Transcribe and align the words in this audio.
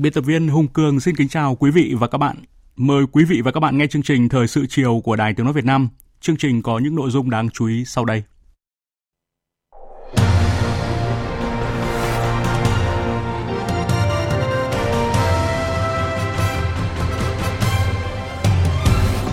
Biên 0.00 0.12
tập 0.12 0.20
viên 0.20 0.48
Hùng 0.48 0.68
Cường 0.68 1.00
xin 1.00 1.16
kính 1.16 1.28
chào 1.28 1.54
quý 1.54 1.70
vị 1.70 1.94
và 1.98 2.06
các 2.06 2.18
bạn. 2.18 2.36
Mời 2.76 3.04
quý 3.12 3.24
vị 3.24 3.40
và 3.40 3.52
các 3.52 3.60
bạn 3.60 3.78
nghe 3.78 3.86
chương 3.86 4.02
trình 4.02 4.28
Thời 4.28 4.46
sự 4.46 4.66
chiều 4.68 5.00
của 5.04 5.16
Đài 5.16 5.34
Tiếng 5.34 5.44
Nói 5.44 5.52
Việt 5.52 5.64
Nam. 5.64 5.88
Chương 6.20 6.36
trình 6.36 6.62
có 6.62 6.78
những 6.78 6.94
nội 6.94 7.10
dung 7.10 7.30
đáng 7.30 7.50
chú 7.50 7.66
ý 7.66 7.84
sau 7.84 8.04
đây. 8.04 8.22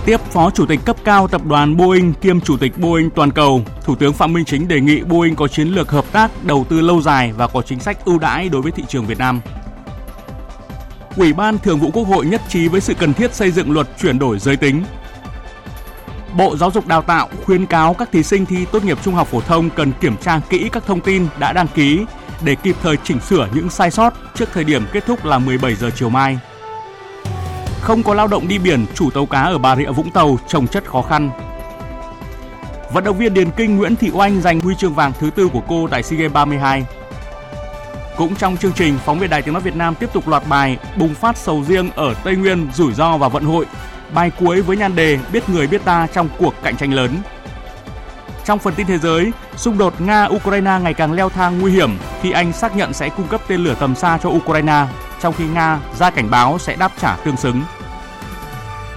Tiếp 0.06 0.18
Phó 0.18 0.50
Chủ 0.52 0.66
tịch 0.66 0.80
cấp 0.86 0.96
cao 1.04 1.28
tập 1.28 1.42
đoàn 1.46 1.78
Boeing 1.78 2.14
kiêm 2.14 2.42
Chủ 2.42 2.58
tịch 2.58 2.78
Boeing 2.78 3.10
toàn 3.10 3.32
cầu, 3.32 3.62
Thủ 3.84 3.96
tướng 3.96 4.14
Phạm 4.14 4.34
Minh 4.34 4.46
Chính 4.46 4.68
đề 4.68 4.82
nghị 4.82 5.02
Boeing 5.02 5.36
có 5.36 5.48
chiến 5.48 5.68
lược 5.68 5.92
hợp 5.92 6.06
tác 6.12 6.32
đầu 6.46 6.66
tư 6.70 6.82
lâu 6.82 7.02
dài 7.02 7.34
và 7.38 7.48
có 7.48 7.62
chính 7.62 7.80
sách 7.80 8.06
ưu 8.06 8.20
đãi 8.20 8.50
đối 8.50 8.62
với 8.62 8.72
thị 8.72 8.84
trường 8.88 9.06
Việt 9.06 9.18
Nam. 9.18 9.42
Ủy 11.18 11.34
ban 11.34 11.60
Thường 11.60 11.80
vụ 11.80 11.90
Quốc 11.94 12.04
hội 12.04 12.26
nhất 12.26 12.42
trí 12.50 12.68
với 12.68 12.82
sự 12.82 12.94
cần 12.94 13.14
thiết 13.14 13.34
xây 13.36 13.52
dựng 13.52 13.72
luật 13.72 13.88
chuyển 14.02 14.20
đổi 14.20 14.40
giới 14.40 14.58
tính. 14.58 14.84
Bộ 16.38 16.58
Giáo 16.58 16.72
dục 16.72 16.88
Đào 16.88 17.02
tạo 17.02 17.30
khuyến 17.46 17.66
cáo 17.66 17.94
các 17.94 18.12
thí 18.12 18.24
sinh 18.24 18.46
thi 18.46 18.66
tốt 18.72 18.84
nghiệp 18.84 18.98
trung 19.04 19.14
học 19.14 19.28
phổ 19.28 19.42
thông 19.42 19.70
cần 19.70 19.92
kiểm 20.02 20.18
tra 20.18 20.40
kỹ 20.50 20.70
các 20.72 20.86
thông 20.86 21.02
tin 21.02 21.28
đã 21.40 21.54
đăng 21.54 21.68
ký 21.68 22.06
để 22.44 22.56
kịp 22.56 22.76
thời 22.82 22.98
chỉnh 23.04 23.20
sửa 23.20 23.48
những 23.54 23.70
sai 23.70 23.92
sót 23.92 24.14
trước 24.36 24.50
thời 24.54 24.64
điểm 24.64 24.84
kết 24.92 25.06
thúc 25.06 25.26
là 25.26 25.40
17 25.40 25.76
giờ 25.76 25.90
chiều 25.96 26.10
mai. 26.10 26.40
Không 27.82 28.04
có 28.04 28.14
lao 28.14 28.28
động 28.28 28.48
đi 28.48 28.60
biển, 28.60 28.86
chủ 28.94 29.10
tàu 29.10 29.26
cá 29.26 29.42
ở 29.42 29.58
Bà 29.58 29.76
Rịa 29.76 29.92
Vũng 29.92 30.12
Tàu 30.12 30.40
trồng 30.48 30.68
chất 30.68 30.86
khó 30.86 31.02
khăn. 31.02 31.30
Vận 32.94 33.04
động 33.04 33.18
viên 33.18 33.34
điền 33.34 33.52
kinh 33.52 33.78
Nguyễn 33.78 33.96
Thị 33.96 34.12
Oanh 34.14 34.42
giành 34.42 34.60
huy 34.60 34.76
chương 34.76 34.94
vàng 34.94 35.14
thứ 35.20 35.30
tư 35.36 35.48
của 35.54 35.62
cô 35.68 35.88
tại 35.92 36.04
SEA 36.04 36.20
Games 36.20 36.34
32. 36.34 36.86
Cũng 38.18 38.36
trong 38.36 38.58
chương 38.58 38.74
trình, 38.74 38.98
phóng 39.06 39.20
viên 39.20 39.30
Đài 39.30 39.42
Tiếng 39.42 39.54
nói 39.54 39.64
Việt 39.64 39.76
Nam 39.76 39.96
tiếp 39.96 40.10
tục 40.14 40.28
loạt 40.28 40.44
bài 40.50 40.78
bùng 40.98 41.14
phát 41.14 41.38
sầu 41.38 41.64
riêng 41.64 41.92
ở 41.96 42.14
Tây 42.24 42.36
Nguyên, 42.36 42.68
rủi 42.74 42.94
ro 42.94 43.18
và 43.18 43.28
vận 43.30 43.44
hội. 43.44 43.66
Bài 44.14 44.32
cuối 44.40 44.62
với 44.62 44.78
nhan 44.78 44.96
đề 44.96 45.20
biết 45.34 45.50
người 45.50 45.68
biết 45.68 45.86
ta 45.86 46.08
trong 46.14 46.30
cuộc 46.38 46.54
cạnh 46.64 46.78
tranh 46.78 46.94
lớn. 46.94 47.18
Trong 48.46 48.60
phần 48.60 48.74
tin 48.76 48.88
thế 48.88 48.98
giới, 48.98 49.32
xung 49.56 49.78
đột 49.78 49.94
Nga-Ukraine 50.00 50.82
ngày 50.82 50.94
càng 50.94 51.14
leo 51.14 51.30
thang 51.30 51.60
nguy 51.62 51.72
hiểm 51.72 51.98
khi 52.22 52.32
Anh 52.32 52.54
xác 52.54 52.76
nhận 52.76 52.94
sẽ 52.94 53.10
cung 53.10 53.28
cấp 53.28 53.42
tên 53.48 53.64
lửa 53.64 53.76
tầm 53.80 53.96
xa 53.96 54.18
cho 54.24 54.30
Ukraine, 54.30 54.86
trong 55.22 55.34
khi 55.34 55.48
Nga 55.48 55.80
ra 56.00 56.10
cảnh 56.10 56.30
báo 56.30 56.58
sẽ 56.60 56.76
đáp 56.76 56.92
trả 57.02 57.16
tương 57.16 57.38
xứng. 57.38 57.62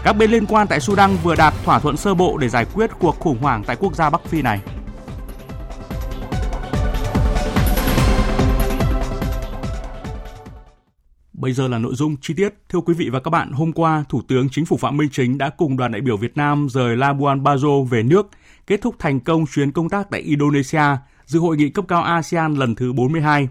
Các 0.04 0.12
bên 0.12 0.30
liên 0.30 0.46
quan 0.46 0.66
tại 0.66 0.80
Sudan 0.80 1.16
vừa 1.22 1.34
đạt 1.34 1.54
thỏa 1.64 1.78
thuận 1.78 1.96
sơ 1.96 2.14
bộ 2.14 2.38
để 2.38 2.48
giải 2.48 2.66
quyết 2.74 2.90
cuộc 2.98 3.18
khủng 3.18 3.38
hoảng 3.42 3.64
tại 3.66 3.76
quốc 3.76 3.94
gia 3.94 4.10
Bắc 4.10 4.24
Phi 4.24 4.42
này. 4.42 4.60
Bây 11.48 11.52
giờ 11.52 11.68
là 11.68 11.78
nội 11.78 11.94
dung 11.94 12.16
chi 12.20 12.34
tiết. 12.34 12.54
Thưa 12.68 12.80
quý 12.80 12.94
vị 12.94 13.08
và 13.08 13.20
các 13.20 13.30
bạn, 13.30 13.52
hôm 13.52 13.72
qua, 13.72 14.04
Thủ 14.08 14.22
tướng 14.28 14.48
Chính 14.48 14.66
phủ 14.66 14.76
Phạm 14.76 14.96
Minh 14.96 15.08
Chính 15.12 15.38
đã 15.38 15.50
cùng 15.50 15.76
đoàn 15.76 15.92
đại 15.92 16.00
biểu 16.00 16.16
Việt 16.16 16.36
Nam 16.36 16.68
rời 16.70 16.96
Labuan 16.96 17.42
Bajo 17.42 17.84
về 17.84 18.02
nước, 18.02 18.30
kết 18.66 18.80
thúc 18.82 18.94
thành 18.98 19.20
công 19.20 19.46
chuyến 19.46 19.72
công 19.72 19.88
tác 19.88 20.10
tại 20.10 20.20
Indonesia, 20.20 20.82
dự 21.24 21.40
hội 21.40 21.56
nghị 21.56 21.68
cấp 21.68 21.84
cao 21.88 22.02
ASEAN 22.02 22.54
lần 22.54 22.74
thứ 22.74 22.92
42. 22.92 23.48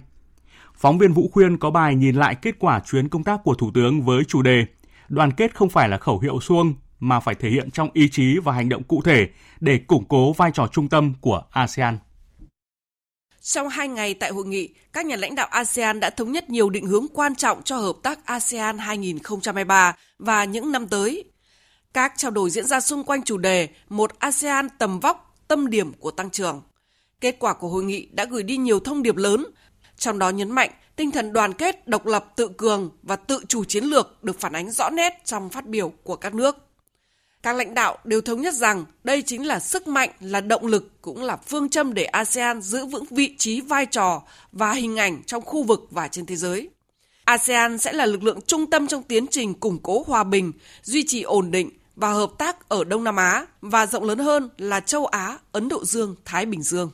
Phóng 0.75 0.97
viên 0.97 1.13
Vũ 1.13 1.29
Khuyên 1.33 1.57
có 1.57 1.71
bài 1.71 1.95
nhìn 1.95 2.15
lại 2.15 2.35
kết 2.35 2.55
quả 2.59 2.79
chuyến 2.79 3.09
công 3.09 3.23
tác 3.23 3.43
của 3.43 3.53
Thủ 3.53 3.71
tướng 3.73 4.01
với 4.01 4.23
chủ 4.23 4.41
đề 4.41 4.65
Đoàn 5.09 5.31
kết 5.31 5.55
không 5.55 5.69
phải 5.69 5.89
là 5.89 5.97
khẩu 5.97 6.19
hiệu 6.19 6.39
xuông, 6.39 6.73
mà 6.99 7.19
phải 7.19 7.35
thể 7.35 7.49
hiện 7.49 7.71
trong 7.71 7.89
ý 7.93 8.09
chí 8.09 8.37
và 8.43 8.53
hành 8.53 8.69
động 8.69 8.83
cụ 8.83 9.01
thể 9.01 9.27
để 9.59 9.77
củng 9.77 10.05
cố 10.05 10.33
vai 10.33 10.51
trò 10.53 10.67
trung 10.67 10.89
tâm 10.89 11.13
của 11.21 11.41
ASEAN. 11.51 11.97
Trong 13.47 13.69
hai 13.69 13.87
ngày 13.87 14.13
tại 14.13 14.31
hội 14.31 14.45
nghị, 14.45 14.69
các 14.93 15.05
nhà 15.05 15.15
lãnh 15.15 15.35
đạo 15.35 15.47
ASEAN 15.51 15.99
đã 15.99 16.09
thống 16.09 16.31
nhất 16.31 16.49
nhiều 16.49 16.69
định 16.69 16.85
hướng 16.85 17.07
quan 17.13 17.35
trọng 17.35 17.63
cho 17.63 17.77
hợp 17.77 17.95
tác 18.03 18.25
ASEAN 18.25 18.77
2023 18.77 19.95
và 20.19 20.43
những 20.43 20.71
năm 20.71 20.87
tới. 20.87 21.23
Các 21.93 22.13
trao 22.17 22.31
đổi 22.31 22.49
diễn 22.49 22.65
ra 22.65 22.79
xung 22.79 23.03
quanh 23.03 23.23
chủ 23.23 23.37
đề 23.37 23.67
Một 23.89 24.19
ASEAN 24.19 24.67
tầm 24.77 24.99
vóc, 24.99 25.35
tâm 25.47 25.69
điểm 25.69 25.93
của 25.93 26.11
tăng 26.11 26.29
trưởng. 26.29 26.61
Kết 27.21 27.35
quả 27.39 27.53
của 27.53 27.67
hội 27.67 27.83
nghị 27.83 28.07
đã 28.11 28.25
gửi 28.25 28.43
đi 28.43 28.57
nhiều 28.57 28.79
thông 28.79 29.03
điệp 29.03 29.15
lớn, 29.15 29.45
trong 29.97 30.19
đó 30.19 30.29
nhấn 30.29 30.51
mạnh 30.51 30.69
tinh 30.95 31.11
thần 31.11 31.33
đoàn 31.33 31.53
kết, 31.53 31.87
độc 31.87 32.05
lập, 32.05 32.25
tự 32.35 32.47
cường 32.57 32.91
và 33.03 33.15
tự 33.15 33.43
chủ 33.47 33.63
chiến 33.63 33.83
lược 33.83 34.23
được 34.23 34.39
phản 34.39 34.53
ánh 34.53 34.71
rõ 34.71 34.89
nét 34.89 35.21
trong 35.25 35.49
phát 35.49 35.65
biểu 35.65 35.89
của 36.03 36.15
các 36.15 36.33
nước. 36.33 36.66
Các 37.47 37.55
lãnh 37.55 37.73
đạo 37.73 37.97
đều 38.03 38.21
thống 38.21 38.41
nhất 38.41 38.53
rằng 38.53 38.85
đây 39.03 39.21
chính 39.21 39.47
là 39.47 39.59
sức 39.59 39.87
mạnh, 39.87 40.09
là 40.19 40.41
động 40.41 40.65
lực, 40.65 41.01
cũng 41.01 41.23
là 41.23 41.37
phương 41.47 41.69
châm 41.69 41.93
để 41.93 42.03
ASEAN 42.03 42.61
giữ 42.61 42.85
vững 42.85 43.03
vị 43.09 43.35
trí, 43.37 43.61
vai 43.61 43.85
trò 43.85 44.21
và 44.51 44.73
hình 44.73 44.99
ảnh 44.99 45.23
trong 45.25 45.43
khu 45.45 45.63
vực 45.63 45.87
và 45.91 46.07
trên 46.07 46.25
thế 46.25 46.35
giới. 46.35 46.69
ASEAN 47.25 47.77
sẽ 47.77 47.93
là 47.93 48.05
lực 48.05 48.23
lượng 48.23 48.39
trung 48.47 48.69
tâm 48.69 48.87
trong 48.87 49.03
tiến 49.03 49.27
trình 49.27 49.53
củng 49.53 49.79
cố 49.83 50.03
hòa 50.07 50.23
bình, 50.23 50.51
duy 50.83 51.03
trì 51.07 51.21
ổn 51.21 51.51
định 51.51 51.69
và 51.95 52.13
hợp 52.13 52.31
tác 52.37 52.69
ở 52.69 52.83
Đông 52.83 53.03
Nam 53.03 53.15
Á 53.15 53.45
và 53.61 53.85
rộng 53.85 54.03
lớn 54.03 54.19
hơn 54.19 54.49
là 54.57 54.79
châu 54.79 55.05
Á, 55.05 55.37
Ấn 55.51 55.69
Độ 55.69 55.85
Dương, 55.85 56.15
Thái 56.25 56.45
Bình 56.45 56.63
Dương. 56.63 56.91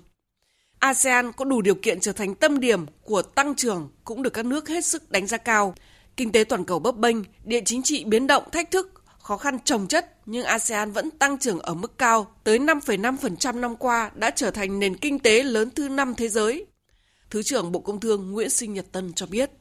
ASEAN 0.80 1.32
có 1.32 1.46
đủ 1.46 1.62
điều 1.62 1.76
kiện 1.76 2.00
trở 2.00 2.12
thành 2.12 2.36
tâm 2.36 2.60
điểm 2.60 2.86
của 3.04 3.22
tăng 3.22 3.56
trưởng 3.56 3.90
cũng 4.04 4.24
được 4.24 4.34
các 4.34 4.46
nước 4.46 4.68
hết 4.68 4.86
sức 4.86 5.12
đánh 5.12 5.28
giá 5.28 5.38
cao. 5.38 5.76
Kinh 6.18 6.32
tế 6.32 6.44
toàn 6.44 6.66
cầu 6.66 6.80
bấp 6.80 6.98
bênh, 6.98 7.18
địa 7.44 7.62
chính 7.66 7.84
trị 7.84 8.04
biến 8.04 8.28
động 8.28 8.44
thách 8.52 8.72
thức, 8.72 9.03
khó 9.24 9.38
khăn 9.38 9.60
trồng 9.66 9.88
chất 9.88 10.18
nhưng 10.26 10.46
ASEAN 10.46 10.92
vẫn 10.92 11.12
tăng 11.12 11.38
trưởng 11.38 11.60
ở 11.60 11.74
mức 11.74 11.98
cao, 11.98 12.36
tới 12.44 12.60
5,5% 12.60 13.60
năm 13.60 13.76
qua 13.76 14.12
đã 14.16 14.30
trở 14.30 14.52
thành 14.52 14.80
nền 14.80 14.98
kinh 14.98 15.20
tế 15.20 15.44
lớn 15.44 15.70
thứ 15.76 15.90
năm 15.90 16.14
thế 16.16 16.30
giới. 16.30 16.66
Thứ 17.30 17.44
trưởng 17.44 17.72
Bộ 17.72 17.80
Công 17.80 18.00
Thương 18.00 18.32
Nguyễn 18.32 18.50
Sinh 18.50 18.74
Nhật 18.74 18.86
Tân 18.92 19.14
cho 19.14 19.26
biết. 19.26 19.52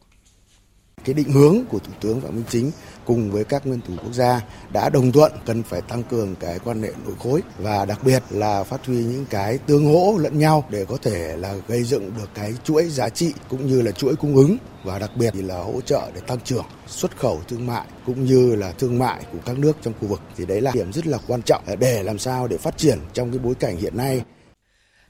Cái 1.04 1.14
định 1.14 1.32
hướng 1.32 1.64
của 1.68 1.78
Thủ 1.78 1.92
tướng 2.00 2.20
Phạm 2.20 2.34
Minh 2.34 2.44
Chính 2.50 2.70
cùng 3.04 3.30
với 3.30 3.44
các 3.44 3.66
nguyên 3.66 3.80
thủ 3.80 3.94
quốc 4.02 4.12
gia 4.12 4.40
đã 4.72 4.88
đồng 4.88 5.12
thuận 5.12 5.32
cần 5.46 5.62
phải 5.62 5.80
tăng 5.82 6.02
cường 6.02 6.34
cái 6.40 6.58
quan 6.64 6.82
hệ 6.82 6.90
nội 7.04 7.14
khối 7.18 7.42
và 7.58 7.84
đặc 7.84 7.98
biệt 8.04 8.22
là 8.30 8.64
phát 8.64 8.86
huy 8.86 8.96
những 8.96 9.26
cái 9.30 9.58
tương 9.58 9.92
hỗ 9.92 10.18
lẫn 10.18 10.38
nhau 10.38 10.64
để 10.70 10.84
có 10.84 10.96
thể 11.02 11.36
là 11.36 11.54
gây 11.68 11.84
dựng 11.84 12.10
được 12.16 12.30
cái 12.34 12.54
chuỗi 12.64 12.84
giá 12.84 13.08
trị 13.08 13.34
cũng 13.48 13.66
như 13.66 13.82
là 13.82 13.90
chuỗi 13.90 14.16
cung 14.16 14.36
ứng 14.36 14.56
và 14.84 14.98
đặc 14.98 15.10
biệt 15.16 15.34
là 15.36 15.58
hỗ 15.58 15.80
trợ 15.80 16.10
để 16.14 16.20
tăng 16.26 16.40
trưởng 16.40 16.64
xuất 16.86 17.16
khẩu 17.16 17.40
thương 17.48 17.66
mại 17.66 17.86
cũng 18.06 18.24
như 18.24 18.54
là 18.54 18.72
thương 18.72 18.98
mại 18.98 19.24
của 19.32 19.38
các 19.46 19.58
nước 19.58 19.76
trong 19.82 19.94
khu 20.00 20.08
vực. 20.08 20.20
Thì 20.36 20.46
đấy 20.46 20.60
là 20.60 20.70
điểm 20.74 20.92
rất 20.92 21.06
là 21.06 21.18
quan 21.26 21.42
trọng 21.42 21.64
để 21.80 22.02
làm 22.02 22.18
sao 22.18 22.48
để 22.48 22.56
phát 22.56 22.78
triển 22.78 22.98
trong 23.12 23.30
cái 23.30 23.38
bối 23.38 23.54
cảnh 23.54 23.76
hiện 23.76 23.96
nay. 23.96 24.22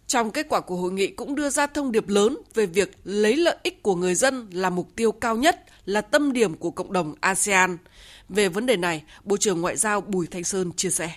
Trong 0.06 0.31
kết 0.31 0.47
quả 0.48 0.60
của 0.60 0.76
hội 0.76 0.92
nghị 0.92 1.06
cũng 1.06 1.34
đưa 1.34 1.50
ra 1.50 1.66
thông 1.66 1.92
điệp 1.92 2.08
lớn 2.08 2.38
về 2.54 2.66
việc 2.66 2.91
lấy 3.04 3.36
lợi 3.36 3.56
ích 3.62 3.82
của 3.82 3.94
người 3.94 4.14
dân 4.14 4.50
là 4.52 4.70
mục 4.70 4.88
tiêu 4.96 5.12
cao 5.12 5.37
nhất, 5.37 5.64
là 5.87 6.00
tâm 6.00 6.32
điểm 6.32 6.55
của 6.55 6.70
cộng 6.70 6.93
đồng 6.93 7.14
ASEAN. 7.20 7.79
Về 8.29 8.49
vấn 8.49 8.67
đề 8.67 8.76
này, 8.76 9.02
Bộ 9.25 9.37
trưởng 9.37 9.61
Ngoại 9.61 9.76
giao 9.76 10.00
Bùi 10.00 10.26
Thanh 10.26 10.44
Sơn 10.44 10.73
chia 10.76 10.90
sẻ. 10.90 11.12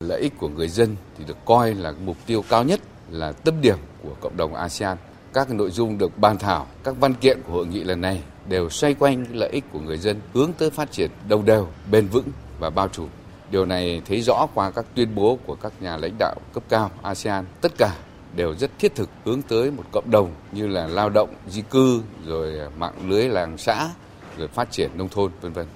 Lợi 0.00 0.20
ích 0.20 0.32
của 0.38 0.48
người 0.48 0.68
dân 0.68 0.96
thì 1.18 1.24
được 1.24 1.36
coi 1.44 1.74
là 1.74 1.92
mục 2.04 2.16
tiêu 2.26 2.44
cao 2.48 2.64
nhất, 2.64 2.80
là 3.10 3.32
tâm 3.32 3.60
điểm 3.60 3.78
của 4.02 4.14
cộng 4.20 4.36
đồng 4.36 4.54
ASEAN. 4.54 4.98
Các 5.32 5.50
nội 5.50 5.70
dung 5.70 5.98
được 5.98 6.18
bàn 6.18 6.38
thảo, 6.38 6.66
các 6.84 6.94
văn 7.00 7.14
kiện 7.14 7.42
của 7.46 7.52
hội 7.52 7.66
nghị 7.66 7.84
lần 7.84 8.00
này 8.00 8.22
đều 8.48 8.70
xoay 8.70 8.94
quanh 8.94 9.26
lợi 9.32 9.50
ích 9.50 9.64
của 9.72 9.80
người 9.80 9.98
dân 9.98 10.20
hướng 10.34 10.52
tới 10.52 10.70
phát 10.70 10.92
triển 10.92 11.10
đồng 11.28 11.44
đều, 11.44 11.68
bền 11.90 12.08
vững 12.08 12.28
và 12.58 12.70
bao 12.70 12.88
trùm. 12.88 13.08
Điều 13.50 13.66
này 13.66 14.02
thấy 14.06 14.22
rõ 14.22 14.46
qua 14.54 14.70
các 14.70 14.84
tuyên 14.94 15.14
bố 15.14 15.38
của 15.46 15.54
các 15.54 15.72
nhà 15.80 15.96
lãnh 15.96 16.18
đạo 16.18 16.34
cấp 16.52 16.62
cao 16.68 16.90
ASEAN. 17.02 17.44
Tất 17.60 17.72
cả 17.78 17.96
đều 18.36 18.54
rất 18.54 18.70
thiết 18.78 18.94
thực 18.94 19.10
hướng 19.24 19.42
tới 19.42 19.70
một 19.70 19.84
cộng 19.92 20.10
đồng 20.10 20.30
như 20.52 20.66
là 20.66 20.86
lao 20.86 21.10
động 21.10 21.34
di 21.48 21.62
cư 21.62 22.02
rồi 22.26 22.58
à, 22.58 22.66
mạng 22.78 22.94
lưới 23.08 23.28
làng 23.28 23.58
xã 23.58 23.90
rồi 24.38 24.48
phát 24.48 24.70
triển 24.70 24.90
nông 24.94 25.08
thôn 25.08 25.30
vân 25.40 25.52
vân. 25.52 25.66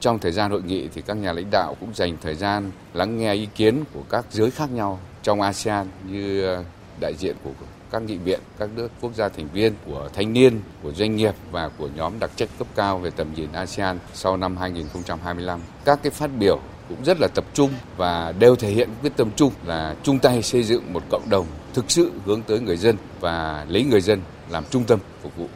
Trong 0.00 0.18
thời 0.18 0.32
gian 0.32 0.50
hội 0.50 0.62
nghị 0.62 0.88
thì 0.88 1.02
các 1.02 1.16
nhà 1.16 1.32
lãnh 1.32 1.50
đạo 1.50 1.76
cũng 1.80 1.94
dành 1.94 2.16
thời 2.22 2.34
gian 2.34 2.70
lắng 2.94 3.18
nghe 3.18 3.34
ý 3.34 3.48
kiến 3.54 3.84
của 3.94 4.02
các 4.10 4.26
giới 4.30 4.50
khác 4.50 4.70
nhau 4.70 5.00
trong 5.22 5.40
ASEAN 5.40 5.86
như 6.10 6.46
à, 6.46 6.64
đại 7.00 7.14
diện 7.18 7.36
của 7.44 7.50
các 7.90 8.02
nghị 8.02 8.16
viện, 8.16 8.40
các 8.58 8.68
nước 8.76 8.88
quốc 9.00 9.14
gia 9.14 9.28
thành 9.28 9.48
viên, 9.52 9.74
của 9.86 10.08
thanh 10.14 10.32
niên, 10.32 10.60
của 10.82 10.92
doanh 10.92 11.16
nghiệp 11.16 11.34
và 11.50 11.70
của 11.78 11.88
nhóm 11.96 12.12
đặc 12.20 12.30
trách 12.36 12.48
cấp 12.58 12.66
cao 12.74 12.98
về 12.98 13.10
tầm 13.10 13.34
nhìn 13.34 13.52
ASEAN 13.52 13.98
sau 14.14 14.36
năm 14.36 14.56
2025. 14.56 15.60
Các 15.84 15.98
cái 16.02 16.10
phát 16.10 16.30
biểu 16.38 16.60
cũng 16.88 17.04
rất 17.04 17.20
là 17.20 17.28
tập 17.34 17.44
trung 17.54 17.70
và 17.96 18.32
đều 18.38 18.56
thể 18.56 18.68
hiện 18.70 18.88
quyết 19.02 19.12
tâm 19.16 19.30
chung 19.36 19.52
là 19.64 19.96
chung 20.02 20.18
tay 20.18 20.42
xây 20.42 20.62
dựng 20.62 20.92
một 20.92 21.02
cộng 21.10 21.30
đồng 21.30 21.46
thực 21.74 21.90
sự 21.90 22.12
hướng 22.24 22.42
tới 22.42 22.60
người 22.60 22.76
dân 22.76 22.96
và 23.20 23.66
lấy 23.68 23.84
người 23.84 24.00
dân 24.00 24.20
làm 24.50 24.64
trung 24.70 24.84
tâm 24.84 24.98
phục 25.22 25.36
vụ. 25.36 25.48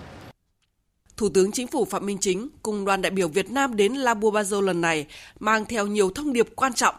Thủ 1.17 1.29
tướng 1.29 1.53
Chính 1.53 1.67
phủ 1.67 1.85
Phạm 1.85 2.07
Minh 2.07 2.19
Chính 2.21 2.49
cùng 2.63 2.85
đoàn 2.85 3.03
đại 3.03 3.11
biểu 3.11 3.29
Việt 3.29 3.51
Nam 3.51 3.77
đến 3.77 3.93
Labuabazo 3.93 4.61
lần 4.61 4.81
này 4.81 5.07
mang 5.41 5.65
theo 5.65 5.87
nhiều 5.87 6.11
thông 6.15 6.33
điệp 6.33 6.49
quan 6.57 6.73
trọng. 6.73 6.95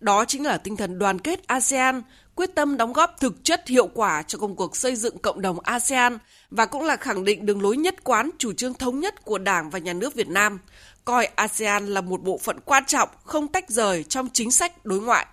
Đó 0.00 0.24
chính 0.24 0.46
là 0.46 0.58
tinh 0.58 0.76
thần 0.76 0.98
đoàn 0.98 1.18
kết 1.18 1.46
ASEAN, 1.46 2.02
quyết 2.34 2.54
tâm 2.54 2.76
đóng 2.76 2.92
góp 2.92 3.20
thực 3.20 3.44
chất 3.44 3.68
hiệu 3.68 3.86
quả 3.94 4.22
cho 4.22 4.38
công 4.38 4.56
cuộc 4.56 4.76
xây 4.76 4.96
dựng 4.96 5.18
cộng 5.18 5.40
đồng 5.40 5.60
ASEAN 5.60 6.18
và 6.50 6.66
cũng 6.66 6.82
là 6.82 6.96
khẳng 6.96 7.24
định 7.24 7.46
đường 7.46 7.62
lối 7.62 7.76
nhất 7.76 8.04
quán 8.04 8.30
chủ 8.38 8.52
trương 8.52 8.74
thống 8.74 9.00
nhất 9.00 9.24
của 9.24 9.38
Đảng 9.38 9.70
và 9.70 9.78
Nhà 9.78 9.92
nước 9.92 10.14
Việt 10.14 10.28
Nam, 10.28 10.58
coi 11.04 11.26
ASEAN 11.26 11.86
là 11.86 12.00
một 12.00 12.22
bộ 12.22 12.38
phận 12.38 12.60
quan 12.64 12.84
trọng 12.86 13.08
không 13.24 13.48
tách 13.48 13.70
rời 13.70 14.04
trong 14.04 14.28
chính 14.32 14.50
sách 14.50 14.84
đối 14.84 15.00
ngoại. 15.00 15.26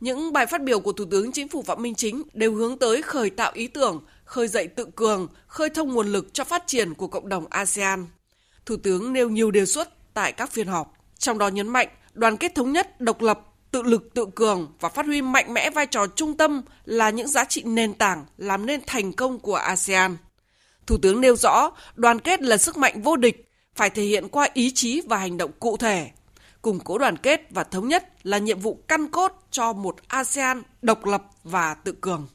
Những 0.00 0.32
bài 0.32 0.46
phát 0.46 0.62
biểu 0.62 0.80
của 0.80 0.92
Thủ 0.92 1.04
tướng 1.10 1.32
Chính 1.32 1.48
phủ 1.48 1.62
Phạm 1.62 1.82
Minh 1.82 1.94
Chính 1.94 2.22
đều 2.32 2.54
hướng 2.54 2.78
tới 2.78 3.02
khởi 3.02 3.30
tạo 3.30 3.52
ý 3.54 3.66
tưởng, 3.66 4.04
khơi 4.24 4.48
dậy 4.48 4.68
tự 4.68 4.86
cường, 4.96 5.28
khơi 5.46 5.70
thông 5.70 5.94
nguồn 5.94 6.06
lực 6.06 6.34
cho 6.34 6.44
phát 6.44 6.66
triển 6.66 6.94
của 6.94 7.06
cộng 7.06 7.28
đồng 7.28 7.46
ASEAN. 7.50 8.06
Thủ 8.66 8.76
tướng 8.76 9.12
nêu 9.12 9.28
nhiều 9.28 9.50
đề 9.50 9.66
xuất 9.66 10.14
tại 10.14 10.32
các 10.32 10.50
phiên 10.52 10.66
họp, 10.66 10.92
trong 11.18 11.38
đó 11.38 11.48
nhấn 11.48 11.68
mạnh 11.68 11.88
đoàn 12.12 12.36
kết 12.36 12.54
thống 12.54 12.72
nhất, 12.72 13.00
độc 13.00 13.22
lập, 13.22 13.40
tự 13.70 13.82
lực 13.82 14.14
tự 14.14 14.26
cường 14.34 14.72
và 14.80 14.88
phát 14.88 15.06
huy 15.06 15.22
mạnh 15.22 15.54
mẽ 15.54 15.70
vai 15.70 15.86
trò 15.86 16.06
trung 16.06 16.36
tâm 16.36 16.62
là 16.84 17.10
những 17.10 17.28
giá 17.28 17.44
trị 17.44 17.62
nền 17.62 17.94
tảng 17.94 18.24
làm 18.36 18.66
nên 18.66 18.80
thành 18.86 19.12
công 19.12 19.38
của 19.38 19.54
ASEAN. 19.54 20.16
Thủ 20.86 20.96
tướng 21.02 21.20
nêu 21.20 21.36
rõ, 21.36 21.70
đoàn 21.94 22.18
kết 22.18 22.42
là 22.42 22.56
sức 22.56 22.76
mạnh 22.76 23.02
vô 23.02 23.16
địch, 23.16 23.45
phải 23.76 23.90
thể 23.90 24.02
hiện 24.02 24.28
qua 24.28 24.48
ý 24.54 24.70
chí 24.70 25.02
và 25.08 25.16
hành 25.16 25.36
động 25.36 25.50
cụ 25.60 25.76
thể. 25.76 26.10
Củng 26.62 26.80
cố 26.80 26.98
đoàn 26.98 27.16
kết 27.16 27.40
và 27.50 27.64
thống 27.64 27.88
nhất 27.88 28.04
là 28.22 28.38
nhiệm 28.38 28.58
vụ 28.58 28.78
căn 28.88 29.08
cốt 29.08 29.32
cho 29.50 29.72
một 29.72 29.96
ASEAN 30.08 30.62
độc 30.82 31.04
lập 31.04 31.22
và 31.44 31.74
tự 31.74 31.92
cường. 31.92 32.26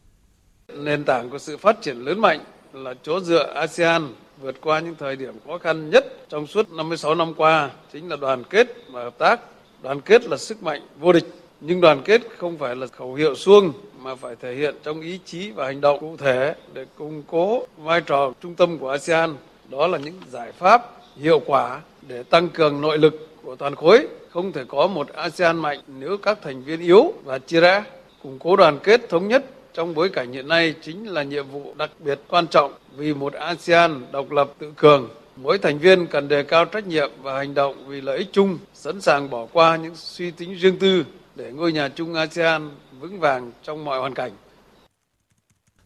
Nền 0.68 1.04
tảng 1.04 1.30
của 1.30 1.38
sự 1.38 1.58
phát 1.58 1.82
triển 1.82 1.98
lớn 1.98 2.20
mạnh 2.20 2.40
là 2.74 2.94
chỗ 3.04 3.20
dựa 3.20 3.54
ASEAN 3.56 4.14
vượt 4.42 4.56
qua 4.62 4.80
những 4.80 4.96
thời 5.00 5.16
điểm 5.16 5.34
khó 5.46 5.58
khăn 5.58 5.90
nhất 5.90 6.06
trong 6.30 6.48
suốt 6.48 6.72
56 6.72 7.16
năm 7.16 7.34
qua 7.34 7.70
chính 7.94 8.10
là 8.10 8.16
đoàn 8.16 8.44
kết 8.50 8.68
và 8.92 9.04
hợp 9.04 9.18
tác. 9.18 9.40
Đoàn 9.82 10.02
kết 10.02 10.26
là 10.26 10.38
sức 10.38 10.64
mạnh 10.64 10.82
vô 11.00 11.14
địch, 11.14 11.26
nhưng 11.62 11.82
đoàn 11.82 12.02
kết 12.06 12.22
không 12.38 12.58
phải 12.58 12.76
là 12.76 12.88
khẩu 12.88 13.14
hiệu 13.14 13.36
suông 13.36 13.74
mà 14.00 14.16
phải 14.16 14.36
thể 14.36 14.56
hiện 14.56 14.76
trong 14.84 15.02
ý 15.02 15.20
chí 15.26 15.52
và 15.52 15.66
hành 15.66 15.82
động 15.82 16.00
cụ 16.00 16.18
thể 16.18 16.56
để 16.74 16.86
củng 16.98 17.24
cố 17.28 17.66
vai 17.78 18.02
trò 18.02 18.34
trung 18.42 18.56
tâm 18.56 18.78
của 18.78 18.90
ASEAN. 18.90 19.36
Đó 19.70 19.88
là 19.88 19.98
những 19.98 20.20
giải 20.30 20.52
pháp 20.52 21.01
hiệu 21.18 21.42
quả 21.46 21.82
để 22.08 22.24
tăng 22.24 22.50
cường 22.50 22.82
nội 22.82 22.98
lực 22.98 23.28
của 23.44 23.56
toàn 23.56 23.76
khối. 23.76 24.08
Không 24.30 24.52
thể 24.52 24.64
có 24.68 24.88
một 24.88 25.10
ASEAN 25.14 25.58
mạnh 25.58 25.80
nếu 25.88 26.18
các 26.18 26.42
thành 26.42 26.64
viên 26.64 26.80
yếu 26.80 27.14
và 27.24 27.40
chia 27.40 27.62
rẽ. 27.62 27.84
Củng 28.24 28.40
cố 28.40 28.56
đoàn 28.56 28.80
kết 28.84 29.10
thống 29.10 29.28
nhất 29.28 29.46
trong 29.74 29.94
bối 29.94 30.10
cảnh 30.10 30.32
hiện 30.32 30.48
nay 30.48 30.76
chính 30.82 31.08
là 31.08 31.24
nhiệm 31.24 31.48
vụ 31.48 31.74
đặc 31.78 31.90
biệt 32.00 32.20
quan 32.28 32.48
trọng 32.48 32.74
vì 32.98 33.14
một 33.14 33.34
ASEAN 33.34 34.06
độc 34.12 34.32
lập 34.32 34.54
tự 34.60 34.72
cường. 34.76 35.10
Mỗi 35.36 35.58
thành 35.58 35.80
viên 35.80 36.08
cần 36.08 36.28
đề 36.28 36.44
cao 36.44 36.66
trách 36.66 36.88
nhiệm 36.88 37.12
và 37.22 37.38
hành 37.38 37.54
động 37.54 37.88
vì 37.88 38.02
lợi 38.02 38.18
ích 38.18 38.30
chung, 38.32 38.58
sẵn 38.74 39.02
sàng 39.02 39.30
bỏ 39.30 39.48
qua 39.54 39.76
những 39.76 39.96
suy 39.96 40.32
tính 40.32 40.58
riêng 40.58 40.80
tư 40.80 41.04
để 41.36 41.52
ngôi 41.52 41.72
nhà 41.72 41.90
chung 41.90 42.14
ASEAN 42.14 42.70
vững 43.00 43.20
vàng 43.20 43.52
trong 43.64 43.86
mọi 43.86 44.00
hoàn 44.00 44.14
cảnh. 44.14 44.32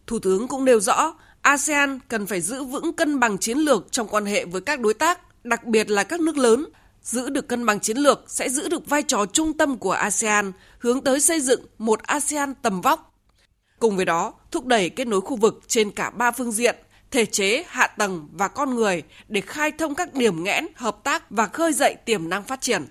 Thủ 0.06 0.18
tướng 0.18 0.48
cũng 0.48 0.64
nêu 0.64 0.80
rõ, 0.80 1.14
ASEAN 1.46 1.98
cần 2.08 2.26
phải 2.26 2.40
giữ 2.40 2.64
vững 2.64 2.92
cân 2.92 3.20
bằng 3.20 3.38
chiến 3.38 3.58
lược 3.58 3.92
trong 3.92 4.08
quan 4.08 4.26
hệ 4.26 4.44
với 4.44 4.60
các 4.60 4.80
đối 4.80 4.94
tác, 4.94 5.44
đặc 5.44 5.64
biệt 5.64 5.90
là 5.90 6.04
các 6.04 6.20
nước 6.20 6.36
lớn. 6.36 6.66
Giữ 7.02 7.28
được 7.28 7.48
cân 7.48 7.66
bằng 7.66 7.80
chiến 7.80 7.96
lược 7.96 8.24
sẽ 8.26 8.48
giữ 8.48 8.68
được 8.68 8.88
vai 8.88 9.02
trò 9.02 9.26
trung 9.26 9.52
tâm 9.52 9.78
của 9.78 9.92
ASEAN, 9.92 10.52
hướng 10.78 11.00
tới 11.00 11.20
xây 11.20 11.40
dựng 11.40 11.66
một 11.78 12.02
ASEAN 12.02 12.54
tầm 12.54 12.80
vóc. 12.80 13.14
Cùng 13.78 13.96
với 13.96 14.04
đó, 14.04 14.34
thúc 14.50 14.66
đẩy 14.66 14.90
kết 14.90 15.06
nối 15.06 15.20
khu 15.20 15.36
vực 15.36 15.60
trên 15.66 15.90
cả 15.90 16.10
ba 16.10 16.30
phương 16.30 16.52
diện, 16.52 16.76
thể 17.10 17.26
chế, 17.26 17.64
hạ 17.68 17.86
tầng 17.86 18.28
và 18.32 18.48
con 18.48 18.74
người 18.74 19.02
để 19.28 19.40
khai 19.40 19.72
thông 19.72 19.94
các 19.94 20.14
điểm 20.14 20.44
nghẽn, 20.44 20.66
hợp 20.74 21.04
tác 21.04 21.30
và 21.30 21.46
khơi 21.46 21.72
dậy 21.72 21.96
tiềm 22.04 22.28
năng 22.28 22.44
phát 22.44 22.60
triển. 22.60 22.86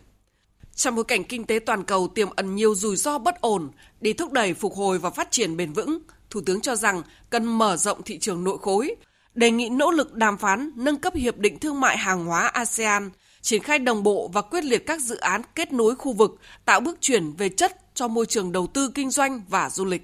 Trong 0.75 0.95
bối 0.95 1.03
cảnh 1.03 1.23
kinh 1.23 1.45
tế 1.45 1.59
toàn 1.59 1.83
cầu 1.83 2.07
tiềm 2.15 2.29
ẩn 2.35 2.55
nhiều 2.55 2.75
rủi 2.75 2.95
ro 2.95 3.17
bất 3.17 3.41
ổn, 3.41 3.71
để 4.01 4.13
thúc 4.13 4.31
đẩy 4.31 4.53
phục 4.53 4.75
hồi 4.75 4.99
và 4.99 5.09
phát 5.09 5.31
triển 5.31 5.57
bền 5.57 5.73
vững, 5.73 5.99
Thủ 6.35 6.41
tướng 6.45 6.61
cho 6.61 6.75
rằng 6.75 7.01
cần 7.29 7.45
mở 7.45 7.77
rộng 7.77 8.03
thị 8.03 8.19
trường 8.19 8.43
nội 8.43 8.57
khối, 8.61 8.95
đề 9.33 9.51
nghị 9.51 9.69
nỗ 9.69 9.91
lực 9.91 10.13
đàm 10.13 10.37
phán 10.37 10.71
nâng 10.75 10.97
cấp 10.97 11.15
hiệp 11.15 11.37
định 11.37 11.59
thương 11.59 11.79
mại 11.79 11.97
hàng 11.97 12.25
hóa 12.25 12.47
ASEAN, 12.47 13.09
triển 13.41 13.63
khai 13.63 13.79
đồng 13.79 14.03
bộ 14.03 14.29
và 14.33 14.41
quyết 14.41 14.63
liệt 14.63 14.85
các 14.85 15.01
dự 15.01 15.17
án 15.17 15.41
kết 15.55 15.73
nối 15.73 15.95
khu 15.95 16.13
vực, 16.13 16.35
tạo 16.65 16.79
bước 16.79 16.97
chuyển 17.01 17.31
về 17.31 17.49
chất 17.49 17.77
cho 17.93 18.07
môi 18.07 18.25
trường 18.25 18.51
đầu 18.51 18.67
tư 18.67 18.91
kinh 18.95 19.11
doanh 19.11 19.41
và 19.49 19.69
du 19.69 19.85
lịch. 19.85 20.01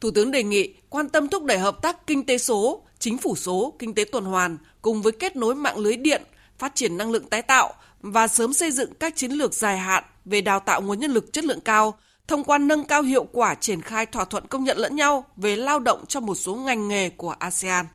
Thủ 0.00 0.10
tướng 0.10 0.30
đề 0.30 0.42
nghị 0.42 0.74
quan 0.88 1.08
tâm 1.08 1.28
thúc 1.28 1.44
đẩy 1.44 1.58
hợp 1.58 1.82
tác 1.82 2.06
kinh 2.06 2.26
tế 2.26 2.38
số, 2.38 2.82
chính 2.98 3.18
phủ 3.18 3.36
số, 3.36 3.74
kinh 3.78 3.94
tế 3.94 4.04
tuần 4.04 4.24
hoàn 4.24 4.58
cùng 4.82 5.02
với 5.02 5.12
kết 5.12 5.36
nối 5.36 5.54
mạng 5.54 5.78
lưới 5.78 5.96
điện, 5.96 6.22
phát 6.58 6.74
triển 6.74 6.96
năng 6.96 7.10
lượng 7.10 7.28
tái 7.28 7.42
tạo 7.42 7.74
và 8.00 8.28
sớm 8.28 8.52
xây 8.52 8.70
dựng 8.70 8.94
các 8.94 9.16
chiến 9.16 9.30
lược 9.30 9.54
dài 9.54 9.78
hạn 9.78 10.04
về 10.24 10.40
đào 10.40 10.60
tạo 10.60 10.82
nguồn 10.82 10.98
nhân 11.00 11.10
lực 11.10 11.32
chất 11.32 11.44
lượng 11.44 11.60
cao, 11.60 11.98
thông 12.28 12.44
qua 12.44 12.58
nâng 12.58 12.84
cao 12.84 13.02
hiệu 13.02 13.26
quả 13.32 13.54
triển 13.54 13.80
khai 13.80 14.06
thỏa 14.06 14.24
thuận 14.24 14.46
công 14.46 14.64
nhận 14.64 14.78
lẫn 14.78 14.96
nhau 14.96 15.24
về 15.36 15.56
lao 15.56 15.78
động 15.78 16.04
cho 16.08 16.20
một 16.20 16.34
số 16.34 16.54
ngành 16.54 16.88
nghề 16.88 17.10
của 17.10 17.34
ASEAN. 17.38 17.86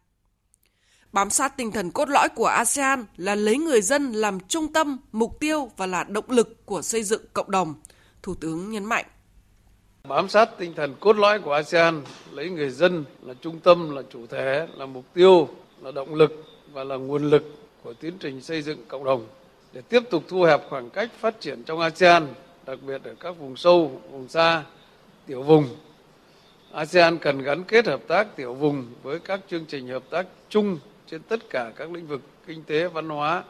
Bám 1.12 1.30
sát 1.30 1.58
tinh 1.58 1.72
thần 1.72 1.92
cốt 1.92 2.10
lõi 2.10 2.30
của 2.36 2.46
ASEAN 2.46 3.06
là 3.18 3.36
lấy 3.36 3.58
người 3.58 3.82
dân 3.82 4.12
làm 4.12 4.40
trung 4.40 4.74
tâm, 4.74 4.98
mục 5.12 5.40
tiêu 5.40 5.72
và 5.78 5.86
là 5.86 6.04
động 6.04 6.26
lực 6.28 6.66
của 6.66 6.82
xây 6.82 7.04
dựng 7.04 7.22
cộng 7.34 7.52
đồng, 7.52 7.74
Thủ 8.22 8.36
tướng 8.36 8.72
nhấn 8.72 8.86
mạnh. 8.86 9.06
Bám 10.08 10.30
sát 10.30 10.50
tinh 10.58 10.74
thần 10.76 10.96
cốt 11.00 11.18
lõi 11.18 11.40
của 11.40 11.54
ASEAN, 11.54 12.04
lấy 12.32 12.50
người 12.50 12.70
dân 12.70 13.06
là 13.22 13.34
trung 13.42 13.60
tâm, 13.60 13.96
là 13.96 14.02
chủ 14.10 14.28
thể, 14.28 14.68
là 14.76 14.86
mục 14.86 15.06
tiêu, 15.14 15.48
là 15.82 15.92
động 15.92 16.16
lực 16.16 16.44
và 16.74 16.84
là 16.84 16.96
nguồn 16.96 17.30
lực 17.30 17.44
của 17.84 17.94
tiến 17.94 18.14
trình 18.20 18.42
xây 18.42 18.62
dựng 18.62 18.86
cộng 18.88 19.04
đồng 19.04 19.28
để 19.74 19.82
tiếp 19.82 20.04
tục 20.10 20.24
thu 20.28 20.44
hẹp 20.44 20.62
khoảng 20.70 20.90
cách 20.90 21.10
phát 21.20 21.42
triển 21.42 21.64
trong 21.64 21.80
ASEAN 21.80 22.28
đặc 22.68 22.80
biệt 22.88 23.02
ở 23.04 23.16
các 23.20 23.32
vùng 23.32 23.58
sâu, 23.58 24.02
vùng 24.12 24.30
xa, 24.30 24.64
tiểu 25.28 25.44
vùng. 25.44 25.70
ASEAN 26.74 27.18
cần 27.18 27.42
gắn 27.42 27.64
kết 27.64 27.86
hợp 27.86 28.02
tác 28.08 28.36
tiểu 28.36 28.54
vùng 28.54 28.94
với 29.04 29.20
các 29.20 29.40
chương 29.50 29.66
trình 29.66 29.88
hợp 29.88 30.04
tác 30.10 30.26
chung 30.50 30.80
trên 31.12 31.22
tất 31.22 31.50
cả 31.50 31.72
các 31.76 31.92
lĩnh 31.92 32.08
vực 32.08 32.22
kinh 32.48 32.64
tế, 32.64 32.88
văn 32.88 33.10
hóa, 33.10 33.44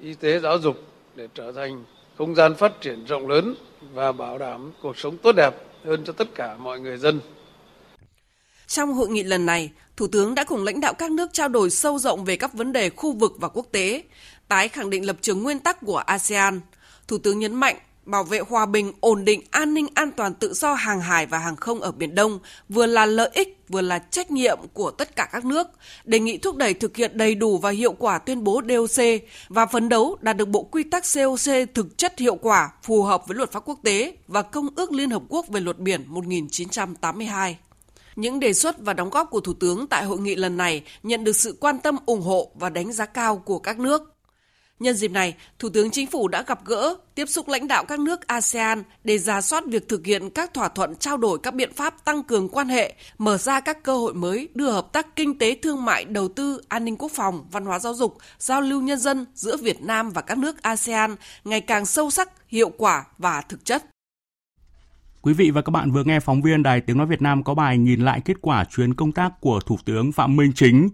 y 0.00 0.14
tế, 0.14 0.40
giáo 0.40 0.58
dục 0.58 0.76
để 1.14 1.28
trở 1.34 1.52
thành 1.52 1.84
không 2.18 2.34
gian 2.34 2.54
phát 2.54 2.80
triển 2.80 3.04
rộng 3.04 3.28
lớn 3.28 3.54
và 3.92 4.12
bảo 4.12 4.38
đảm 4.38 4.72
cuộc 4.82 4.98
sống 4.98 5.18
tốt 5.18 5.32
đẹp 5.32 5.54
hơn 5.84 6.04
cho 6.06 6.12
tất 6.12 6.34
cả 6.34 6.56
mọi 6.56 6.80
người 6.80 6.96
dân. 6.96 7.20
Trong 8.66 8.92
hội 8.92 9.08
nghị 9.08 9.22
lần 9.22 9.46
này, 9.46 9.70
Thủ 9.96 10.06
tướng 10.06 10.34
đã 10.34 10.44
cùng 10.44 10.64
lãnh 10.64 10.80
đạo 10.80 10.94
các 10.94 11.10
nước 11.10 11.32
trao 11.32 11.48
đổi 11.48 11.70
sâu 11.70 11.98
rộng 11.98 12.24
về 12.24 12.36
các 12.36 12.54
vấn 12.54 12.72
đề 12.72 12.90
khu 12.90 13.12
vực 13.12 13.32
và 13.38 13.48
quốc 13.48 13.66
tế, 13.72 14.02
tái 14.48 14.68
khẳng 14.68 14.90
định 14.90 15.06
lập 15.06 15.16
trường 15.20 15.42
nguyên 15.42 15.58
tắc 15.58 15.80
của 15.80 15.96
ASEAN. 15.96 16.60
Thủ 17.08 17.18
tướng 17.18 17.38
nhấn 17.38 17.54
mạnh 17.54 17.76
bảo 18.04 18.24
vệ 18.24 18.38
hòa 18.38 18.66
bình, 18.66 18.92
ổn 19.00 19.24
định, 19.24 19.42
an 19.50 19.74
ninh, 19.74 19.86
an 19.94 20.10
toàn 20.16 20.34
tự 20.34 20.52
do 20.54 20.74
hàng 20.74 21.00
hải 21.00 21.26
và 21.26 21.38
hàng 21.38 21.56
không 21.56 21.80
ở 21.80 21.92
Biển 21.92 22.14
Đông 22.14 22.38
vừa 22.68 22.86
là 22.86 23.06
lợi 23.06 23.30
ích, 23.32 23.64
vừa 23.68 23.80
là 23.80 23.98
trách 23.98 24.30
nhiệm 24.30 24.58
của 24.72 24.90
tất 24.90 25.16
cả 25.16 25.28
các 25.32 25.44
nước, 25.44 25.66
đề 26.04 26.20
nghị 26.20 26.38
thúc 26.38 26.56
đẩy 26.56 26.74
thực 26.74 26.96
hiện 26.96 27.10
đầy 27.14 27.34
đủ 27.34 27.58
và 27.58 27.70
hiệu 27.70 27.92
quả 27.92 28.18
tuyên 28.18 28.44
bố 28.44 28.62
DOC 28.68 29.04
và 29.48 29.66
phấn 29.66 29.88
đấu 29.88 30.16
đạt 30.20 30.36
được 30.36 30.48
bộ 30.48 30.62
quy 30.62 30.82
tắc 30.82 31.04
COC 31.14 31.74
thực 31.74 31.98
chất 31.98 32.18
hiệu 32.18 32.34
quả, 32.34 32.70
phù 32.82 33.02
hợp 33.02 33.26
với 33.26 33.36
luật 33.36 33.52
pháp 33.52 33.62
quốc 33.64 33.78
tế 33.82 34.16
và 34.28 34.42
Công 34.42 34.68
ước 34.76 34.92
Liên 34.92 35.10
Hợp 35.10 35.22
Quốc 35.28 35.48
về 35.48 35.60
luật 35.60 35.78
biển 35.78 36.04
1982. 36.06 37.58
Những 38.16 38.40
đề 38.40 38.52
xuất 38.52 38.76
và 38.78 38.92
đóng 38.92 39.10
góp 39.10 39.30
của 39.30 39.40
Thủ 39.40 39.52
tướng 39.52 39.86
tại 39.86 40.04
hội 40.04 40.18
nghị 40.18 40.34
lần 40.34 40.56
này 40.56 40.82
nhận 41.02 41.24
được 41.24 41.36
sự 41.36 41.56
quan 41.60 41.78
tâm 41.78 41.96
ủng 42.06 42.22
hộ 42.22 42.50
và 42.54 42.68
đánh 42.68 42.92
giá 42.92 43.06
cao 43.06 43.36
của 43.36 43.58
các 43.58 43.78
nước. 43.78 44.13
Nhân 44.84 44.96
dịp 44.96 45.10
này, 45.10 45.34
Thủ 45.58 45.68
tướng 45.68 45.90
Chính 45.90 46.06
phủ 46.06 46.28
đã 46.28 46.42
gặp 46.42 46.64
gỡ, 46.64 46.94
tiếp 47.14 47.26
xúc 47.26 47.48
lãnh 47.48 47.68
đạo 47.68 47.84
các 47.84 48.00
nước 48.00 48.26
ASEAN 48.26 48.82
để 49.04 49.18
ra 49.18 49.40
soát 49.40 49.64
việc 49.66 49.88
thực 49.88 50.06
hiện 50.06 50.30
các 50.30 50.54
thỏa 50.54 50.68
thuận 50.68 50.96
trao 50.96 51.16
đổi 51.16 51.38
các 51.42 51.54
biện 51.54 51.72
pháp 51.72 52.04
tăng 52.04 52.22
cường 52.22 52.48
quan 52.48 52.68
hệ, 52.68 52.94
mở 53.18 53.38
ra 53.38 53.60
các 53.60 53.82
cơ 53.82 53.96
hội 53.96 54.14
mới 54.14 54.48
đưa 54.54 54.70
hợp 54.70 54.92
tác 54.92 55.16
kinh 55.16 55.38
tế 55.38 55.56
thương 55.62 55.84
mại, 55.84 56.04
đầu 56.04 56.28
tư, 56.28 56.60
an 56.68 56.84
ninh 56.84 56.96
quốc 56.96 57.12
phòng, 57.12 57.46
văn 57.50 57.64
hóa 57.64 57.78
giáo 57.78 57.94
dục, 57.94 58.18
giao 58.38 58.60
lưu 58.60 58.82
nhân 58.82 58.98
dân 58.98 59.26
giữa 59.34 59.56
Việt 59.56 59.82
Nam 59.82 60.10
và 60.10 60.22
các 60.22 60.38
nước 60.38 60.62
ASEAN 60.62 61.16
ngày 61.44 61.60
càng 61.60 61.86
sâu 61.86 62.10
sắc, 62.10 62.28
hiệu 62.48 62.70
quả 62.78 63.04
và 63.18 63.40
thực 63.40 63.64
chất. 63.64 63.84
Quý 65.22 65.32
vị 65.32 65.50
và 65.50 65.62
các 65.62 65.70
bạn 65.70 65.90
vừa 65.90 66.04
nghe 66.04 66.20
phóng 66.20 66.42
viên 66.42 66.62
Đài 66.62 66.80
Tiếng 66.80 66.98
Nói 66.98 67.06
Việt 67.06 67.22
Nam 67.22 67.44
có 67.44 67.54
bài 67.54 67.78
nhìn 67.78 68.00
lại 68.00 68.20
kết 68.24 68.36
quả 68.40 68.64
chuyến 68.64 68.94
công 68.94 69.12
tác 69.12 69.40
của 69.40 69.60
Thủ 69.60 69.78
tướng 69.84 70.12
Phạm 70.12 70.36
Minh 70.36 70.52
Chính 70.54 70.88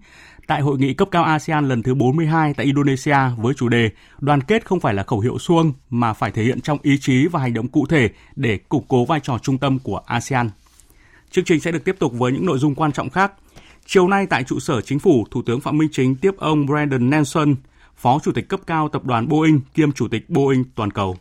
tại 0.51 0.61
hội 0.61 0.79
nghị 0.79 0.95
cấp 0.95 1.09
cao 1.11 1.25
ASEAN 1.25 1.69
lần 1.69 1.83
thứ 1.83 1.95
42 1.95 2.55
tại 2.55 2.67
Indonesia 2.67 3.17
với 3.37 3.55
chủ 3.55 3.69
đề 3.69 3.91
Đoàn 4.19 4.41
kết 4.41 4.67
không 4.67 4.81
phải 4.81 4.95
là 4.95 5.03
khẩu 5.03 5.21
hiệu 5.21 5.39
suông 5.39 5.73
mà 5.91 6.13
phải 6.13 6.31
thể 6.31 6.43
hiện 6.43 6.61
trong 6.61 6.79
ý 6.83 6.99
chí 7.01 7.27
và 7.27 7.41
hành 7.41 7.55
động 7.55 7.69
cụ 7.69 7.87
thể 7.87 8.11
để 8.37 8.59
củng 8.69 8.85
cố 8.89 9.05
vai 9.05 9.21
trò 9.23 9.39
trung 9.43 9.59
tâm 9.59 9.79
của 9.79 10.01
ASEAN. 10.07 10.51
Chương 11.31 11.45
trình 11.45 11.61
sẽ 11.61 11.73
được 11.73 11.85
tiếp 11.85 11.97
tục 11.99 12.13
với 12.19 12.33
những 12.33 12.47
nội 12.47 12.59
dung 12.59 12.75
quan 12.75 12.93
trọng 12.93 13.11
khác. 13.11 13.33
Chiều 13.87 14.09
nay 14.09 14.27
tại 14.27 14.45
trụ 14.45 14.61
sở 14.61 14.81
chính 14.81 14.99
phủ, 14.99 15.25
Thủ 15.31 15.43
tướng 15.47 15.61
Phạm 15.61 15.79
Minh 15.79 15.89
Chính 15.93 16.17
tiếp 16.17 16.35
ông 16.39 16.67
Brandon 16.67 17.11
Nelson, 17.11 17.55
Phó 17.97 18.19
Chủ 18.25 18.33
tịch 18.33 18.49
cấp 18.49 18.61
cao 18.67 18.89
tập 18.89 19.05
đoàn 19.05 19.29
Boeing 19.29 19.61
kiêm 19.75 19.93
Chủ 19.93 20.09
tịch 20.09 20.31
Boeing 20.31 20.65
toàn 20.75 20.91
cầu. 20.91 21.17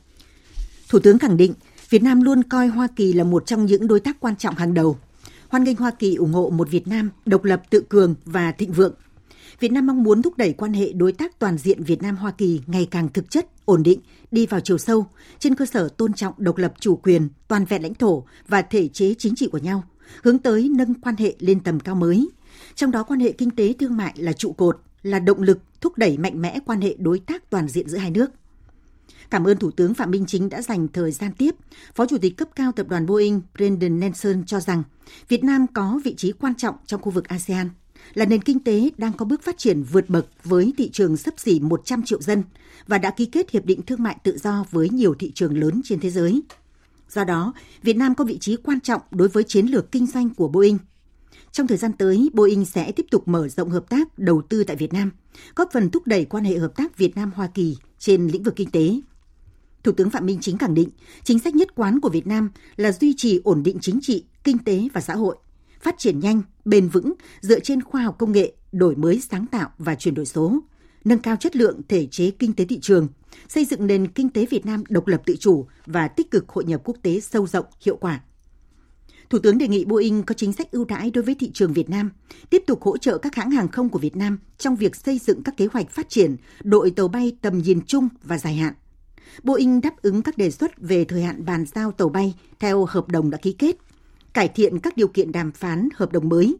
Thủ 0.89 1.00
tướng 1.00 1.19
khẳng 1.19 1.38
định 1.38 1.53
Việt 1.89 2.03
Nam 2.03 2.21
luôn 2.21 2.43
coi 2.43 2.67
Hoa 2.67 2.88
Kỳ 2.95 3.13
là 3.13 3.24
một 3.24 3.45
trong 3.45 3.65
những 3.65 3.88
đối 3.88 4.00
tác 4.00 4.19
quan 4.19 4.36
trọng 4.36 4.55
hàng 4.55 4.74
đầu. 4.74 4.98
Hoan 5.50 5.63
nghênh 5.63 5.75
Hoa 5.75 5.91
Kỳ 6.00 6.15
ủng 6.15 6.33
hộ 6.33 6.50
một 6.50 6.69
Việt 6.69 6.88
Nam 6.88 7.09
độc 7.25 7.43
lập 7.43 7.62
tự 7.69 7.83
cường 7.89 8.15
và 8.25 8.51
thịnh 8.51 8.74
vượng. 8.74 8.93
Việt 9.60 9.72
Nam 9.72 9.88
mong 9.88 10.04
muốn 10.04 10.22
thúc 10.22 10.38
đẩy 10.38 10.54
quan 10.54 10.74
hệ 10.74 10.94
đối 10.94 11.12
tác 11.12 11.39
toàn 11.39 11.58
diện 11.58 11.84
Việt 11.84 12.01
Nam 12.01 12.16
Hoa 12.16 12.32
Kỳ 12.32 12.62
ngày 12.68 12.88
càng 12.92 13.10
thực 13.13 13.32
chất, 13.32 13.48
ổn 13.66 13.84
định, 13.84 14.00
đi 14.32 14.46
vào 14.46 14.60
chiều 14.60 14.78
sâu 14.78 15.08
trên 15.39 15.56
cơ 15.56 15.66
sở 15.66 15.89
tôn 15.89 16.13
trọng 16.13 16.34
độc 16.38 16.58
lập 16.58 16.74
chủ 16.80 16.96
quyền, 16.96 17.30
toàn 17.48 17.66
vẹn 17.66 17.84
lãnh 17.84 17.94
thổ 17.94 18.24
và 18.48 18.62
thể 18.62 18.88
chế 18.88 19.13
chính 19.18 19.36
trị 19.36 19.48
của 19.51 19.58
nhau, 19.58 19.84
hướng 20.24 20.39
tới 20.39 20.70
nâng 20.75 20.94
quan 20.94 21.16
hệ 21.16 21.36
lên 21.39 21.60
tầm 21.60 21.80
cao 21.80 21.96
mới. 21.96 22.30
Trong 22.75 22.92
đó 22.92 23.04
quan 23.04 23.20
hệ 23.20 23.32
kinh 23.32 23.51
tế 23.51 23.74
thương 23.80 23.98
mại 23.98 24.13
là 24.18 24.34
trụ 24.34 24.51
cột, 24.51 24.80
là 25.01 25.20
động 25.20 25.42
lực 25.42 25.60
thúc 25.82 25.98
đẩy 25.98 26.18
mạnh 26.18 26.42
mẽ 26.42 26.60
quan 26.66 26.82
hệ 26.82 26.96
đối 27.00 27.20
tác 27.20 27.50
toàn 27.50 27.68
diện 27.68 27.89
giữa 27.89 27.98
hai 27.98 28.12
nước. 28.12 28.32
Cảm 29.30 29.48
ơn 29.48 29.58
Thủ 29.58 29.72
tướng 29.72 29.94
Phạm 29.94 30.12
Minh 30.12 30.25
Chính 30.28 30.50
đã 30.50 30.62
dành 30.62 30.88
thời 30.88 31.12
gian 31.12 31.32
tiếp. 31.38 31.56
Phó 31.96 32.06
Chủ 32.06 32.18
tịch 32.18 32.38
cấp 32.38 32.48
cao 32.56 32.72
tập 32.72 32.88
đoàn 32.89 33.06
Boeing 33.06 33.42
Brendan 33.56 34.00
Nelson 34.00 34.44
cho 34.46 34.60
rằng 34.60 34.84
Việt 35.28 35.44
Nam 35.44 35.66
có 35.74 36.01
vị 36.04 36.16
trí 36.18 36.32
quan 36.32 36.56
trọng 36.56 36.75
trong 36.86 37.01
khu 37.01 37.12
vực 37.12 37.28
ASEAN, 37.28 37.70
là 38.13 38.25
nền 38.25 38.41
kinh 38.41 38.60
tế 38.60 38.89
đang 38.98 39.13
có 39.13 39.25
bước 39.25 39.44
phát 39.44 39.58
triển 39.58 39.84
vượt 39.84 40.10
bậc 40.10 40.25
với 40.44 40.74
thị 40.77 40.89
trường 40.89 41.18
sấp 41.18 41.34
xỉ 41.38 41.60
100 41.60 42.03
triệu 42.03 42.22
dân 42.22 42.44
và 42.88 42.98
đã 42.98 43.12
ký 43.12 43.25
kết 43.25 43.51
hiệp 43.51 43.65
định 43.65 43.82
thương 43.82 44.03
mại 44.03 44.18
tự 44.24 44.38
do 44.38 44.65
với 44.72 44.89
nhiều 44.89 45.13
thị 45.13 45.32
trường 45.36 45.58
lớn 45.58 45.82
trên 45.84 46.00
thế 46.00 46.10
giới. 46.10 46.41
Do 47.10 47.24
đó, 47.24 47.53
Việt 47.84 47.98
Nam 47.98 48.15
có 48.15 48.25
vị 48.25 48.38
trí 48.38 48.56
quan 48.56 48.79
trọng 48.79 49.01
đối 49.12 49.27
với 49.27 49.44
chiến 49.44 49.65
lược 49.65 49.91
kinh 49.91 50.08
doanh 50.08 50.29
của 50.29 50.48
Boeing. 50.48 50.77
Trong 51.51 51.68
thời 51.68 51.77
gian 51.77 51.94
tới, 51.94 52.29
Boeing 52.34 52.65
sẽ 52.65 52.91
tiếp 52.91 53.06
tục 53.12 53.27
mở 53.27 53.48
rộng 53.48 53.70
hợp 53.70 53.89
tác 53.89 54.20
đầu 54.20 54.41
tư 54.50 54.63
tại 54.63 54.75
Việt 54.75 54.94
Nam, 54.94 55.12
góp 55.56 55.70
phần 55.74 55.89
thúc 55.89 56.08
đẩy 56.08 56.25
quan 56.25 56.44
hệ 56.44 56.58
hợp 56.58 56.75
tác 56.75 56.98
Việt 56.98 57.15
Nam-Hoa 57.15 57.48
Kỳ 57.48 57.77
trên 58.00 58.27
lĩnh 58.27 58.44
vực 58.44 58.56
kinh 58.56 58.72
tế. 58.72 59.00
Thủ 59.84 59.91
tướng 59.91 60.10
Phạm 60.10 60.25
Minh 60.25 60.38
Chính 60.41 60.58
khẳng 60.58 60.74
định, 60.74 60.89
chính 61.24 61.39
sách 61.39 61.56
nhất 61.56 61.75
quán 61.75 62.00
của 62.00 62.10
Việt 62.10 62.27
Nam 62.27 62.50
là 62.75 62.91
duy 62.91 63.13
trì 63.18 63.41
ổn 63.44 63.63
định 63.63 63.77
chính 63.82 64.00
trị, 64.01 64.24
kinh 64.44 64.58
tế 64.58 64.88
và 64.94 65.01
xã 65.01 65.15
hội, 65.15 65.38
phát 65.79 65.95
triển 65.98 66.19
nhanh, 66.19 66.41
bền 66.65 66.88
vững 66.88 67.13
dựa 67.41 67.59
trên 67.59 67.81
khoa 67.81 68.01
học 68.01 68.15
công 68.19 68.31
nghệ, 68.31 68.53
đổi 68.71 68.95
mới 68.95 69.21
sáng 69.31 69.45
tạo 69.51 69.69
và 69.77 69.95
chuyển 69.95 70.13
đổi 70.13 70.25
số, 70.25 70.59
nâng 71.05 71.19
cao 71.19 71.36
chất 71.36 71.55
lượng 71.55 71.81
thể 71.88 72.07
chế 72.12 72.31
kinh 72.31 72.53
tế 72.53 72.65
thị 72.65 72.79
trường, 72.81 73.07
xây 73.48 73.65
dựng 73.65 73.88
nền 73.88 74.07
kinh 74.07 74.29
tế 74.29 74.45
Việt 74.45 74.65
Nam 74.65 74.83
độc 74.89 75.07
lập 75.07 75.21
tự 75.25 75.36
chủ 75.39 75.67
và 75.86 76.07
tích 76.07 76.31
cực 76.31 76.50
hội 76.50 76.65
nhập 76.65 76.81
quốc 76.83 76.98
tế 77.01 77.19
sâu 77.19 77.48
rộng, 77.48 77.65
hiệu 77.81 77.98
quả. 77.98 78.21
Thủ 79.29 79.39
tướng 79.39 79.57
đề 79.57 79.67
nghị 79.67 79.86
Boeing 79.86 80.24
có 80.24 80.33
chính 80.33 80.53
sách 80.53 80.71
ưu 80.71 80.86
đãi 80.86 81.12
đối 81.12 81.24
với 81.24 81.36
thị 81.36 81.51
trường 81.53 81.74
Việt 81.74 81.89
Nam, 81.89 82.12
tiếp 82.50 82.63
tục 82.67 82.81
hỗ 82.81 82.98
trợ 82.98 83.17
các 83.17 83.36
hãng 83.36 83.51
hàng 83.51 83.67
không 83.67 83.89
của 83.89 84.00
Việt 84.00 84.15
Nam 84.15 84.39
trong 84.57 84.75
việc 84.75 84.95
xây 84.95 85.19
dựng 85.19 85.43
các 85.43 85.57
kế 85.57 85.67
hoạch 85.71 85.89
phát 85.89 86.09
triển 86.09 86.36
đội 86.63 86.91
tàu 86.91 87.07
bay 87.07 87.38
tầm 87.41 87.57
nhìn 87.57 87.81
chung 87.88 88.09
và 88.24 88.38
dài 88.38 88.55
hạn. 88.55 88.74
Boeing 89.43 89.81
đáp 89.81 90.01
ứng 90.01 90.21
các 90.21 90.38
đề 90.38 90.51
xuất 90.51 90.71
về 90.77 91.05
thời 91.05 91.24
hạn 91.24 91.45
bàn 91.45 91.65
giao 91.75 91.91
tàu 91.91 92.09
bay 92.09 92.36
theo 92.59 92.86
hợp 92.86 93.07
đồng 93.07 93.29
đã 93.29 93.38
ký 93.38 93.51
kết, 93.51 93.75
cải 94.39 94.48
thiện 94.48 94.79
các 94.79 94.98
điều 94.98 95.08
kiện 95.08 95.31
đàm 95.31 95.51
phán 95.51 95.89
hợp 95.96 96.12
đồng 96.12 96.29
mới. 96.29 96.58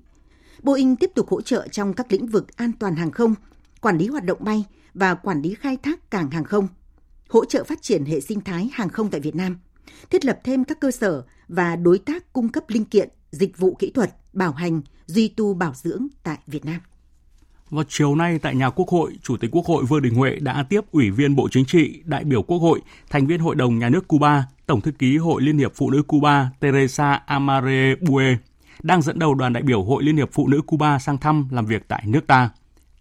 Boeing 0.64 0.96
tiếp 0.96 1.12
tục 1.16 1.30
hỗ 1.30 1.42
trợ 1.42 1.68
trong 1.72 1.94
các 1.94 2.12
lĩnh 2.12 2.28
vực 2.28 2.58
an 2.58 2.72
toàn 2.80 2.96
hàng 2.96 3.12
không, 3.12 3.36
quản 3.82 3.98
lý 3.98 4.08
hoạt 4.08 4.24
động 4.24 4.38
bay 4.42 4.66
và 4.94 5.16
quản 5.16 5.42
lý 5.42 5.54
khai 5.54 5.78
thác 5.78 6.12
cảng 6.12 6.32
hàng 6.32 6.44
không, 6.44 6.68
hỗ 7.30 7.46
trợ 7.46 7.64
phát 7.64 7.82
triển 7.82 8.06
hệ 8.06 8.20
sinh 8.20 8.42
thái 8.42 8.70
hàng 8.74 8.90
không 8.90 9.10
tại 9.10 9.22
Việt 9.22 9.36
Nam, 9.36 9.58
thiết 10.10 10.26
lập 10.26 10.40
thêm 10.44 10.64
các 10.64 10.80
cơ 10.80 10.92
sở 10.92 11.24
và 11.48 11.76
đối 11.76 11.98
tác 12.00 12.34
cung 12.34 12.50
cấp 12.50 12.64
linh 12.68 12.86
kiện, 12.86 13.10
dịch 13.32 13.58
vụ 13.58 13.76
kỹ 13.80 13.92
thuật, 13.92 14.16
bảo 14.34 14.52
hành, 14.52 14.82
duy 15.06 15.28
tu 15.28 15.54
bảo 15.54 15.74
dưỡng 15.76 16.08
tại 16.24 16.38
Việt 16.48 16.66
Nam. 16.66 16.80
Vào 17.70 17.84
chiều 17.90 18.16
nay 18.16 18.40
tại 18.40 18.56
nhà 18.56 18.70
Quốc 18.70 18.90
hội, 18.90 19.18
Chủ 19.24 19.38
tịch 19.38 19.52
Quốc 19.54 19.66
hội 19.66 19.86
Vương 19.86 20.02
Đình 20.02 20.16
Huệ 20.16 20.36
đã 20.40 20.66
tiếp 20.70 20.82
Ủy 20.92 21.12
viên 21.12 21.36
Bộ 21.36 21.50
Chính 21.52 21.66
trị, 21.66 22.02
đại 22.06 22.24
biểu 22.24 22.44
Quốc 22.44 22.58
hội, 22.58 22.82
thành 23.10 23.28
viên 23.28 23.40
Hội 23.40 23.56
đồng 23.56 23.80
Nhà 23.80 23.90
nước 23.90 24.08
Cuba, 24.08 24.46
Tổng 24.66 24.82
thư 24.82 24.92
ký 24.92 25.18
Hội 25.18 25.42
Liên 25.42 25.58
hiệp 25.58 25.72
Phụ 25.76 25.90
nữ 25.90 26.04
Cuba 26.04 26.50
Teresa 26.60 27.14
Amare 27.14 27.96
Bue, 28.02 28.38
đang 28.84 29.02
dẫn 29.02 29.20
đầu 29.20 29.34
đoàn 29.36 29.54
đại 29.54 29.64
biểu 29.64 29.84
Hội 29.84 30.04
Liên 30.04 30.18
hiệp 30.18 30.30
Phụ 30.32 30.48
nữ 30.48 30.62
Cuba 30.62 31.00
sang 31.00 31.18
thăm 31.18 31.48
làm 31.52 31.66
việc 31.66 31.88
tại 31.88 32.04
nước 32.06 32.28
ta. 32.28 32.50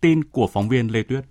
Tin 0.00 0.24
của 0.24 0.48
phóng 0.52 0.68
viên 0.68 0.92
Lê 0.92 1.02
Tuyết. 1.02 1.24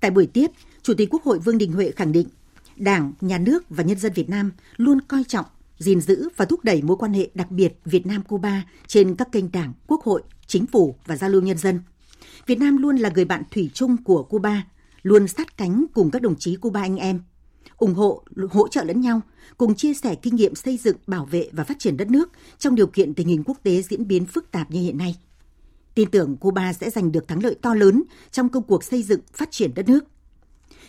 Tại 0.00 0.10
buổi 0.10 0.26
tiếp, 0.26 0.50
Chủ 0.82 0.94
tịch 0.94 1.08
Quốc 1.10 1.22
hội 1.22 1.38
Vương 1.38 1.58
Đình 1.58 1.72
Huệ 1.72 1.90
khẳng 1.90 2.12
định, 2.12 2.28
Đảng, 2.76 3.12
Nhà 3.20 3.38
nước 3.38 3.64
và 3.70 3.84
nhân 3.84 3.98
dân 3.98 4.12
Việt 4.12 4.28
Nam 4.28 4.52
luôn 4.76 5.00
coi 5.08 5.24
trọng, 5.28 5.46
gìn 5.78 6.00
giữ 6.00 6.28
và 6.36 6.44
thúc 6.44 6.64
đẩy 6.64 6.82
mối 6.82 6.96
quan 6.96 7.12
hệ 7.12 7.28
đặc 7.34 7.50
biệt 7.50 7.78
Việt 7.84 8.06
Nam-Cuba 8.06 8.62
trên 8.86 9.16
các 9.16 9.32
kênh 9.32 9.52
Đảng, 9.52 9.72
Quốc 9.86 10.02
hội, 10.02 10.22
Chính 10.46 10.66
phủ 10.66 10.96
và 11.06 11.16
giao 11.16 11.30
lưu 11.30 11.42
nhân 11.42 11.58
dân. 11.58 11.80
Việt 12.46 12.58
Nam 12.58 12.76
luôn 12.76 12.96
là 12.96 13.10
người 13.14 13.24
bạn 13.24 13.42
thủy 13.50 13.70
chung 13.74 13.96
của 14.04 14.22
Cuba, 14.22 14.66
luôn 15.02 15.28
sát 15.28 15.56
cánh 15.56 15.86
cùng 15.94 16.10
các 16.10 16.22
đồng 16.22 16.36
chí 16.38 16.56
Cuba 16.56 16.80
anh 16.80 16.96
em, 16.96 17.20
ủng 17.76 17.94
hộ, 17.94 18.24
hỗ 18.50 18.68
trợ 18.68 18.84
lẫn 18.84 19.00
nhau, 19.00 19.20
cùng 19.56 19.74
chia 19.74 19.94
sẻ 19.94 20.14
kinh 20.14 20.36
nghiệm 20.36 20.54
xây 20.54 20.76
dựng, 20.76 20.96
bảo 21.06 21.24
vệ 21.24 21.48
và 21.52 21.64
phát 21.64 21.78
triển 21.78 21.96
đất 21.96 22.10
nước 22.10 22.30
trong 22.58 22.74
điều 22.74 22.86
kiện 22.86 23.14
tình 23.14 23.28
hình 23.28 23.42
quốc 23.44 23.58
tế 23.62 23.82
diễn 23.82 24.08
biến 24.08 24.26
phức 24.26 24.50
tạp 24.50 24.70
như 24.70 24.80
hiện 24.80 24.98
nay. 24.98 25.16
Tin 25.94 26.10
tưởng 26.10 26.36
Cuba 26.36 26.72
sẽ 26.72 26.90
giành 26.90 27.12
được 27.12 27.28
thắng 27.28 27.42
lợi 27.42 27.56
to 27.62 27.74
lớn 27.74 28.02
trong 28.30 28.48
công 28.48 28.62
cuộc 28.62 28.84
xây 28.84 29.02
dựng, 29.02 29.20
phát 29.32 29.50
triển 29.50 29.74
đất 29.74 29.88
nước. 29.88 30.04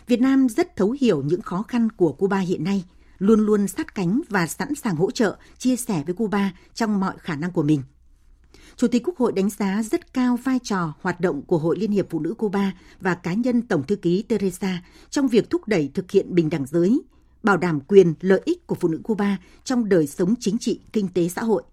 Việt 0.07 0.21
Nam 0.21 0.49
rất 0.49 0.75
thấu 0.75 0.95
hiểu 1.01 1.21
những 1.21 1.41
khó 1.41 1.63
khăn 1.67 1.89
của 1.89 2.11
Cuba 2.11 2.39
hiện 2.39 2.63
nay, 2.63 2.83
luôn 3.17 3.39
luôn 3.39 3.67
sát 3.67 3.95
cánh 3.95 4.21
và 4.29 4.47
sẵn 4.47 4.75
sàng 4.75 4.95
hỗ 4.95 5.11
trợ, 5.11 5.37
chia 5.57 5.75
sẻ 5.75 6.03
với 6.05 6.15
Cuba 6.15 6.53
trong 6.73 6.99
mọi 6.99 7.15
khả 7.17 7.35
năng 7.35 7.51
của 7.51 7.63
mình. 7.63 7.81
Chủ 8.77 8.87
tịch 8.87 9.03
Quốc 9.05 9.17
hội 9.17 9.31
đánh 9.31 9.49
giá 9.49 9.83
rất 9.83 10.13
cao 10.13 10.37
vai 10.43 10.59
trò 10.63 10.93
hoạt 11.01 11.21
động 11.21 11.41
của 11.41 11.57
Hội 11.57 11.77
Liên 11.79 11.91
hiệp 11.91 12.09
Phụ 12.09 12.19
nữ 12.19 12.33
Cuba 12.33 12.73
và 13.01 13.15
cá 13.15 13.33
nhân 13.33 13.61
Tổng 13.61 13.83
thư 13.83 13.95
ký 13.95 14.21
Teresa 14.21 14.83
trong 15.09 15.27
việc 15.27 15.49
thúc 15.49 15.67
đẩy 15.67 15.91
thực 15.93 16.11
hiện 16.11 16.35
bình 16.35 16.49
đẳng 16.49 16.65
giới, 16.65 17.01
bảo 17.43 17.57
đảm 17.57 17.79
quyền 17.79 18.13
lợi 18.21 18.41
ích 18.45 18.67
của 18.67 18.75
phụ 18.75 18.87
nữ 18.87 18.99
Cuba 19.03 19.37
trong 19.63 19.89
đời 19.89 20.07
sống 20.07 20.35
chính 20.39 20.57
trị, 20.57 20.79
kinh 20.93 21.07
tế 21.07 21.27
xã 21.27 21.43
hội. 21.43 21.63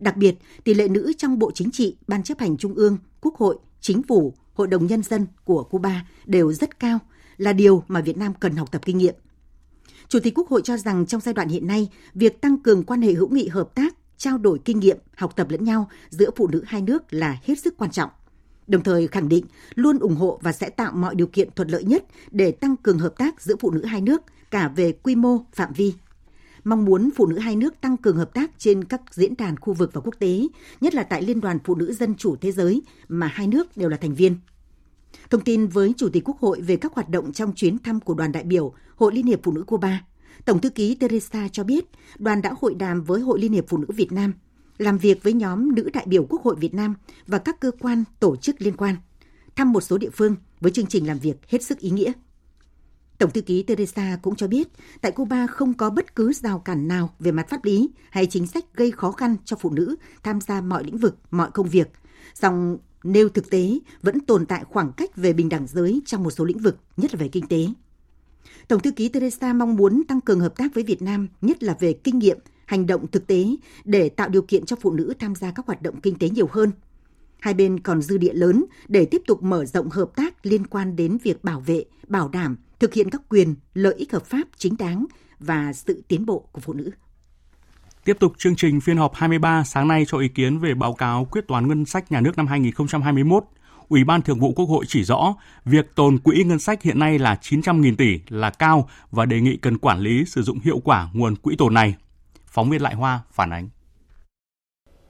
Đặc 0.00 0.16
biệt, 0.16 0.34
tỷ 0.64 0.74
lệ 0.74 0.88
nữ 0.88 1.12
trong 1.18 1.38
Bộ 1.38 1.50
Chính 1.54 1.70
trị, 1.70 1.96
Ban 2.06 2.22
chấp 2.22 2.38
hành 2.38 2.56
Trung 2.56 2.74
ương, 2.74 2.98
Quốc 3.20 3.36
hội, 3.36 3.58
Chính 3.80 4.02
phủ, 4.02 4.34
Hội 4.54 4.66
đồng 4.66 4.86
Nhân 4.86 5.02
dân 5.02 5.26
của 5.44 5.64
Cuba 5.64 6.06
đều 6.26 6.52
rất 6.52 6.80
cao, 6.80 6.98
là 7.36 7.52
điều 7.52 7.84
mà 7.88 8.00
Việt 8.00 8.16
Nam 8.16 8.32
cần 8.40 8.56
học 8.56 8.72
tập 8.72 8.82
kinh 8.84 8.98
nghiệm. 8.98 9.14
Chủ 10.08 10.18
tịch 10.20 10.38
Quốc 10.38 10.48
hội 10.48 10.60
cho 10.64 10.76
rằng 10.76 11.06
trong 11.06 11.20
giai 11.20 11.34
đoạn 11.34 11.48
hiện 11.48 11.66
nay, 11.66 11.88
việc 12.14 12.40
tăng 12.40 12.58
cường 12.58 12.84
quan 12.84 13.02
hệ 13.02 13.12
hữu 13.12 13.28
nghị 13.28 13.48
hợp 13.48 13.74
tác, 13.74 13.94
trao 14.18 14.38
đổi 14.38 14.58
kinh 14.64 14.80
nghiệm, 14.80 14.98
học 15.16 15.36
tập 15.36 15.46
lẫn 15.50 15.64
nhau 15.64 15.88
giữa 16.10 16.30
phụ 16.36 16.48
nữ 16.48 16.62
hai 16.66 16.82
nước 16.82 17.02
là 17.10 17.38
hết 17.44 17.58
sức 17.58 17.74
quan 17.78 17.90
trọng. 17.90 18.10
Đồng 18.66 18.82
thời 18.82 19.08
khẳng 19.08 19.28
định 19.28 19.44
luôn 19.74 19.98
ủng 19.98 20.16
hộ 20.16 20.38
và 20.42 20.52
sẽ 20.52 20.70
tạo 20.70 20.92
mọi 20.92 21.14
điều 21.14 21.26
kiện 21.26 21.48
thuận 21.56 21.68
lợi 21.68 21.84
nhất 21.84 22.04
để 22.30 22.52
tăng 22.52 22.76
cường 22.76 22.98
hợp 22.98 23.14
tác 23.18 23.42
giữa 23.42 23.56
phụ 23.60 23.70
nữ 23.70 23.84
hai 23.84 24.00
nước 24.00 24.22
cả 24.50 24.68
về 24.68 24.92
quy 24.92 25.16
mô, 25.16 25.38
phạm 25.52 25.72
vi. 25.72 25.94
Mong 26.64 26.84
muốn 26.84 27.10
phụ 27.16 27.26
nữ 27.26 27.38
hai 27.38 27.56
nước 27.56 27.80
tăng 27.80 27.96
cường 27.96 28.16
hợp 28.16 28.34
tác 28.34 28.50
trên 28.58 28.84
các 28.84 29.02
diễn 29.10 29.34
đàn 29.38 29.56
khu 29.56 29.72
vực 29.72 29.90
và 29.92 30.00
quốc 30.00 30.14
tế, 30.18 30.46
nhất 30.80 30.94
là 30.94 31.02
tại 31.02 31.22
Liên 31.22 31.40
đoàn 31.40 31.58
Phụ 31.64 31.74
nữ 31.74 31.92
Dân 31.92 32.14
chủ 32.14 32.36
Thế 32.36 32.52
giới 32.52 32.82
mà 33.08 33.26
hai 33.26 33.46
nước 33.46 33.76
đều 33.76 33.88
là 33.88 33.96
thành 33.96 34.14
viên. 34.14 34.36
Thông 35.30 35.40
tin 35.40 35.66
với 35.66 35.94
Chủ 35.96 36.08
tịch 36.08 36.28
Quốc 36.28 36.38
hội 36.38 36.60
về 36.60 36.76
các 36.76 36.94
hoạt 36.94 37.08
động 37.08 37.32
trong 37.32 37.54
chuyến 37.54 37.78
thăm 37.78 38.00
của 38.00 38.14
đoàn 38.14 38.32
đại 38.32 38.44
biểu 38.44 38.72
Hội 38.96 39.14
Liên 39.14 39.26
hiệp 39.26 39.40
Phụ 39.42 39.52
nữ 39.52 39.62
Cuba, 39.62 40.04
Tổng 40.44 40.60
thư 40.60 40.70
ký 40.70 40.94
Teresa 40.94 41.48
cho 41.48 41.64
biết 41.64 41.84
đoàn 42.18 42.42
đã 42.42 42.54
hội 42.60 42.74
đàm 42.74 43.02
với 43.02 43.20
Hội 43.20 43.40
Liên 43.40 43.52
hiệp 43.52 43.64
Phụ 43.68 43.76
nữ 43.76 43.86
Việt 43.88 44.12
Nam, 44.12 44.34
làm 44.78 44.98
việc 44.98 45.22
với 45.22 45.32
nhóm 45.32 45.74
nữ 45.74 45.90
đại 45.92 46.04
biểu 46.08 46.26
Quốc 46.28 46.42
hội 46.42 46.56
Việt 46.56 46.74
Nam 46.74 46.94
và 47.26 47.38
các 47.38 47.60
cơ 47.60 47.70
quan 47.80 48.04
tổ 48.20 48.36
chức 48.36 48.56
liên 48.58 48.76
quan, 48.76 48.96
thăm 49.56 49.72
một 49.72 49.80
số 49.80 49.98
địa 49.98 50.10
phương 50.12 50.36
với 50.60 50.72
chương 50.72 50.86
trình 50.86 51.06
làm 51.06 51.18
việc 51.18 51.36
hết 51.48 51.62
sức 51.62 51.78
ý 51.78 51.90
nghĩa. 51.90 52.12
Tổng 53.18 53.30
thư 53.30 53.40
ký 53.40 53.62
Teresa 53.62 54.18
cũng 54.22 54.36
cho 54.36 54.48
biết, 54.48 54.68
tại 55.00 55.12
Cuba 55.12 55.46
không 55.46 55.74
có 55.74 55.90
bất 55.90 56.14
cứ 56.14 56.32
rào 56.32 56.58
cản 56.58 56.88
nào 56.88 57.14
về 57.18 57.32
mặt 57.32 57.48
pháp 57.48 57.64
lý 57.64 57.90
hay 58.10 58.26
chính 58.26 58.46
sách 58.46 58.64
gây 58.74 58.90
khó 58.90 59.12
khăn 59.12 59.36
cho 59.44 59.56
phụ 59.60 59.70
nữ 59.70 59.96
tham 60.22 60.40
gia 60.40 60.60
mọi 60.60 60.84
lĩnh 60.84 60.98
vực, 60.98 61.18
mọi 61.30 61.50
công 61.50 61.68
việc. 61.68 61.88
Song 62.34 62.78
nêu 63.04 63.28
thực 63.28 63.50
tế 63.50 63.78
vẫn 64.02 64.20
tồn 64.20 64.46
tại 64.46 64.64
khoảng 64.64 64.92
cách 64.92 65.16
về 65.16 65.32
bình 65.32 65.48
đẳng 65.48 65.66
giới 65.66 66.02
trong 66.06 66.22
một 66.22 66.30
số 66.30 66.44
lĩnh 66.44 66.58
vực, 66.58 66.76
nhất 66.96 67.14
là 67.14 67.18
về 67.18 67.28
kinh 67.28 67.46
tế. 67.46 67.66
Tổng 68.68 68.80
thư 68.80 68.90
ký 68.90 69.08
Teresa 69.08 69.52
mong 69.52 69.76
muốn 69.76 70.02
tăng 70.08 70.20
cường 70.20 70.40
hợp 70.40 70.56
tác 70.56 70.74
với 70.74 70.84
Việt 70.84 71.02
Nam, 71.02 71.28
nhất 71.40 71.62
là 71.62 71.76
về 71.80 71.92
kinh 71.92 72.18
nghiệm, 72.18 72.38
hành 72.66 72.86
động 72.86 73.06
thực 73.06 73.26
tế 73.26 73.46
để 73.84 74.08
tạo 74.08 74.28
điều 74.28 74.42
kiện 74.42 74.66
cho 74.66 74.76
phụ 74.80 74.92
nữ 74.92 75.14
tham 75.18 75.34
gia 75.34 75.50
các 75.50 75.66
hoạt 75.66 75.82
động 75.82 76.00
kinh 76.00 76.18
tế 76.18 76.28
nhiều 76.28 76.48
hơn. 76.50 76.72
Hai 77.40 77.54
bên 77.54 77.80
còn 77.80 78.02
dư 78.02 78.18
địa 78.18 78.32
lớn 78.32 78.64
để 78.88 79.04
tiếp 79.04 79.22
tục 79.26 79.42
mở 79.42 79.64
rộng 79.64 79.90
hợp 79.90 80.10
tác 80.16 80.46
liên 80.46 80.66
quan 80.66 80.96
đến 80.96 81.18
việc 81.22 81.44
bảo 81.44 81.60
vệ, 81.60 81.84
bảo 82.08 82.28
đảm, 82.28 82.56
thực 82.78 82.94
hiện 82.94 83.10
các 83.10 83.22
quyền, 83.28 83.54
lợi 83.74 83.94
ích 83.94 84.12
hợp 84.12 84.26
pháp 84.26 84.48
chính 84.56 84.76
đáng 84.78 85.06
và 85.38 85.72
sự 85.72 86.02
tiến 86.08 86.26
bộ 86.26 86.48
của 86.52 86.60
phụ 86.60 86.72
nữ. 86.72 86.90
Tiếp 88.04 88.16
tục 88.20 88.32
chương 88.38 88.56
trình 88.56 88.80
phiên 88.80 88.96
họp 88.96 89.14
23 89.14 89.64
sáng 89.64 89.88
nay 89.88 90.04
cho 90.08 90.18
ý 90.18 90.28
kiến 90.28 90.58
về 90.58 90.74
báo 90.74 90.92
cáo 90.92 91.24
quyết 91.30 91.48
toán 91.48 91.68
ngân 91.68 91.84
sách 91.84 92.12
nhà 92.12 92.20
nước 92.20 92.36
năm 92.36 92.46
2021. 92.46 93.44
Ủy 93.88 94.04
ban 94.04 94.22
Thường 94.22 94.38
vụ 94.38 94.52
Quốc 94.56 94.66
hội 94.66 94.84
chỉ 94.88 95.04
rõ 95.04 95.34
việc 95.64 95.94
tồn 95.94 96.18
quỹ 96.18 96.44
ngân 96.44 96.58
sách 96.58 96.82
hiện 96.82 96.98
nay 96.98 97.18
là 97.18 97.38
900.000 97.42 97.96
tỷ 97.96 98.20
là 98.28 98.50
cao 98.50 98.88
và 99.10 99.26
đề 99.26 99.40
nghị 99.40 99.56
cần 99.56 99.78
quản 99.78 100.00
lý 100.00 100.24
sử 100.24 100.42
dụng 100.42 100.58
hiệu 100.64 100.80
quả 100.84 101.08
nguồn 101.12 101.36
quỹ 101.36 101.56
tồn 101.56 101.74
này. 101.74 101.94
Phóng 102.46 102.70
viên 102.70 102.82
Lại 102.82 102.94
Hoa 102.94 103.20
phản 103.32 103.50
ánh. 103.50 103.68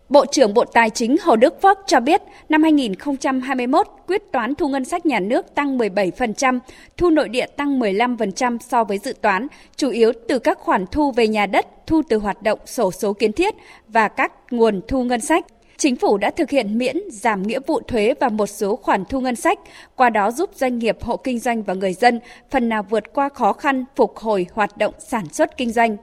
Bộ 0.09 0.27
trưởng 0.27 0.55
Bộ 0.55 0.65
Tài 0.65 0.91
chính 0.91 1.17
Hồ 1.23 1.37
Đức 1.37 1.63
Phước 1.63 1.79
cho 1.87 2.01
biết 2.01 2.23
năm 2.49 2.63
2021 2.63 3.87
quyết 4.07 4.23
toán 4.33 4.55
thu 4.55 4.69
ngân 4.69 4.85
sách 4.85 5.07
nhà 5.07 5.21
nước 5.21 5.55
tăng 5.55 5.79
17%, 5.79 6.59
thu 6.97 7.11
nội 7.11 7.29
địa 7.29 7.47
tăng 7.47 7.81
15% 7.81 8.59
so 8.59 8.85
với 8.85 8.99
dự 8.99 9.13
toán, 9.23 9.47
chủ 9.77 9.91
yếu 9.91 10.13
từ 10.29 10.39
các 10.39 10.59
khoản 10.59 10.85
thu 10.87 11.13
về 11.13 11.29
nhà 11.29 11.47
đất, 11.47 11.67
thu 11.87 12.03
từ 12.09 12.19
hoạt 12.19 12.43
động 12.43 12.59
sổ 12.67 12.93
số 12.93 13.13
kiến 13.13 13.33
thiết 13.33 13.55
và 13.89 14.09
các 14.09 14.33
nguồn 14.51 14.81
thu 14.89 15.05
ngân 15.05 15.21
sách. 15.21 15.45
Chính 15.79 15.97
phủ 15.97 16.19
đã 16.19 16.31
thực 16.31 16.51
hiện 16.51 16.79
miễn 16.79 16.97
giảm 17.11 17.43
nghĩa 17.43 17.61
vụ 17.67 17.81
thuế 17.81 18.15
và 18.21 18.29
một 18.29 18.47
số 18.47 18.77
khoản 18.77 19.05
thu 19.05 19.21
ngân 19.21 19.37
sách, 19.37 19.59
qua 19.97 20.11
đó 20.11 20.31
giúp 20.31 20.51
doanh 20.55 20.79
nghiệp, 20.79 21.03
hộ 21.03 21.17
kinh 21.17 21.39
doanh 21.39 21.63
và 21.63 21.75
người 21.75 21.93
dân 21.93 22.21
phần 22.51 22.69
nào 22.69 22.83
vượt 22.91 23.13
qua 23.13 23.29
khó 23.29 23.53
khăn 23.53 23.85
phục 23.97 24.17
hồi 24.17 24.47
hoạt 24.53 24.77
động 24.77 24.95
sản 24.99 25.29
xuất 25.33 25.57
kinh 25.57 25.73
doanh. 25.73 25.97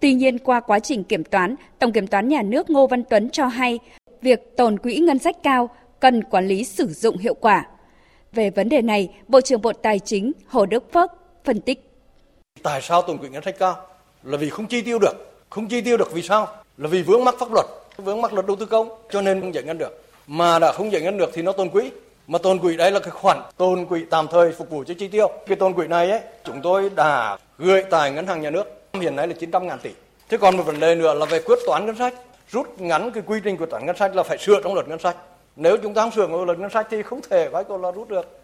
Tuy 0.00 0.14
nhiên, 0.14 0.38
qua 0.38 0.60
quá 0.60 0.78
trình 0.78 1.04
kiểm 1.04 1.24
toán, 1.24 1.54
Tổng 1.78 1.92
Kiểm 1.92 2.06
toán 2.06 2.28
Nhà 2.28 2.42
nước 2.42 2.70
Ngô 2.70 2.86
Văn 2.86 3.04
Tuấn 3.10 3.30
cho 3.30 3.46
hay, 3.46 3.78
việc 4.22 4.56
tồn 4.56 4.78
quỹ 4.78 4.96
ngân 4.98 5.18
sách 5.18 5.36
cao 5.42 5.70
cần 6.00 6.24
quản 6.24 6.46
lý 6.46 6.64
sử 6.64 6.86
dụng 6.86 7.16
hiệu 7.16 7.34
quả. 7.34 7.66
Về 8.32 8.50
vấn 8.50 8.68
đề 8.68 8.82
này, 8.82 9.14
Bộ 9.28 9.40
trưởng 9.40 9.62
Bộ 9.62 9.72
Tài 9.72 9.98
chính 9.98 10.32
Hồ 10.46 10.66
Đức 10.66 10.92
Phước 10.92 11.10
phân 11.44 11.60
tích. 11.60 11.90
Tại 12.62 12.82
sao 12.82 13.02
tồn 13.02 13.18
quỹ 13.18 13.28
ngân 13.28 13.42
sách 13.44 13.58
cao? 13.58 13.76
Là 14.22 14.36
vì 14.36 14.50
không 14.50 14.66
chi 14.66 14.82
tiêu 14.82 14.98
được. 14.98 15.44
Không 15.50 15.68
chi 15.68 15.80
tiêu 15.80 15.96
được 15.96 16.12
vì 16.12 16.22
sao? 16.22 16.48
Là 16.78 16.88
vì 16.88 17.02
vướng 17.02 17.24
mắc 17.24 17.34
pháp 17.38 17.52
luật, 17.52 17.66
vướng 17.96 18.22
mắc 18.22 18.32
luật 18.32 18.46
đầu 18.46 18.56
tư 18.56 18.66
công, 18.66 18.88
cho 19.10 19.22
nên 19.22 19.40
không 19.40 19.54
giải 19.54 19.64
ngân 19.64 19.78
được. 19.78 20.02
Mà 20.26 20.58
đã 20.58 20.72
không 20.72 20.92
giải 20.92 21.02
ngân 21.02 21.18
được 21.18 21.30
thì 21.32 21.42
nó 21.42 21.52
tồn 21.52 21.68
quỹ. 21.68 21.90
Mà 22.26 22.38
tồn 22.38 22.58
quỹ 22.58 22.76
đấy 22.76 22.90
là 22.90 23.00
cái 23.00 23.10
khoản 23.10 23.42
tồn 23.56 23.86
quỹ 23.86 24.04
tạm 24.10 24.26
thời 24.28 24.52
phục 24.52 24.70
vụ 24.70 24.84
cho 24.84 24.94
chi 24.98 25.08
tiêu. 25.08 25.30
Cái 25.46 25.56
tồn 25.56 25.72
quỹ 25.72 25.86
này 25.86 26.10
ấy, 26.10 26.20
chúng 26.44 26.60
tôi 26.62 26.90
đã 26.96 27.38
gửi 27.58 27.82
tại 27.90 28.10
ngân 28.10 28.26
hàng 28.26 28.42
nhà 28.42 28.50
nước 28.50 28.64
hiện 28.92 29.16
nay 29.16 29.28
là 29.28 29.34
900 29.40 29.68
ngàn 29.68 29.78
tỷ. 29.82 29.90
Thế 30.28 30.38
còn 30.38 30.56
một 30.56 30.62
vấn 30.62 30.80
đề 30.80 30.94
nữa 30.94 31.14
là 31.14 31.26
về 31.26 31.40
quyết 31.40 31.58
toán 31.66 31.86
ngân 31.86 31.96
sách. 31.98 32.14
Rút 32.50 32.80
ngắn 32.80 33.10
cái 33.10 33.22
quy 33.26 33.40
trình 33.44 33.56
quyết 33.56 33.70
toán 33.70 33.86
ngân 33.86 33.96
sách 33.96 34.16
là 34.16 34.22
phải 34.22 34.38
sửa 34.38 34.60
trong 34.62 34.74
luật 34.74 34.88
ngân 34.88 34.98
sách. 34.98 35.16
Nếu 35.56 35.76
chúng 35.82 35.94
ta 35.94 36.02
không 36.02 36.10
sửa 36.10 36.26
trong 36.26 36.44
luật 36.44 36.58
ngân 36.58 36.70
sách 36.70 36.86
thì 36.90 37.02
không 37.02 37.20
thể 37.30 37.48
phải 37.52 37.64
còn 37.64 37.82
là 37.82 37.90
rút 37.90 38.08
được. 38.08 38.41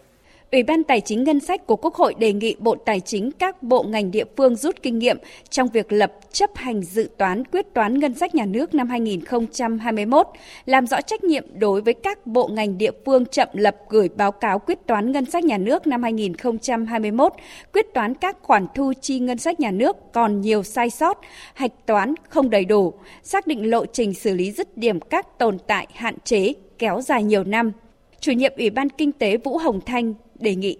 Ủy 0.53 0.63
ban 0.63 0.85
Tài 0.85 1.01
chính 1.01 1.25
Ngân 1.25 1.41
sách 1.41 1.67
của 1.67 1.77
Quốc 1.77 1.95
hội 1.95 2.15
đề 2.19 2.33
nghị 2.33 2.57
Bộ 2.59 2.75
Tài 2.75 3.01
chính 3.01 3.31
các 3.31 3.63
bộ 3.63 3.83
ngành 3.83 4.11
địa 4.11 4.25
phương 4.37 4.57
rút 4.57 4.83
kinh 4.83 4.99
nghiệm 4.99 5.19
trong 5.51 5.69
việc 5.69 5.93
lập 5.93 6.13
chấp 6.33 6.51
hành 6.55 6.83
dự 6.83 7.11
toán 7.17 7.45
quyết 7.45 7.75
toán 7.75 7.99
ngân 7.99 8.15
sách 8.15 8.35
nhà 8.35 8.47
nước 8.47 8.75
năm 8.75 8.89
2021, 8.89 10.27
làm 10.67 10.87
rõ 10.87 11.01
trách 11.01 11.25
nhiệm 11.25 11.45
đối 11.59 11.81
với 11.81 11.95
các 11.95 12.27
bộ 12.27 12.49
ngành 12.49 12.79
địa 12.79 12.91
phương 13.07 13.27
chậm 13.27 13.49
lập 13.53 13.77
gửi 13.89 14.09
báo 14.17 14.33
cáo 14.33 14.59
quyết 14.59 14.79
toán 14.87 15.13
ngân 15.13 15.25
sách 15.25 15.45
nhà 15.45 15.59
nước 15.59 15.87
năm 15.87 16.03
2021, 16.03 17.33
quyết 17.73 17.95
toán 17.95 18.15
các 18.15 18.37
khoản 18.43 18.67
thu 18.75 18.93
chi 19.01 19.19
ngân 19.19 19.39
sách 19.39 19.61
nhà 19.61 19.71
nước 19.71 19.97
còn 20.13 20.41
nhiều 20.41 20.63
sai 20.63 20.91
sót, 20.91 21.19
hạch 21.55 21.87
toán 21.87 22.15
không 22.29 22.51
đầy 22.51 22.65
đủ, 22.65 22.93
xác 23.23 23.47
định 23.47 23.71
lộ 23.71 23.87
trình 23.87 24.15
xử 24.15 24.35
lý 24.35 24.53
dứt 24.53 24.77
điểm 24.77 25.01
các 25.01 25.39
tồn 25.39 25.59
tại 25.67 25.87
hạn 25.95 26.15
chế 26.25 26.53
kéo 26.79 27.01
dài 27.01 27.23
nhiều 27.23 27.45
năm. 27.45 27.73
Chủ 28.21 28.33
nhiệm 28.33 28.53
Ủy 28.57 28.71
ban 28.71 28.89
Kinh 28.89 29.13
tế 29.13 29.37
Vũ 29.37 29.59
Hồng 29.59 29.81
Thanh 29.87 30.15
đề 30.35 30.55
nghị. 30.55 30.79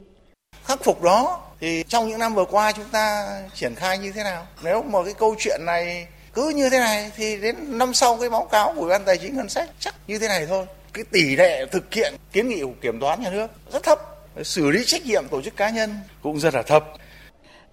Khắc 0.65 0.85
phục 0.85 1.03
đó 1.03 1.41
thì 1.61 1.85
trong 1.89 2.09
những 2.09 2.19
năm 2.19 2.35
vừa 2.35 2.45
qua 2.45 2.73
chúng 2.73 2.89
ta 2.93 3.27
triển 3.55 3.75
khai 3.75 3.99
như 3.99 4.13
thế 4.13 4.23
nào? 4.23 4.47
Nếu 4.63 4.83
mà 4.83 4.99
cái 5.05 5.15
câu 5.15 5.35
chuyện 5.39 5.61
này 5.67 6.07
cứ 6.35 6.49
như 6.49 6.71
thế 6.71 6.79
này 6.79 7.11
thì 7.17 7.41
đến 7.41 7.57
năm 7.79 7.95
sau 7.95 8.17
cái 8.17 8.31
báo 8.31 8.45
cáo 8.45 8.73
của 8.75 8.81
Ủy 8.81 8.91
ban 8.91 9.05
Tài 9.05 9.19
chính 9.19 9.37
Ngân 9.37 9.49
sách 9.49 9.71
chắc 9.79 9.95
như 10.07 10.19
thế 10.19 10.29
này 10.29 10.47
thôi. 10.47 10.67
Cái 10.93 11.05
tỷ 11.11 11.37
lệ 11.37 11.67
thực 11.73 11.95
hiện 11.95 12.15
kiến 12.33 12.49
nghị 12.49 12.63
của 12.63 12.73
kiểm 12.81 13.01
toán 13.01 13.23
nhà 13.23 13.31
nước 13.31 13.47
rất 13.73 13.83
thấp, 13.83 13.99
xử 14.43 14.71
lý 14.71 14.85
trách 14.85 15.07
nhiệm 15.07 15.29
tổ 15.29 15.43
chức 15.43 15.57
cá 15.57 15.71
nhân 15.71 15.97
cũng 16.23 16.41
rất 16.41 16.55
là 16.55 16.63
thấp. 16.63 16.85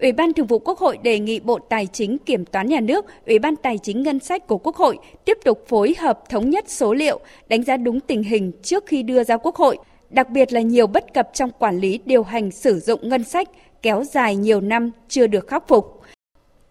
Ủy 0.00 0.12
ban 0.12 0.32
Thường 0.32 0.46
vụ 0.46 0.58
Quốc 0.58 0.78
hội 0.78 0.98
đề 1.02 1.18
nghị 1.18 1.40
Bộ 1.40 1.58
Tài 1.58 1.86
chính 1.86 2.18
Kiểm 2.18 2.44
toán 2.44 2.66
Nhà 2.66 2.80
nước, 2.80 3.04
Ủy 3.26 3.38
ban 3.38 3.56
Tài 3.56 3.78
chính 3.78 4.02
Ngân 4.02 4.18
sách 4.18 4.46
của 4.46 4.58
Quốc 4.58 4.76
hội 4.76 4.98
tiếp 5.24 5.38
tục 5.44 5.64
phối 5.68 5.94
hợp 5.98 6.28
thống 6.28 6.50
nhất 6.50 6.64
số 6.68 6.94
liệu, 6.94 7.20
đánh 7.48 7.62
giá 7.62 7.76
đúng 7.76 8.00
tình 8.00 8.22
hình 8.22 8.52
trước 8.62 8.86
khi 8.86 9.02
đưa 9.02 9.24
ra 9.24 9.36
Quốc 9.36 9.56
hội, 9.56 9.78
đặc 10.10 10.30
biệt 10.30 10.52
là 10.52 10.60
nhiều 10.60 10.86
bất 10.86 11.14
cập 11.14 11.30
trong 11.34 11.50
quản 11.58 11.78
lý 11.78 12.00
điều 12.04 12.22
hành 12.22 12.50
sử 12.50 12.80
dụng 12.80 13.08
ngân 13.08 13.24
sách 13.24 13.48
kéo 13.82 14.04
dài 14.04 14.36
nhiều 14.36 14.60
năm 14.60 14.90
chưa 15.08 15.26
được 15.26 15.48
khắc 15.48 15.68
phục. 15.68 16.00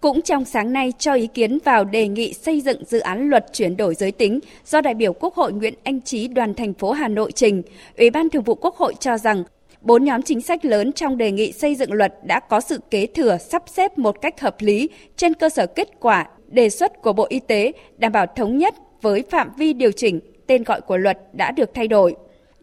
Cũng 0.01 0.21
trong 0.21 0.45
sáng 0.45 0.73
nay 0.73 0.93
cho 0.99 1.13
ý 1.13 1.27
kiến 1.27 1.57
vào 1.65 1.83
đề 1.83 2.07
nghị 2.07 2.33
xây 2.33 2.61
dựng 2.61 2.85
dự 2.85 2.99
án 2.99 3.29
luật 3.29 3.45
chuyển 3.53 3.77
đổi 3.77 3.95
giới 3.95 4.11
tính 4.11 4.39
do 4.65 4.81
đại 4.81 4.93
biểu 4.93 5.13
Quốc 5.13 5.35
hội 5.35 5.53
Nguyễn 5.53 5.73
Anh 5.83 6.01
Trí 6.01 6.27
đoàn 6.27 6.53
thành 6.53 6.73
phố 6.73 6.91
Hà 6.91 7.07
Nội 7.07 7.31
trình, 7.31 7.63
Ủy 7.97 8.09
ban 8.09 8.29
Thường 8.29 8.43
vụ 8.43 8.55
Quốc 8.55 8.75
hội 8.75 8.93
cho 8.99 9.17
rằng 9.17 9.43
bốn 9.85 10.03
nhóm 10.03 10.21
chính 10.21 10.41
sách 10.41 10.65
lớn 10.65 10.91
trong 10.91 11.17
đề 11.17 11.31
nghị 11.31 11.51
xây 11.51 11.75
dựng 11.75 11.93
luật 11.93 12.13
đã 12.23 12.39
có 12.39 12.61
sự 12.61 12.79
kế 12.91 13.05
thừa 13.05 13.37
sắp 13.37 13.63
xếp 13.67 13.97
một 13.97 14.21
cách 14.21 14.41
hợp 14.41 14.55
lý 14.59 14.89
trên 15.17 15.33
cơ 15.33 15.49
sở 15.49 15.67
kết 15.67 15.89
quả 15.99 16.27
đề 16.47 16.69
xuất 16.69 17.01
của 17.01 17.13
Bộ 17.13 17.25
Y 17.29 17.39
tế 17.39 17.71
đảm 17.97 18.11
bảo 18.11 18.25
thống 18.35 18.57
nhất 18.57 18.75
với 19.01 19.23
phạm 19.29 19.51
vi 19.57 19.73
điều 19.73 19.91
chỉnh 19.91 20.19
tên 20.47 20.63
gọi 20.63 20.81
của 20.81 20.97
luật 20.97 21.17
đã 21.33 21.51
được 21.51 21.69
thay 21.73 21.87
đổi 21.87 22.15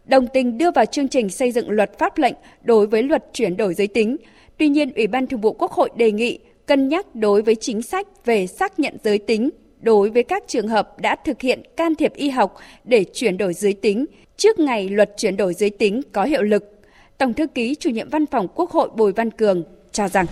đồng 0.05 0.27
tình 0.27 0.57
đưa 0.57 0.71
vào 0.71 0.85
chương 0.85 1.07
trình 1.07 1.29
xây 1.29 1.51
dựng 1.51 1.69
luật 1.69 1.99
pháp 1.99 2.17
lệnh 2.17 2.33
đối 2.63 2.87
với 2.87 3.03
luật 3.03 3.23
chuyển 3.33 3.57
đổi 3.57 3.73
giới 3.73 3.87
tính. 3.87 4.17
Tuy 4.57 4.67
nhiên, 4.67 4.93
Ủy 4.95 5.07
ban 5.07 5.27
Thường 5.27 5.41
vụ 5.41 5.53
Quốc 5.53 5.71
hội 5.71 5.89
đề 5.95 6.11
nghị 6.11 6.39
cân 6.65 6.87
nhắc 6.87 7.15
đối 7.15 7.41
với 7.41 7.55
chính 7.55 7.81
sách 7.81 8.07
về 8.25 8.47
xác 8.47 8.79
nhận 8.79 8.97
giới 9.03 9.17
tính 9.17 9.49
đối 9.81 10.09
với 10.09 10.23
các 10.23 10.43
trường 10.47 10.67
hợp 10.67 10.99
đã 10.99 11.15
thực 11.15 11.41
hiện 11.41 11.61
can 11.77 11.95
thiệp 11.95 12.13
y 12.13 12.29
học 12.29 12.55
để 12.83 13.05
chuyển 13.13 13.37
đổi 13.37 13.53
giới 13.53 13.73
tính 13.73 14.05
trước 14.37 14.59
ngày 14.59 14.89
luật 14.89 15.13
chuyển 15.17 15.37
đổi 15.37 15.53
giới 15.53 15.69
tính 15.69 16.01
có 16.11 16.23
hiệu 16.23 16.41
lực. 16.41 16.82
Tổng 17.17 17.33
thư 17.33 17.47
ký 17.47 17.75
chủ 17.79 17.89
nhiệm 17.89 18.09
văn 18.09 18.25
phòng 18.25 18.47
Quốc 18.55 18.71
hội 18.71 18.89
Bùi 18.95 19.13
Văn 19.13 19.31
Cường 19.31 19.63
cho 19.91 20.07
rằng 20.07 20.25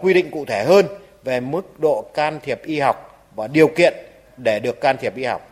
quy 0.00 0.14
định 0.14 0.30
cụ 0.30 0.44
thể 0.44 0.64
hơn 0.64 0.86
về 1.24 1.40
mức 1.40 1.80
độ 1.80 2.04
can 2.14 2.40
thiệp 2.42 2.60
y 2.64 2.78
học 2.78 3.28
và 3.36 3.46
điều 3.46 3.68
kiện 3.68 3.94
để 4.36 4.60
được 4.60 4.80
can 4.80 4.96
thiệp 5.00 5.16
y 5.16 5.24
học. 5.24 5.50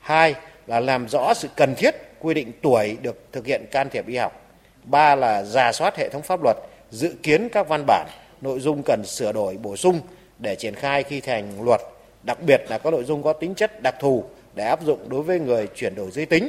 Hai 0.00 0.34
là 0.66 0.80
làm 0.80 1.08
rõ 1.08 1.34
sự 1.34 1.48
cần 1.56 1.74
thiết 1.74 1.94
quy 2.20 2.34
định 2.34 2.52
tuổi 2.62 2.96
được 3.02 3.32
thực 3.32 3.46
hiện 3.46 3.64
can 3.70 3.90
thiệp 3.90 4.06
y 4.06 4.16
học. 4.16 4.40
Ba 4.84 5.14
là 5.14 5.42
giả 5.42 5.72
soát 5.72 5.96
hệ 5.96 6.08
thống 6.08 6.22
pháp 6.22 6.42
luật, 6.42 6.56
dự 6.90 7.14
kiến 7.22 7.48
các 7.48 7.68
văn 7.68 7.84
bản, 7.86 8.06
nội 8.40 8.60
dung 8.60 8.82
cần 8.82 9.02
sửa 9.04 9.32
đổi 9.32 9.56
bổ 9.56 9.76
sung 9.76 10.00
để 10.38 10.56
triển 10.56 10.74
khai 10.74 11.02
khi 11.02 11.20
thành 11.20 11.64
luật, 11.64 11.80
đặc 12.22 12.38
biệt 12.46 12.60
là 12.68 12.78
các 12.78 12.90
nội 12.90 13.04
dung 13.04 13.22
có 13.22 13.32
tính 13.32 13.54
chất 13.54 13.82
đặc 13.82 13.94
thù 14.00 14.24
để 14.54 14.64
áp 14.64 14.84
dụng 14.84 15.08
đối 15.08 15.22
với 15.22 15.40
người 15.40 15.68
chuyển 15.74 15.94
đổi 15.94 16.10
giới 16.10 16.26
tính, 16.26 16.48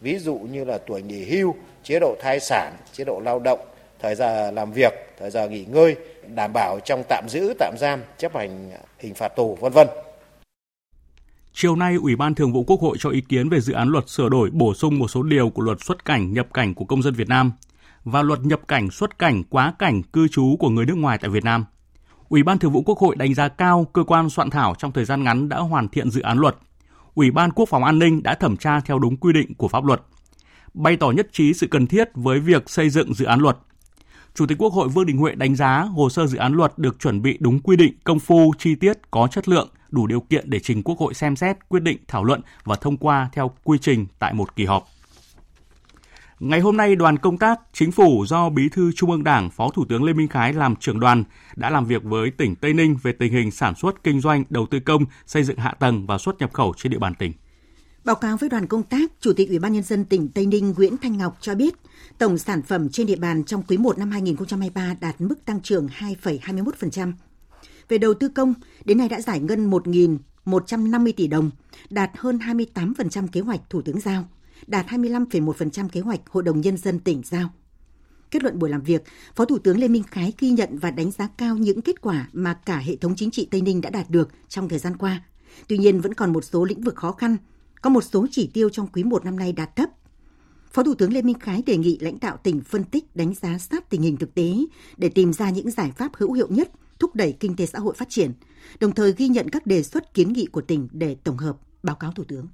ví 0.00 0.18
dụ 0.18 0.34
như 0.34 0.64
là 0.64 0.78
tuổi 0.78 1.02
nghỉ 1.02 1.24
hưu, 1.24 1.54
chế 1.82 1.98
độ 2.00 2.16
thai 2.20 2.40
sản, 2.40 2.76
chế 2.92 3.04
độ 3.04 3.20
lao 3.24 3.38
động, 3.38 3.60
thời 3.98 4.14
giờ 4.14 4.50
làm 4.50 4.72
việc, 4.72 4.92
thời 5.18 5.30
giờ 5.30 5.48
nghỉ 5.48 5.64
ngơi, 5.64 5.96
đảm 6.34 6.52
bảo 6.52 6.78
trong 6.84 7.02
tạm 7.08 7.24
giữ, 7.28 7.54
tạm 7.58 7.74
giam, 7.78 8.00
chấp 8.18 8.36
hành 8.36 8.70
hình 8.98 9.14
phạt 9.14 9.28
tù, 9.28 9.58
vân 9.60 9.72
vân. 9.72 9.88
Chiều 11.52 11.76
nay, 11.76 11.94
Ủy 12.02 12.16
ban 12.16 12.34
Thường 12.34 12.52
vụ 12.52 12.64
Quốc 12.64 12.80
hội 12.80 12.96
cho 13.00 13.10
ý 13.10 13.20
kiến 13.20 13.48
về 13.48 13.60
dự 13.60 13.72
án 13.72 13.88
luật 13.88 14.08
sửa 14.08 14.28
đổi 14.28 14.50
bổ 14.50 14.74
sung 14.74 14.98
một 14.98 15.08
số 15.08 15.22
điều 15.22 15.50
của 15.50 15.62
luật 15.62 15.78
xuất 15.80 16.04
cảnh 16.04 16.32
nhập 16.32 16.46
cảnh 16.54 16.74
của 16.74 16.84
công 16.84 17.02
dân 17.02 17.14
Việt 17.14 17.28
Nam 17.28 17.52
và 18.04 18.22
luật 18.22 18.40
nhập 18.42 18.60
cảnh 18.68 18.90
xuất 18.90 19.18
cảnh 19.18 19.42
quá 19.50 19.74
cảnh 19.78 20.02
cư 20.02 20.28
trú 20.28 20.56
của 20.58 20.68
người 20.68 20.86
nước 20.86 20.96
ngoài 20.96 21.18
tại 21.20 21.30
Việt 21.30 21.44
Nam. 21.44 21.64
Ủy 22.28 22.42
ban 22.42 22.58
Thường 22.58 22.72
vụ 22.72 22.82
Quốc 22.86 22.98
hội 22.98 23.16
đánh 23.16 23.34
giá 23.34 23.48
cao 23.48 23.86
cơ 23.92 24.04
quan 24.04 24.30
soạn 24.30 24.50
thảo 24.50 24.74
trong 24.78 24.92
thời 24.92 25.04
gian 25.04 25.24
ngắn 25.24 25.48
đã 25.48 25.58
hoàn 25.58 25.88
thiện 25.88 26.10
dự 26.10 26.20
án 26.20 26.38
luật. 26.38 26.56
Ủy 27.16 27.30
ban 27.30 27.52
Quốc 27.52 27.68
phòng 27.68 27.84
An 27.84 27.98
ninh 27.98 28.22
đã 28.22 28.34
thẩm 28.34 28.56
tra 28.56 28.80
theo 28.80 28.98
đúng 28.98 29.16
quy 29.16 29.32
định 29.32 29.54
của 29.54 29.68
pháp 29.68 29.84
luật. 29.84 30.02
Bày 30.74 30.96
tỏ 30.96 31.10
nhất 31.10 31.28
trí 31.32 31.52
sự 31.54 31.66
cần 31.70 31.86
thiết 31.86 32.08
với 32.14 32.40
việc 32.40 32.70
xây 32.70 32.90
dựng 32.90 33.14
dự 33.14 33.24
án 33.24 33.40
luật. 33.40 33.56
Chủ 34.34 34.46
tịch 34.46 34.58
Quốc 34.58 34.72
hội 34.72 34.88
Vương 34.88 35.06
Đình 35.06 35.16
Huệ 35.18 35.34
đánh 35.34 35.56
giá 35.56 35.80
hồ 35.80 36.08
sơ 36.10 36.26
dự 36.26 36.38
án 36.38 36.52
luật 36.52 36.78
được 36.78 37.00
chuẩn 37.00 37.22
bị 37.22 37.36
đúng 37.40 37.60
quy 37.60 37.76
định, 37.76 37.94
công 38.04 38.18
phu, 38.18 38.52
chi 38.58 38.74
tiết, 38.74 39.10
có 39.10 39.28
chất 39.30 39.48
lượng, 39.48 39.68
đủ 39.90 40.06
điều 40.06 40.20
kiện 40.20 40.50
để 40.50 40.60
trình 40.60 40.82
Quốc 40.82 40.98
hội 40.98 41.14
xem 41.14 41.36
xét, 41.36 41.68
quyết 41.68 41.82
định, 41.82 41.98
thảo 42.08 42.24
luận 42.24 42.40
và 42.64 42.76
thông 42.76 42.96
qua 42.96 43.28
theo 43.32 43.50
quy 43.64 43.78
trình 43.78 44.06
tại 44.18 44.34
một 44.34 44.56
kỳ 44.56 44.64
họp. 44.64 44.86
Ngày 46.40 46.60
hôm 46.60 46.76
nay, 46.76 46.96
đoàn 46.96 47.18
công 47.18 47.38
tác 47.38 47.60
chính 47.72 47.92
phủ 47.92 48.24
do 48.26 48.50
Bí 48.50 48.68
thư 48.68 48.92
Trung 48.92 49.10
ương 49.10 49.24
Đảng, 49.24 49.50
Phó 49.50 49.70
Thủ 49.70 49.84
tướng 49.88 50.04
Lê 50.04 50.12
Minh 50.12 50.28
Khái 50.28 50.52
làm 50.52 50.76
trưởng 50.76 51.00
đoàn 51.00 51.24
đã 51.56 51.70
làm 51.70 51.86
việc 51.86 52.02
với 52.04 52.30
tỉnh 52.30 52.56
Tây 52.56 52.72
Ninh 52.72 52.96
về 53.02 53.12
tình 53.12 53.32
hình 53.32 53.50
sản 53.50 53.74
xuất, 53.74 54.02
kinh 54.02 54.20
doanh, 54.20 54.44
đầu 54.48 54.66
tư 54.66 54.80
công, 54.80 55.04
xây 55.26 55.42
dựng 55.42 55.56
hạ 55.58 55.74
tầng 55.78 56.06
và 56.06 56.18
xuất 56.18 56.38
nhập 56.38 56.52
khẩu 56.52 56.74
trên 56.76 56.92
địa 56.92 56.98
bàn 56.98 57.14
tỉnh. 57.14 57.32
Báo 58.04 58.16
cáo 58.16 58.36
với 58.36 58.48
đoàn 58.48 58.66
công 58.66 58.82
tác, 58.82 59.12
Chủ 59.20 59.32
tịch 59.32 59.48
Ủy 59.48 59.58
ban 59.58 59.72
nhân 59.72 59.82
dân 59.82 60.04
tỉnh 60.04 60.28
Tây 60.28 60.46
Ninh 60.46 60.74
Nguyễn 60.76 60.96
Thanh 60.96 61.18
Ngọc 61.18 61.38
cho 61.40 61.54
biết, 61.54 61.74
tổng 62.18 62.38
sản 62.38 62.62
phẩm 62.62 62.88
trên 62.88 63.06
địa 63.06 63.16
bàn 63.16 63.44
trong 63.44 63.62
quý 63.68 63.76
1 63.76 63.98
năm 63.98 64.10
2023 64.10 64.94
đạt 65.00 65.20
mức 65.20 65.44
tăng 65.44 65.60
trưởng 65.60 65.88
2,21%. 65.98 67.12
Về 67.88 67.98
đầu 67.98 68.14
tư 68.14 68.28
công, 68.28 68.54
đến 68.84 68.98
nay 68.98 69.08
đã 69.08 69.20
giải 69.20 69.40
ngân 69.40 69.70
1.150 69.70 71.12
tỷ 71.16 71.26
đồng, 71.26 71.50
đạt 71.90 72.10
hơn 72.16 72.38
28% 72.38 73.28
kế 73.32 73.40
hoạch 73.40 73.60
Thủ 73.70 73.82
tướng 73.82 74.00
giao, 74.00 74.24
đạt 74.66 74.86
25,1% 74.86 75.88
kế 75.88 76.00
hoạch 76.00 76.20
Hội 76.30 76.42
đồng 76.42 76.60
Nhân 76.60 76.76
dân 76.76 76.98
tỉnh 76.98 77.22
giao. 77.24 77.50
Kết 78.30 78.42
luận 78.42 78.58
buổi 78.58 78.70
làm 78.70 78.82
việc, 78.82 79.02
Phó 79.34 79.44
Thủ 79.44 79.58
tướng 79.58 79.78
Lê 79.78 79.88
Minh 79.88 80.02
Khái 80.02 80.32
ghi 80.38 80.50
nhận 80.50 80.78
và 80.78 80.90
đánh 80.90 81.10
giá 81.10 81.28
cao 81.38 81.56
những 81.56 81.82
kết 81.82 82.00
quả 82.00 82.28
mà 82.32 82.54
cả 82.54 82.78
hệ 82.78 82.96
thống 82.96 83.16
chính 83.16 83.30
trị 83.30 83.48
Tây 83.50 83.62
Ninh 83.62 83.80
đã 83.80 83.90
đạt 83.90 84.10
được 84.10 84.28
trong 84.48 84.68
thời 84.68 84.78
gian 84.78 84.96
qua. 84.96 85.24
Tuy 85.68 85.78
nhiên 85.78 86.00
vẫn 86.00 86.14
còn 86.14 86.32
một 86.32 86.44
số 86.44 86.64
lĩnh 86.64 86.80
vực 86.80 86.96
khó 86.96 87.12
khăn, 87.12 87.36
có 87.82 87.90
một 87.90 88.04
số 88.04 88.26
chỉ 88.30 88.50
tiêu 88.54 88.68
trong 88.68 88.86
quý 88.86 89.04
1 89.04 89.24
năm 89.24 89.38
nay 89.38 89.52
đạt 89.52 89.76
thấp. 89.76 89.90
Phó 90.72 90.82
Thủ 90.82 90.94
tướng 90.94 91.12
Lê 91.12 91.22
Minh 91.22 91.38
Khái 91.38 91.62
đề 91.66 91.76
nghị 91.76 91.98
lãnh 92.00 92.18
đạo 92.20 92.36
tỉnh 92.42 92.60
phân 92.60 92.84
tích 92.84 93.16
đánh 93.16 93.34
giá 93.34 93.58
sát 93.58 93.90
tình 93.90 94.02
hình 94.02 94.16
thực 94.16 94.34
tế 94.34 94.52
để 94.96 95.08
tìm 95.08 95.32
ra 95.32 95.50
những 95.50 95.70
giải 95.70 95.92
pháp 95.96 96.12
hữu 96.16 96.32
hiệu 96.32 96.48
nhất 96.50 96.70
thúc 96.98 97.14
đẩy 97.14 97.32
kinh 97.32 97.56
tế 97.56 97.66
xã 97.66 97.78
hội 97.78 97.94
phát 97.94 98.08
triển, 98.08 98.32
đồng 98.80 98.92
thời 98.92 99.12
ghi 99.12 99.28
nhận 99.28 99.48
các 99.48 99.66
đề 99.66 99.82
xuất 99.82 100.14
kiến 100.14 100.32
nghị 100.32 100.46
của 100.46 100.60
tỉnh 100.60 100.88
để 100.92 101.16
tổng 101.24 101.36
hợp 101.36 101.56
báo 101.82 101.96
cáo 101.96 102.12
Thủ 102.12 102.24
tướng. 102.24 102.46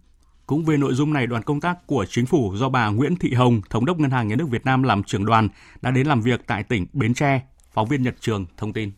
Cũng 0.46 0.64
về 0.64 0.76
nội 0.76 0.94
dung 0.94 1.12
này, 1.12 1.26
đoàn 1.26 1.42
công 1.42 1.60
tác 1.60 1.86
của 1.86 2.04
chính 2.08 2.26
phủ 2.26 2.52
do 2.56 2.68
bà 2.68 2.88
Nguyễn 2.88 3.16
Thị 3.16 3.32
Hồng, 3.32 3.60
Thống 3.70 3.86
đốc 3.86 3.98
Ngân 3.98 4.10
hàng 4.10 4.28
Nhà 4.28 4.36
nước 4.36 4.46
Việt 4.50 4.64
Nam 4.64 4.82
làm 4.82 5.02
trưởng 5.02 5.26
đoàn 5.26 5.48
đã 5.82 5.90
đến 5.90 6.06
làm 6.06 6.20
việc 6.20 6.40
tại 6.46 6.62
tỉnh 6.62 6.86
Bến 6.92 7.14
Tre. 7.14 7.40
Phóng 7.70 7.88
viên 7.88 8.02
Nhật 8.02 8.14
Trường 8.20 8.46
thông 8.56 8.72
tin. 8.72 8.90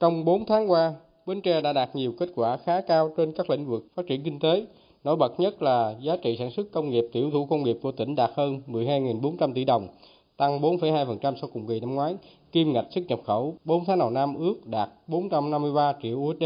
Trong 0.00 0.24
4 0.24 0.46
tháng 0.46 0.70
qua, 0.70 0.92
Bến 1.26 1.40
Tre 1.40 1.60
đã 1.60 1.72
đạt 1.72 1.96
nhiều 1.96 2.14
kết 2.18 2.28
quả 2.34 2.56
khá 2.66 2.80
cao 2.80 3.14
trên 3.16 3.32
các 3.36 3.50
lĩnh 3.50 3.66
vực 3.66 3.86
phát 3.96 4.02
triển 4.08 4.22
kinh 4.24 4.40
tế. 4.40 4.66
Nổi 5.04 5.16
bật 5.16 5.40
nhất 5.40 5.62
là 5.62 5.94
giá 6.02 6.16
trị 6.22 6.36
sản 6.38 6.50
xuất 6.50 6.72
công 6.72 6.90
nghiệp 6.90 7.04
tiểu 7.12 7.30
thủ 7.30 7.46
công 7.46 7.62
nghiệp 7.62 7.78
của 7.82 7.92
tỉnh 7.92 8.14
đạt 8.14 8.30
hơn 8.36 8.62
12.400 8.66 9.52
tỷ 9.54 9.64
đồng, 9.64 9.88
tăng 10.36 10.60
4,2% 10.60 11.34
so 11.40 11.48
cùng 11.52 11.66
kỳ 11.66 11.80
năm 11.80 11.94
ngoái. 11.94 12.16
Kim 12.52 12.72
ngạch 12.72 12.86
xuất 12.90 13.06
nhập 13.08 13.20
khẩu 13.26 13.56
4 13.64 13.84
tháng 13.84 13.98
đầu 13.98 14.10
năm 14.10 14.34
ước 14.34 14.66
đạt 14.66 14.88
453 15.06 15.92
triệu 16.02 16.16
USD. 16.16 16.44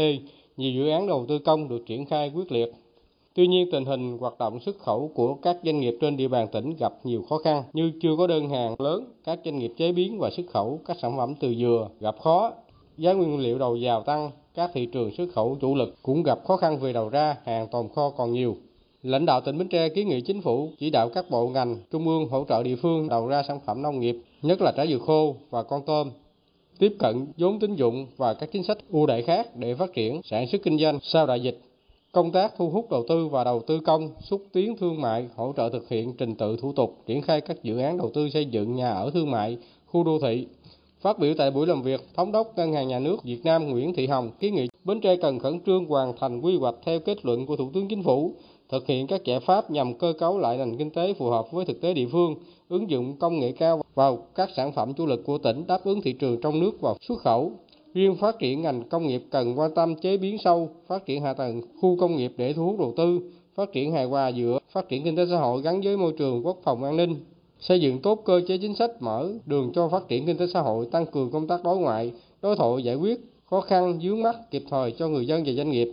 Nhiều 0.57 0.71
dự 0.71 0.89
án 0.89 1.07
đầu 1.07 1.25
tư 1.29 1.39
công 1.39 1.69
được 1.69 1.83
triển 1.87 2.05
khai 2.05 2.31
quyết 2.35 2.51
liệt. 2.51 2.71
Tuy 3.35 3.47
nhiên, 3.47 3.67
tình 3.71 3.85
hình 3.85 4.17
hoạt 4.17 4.39
động 4.39 4.59
xuất 4.59 4.79
khẩu 4.79 5.11
của 5.15 5.33
các 5.33 5.57
doanh 5.63 5.79
nghiệp 5.79 5.97
trên 6.01 6.17
địa 6.17 6.27
bàn 6.27 6.47
tỉnh 6.47 6.75
gặp 6.79 6.93
nhiều 7.03 7.25
khó 7.29 7.37
khăn 7.37 7.63
như 7.73 7.91
chưa 8.01 8.15
có 8.17 8.27
đơn 8.27 8.49
hàng 8.49 8.75
lớn, 8.79 9.05
các 9.23 9.39
doanh 9.45 9.59
nghiệp 9.59 9.71
chế 9.77 9.91
biến 9.91 10.19
và 10.19 10.29
xuất 10.29 10.43
khẩu 10.53 10.79
các 10.85 10.97
sản 11.01 11.17
phẩm 11.17 11.35
từ 11.39 11.55
dừa 11.55 11.89
gặp 11.99 12.15
khó, 12.19 12.51
giá 12.97 13.13
nguyên 13.13 13.39
liệu 13.39 13.59
đầu 13.59 13.77
vào 13.81 14.01
tăng, 14.03 14.31
các 14.55 14.71
thị 14.73 14.85
trường 14.85 15.11
xuất 15.11 15.25
khẩu 15.33 15.57
chủ 15.61 15.75
lực 15.75 15.95
cũng 16.01 16.23
gặp 16.23 16.39
khó 16.45 16.57
khăn 16.57 16.79
về 16.79 16.93
đầu 16.93 17.09
ra, 17.09 17.35
hàng 17.45 17.67
tồn 17.67 17.87
kho 17.95 18.09
còn 18.09 18.33
nhiều. 18.33 18.55
Lãnh 19.03 19.25
đạo 19.25 19.41
tỉnh 19.41 19.57
Bến 19.57 19.67
Tre 19.67 19.89
kiến 19.89 20.07
nghị 20.07 20.21
chính 20.21 20.41
phủ 20.41 20.69
chỉ 20.79 20.89
đạo 20.89 21.09
các 21.09 21.29
bộ 21.29 21.47
ngành, 21.47 21.77
trung 21.91 22.07
ương 22.07 22.27
hỗ 22.27 22.45
trợ 22.49 22.63
địa 22.63 22.75
phương 22.75 23.09
đầu 23.09 23.27
ra 23.27 23.43
sản 23.43 23.59
phẩm 23.65 23.81
nông 23.81 23.99
nghiệp, 23.99 24.15
nhất 24.41 24.61
là 24.61 24.71
trái 24.71 24.87
dừa 24.87 24.97
khô 24.97 25.35
và 25.49 25.63
con 25.63 25.81
tôm, 25.85 26.11
tiếp 26.79 26.95
cận 26.99 27.27
vốn 27.37 27.59
tín 27.59 27.75
dụng 27.75 28.07
và 28.17 28.33
các 28.33 28.49
chính 28.51 28.63
sách 28.63 28.77
ưu 28.89 29.05
đãi 29.05 29.21
khác 29.21 29.55
để 29.55 29.75
phát 29.75 29.93
triển 29.93 30.21
sản 30.23 30.47
xuất 30.47 30.63
kinh 30.63 30.79
doanh 30.79 30.99
sau 31.01 31.27
đại 31.27 31.39
dịch. 31.39 31.61
Công 32.13 32.31
tác 32.31 32.53
thu 32.57 32.69
hút 32.69 32.91
đầu 32.91 33.05
tư 33.07 33.27
và 33.27 33.43
đầu 33.43 33.61
tư 33.67 33.79
công, 33.79 34.09
xúc 34.19 34.41
tiến 34.51 34.77
thương 34.77 35.01
mại, 35.01 35.27
hỗ 35.35 35.53
trợ 35.57 35.69
thực 35.69 35.89
hiện 35.89 36.13
trình 36.17 36.35
tự 36.35 36.57
thủ 36.61 36.71
tục, 36.73 36.97
triển 37.05 37.21
khai 37.21 37.41
các 37.41 37.63
dự 37.63 37.77
án 37.77 37.97
đầu 37.97 38.11
tư 38.13 38.29
xây 38.29 38.45
dựng 38.45 38.75
nhà 38.75 38.93
ở 38.93 39.11
thương 39.13 39.31
mại, 39.31 39.57
khu 39.85 40.03
đô 40.03 40.19
thị, 40.19 40.47
Phát 41.01 41.19
biểu 41.19 41.33
tại 41.37 41.51
buổi 41.51 41.67
làm 41.67 41.81
việc, 41.81 42.01
Thống 42.15 42.31
đốc 42.31 42.57
Ngân 42.57 42.73
hàng 42.73 42.87
Nhà 42.87 42.99
nước 42.99 43.23
Việt 43.23 43.39
Nam 43.43 43.69
Nguyễn 43.69 43.93
Thị 43.93 44.07
Hồng 44.07 44.31
kiến 44.39 44.55
nghị 44.55 44.67
Bến 44.83 45.01
Tre 45.01 45.15
cần 45.15 45.39
khẩn 45.39 45.59
trương 45.65 45.85
hoàn 45.85 46.13
thành 46.19 46.41
quy 46.41 46.57
hoạch 46.57 46.75
theo 46.85 46.99
kết 46.99 47.25
luận 47.25 47.45
của 47.45 47.55
Thủ 47.55 47.69
tướng 47.73 47.87
Chính 47.87 48.03
phủ, 48.03 48.33
thực 48.69 48.87
hiện 48.87 49.07
các 49.07 49.23
giải 49.23 49.39
pháp 49.39 49.71
nhằm 49.71 49.93
cơ 49.93 50.13
cấu 50.19 50.39
lại 50.39 50.57
nền 50.57 50.77
kinh 50.77 50.89
tế 50.89 51.13
phù 51.13 51.29
hợp 51.29 51.51
với 51.51 51.65
thực 51.65 51.81
tế 51.81 51.93
địa 51.93 52.07
phương, 52.11 52.35
ứng 52.69 52.89
dụng 52.89 53.17
công 53.19 53.39
nghệ 53.39 53.51
cao 53.51 53.81
vào 53.95 54.17
các 54.35 54.49
sản 54.55 54.71
phẩm 54.71 54.93
chủ 54.93 55.05
lực 55.05 55.23
của 55.25 55.37
tỉnh 55.37 55.67
đáp 55.67 55.79
ứng 55.83 56.01
thị 56.01 56.13
trường 56.13 56.41
trong 56.41 56.59
nước 56.59 56.81
và 56.81 56.93
xuất 57.01 57.19
khẩu. 57.19 57.51
Riêng 57.93 58.15
phát 58.15 58.39
triển 58.39 58.61
ngành 58.61 58.83
công 58.89 59.07
nghiệp 59.07 59.23
cần 59.31 59.59
quan 59.59 59.73
tâm 59.73 59.95
chế 59.95 60.17
biến 60.17 60.37
sâu, 60.37 60.69
phát 60.87 61.05
triển 61.05 61.21
hạ 61.21 61.33
tầng 61.33 61.61
khu 61.81 61.97
công 61.99 62.17
nghiệp 62.17 62.33
để 62.37 62.53
thu 62.53 62.65
hút 62.65 62.79
đầu 62.79 62.93
tư, 62.97 63.19
phát 63.55 63.71
triển 63.71 63.91
hài 63.91 64.05
hòa 64.05 64.27
giữa 64.27 64.59
phát 64.71 64.89
triển 64.89 65.03
kinh 65.03 65.15
tế 65.15 65.25
xã 65.29 65.37
hội 65.37 65.61
gắn 65.61 65.81
với 65.81 65.97
môi 65.97 66.13
trường 66.17 66.45
quốc 66.45 66.57
phòng 66.63 66.83
an 66.83 66.97
ninh, 66.97 67.15
xây 67.59 67.81
dựng 67.81 68.01
tốt 68.01 68.21
cơ 68.25 68.41
chế 68.47 68.57
chính 68.57 68.75
sách 68.75 68.91
mở 68.99 69.31
đường 69.45 69.71
cho 69.75 69.89
phát 69.89 70.07
triển 70.07 70.25
kinh 70.25 70.37
tế 70.37 70.47
xã 70.47 70.61
hội, 70.61 70.87
tăng 70.91 71.05
cường 71.05 71.31
công 71.31 71.47
tác 71.47 71.63
đối 71.63 71.77
ngoại, 71.77 72.11
đối 72.41 72.55
thoại 72.55 72.83
giải 72.83 72.95
quyết 72.95 73.19
khó 73.49 73.61
khăn 73.61 73.99
vướng 74.03 74.21
mắt 74.21 74.51
kịp 74.51 74.63
thời 74.69 74.91
cho 74.91 75.07
người 75.07 75.27
dân 75.27 75.43
và 75.45 75.53
doanh 75.53 75.69
nghiệp. 75.71 75.91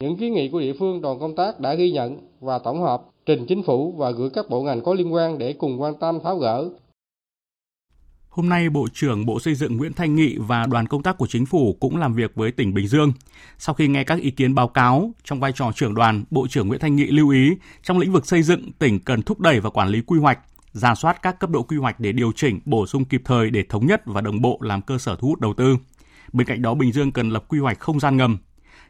Những 0.00 0.16
kiến 0.16 0.34
nghị 0.34 0.48
của 0.48 0.60
địa 0.60 0.72
phương 0.72 1.00
đoàn 1.00 1.18
công 1.18 1.34
tác 1.34 1.60
đã 1.60 1.74
ghi 1.74 1.90
nhận 1.90 2.16
và 2.40 2.58
tổng 2.58 2.80
hợp 2.80 3.02
trình 3.26 3.46
chính 3.46 3.62
phủ 3.62 3.92
và 3.96 4.10
gửi 4.10 4.30
các 4.30 4.50
bộ 4.50 4.62
ngành 4.62 4.80
có 4.80 4.94
liên 4.94 5.14
quan 5.14 5.38
để 5.38 5.52
cùng 5.52 5.80
quan 5.80 5.94
tâm 5.94 6.20
tháo 6.20 6.36
gỡ. 6.36 6.68
Hôm 8.36 8.48
nay, 8.48 8.70
Bộ 8.70 8.88
trưởng 8.92 9.26
Bộ 9.26 9.40
Xây 9.40 9.54
dựng 9.54 9.76
Nguyễn 9.76 9.92
Thanh 9.92 10.14
Nghị 10.14 10.36
và 10.38 10.66
đoàn 10.66 10.86
công 10.86 11.02
tác 11.02 11.18
của 11.18 11.26
chính 11.26 11.46
phủ 11.46 11.76
cũng 11.80 11.96
làm 11.96 12.14
việc 12.14 12.34
với 12.34 12.52
tỉnh 12.52 12.74
Bình 12.74 12.88
Dương. 12.88 13.12
Sau 13.58 13.74
khi 13.74 13.88
nghe 13.88 14.04
các 14.04 14.20
ý 14.20 14.30
kiến 14.30 14.54
báo 14.54 14.68
cáo, 14.68 15.10
trong 15.24 15.40
vai 15.40 15.52
trò 15.52 15.72
trưởng 15.74 15.94
đoàn, 15.94 16.24
Bộ 16.30 16.46
trưởng 16.46 16.68
Nguyễn 16.68 16.80
Thanh 16.80 16.96
Nghị 16.96 17.06
lưu 17.06 17.28
ý 17.28 17.50
trong 17.82 17.98
lĩnh 17.98 18.12
vực 18.12 18.26
xây 18.26 18.42
dựng, 18.42 18.72
tỉnh 18.72 19.00
cần 19.00 19.22
thúc 19.22 19.40
đẩy 19.40 19.60
và 19.60 19.70
quản 19.70 19.88
lý 19.88 20.00
quy 20.00 20.18
hoạch, 20.18 20.38
ra 20.72 20.94
soát 20.94 21.22
các 21.22 21.38
cấp 21.40 21.50
độ 21.50 21.62
quy 21.62 21.76
hoạch 21.76 22.00
để 22.00 22.12
điều 22.12 22.32
chỉnh, 22.32 22.60
bổ 22.64 22.86
sung 22.86 23.04
kịp 23.04 23.22
thời 23.24 23.50
để 23.50 23.64
thống 23.68 23.86
nhất 23.86 24.02
và 24.06 24.20
đồng 24.20 24.42
bộ 24.42 24.58
làm 24.62 24.82
cơ 24.82 24.98
sở 24.98 25.16
thu 25.16 25.28
hút 25.28 25.40
đầu 25.40 25.54
tư. 25.54 25.76
Bên 26.32 26.46
cạnh 26.46 26.62
đó, 26.62 26.74
Bình 26.74 26.92
Dương 26.92 27.12
cần 27.12 27.30
lập 27.30 27.44
quy 27.48 27.58
hoạch 27.58 27.80
không 27.80 28.00
gian 28.00 28.16
ngầm. 28.16 28.38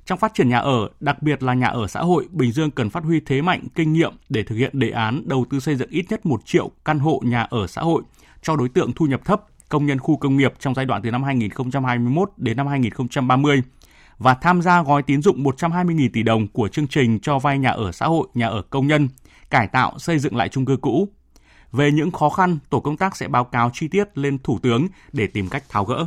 Trong 0.05 0.19
phát 0.19 0.35
triển 0.35 0.49
nhà 0.49 0.59
ở, 0.59 0.89
đặc 1.01 1.23
biệt 1.23 1.43
là 1.43 1.55
nhà 1.55 1.67
ở 1.67 1.87
xã 1.87 2.01
hội, 2.01 2.27
Bình 2.31 2.53
Dương 2.53 2.71
cần 2.71 2.91
phát 2.91 3.05
huy 3.05 3.21
thế 3.21 3.43
mạnh, 3.43 3.65
kinh 3.75 3.93
nghiệm 3.93 4.13
để 4.29 4.43
thực 4.43 4.57
hiện 4.57 4.79
đề 4.79 4.91
án 4.91 5.23
đầu 5.27 5.47
tư 5.51 5.61
xây 5.61 5.77
dựng 5.77 5.91
ít 5.91 6.05
nhất 6.11 6.27
1 6.27 6.41
triệu 6.45 6.71
căn 6.85 6.99
hộ 6.99 7.21
nhà 7.25 7.43
ở 7.43 7.67
xã 7.67 7.83
hội 7.83 8.03
cho 8.47 8.57
đối 8.57 8.69
tượng 8.69 8.93
thu 8.93 9.07
nhập 9.07 9.21
thấp, 9.25 9.43
công 9.69 9.87
nhân 9.87 9.99
khu 9.99 10.17
công 10.17 10.37
nghiệp 10.37 10.53
trong 10.59 10.75
giai 10.75 10.87
đoạn 10.87 11.03
từ 11.03 11.11
năm 11.11 11.23
2021 11.23 12.31
đến 12.37 12.57
năm 12.57 12.67
2030 12.67 13.63
và 14.19 14.35
tham 14.35 14.63
gia 14.63 14.83
gói 14.83 15.03
tín 15.03 15.23
dụng 15.23 15.45
120.000 15.45 16.09
tỷ 16.13 16.23
đồng 16.23 16.49
của 16.49 16.69
chương 16.69 16.87
trình 16.89 17.21
cho 17.21 17.39
vay 17.39 17.59
nhà 17.59 17.71
ở 17.71 17.93
xã 17.93 18.07
hội, 18.07 18.29
nhà 18.35 18.49
ở 18.49 18.63
công 18.63 18.87
nhân, 18.87 19.09
cải 19.51 19.67
tạo 19.67 19.99
xây 19.99 20.19
dựng 20.19 20.37
lại 20.37 20.49
chung 20.49 20.65
cư 20.65 20.77
cũ, 20.77 21.09
về 21.73 21.93
những 21.93 22.11
khó 22.11 22.29
khăn, 22.29 22.59
tổ 22.71 22.81
công 22.81 22.97
tác 22.97 23.17
sẽ 23.17 23.29
báo 23.29 23.45
cáo 23.45 23.71
chi 23.73 23.89
tiết 23.89 24.19
lên 24.19 24.39
Thủ 24.39 24.59
tướng 24.63 24.87
để 25.13 25.27
tìm 25.27 25.49
cách 25.49 25.65
tháo 25.69 25.85
gỡ. 25.85 26.07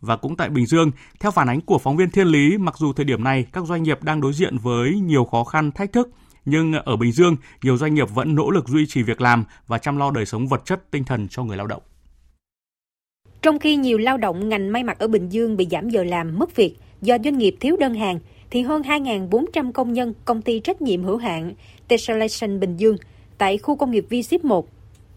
Và 0.00 0.16
cũng 0.16 0.36
tại 0.36 0.50
Bình 0.50 0.66
Dương, 0.66 0.90
theo 1.20 1.30
phản 1.30 1.48
ánh 1.48 1.60
của 1.60 1.78
phóng 1.78 1.96
viên 1.96 2.10
Thiên 2.10 2.26
Lý, 2.26 2.58
mặc 2.58 2.74
dù 2.78 2.92
thời 2.92 3.04
điểm 3.04 3.24
này 3.24 3.46
các 3.52 3.64
doanh 3.64 3.82
nghiệp 3.82 4.02
đang 4.02 4.20
đối 4.20 4.32
diện 4.32 4.58
với 4.58 5.00
nhiều 5.00 5.24
khó 5.24 5.44
khăn, 5.44 5.72
thách 5.72 5.92
thức, 5.92 6.08
nhưng 6.44 6.72
ở 6.72 6.96
Bình 6.96 7.12
Dương, 7.12 7.36
nhiều 7.62 7.76
doanh 7.76 7.94
nghiệp 7.94 8.08
vẫn 8.14 8.34
nỗ 8.34 8.50
lực 8.50 8.68
duy 8.68 8.86
trì 8.88 9.02
việc 9.02 9.20
làm 9.20 9.44
và 9.66 9.78
chăm 9.78 9.96
lo 9.96 10.10
đời 10.10 10.26
sống 10.26 10.46
vật 10.46 10.62
chất, 10.64 10.90
tinh 10.90 11.04
thần 11.04 11.28
cho 11.28 11.44
người 11.44 11.56
lao 11.56 11.66
động. 11.66 11.82
Trong 13.42 13.58
khi 13.58 13.76
nhiều 13.76 13.98
lao 13.98 14.16
động 14.16 14.48
ngành 14.48 14.72
may 14.72 14.84
mặc 14.84 14.98
ở 14.98 15.08
Bình 15.08 15.28
Dương 15.28 15.56
bị 15.56 15.66
giảm 15.70 15.88
giờ 15.88 16.04
làm, 16.04 16.38
mất 16.38 16.56
việc 16.56 16.76
do 17.02 17.16
doanh 17.24 17.38
nghiệp 17.38 17.56
thiếu 17.60 17.76
đơn 17.76 17.94
hàng, 17.94 18.18
thì 18.50 18.62
hơn 18.62 18.82
2.400 18.82 19.72
công 19.72 19.92
nhân 19.92 20.14
công 20.24 20.42
ty 20.42 20.60
trách 20.60 20.82
nhiệm 20.82 21.02
hữu 21.02 21.16
hạn 21.16 21.54
Tessalation 21.88 22.60
Bình 22.60 22.76
Dương– 22.76 22.96
tại 23.38 23.58
khu 23.58 23.76
công 23.76 23.90
nghiệp 23.90 24.06
V-Ship 24.10 24.38
1 24.42 24.68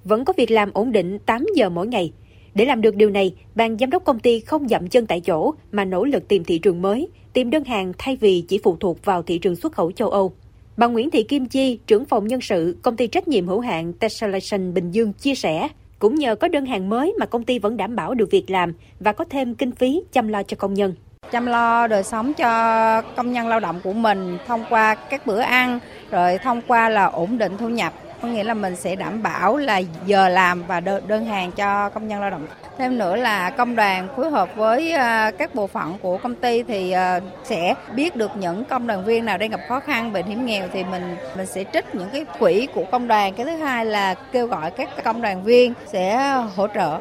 vẫn 0.03 0.25
có 0.25 0.33
việc 0.37 0.51
làm 0.51 0.71
ổn 0.73 0.91
định 0.91 1.19
8 1.19 1.45
giờ 1.55 1.69
mỗi 1.69 1.87
ngày. 1.87 2.13
Để 2.53 2.65
làm 2.65 2.81
được 2.81 2.95
điều 2.95 3.09
này, 3.09 3.35
ban 3.55 3.77
giám 3.77 3.89
đốc 3.89 4.03
công 4.03 4.19
ty 4.19 4.39
không 4.39 4.67
dậm 4.67 4.87
chân 4.87 5.05
tại 5.05 5.21
chỗ 5.21 5.53
mà 5.71 5.85
nỗ 5.85 6.03
lực 6.05 6.27
tìm 6.27 6.43
thị 6.43 6.59
trường 6.59 6.81
mới, 6.81 7.07
tìm 7.33 7.49
đơn 7.49 7.63
hàng 7.63 7.93
thay 7.97 8.15
vì 8.15 8.41
chỉ 8.47 8.59
phụ 8.63 8.77
thuộc 8.79 9.05
vào 9.05 9.23
thị 9.23 9.37
trường 9.37 9.55
xuất 9.55 9.73
khẩu 9.73 9.91
châu 9.91 10.09
Âu. 10.09 10.33
Bà 10.77 10.87
Nguyễn 10.87 11.09
Thị 11.09 11.23
Kim 11.23 11.45
Chi, 11.45 11.79
trưởng 11.87 12.05
phòng 12.05 12.27
nhân 12.27 12.41
sự 12.41 12.77
công 12.81 12.95
ty 12.95 13.07
trách 13.07 13.27
nhiệm 13.27 13.47
hữu 13.47 13.59
hạn 13.59 13.93
Tessellation 13.93 14.73
Bình 14.73 14.91
Dương 14.91 15.13
chia 15.13 15.35
sẻ, 15.35 15.67
cũng 15.99 16.15
nhờ 16.15 16.35
có 16.35 16.47
đơn 16.47 16.65
hàng 16.65 16.89
mới 16.89 17.13
mà 17.19 17.25
công 17.25 17.43
ty 17.43 17.59
vẫn 17.59 17.77
đảm 17.77 17.95
bảo 17.95 18.13
được 18.13 18.31
việc 18.31 18.49
làm 18.49 18.73
và 18.99 19.13
có 19.13 19.25
thêm 19.29 19.55
kinh 19.55 19.71
phí 19.71 20.01
chăm 20.11 20.27
lo 20.27 20.43
cho 20.43 20.57
công 20.57 20.73
nhân. 20.73 20.93
Chăm 21.31 21.45
lo 21.45 21.87
đời 21.87 22.03
sống 22.03 22.33
cho 22.33 23.01
công 23.01 23.31
nhân 23.31 23.47
lao 23.47 23.59
động 23.59 23.79
của 23.83 23.93
mình 23.93 24.37
thông 24.47 24.63
qua 24.69 24.95
các 24.95 25.27
bữa 25.27 25.39
ăn 25.39 25.79
rồi 26.11 26.37
thông 26.37 26.61
qua 26.67 26.89
là 26.89 27.05
ổn 27.05 27.37
định 27.37 27.57
thu 27.57 27.69
nhập 27.69 27.93
có 28.21 28.27
nghĩa 28.27 28.43
là 28.43 28.53
mình 28.53 28.75
sẽ 28.75 28.95
đảm 28.95 29.23
bảo 29.23 29.58
là 29.58 29.82
giờ 30.06 30.30
làm 30.30 30.63
và 30.67 30.80
đơn 30.80 31.25
hàng 31.25 31.51
cho 31.51 31.89
công 31.89 32.08
nhân 32.08 32.21
lao 32.21 32.30
động. 32.30 32.47
Thêm 32.77 32.97
nữa 32.97 33.15
là 33.15 33.49
công 33.49 33.75
đoàn 33.75 34.08
phối 34.15 34.30
hợp 34.30 34.56
với 34.56 34.91
ờ, 34.91 35.32
các 35.38 35.56
bộ 35.56 35.67
phận 35.67 35.97
của 36.01 36.17
công 36.17 36.36
ty 36.36 36.63
thì 36.63 36.91
ờ, 36.91 37.19
sẽ 37.43 37.75
biết 37.95 38.15
được 38.15 38.32
những 38.39 38.65
công 38.65 38.88
đoàn 38.88 39.06
viên 39.06 39.25
nào 39.25 39.38
đang 39.38 39.49
gặp 39.49 39.62
khó 39.67 39.80
khăn 39.80 40.13
bệnh 40.13 40.25
hiểm 40.25 40.45
nghèo 40.45 40.67
thì 40.73 40.84
mình 40.84 41.15
mình 41.38 41.45
sẽ 41.45 41.63
trích 41.73 41.95
những 41.95 42.10
cái 42.13 42.25
quỹ 42.39 42.67
của 42.73 42.84
công 42.91 43.08
đoàn. 43.08 43.34
Cái 43.34 43.45
thứ 43.45 43.56
hai 43.56 43.86
là 43.86 44.15
kêu 44.32 44.47
gọi 44.47 44.71
các 44.71 44.89
công 45.03 45.21
đoàn 45.21 45.43
viên 45.43 45.73
sẽ 45.86 46.34
hỗ 46.56 46.67
trợ 46.67 46.99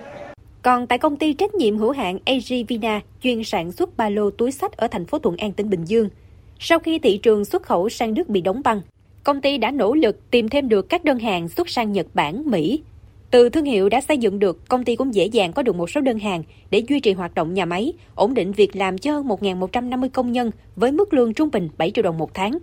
còn 0.67 0.87
tại 0.87 0.99
công 0.99 1.17
ty 1.17 1.33
trách 1.33 1.55
nhiệm 1.55 1.79
hữu 1.79 1.91
hạn 1.91 2.19
AG 2.25 2.65
Vina, 2.69 3.01
chuyên 3.23 3.45
sản 3.45 3.73
xuất 3.73 3.97
ba 3.97 4.09
lô 4.09 4.31
túi 4.31 4.53
sách 4.53 4.77
ở 4.77 4.89
thành 4.89 5.07
phố 5.07 5.19
Thuận 5.19 5.37
An, 5.37 5.53
tỉnh 5.53 5.71
Bình 5.71 5.85
Dương, 5.85 6.09
sau 6.59 6.79
khi 6.79 6.99
thị 6.99 7.19
trường 7.23 7.45
xuất 7.45 7.63
khẩu 7.63 7.89
sang 7.89 8.15
nước 8.15 8.29
bị 8.29 8.41
đóng 8.41 8.61
băng, 8.65 8.81
công 9.27 9.41
ty 9.41 9.59
đã 9.59 9.71
nỗ 9.71 9.95
lực 9.95 10.31
tìm 10.31 10.49
thêm 10.49 10.69
được 10.69 10.89
các 10.89 11.05
đơn 11.05 11.19
hàng 11.19 11.49
xuất 11.49 11.69
sang 11.69 11.93
Nhật 11.93 12.07
Bản, 12.15 12.43
Mỹ. 12.47 12.81
Từ 13.31 13.49
thương 13.49 13.65
hiệu 13.65 13.89
đã 13.89 14.01
xây 14.01 14.19
dựng 14.19 14.39
được, 14.39 14.69
công 14.69 14.85
ty 14.85 14.97
cũng 14.97 15.15
dễ 15.15 15.27
dàng 15.27 15.53
có 15.53 15.63
được 15.63 15.77
một 15.77 15.91
số 15.91 16.01
đơn 16.01 16.19
hàng 16.19 16.43
để 16.71 16.83
duy 16.89 17.01
trì 17.01 17.13
hoạt 17.13 17.35
động 17.35 17.55
nhà 17.55 17.65
máy, 17.65 17.93
ổn 18.15 18.35
định 18.35 18.53
việc 18.53 18.77
làm 18.77 18.99
cho 18.99 19.13
hơn 19.13 19.29
1.150 19.29 20.09
công 20.09 20.33
nhân 20.33 20.51
với 20.77 20.93
mức 20.93 21.15
lương 21.15 21.35
trung 21.35 21.49
bình 21.53 21.69
7 21.79 21.91
triệu 21.91 22.03
đồng 22.03 22.19
một 22.19 22.35
tháng. 22.35 22.59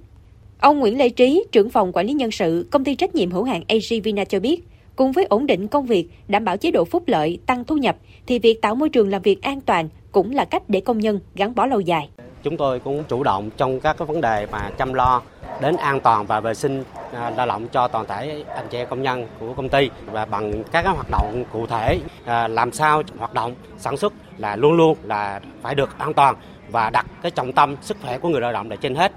Ông 0.59 0.79
Nguyễn 0.79 0.97
Lê 0.97 1.09
Trí, 1.09 1.43
trưởng 1.51 1.69
phòng 1.69 1.91
quản 1.93 2.05
lý 2.05 2.13
nhân 2.13 2.31
sự, 2.31 2.67
công 2.71 2.83
ty 2.83 2.95
trách 2.95 3.15
nhiệm 3.15 3.31
hữu 3.31 3.43
hạn 3.43 3.63
AG 3.67 4.01
Vina 4.03 4.25
cho 4.25 4.39
biết, 4.39 4.63
cùng 4.95 5.11
với 5.11 5.25
ổn 5.25 5.45
định 5.45 5.67
công 5.67 5.85
việc, 5.85 6.07
đảm 6.27 6.45
bảo 6.45 6.57
chế 6.57 6.71
độ 6.71 6.85
phúc 6.85 7.03
lợi, 7.07 7.39
tăng 7.45 7.63
thu 7.63 7.77
nhập, 7.77 7.97
thì 8.27 8.39
việc 8.39 8.61
tạo 8.61 8.75
môi 8.75 8.89
trường 8.89 9.09
làm 9.09 9.21
việc 9.21 9.41
an 9.41 9.61
toàn 9.61 9.89
cũng 10.11 10.31
là 10.31 10.45
cách 10.45 10.63
để 10.69 10.81
công 10.81 10.97
nhân 10.97 11.19
gắn 11.35 11.55
bó 11.55 11.65
lâu 11.65 11.79
dài. 11.79 12.09
Chúng 12.43 12.57
tôi 12.57 12.79
cũng 12.79 13.03
chủ 13.03 13.23
động 13.23 13.49
trong 13.57 13.79
các 13.79 13.97
cái 13.97 14.05
vấn 14.05 14.21
đề 14.21 14.47
mà 14.51 14.69
chăm 14.77 14.93
lo 14.93 15.21
đến 15.61 15.77
an 15.77 15.99
toàn 15.99 16.25
và 16.25 16.39
vệ 16.39 16.53
sinh 16.53 16.83
à, 17.13 17.29
lao 17.29 17.45
động 17.45 17.67
cho 17.67 17.87
toàn 17.87 18.05
thể 18.07 18.43
anh 18.55 18.67
chị 18.69 18.79
công 18.89 19.01
nhân 19.01 19.27
của 19.39 19.53
công 19.53 19.69
ty 19.69 19.89
và 20.05 20.25
bằng 20.25 20.63
các 20.71 20.85
hoạt 20.85 21.07
động 21.11 21.43
cụ 21.53 21.67
thể 21.67 21.99
à, 22.25 22.47
làm 22.47 22.71
sao 22.71 23.03
hoạt 23.17 23.33
động 23.33 23.55
sản 23.77 23.97
xuất 23.97 24.13
là 24.37 24.55
luôn 24.55 24.73
luôn 24.73 24.97
là 25.03 25.39
phải 25.61 25.75
được 25.75 25.89
an 25.97 26.13
toàn 26.13 26.35
và 26.69 26.89
đặt 26.89 27.05
cái 27.21 27.31
trọng 27.31 27.53
tâm 27.53 27.75
sức 27.81 27.97
khỏe 28.01 28.17
của 28.17 28.29
người 28.29 28.41
lao 28.41 28.53
động 28.53 28.69
là 28.69 28.75
trên 28.75 28.95
hết 28.95 29.11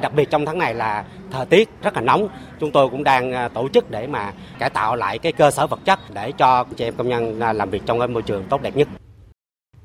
Đặc 0.00 0.14
biệt 0.14 0.30
trong 0.30 0.46
tháng 0.46 0.58
này 0.58 0.74
là 0.74 1.04
thời 1.30 1.46
tiết 1.46 1.68
rất 1.82 1.94
là 1.94 2.00
nóng, 2.00 2.28
chúng 2.60 2.70
tôi 2.70 2.88
cũng 2.88 3.04
đang 3.04 3.32
à, 3.32 3.48
tổ 3.48 3.68
chức 3.68 3.90
để 3.90 4.06
mà 4.06 4.32
cải 4.58 4.70
tạo 4.70 4.96
lại 4.96 5.18
cái 5.18 5.32
cơ 5.32 5.50
sở 5.50 5.66
vật 5.66 5.80
chất 5.84 5.98
để 6.14 6.32
cho 6.32 6.64
chị 6.76 6.84
em 6.84 6.94
công 6.96 7.08
nhân 7.08 7.38
làm 7.38 7.70
việc 7.70 7.82
trong 7.86 7.98
cái 7.98 8.08
môi 8.08 8.22
trường 8.22 8.44
tốt 8.44 8.62
đẹp 8.62 8.76
nhất. 8.76 8.88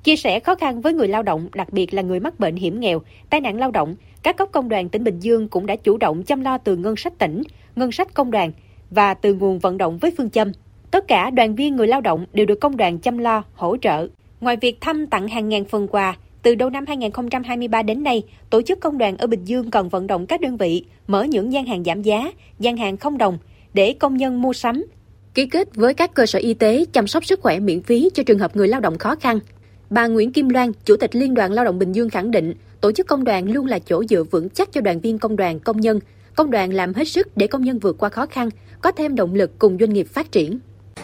Chia 0.04 0.16
sẻ 0.16 0.40
khó 0.40 0.56
khăn 0.56 0.82
với 0.82 0.94
người 0.94 1.08
lao 1.08 1.24
động, 1.24 1.48
đặc 1.54 1.74
biệt 1.74 1.94
là 1.94 2.02
người 2.02 2.20
mắc 2.20 2.40
bệnh 2.40 2.56
hiểm 2.56 2.80
nghèo, 2.80 3.02
tai 3.30 3.42
nạn 3.42 3.58
lao 3.58 3.72
động, 3.72 3.96
các 4.24 4.38
cấp 4.38 4.50
công 4.52 4.70
đoàn 4.70 4.90
tỉnh 4.90 5.04
Bình 5.04 5.20
Dương 5.20 5.48
cũng 5.48 5.66
đã 5.66 5.76
chủ 5.76 5.98
động 5.98 6.24
chăm 6.24 6.42
lo 6.42 6.58
từ 6.58 6.76
ngân 6.76 6.96
sách 6.96 7.20
tỉnh, 7.20 7.44
ngân 7.76 7.92
sách 7.92 8.14
công 8.14 8.32
đoàn 8.32 8.52
và 8.90 9.14
từ 9.14 9.34
nguồn 9.34 9.60
vận 9.60 9.78
động 9.78 9.98
với 9.98 10.12
phương 10.18 10.30
châm. 10.30 10.52
Tất 10.92 11.08
cả 11.08 11.30
đoàn 11.30 11.56
viên 11.56 11.76
người 11.76 11.88
lao 11.88 12.02
động 12.02 12.26
đều 12.34 12.46
được 12.46 12.60
công 12.60 12.78
đoàn 12.78 13.00
chăm 13.00 13.18
lo, 13.18 13.44
hỗ 13.54 13.78
trợ. 13.78 14.08
Ngoài 14.42 14.58
việc 14.62 14.82
thăm 14.82 15.08
tặng 15.08 15.28
hàng 15.28 15.50
ngàn 15.50 15.66
phần 15.66 15.88
quà, 15.88 16.18
từ 16.42 16.56
đầu 16.56 16.70
năm 16.70 16.86
2023 16.88 17.84
đến 17.84 18.04
nay, 18.04 18.24
tổ 18.50 18.62
chức 18.62 18.80
công 18.80 18.98
đoàn 18.98 19.18
ở 19.18 19.28
Bình 19.28 19.46
Dương 19.46 19.72
còn 19.72 19.90
vận 19.90 20.08
động 20.08 20.26
các 20.26 20.42
đơn 20.42 20.58
vị 20.58 20.86
mở 21.08 21.24
những 21.24 21.54
gian 21.54 21.66
hàng 21.66 21.84
giảm 21.84 22.02
giá, 22.02 22.32
gian 22.60 22.78
hàng 22.78 22.98
không 22.98 23.18
đồng 23.18 23.38
để 23.74 23.94
công 23.94 24.18
nhân 24.18 24.42
mua 24.42 24.54
sắm, 24.54 24.86
ký 25.34 25.46
kết 25.46 25.76
với 25.76 25.94
các 25.94 26.14
cơ 26.14 26.26
sở 26.26 26.40
y 26.40 26.54
tế 26.54 26.86
chăm 26.94 27.08
sóc 27.08 27.26
sức 27.26 27.40
khỏe 27.42 27.60
miễn 27.60 27.82
phí 27.82 28.10
cho 28.14 28.24
trường 28.24 28.40
hợp 28.40 28.56
người 28.56 28.68
lao 28.68 28.82
động 28.82 28.98
khó 28.98 29.16
khăn. 29.16 29.40
Bà 29.94 30.08
Nguyễn 30.08 30.32
Kim 30.32 30.50
Loan, 30.50 30.72
Chủ 30.86 30.96
tịch 30.98 31.16
Liên 31.16 31.34
đoàn 31.34 31.52
Lao 31.52 31.66
động 31.66 31.80
Bình 31.80 31.92
Dương 31.92 32.10
khẳng 32.10 32.32
định, 32.32 32.54
tổ 32.82 32.92
chức 32.92 33.08
công 33.08 33.24
đoàn 33.24 33.52
luôn 33.52 33.66
là 33.66 33.80
chỗ 33.80 34.04
dựa 34.10 34.24
vững 34.24 34.50
chắc 34.50 34.72
cho 34.72 34.82
đoàn 34.82 35.00
viên 35.00 35.20
công 35.20 35.36
đoàn, 35.36 35.60
công 35.60 35.82
nhân. 35.82 36.00
Công 36.36 36.52
đoàn 36.52 36.74
làm 36.74 36.94
hết 36.94 37.08
sức 37.08 37.38
để 37.38 37.48
công 37.48 37.62
nhân 37.62 37.80
vượt 37.80 37.98
qua 37.98 38.10
khó 38.10 38.26
khăn, 38.26 38.50
có 38.82 38.92
thêm 38.92 39.16
động 39.16 39.36
lực 39.36 39.60
cùng 39.60 39.78
doanh 39.80 39.94
nghiệp 39.94 40.08
phát 40.08 40.32
triển 40.32 40.60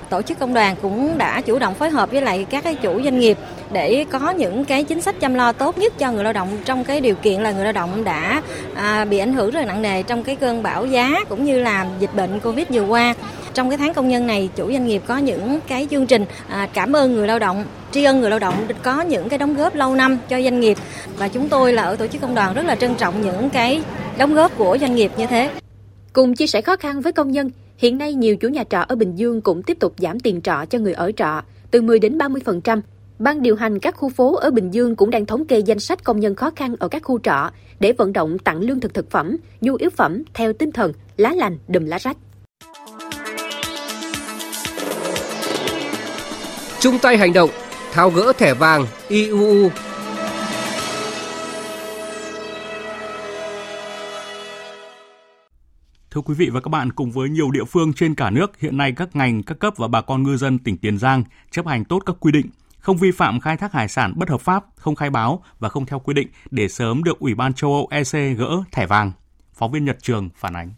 tổ 0.10 0.22
chức 0.22 0.40
công 0.40 0.54
đoàn 0.54 0.76
cũng 0.82 1.18
đã 1.18 1.42
chủ 1.42 1.60
động 1.60 1.74
phối 1.74 1.90
hợp 1.90 2.12
với 2.12 2.22
lại 2.22 2.46
các 2.50 2.64
cái 2.64 2.76
chủ 2.76 3.02
doanh 3.04 3.20
nghiệp 3.20 3.38
để 3.72 4.06
có 4.12 4.30
những 4.30 4.66
cái 4.66 4.84
chính 4.84 5.02
sách 5.02 5.20
chăm 5.20 5.34
lo 5.34 5.52
tốt 5.52 5.78
nhất 5.78 5.94
cho 5.98 6.12
người 6.12 6.24
lao 6.24 6.34
động 6.34 6.48
trong 6.66 6.84
cái 6.84 7.02
điều 7.02 7.16
kiện 7.16 7.42
là 7.42 7.52
người 7.52 7.64
lao 7.64 7.74
động 7.74 8.04
đã 8.04 8.42
à, 8.76 9.06
bị 9.06 9.18
ảnh 9.18 9.34
hưởng 9.34 9.52
rất 9.52 9.60
là 9.60 9.66
nặng 9.66 9.82
nề 9.82 10.04
trong 10.04 10.24
cái 10.24 10.36
cơn 10.36 10.64
bão 10.64 10.86
giá 10.86 11.24
cũng 11.30 11.46
như 11.46 11.60
là 11.60 11.86
dịch 12.00 12.16
bệnh 12.16 12.40
covid 12.40 12.68
vừa 12.70 12.86
qua 12.86 13.14
trong 13.54 13.70
cái 13.70 13.78
tháng 13.78 13.94
công 13.94 14.10
nhân 14.10 14.28
này 14.28 14.50
chủ 14.56 14.72
doanh 14.72 14.88
nghiệp 14.88 15.02
có 15.08 15.18
những 15.18 15.60
cái 15.68 15.88
chương 15.92 16.08
trình 16.08 16.26
à, 16.50 16.68
cảm 16.74 16.96
ơn 16.96 17.16
người 17.16 17.28
lao 17.28 17.40
động 17.40 17.64
tri 17.92 18.04
ân 18.04 18.22
người 18.22 18.30
lao 18.30 18.40
động 18.40 18.68
có 18.84 19.02
những 19.02 19.30
cái 19.30 19.40
đóng 19.40 19.56
góp 19.56 19.76
lâu 19.76 19.96
năm 19.96 20.18
cho 20.30 20.42
doanh 20.42 20.60
nghiệp 20.60 20.78
và 21.18 21.28
chúng 21.28 21.50
tôi 21.50 21.74
là 21.74 21.84
ở 21.84 21.96
tổ 21.96 22.08
chức 22.08 22.22
công 22.22 22.36
đoàn 22.36 22.54
rất 22.54 22.66
là 22.66 22.76
trân 22.76 22.96
trọng 22.96 23.22
những 23.22 23.50
cái 23.50 23.82
đóng 24.18 24.36
góp 24.36 24.58
của 24.58 24.78
doanh 24.82 24.96
nghiệp 24.96 25.12
như 25.18 25.26
thế. 25.26 25.50
Cùng 26.14 26.36
chia 26.36 26.48
sẻ 26.48 26.62
khó 26.62 26.76
khăn 26.76 27.02
với 27.02 27.14
công 27.14 27.32
nhân, 27.32 27.52
hiện 27.80 27.98
nay 27.98 28.14
nhiều 28.14 28.36
chủ 28.36 28.50
nhà 28.50 28.64
trọ 28.70 28.80
ở 28.80 28.96
Bình 28.96 29.16
Dương 29.16 29.42
cũng 29.42 29.64
tiếp 29.64 29.78
tục 29.80 29.94
giảm 29.98 30.20
tiền 30.20 30.42
trọ 30.42 30.66
cho 30.70 30.80
người 30.80 30.94
ở 30.94 31.12
trọ 31.12 31.42
từ 31.72 31.82
10 31.82 32.00
đến 32.00 32.18
30%. 32.18 32.82
Ban 33.20 33.42
điều 33.42 33.56
hành 33.56 33.80
các 33.80 33.96
khu 33.96 34.10
phố 34.10 34.36
ở 34.36 34.52
Bình 34.52 34.72
Dương 34.72 34.96
cũng 34.96 35.10
đang 35.10 35.26
thống 35.26 35.46
kê 35.46 35.60
danh 35.60 35.80
sách 35.80 36.04
công 36.04 36.20
nhân 36.20 36.36
khó 36.36 36.52
khăn 36.56 36.76
ở 36.80 36.88
các 36.88 37.04
khu 37.04 37.20
trọ 37.20 37.52
để 37.80 37.92
vận 37.92 38.14
động 38.14 38.40
tặng 38.40 38.62
lương 38.62 38.80
thực 38.80 38.94
thực 38.94 39.12
phẩm, 39.12 39.38
nhu 39.62 39.76
yếu 39.76 39.90
phẩm 39.90 40.24
theo 40.34 40.54
tinh 40.54 40.72
thần 40.72 40.94
lá 41.18 41.34
lành 41.34 41.58
đùm 41.68 41.86
lá 41.86 41.98
rách. 41.98 42.18
chung 46.80 47.00
tay 47.02 47.18
hành 47.18 47.34
động, 47.34 47.50
tháo 47.92 48.10
gỡ 48.10 48.34
thẻ 48.38 48.54
vàng 48.54 48.86
IUU. 49.08 49.70
Thưa 56.20 56.24
quý 56.24 56.34
vị 56.38 56.50
và 56.50 56.60
các 56.62 56.70
bạn, 56.70 56.92
cùng 56.92 57.12
với 57.12 57.30
nhiều 57.30 57.52
địa 57.52 57.64
phương 57.64 57.94
trên 57.94 58.16
cả 58.16 58.30
nước, 58.30 58.60
hiện 58.60 58.78
nay 58.78 58.94
các 58.96 59.16
ngành, 59.16 59.44
các 59.44 59.60
cấp 59.60 59.74
và 59.78 59.88
bà 59.88 60.02
con 60.02 60.24
ngư 60.24 60.38
dân 60.38 60.60
tỉnh 60.60 60.78
Tiền 60.78 60.98
Giang 60.98 61.24
chấp 61.52 61.68
hành 61.68 61.86
tốt 61.86 62.00
các 62.06 62.16
quy 62.20 62.32
định, 62.32 62.46
không 62.80 62.98
vi 62.98 63.12
phạm 63.12 63.40
khai 63.40 63.58
thác 63.58 63.74
hải 63.74 63.88
sản 63.88 64.14
bất 64.16 64.30
hợp 64.30 64.42
pháp, 64.42 64.66
không 64.76 64.96
khai 64.96 65.10
báo 65.10 65.44
và 65.60 65.70
không 65.70 65.86
theo 65.86 66.00
quy 66.00 66.14
định 66.14 66.28
để 66.52 66.68
sớm 66.68 67.04
được 67.04 67.20
Ủy 67.20 67.36
ban 67.36 67.54
châu 67.54 67.74
Âu 67.74 67.88
EC 67.92 68.38
gỡ 68.38 68.64
thẻ 68.72 68.86
vàng. 68.86 69.12
Phóng 69.54 69.72
viên 69.72 69.86
Nhật 69.86 69.98
Trường 70.02 70.30
phản 70.36 70.56
ánh. 70.56 70.74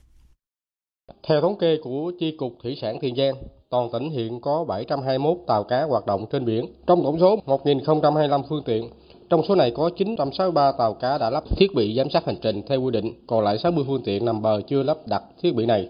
Theo 1.27 1.41
thống 1.41 1.57
kê 1.59 1.77
của 1.83 2.11
Chi 2.19 2.35
cục 2.37 2.57
Thủy 2.63 2.77
sản 2.81 2.97
Tiền 3.01 3.15
Giang, 3.15 3.35
toàn 3.69 3.89
tỉnh 3.93 4.09
hiện 4.09 4.41
có 4.41 4.65
721 4.67 5.37
tàu 5.47 5.63
cá 5.63 5.83
hoạt 5.83 6.05
động 6.05 6.25
trên 6.31 6.45
biển. 6.45 6.65
Trong 6.87 7.03
tổng 7.03 7.19
số 7.19 7.39
1.025 7.45 8.43
phương 8.49 8.63
tiện, 8.65 8.89
trong 9.31 9.43
số 9.47 9.55
này 9.55 9.71
có 9.71 9.89
963 9.97 10.71
tàu 10.71 10.93
cá 10.93 11.17
đã 11.17 11.29
lắp 11.29 11.43
thiết 11.57 11.75
bị 11.75 11.95
giám 11.97 12.09
sát 12.09 12.25
hành 12.25 12.35
trình 12.41 12.61
theo 12.67 12.81
quy 12.81 12.91
định, 12.91 13.13
còn 13.27 13.43
lại 13.43 13.57
60 13.57 13.83
phương 13.87 14.03
tiện 14.03 14.25
nằm 14.25 14.41
bờ 14.41 14.61
chưa 14.67 14.83
lắp 14.83 14.97
đặt 15.05 15.23
thiết 15.41 15.55
bị 15.55 15.65
này. 15.65 15.89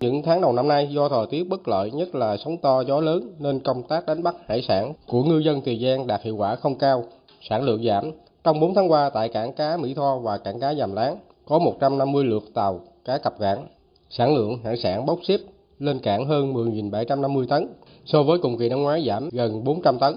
Những 0.00 0.22
tháng 0.22 0.40
đầu 0.40 0.52
năm 0.52 0.68
nay 0.68 0.88
do 0.92 1.08
thời 1.08 1.26
tiết 1.26 1.48
bất 1.48 1.68
lợi 1.68 1.90
nhất 1.90 2.14
là 2.14 2.36
sóng 2.36 2.56
to 2.56 2.80
gió 2.80 3.00
lớn 3.00 3.34
nên 3.38 3.60
công 3.60 3.82
tác 3.82 4.06
đánh 4.06 4.22
bắt 4.22 4.36
hải 4.48 4.62
sản 4.62 4.92
của 5.06 5.22
ngư 5.22 5.38
dân 5.38 5.60
Tiền 5.60 5.80
Giang 5.82 6.06
đạt 6.06 6.22
hiệu 6.22 6.36
quả 6.36 6.56
không 6.56 6.78
cao, 6.78 7.04
sản 7.48 7.62
lượng 7.62 7.84
giảm. 7.84 8.10
Trong 8.44 8.60
4 8.60 8.74
tháng 8.74 8.90
qua 8.90 9.10
tại 9.10 9.28
cảng 9.28 9.52
cá 9.52 9.76
Mỹ 9.76 9.94
Tho 9.94 10.18
và 10.18 10.38
cảng 10.38 10.60
cá 10.60 10.74
Dàm 10.74 10.94
Láng 10.94 11.16
có 11.46 11.58
150 11.58 12.24
lượt 12.24 12.42
tàu 12.54 12.80
cá 13.04 13.18
cập 13.18 13.38
cảng. 13.38 13.66
Sản 14.10 14.34
lượng 14.34 14.58
hải 14.64 14.76
sản 14.76 15.06
bốc 15.06 15.18
xếp 15.28 15.38
lên 15.78 15.98
cảng 15.98 16.26
hơn 16.26 16.54
10.750 16.54 17.46
tấn, 17.46 17.68
so 18.04 18.22
với 18.22 18.38
cùng 18.38 18.58
kỳ 18.58 18.68
năm 18.68 18.82
ngoái 18.82 19.04
giảm 19.06 19.28
gần 19.32 19.64
400 19.64 19.98
tấn. 19.98 20.14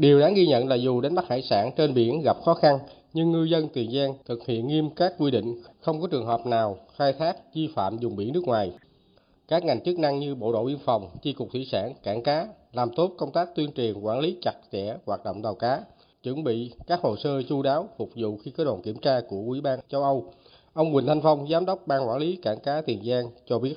Điều 0.00 0.20
đáng 0.20 0.34
ghi 0.34 0.46
nhận 0.46 0.68
là 0.68 0.76
dù 0.76 1.00
đánh 1.00 1.14
bắt 1.14 1.28
hải 1.28 1.42
sản 1.42 1.70
trên 1.76 1.94
biển 1.94 2.22
gặp 2.24 2.36
khó 2.44 2.54
khăn, 2.54 2.78
nhưng 3.12 3.32
ngư 3.32 3.44
dân 3.44 3.68
Tiền 3.68 3.90
Giang 3.92 4.14
thực 4.24 4.46
hiện 4.46 4.66
nghiêm 4.66 4.90
các 4.90 5.12
quy 5.18 5.30
định, 5.30 5.62
không 5.80 6.00
có 6.00 6.08
trường 6.08 6.26
hợp 6.26 6.46
nào 6.46 6.76
khai 6.96 7.12
thác 7.12 7.36
vi 7.54 7.68
phạm 7.74 7.96
vùng 7.96 8.16
biển 8.16 8.32
nước 8.32 8.42
ngoài. 8.44 8.72
Các 9.48 9.64
ngành 9.64 9.80
chức 9.80 9.98
năng 9.98 10.20
như 10.20 10.34
Bộ 10.34 10.52
đội 10.52 10.64
Biên 10.64 10.78
phòng, 10.84 11.08
Chi 11.22 11.32
cục 11.32 11.48
Thủy 11.52 11.68
sản, 11.72 11.92
Cảng 12.02 12.22
cá 12.22 12.48
làm 12.72 12.90
tốt 12.96 13.10
công 13.18 13.32
tác 13.32 13.54
tuyên 13.54 13.72
truyền 13.72 14.00
quản 14.00 14.20
lý 14.20 14.36
chặt 14.42 14.54
chẽ 14.72 14.96
hoạt 15.06 15.24
động 15.24 15.42
tàu 15.42 15.54
cá, 15.54 15.80
chuẩn 16.22 16.44
bị 16.44 16.72
các 16.86 17.00
hồ 17.02 17.16
sơ 17.16 17.42
chu 17.42 17.62
đáo 17.62 17.88
phục 17.98 18.10
vụ 18.16 18.38
khi 18.42 18.50
có 18.50 18.64
đoàn 18.64 18.82
kiểm 18.82 18.98
tra 18.98 19.20
của 19.28 19.42
Ủy 19.46 19.60
ban 19.60 19.78
châu 19.88 20.02
Âu. 20.02 20.32
Ông 20.72 20.94
Quỳnh 20.94 21.06
Thanh 21.06 21.20
Phong, 21.22 21.48
Giám 21.48 21.66
đốc 21.66 21.86
Ban 21.86 22.08
Quản 22.08 22.18
lý 22.18 22.36
Cảng 22.42 22.60
cá 22.60 22.80
Tiền 22.80 23.04
Giang 23.04 23.24
cho 23.46 23.58
biết. 23.58 23.74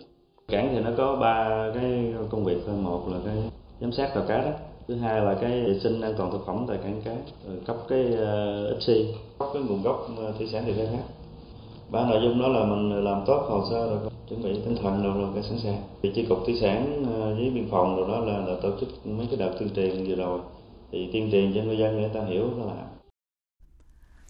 Cảng 0.48 0.70
thì 0.76 0.82
nó 0.82 0.92
có 0.98 1.16
ba 1.22 1.70
cái 1.74 2.14
công 2.30 2.46
việc 2.46 2.58
thôi, 2.66 2.76
một 2.76 3.04
là 3.08 3.18
cái 3.26 3.36
giám 3.82 3.92
sát 3.92 4.12
tàu 4.16 4.24
cá 4.28 4.38
đó, 4.38 4.52
thứ 4.88 4.96
hai 4.96 5.22
là 5.22 5.38
cái 5.42 5.62
vệ 5.62 5.80
sinh 5.84 6.02
an 6.02 6.14
toàn 6.18 6.32
thực 6.32 6.46
phẩm 6.46 6.66
tại 6.68 6.78
cảng 6.84 7.02
cá, 7.06 7.12
ờ, 7.48 7.54
cấp 7.68 7.78
cái 7.90 8.06
ờ, 8.16 8.68
uh, 8.72 8.80
IPSI, 8.80 9.14
cấp 9.40 9.50
cái 9.54 9.64
nguồn 9.64 9.84
gốc 9.84 10.08
ờ, 10.18 10.34
thủy 10.38 10.48
sản 10.52 10.64
từ 10.68 10.74
khai 10.78 10.86
thác. 10.86 11.04
Ba 11.92 12.06
nội 12.10 12.20
dung 12.24 12.42
đó 12.42 12.48
là 12.48 12.66
mình 12.66 13.04
làm 13.04 13.24
tốt 13.26 13.46
hồ 13.50 13.66
sơ 13.70 13.90
rồi 13.90 14.00
chuẩn 14.30 14.44
bị 14.44 14.60
tinh 14.66 14.78
thần 14.84 15.04
rồi 15.04 15.22
rồi 15.22 15.30
cái 15.34 15.44
sẵn 15.44 15.60
sàng. 15.60 15.82
Thì 16.04 16.12
chi 16.16 16.26
cục 16.30 16.40
thủy 16.46 16.58
sản 16.62 17.06
với 17.38 17.50
biên 17.50 17.68
phòng 17.72 17.96
rồi 17.96 18.08
đó 18.08 18.20
là, 18.20 18.38
là 18.38 18.56
tổ 18.62 18.70
chức 18.80 19.08
mấy 19.08 19.28
cái 19.28 19.40
đợt 19.40 19.56
tuyên 19.60 19.70
truyền 19.76 20.06
vừa 20.08 20.16
rồi 20.16 20.40
thì 20.92 21.10
tuyên 21.14 21.32
truyền 21.32 21.54
cho 21.56 21.62
người 21.62 21.78
dân 21.78 22.02
người 22.02 22.10
ta 22.14 22.20
hiểu 22.26 22.50
đó 22.60 22.66
là 22.66 22.74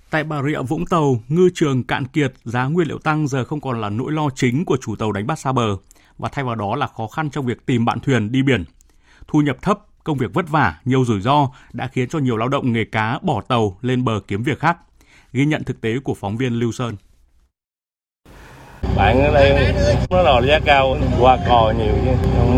Tại 0.09 0.23
Bà 0.23 0.43
Rịa 0.43 0.61
Vũng 0.61 0.85
Tàu, 0.85 1.19
ngư 1.27 1.49
trường 1.53 1.83
cạn 1.83 2.07
kiệt, 2.07 2.33
giá 2.43 2.65
nguyên 2.65 2.87
liệu 2.87 2.99
tăng 2.99 3.27
giờ 3.27 3.45
không 3.45 3.61
còn 3.61 3.81
là 3.81 3.89
nỗi 3.89 4.11
lo 4.11 4.29
chính 4.35 4.65
của 4.65 4.77
chủ 4.81 4.95
tàu 4.95 5.11
đánh 5.11 5.27
bắt 5.27 5.39
xa 5.39 5.51
bờ 5.51 5.77
và 6.17 6.29
thay 6.29 6.45
vào 6.45 6.55
đó 6.55 6.75
là 6.75 6.87
khó 6.87 7.07
khăn 7.07 7.29
trong 7.29 7.45
việc 7.45 7.65
tìm 7.65 7.85
bạn 7.85 7.99
thuyền 7.99 8.31
đi 8.31 8.43
biển. 8.43 8.63
Thu 9.27 9.41
nhập 9.41 9.57
thấp, 9.61 9.79
công 10.03 10.17
việc 10.17 10.33
vất 10.33 10.49
vả, 10.49 10.75
nhiều 10.85 11.05
rủi 11.05 11.21
ro 11.21 11.49
đã 11.73 11.87
khiến 11.87 12.09
cho 12.09 12.19
nhiều 12.19 12.37
lao 12.37 12.49
động 12.49 12.73
nghề 12.73 12.83
cá 12.83 13.19
bỏ 13.21 13.41
tàu 13.47 13.77
lên 13.81 14.03
bờ 14.03 14.19
kiếm 14.27 14.43
việc 14.43 14.59
khác. 14.59 14.77
Ghi 15.33 15.45
nhận 15.45 15.63
thực 15.63 15.81
tế 15.81 15.99
của 16.03 16.13
phóng 16.13 16.37
viên 16.37 16.53
Lưu 16.53 16.71
Sơn. 16.71 16.95
Bạn 18.95 19.21
ở 19.21 19.33
đây 19.33 19.73
nó 20.09 20.23
đòi 20.23 20.47
giá 20.47 20.59
cao, 20.65 20.97
qua 21.19 21.37
cò 21.47 21.73
nhiều 21.77 21.93
chứ. 22.05 22.11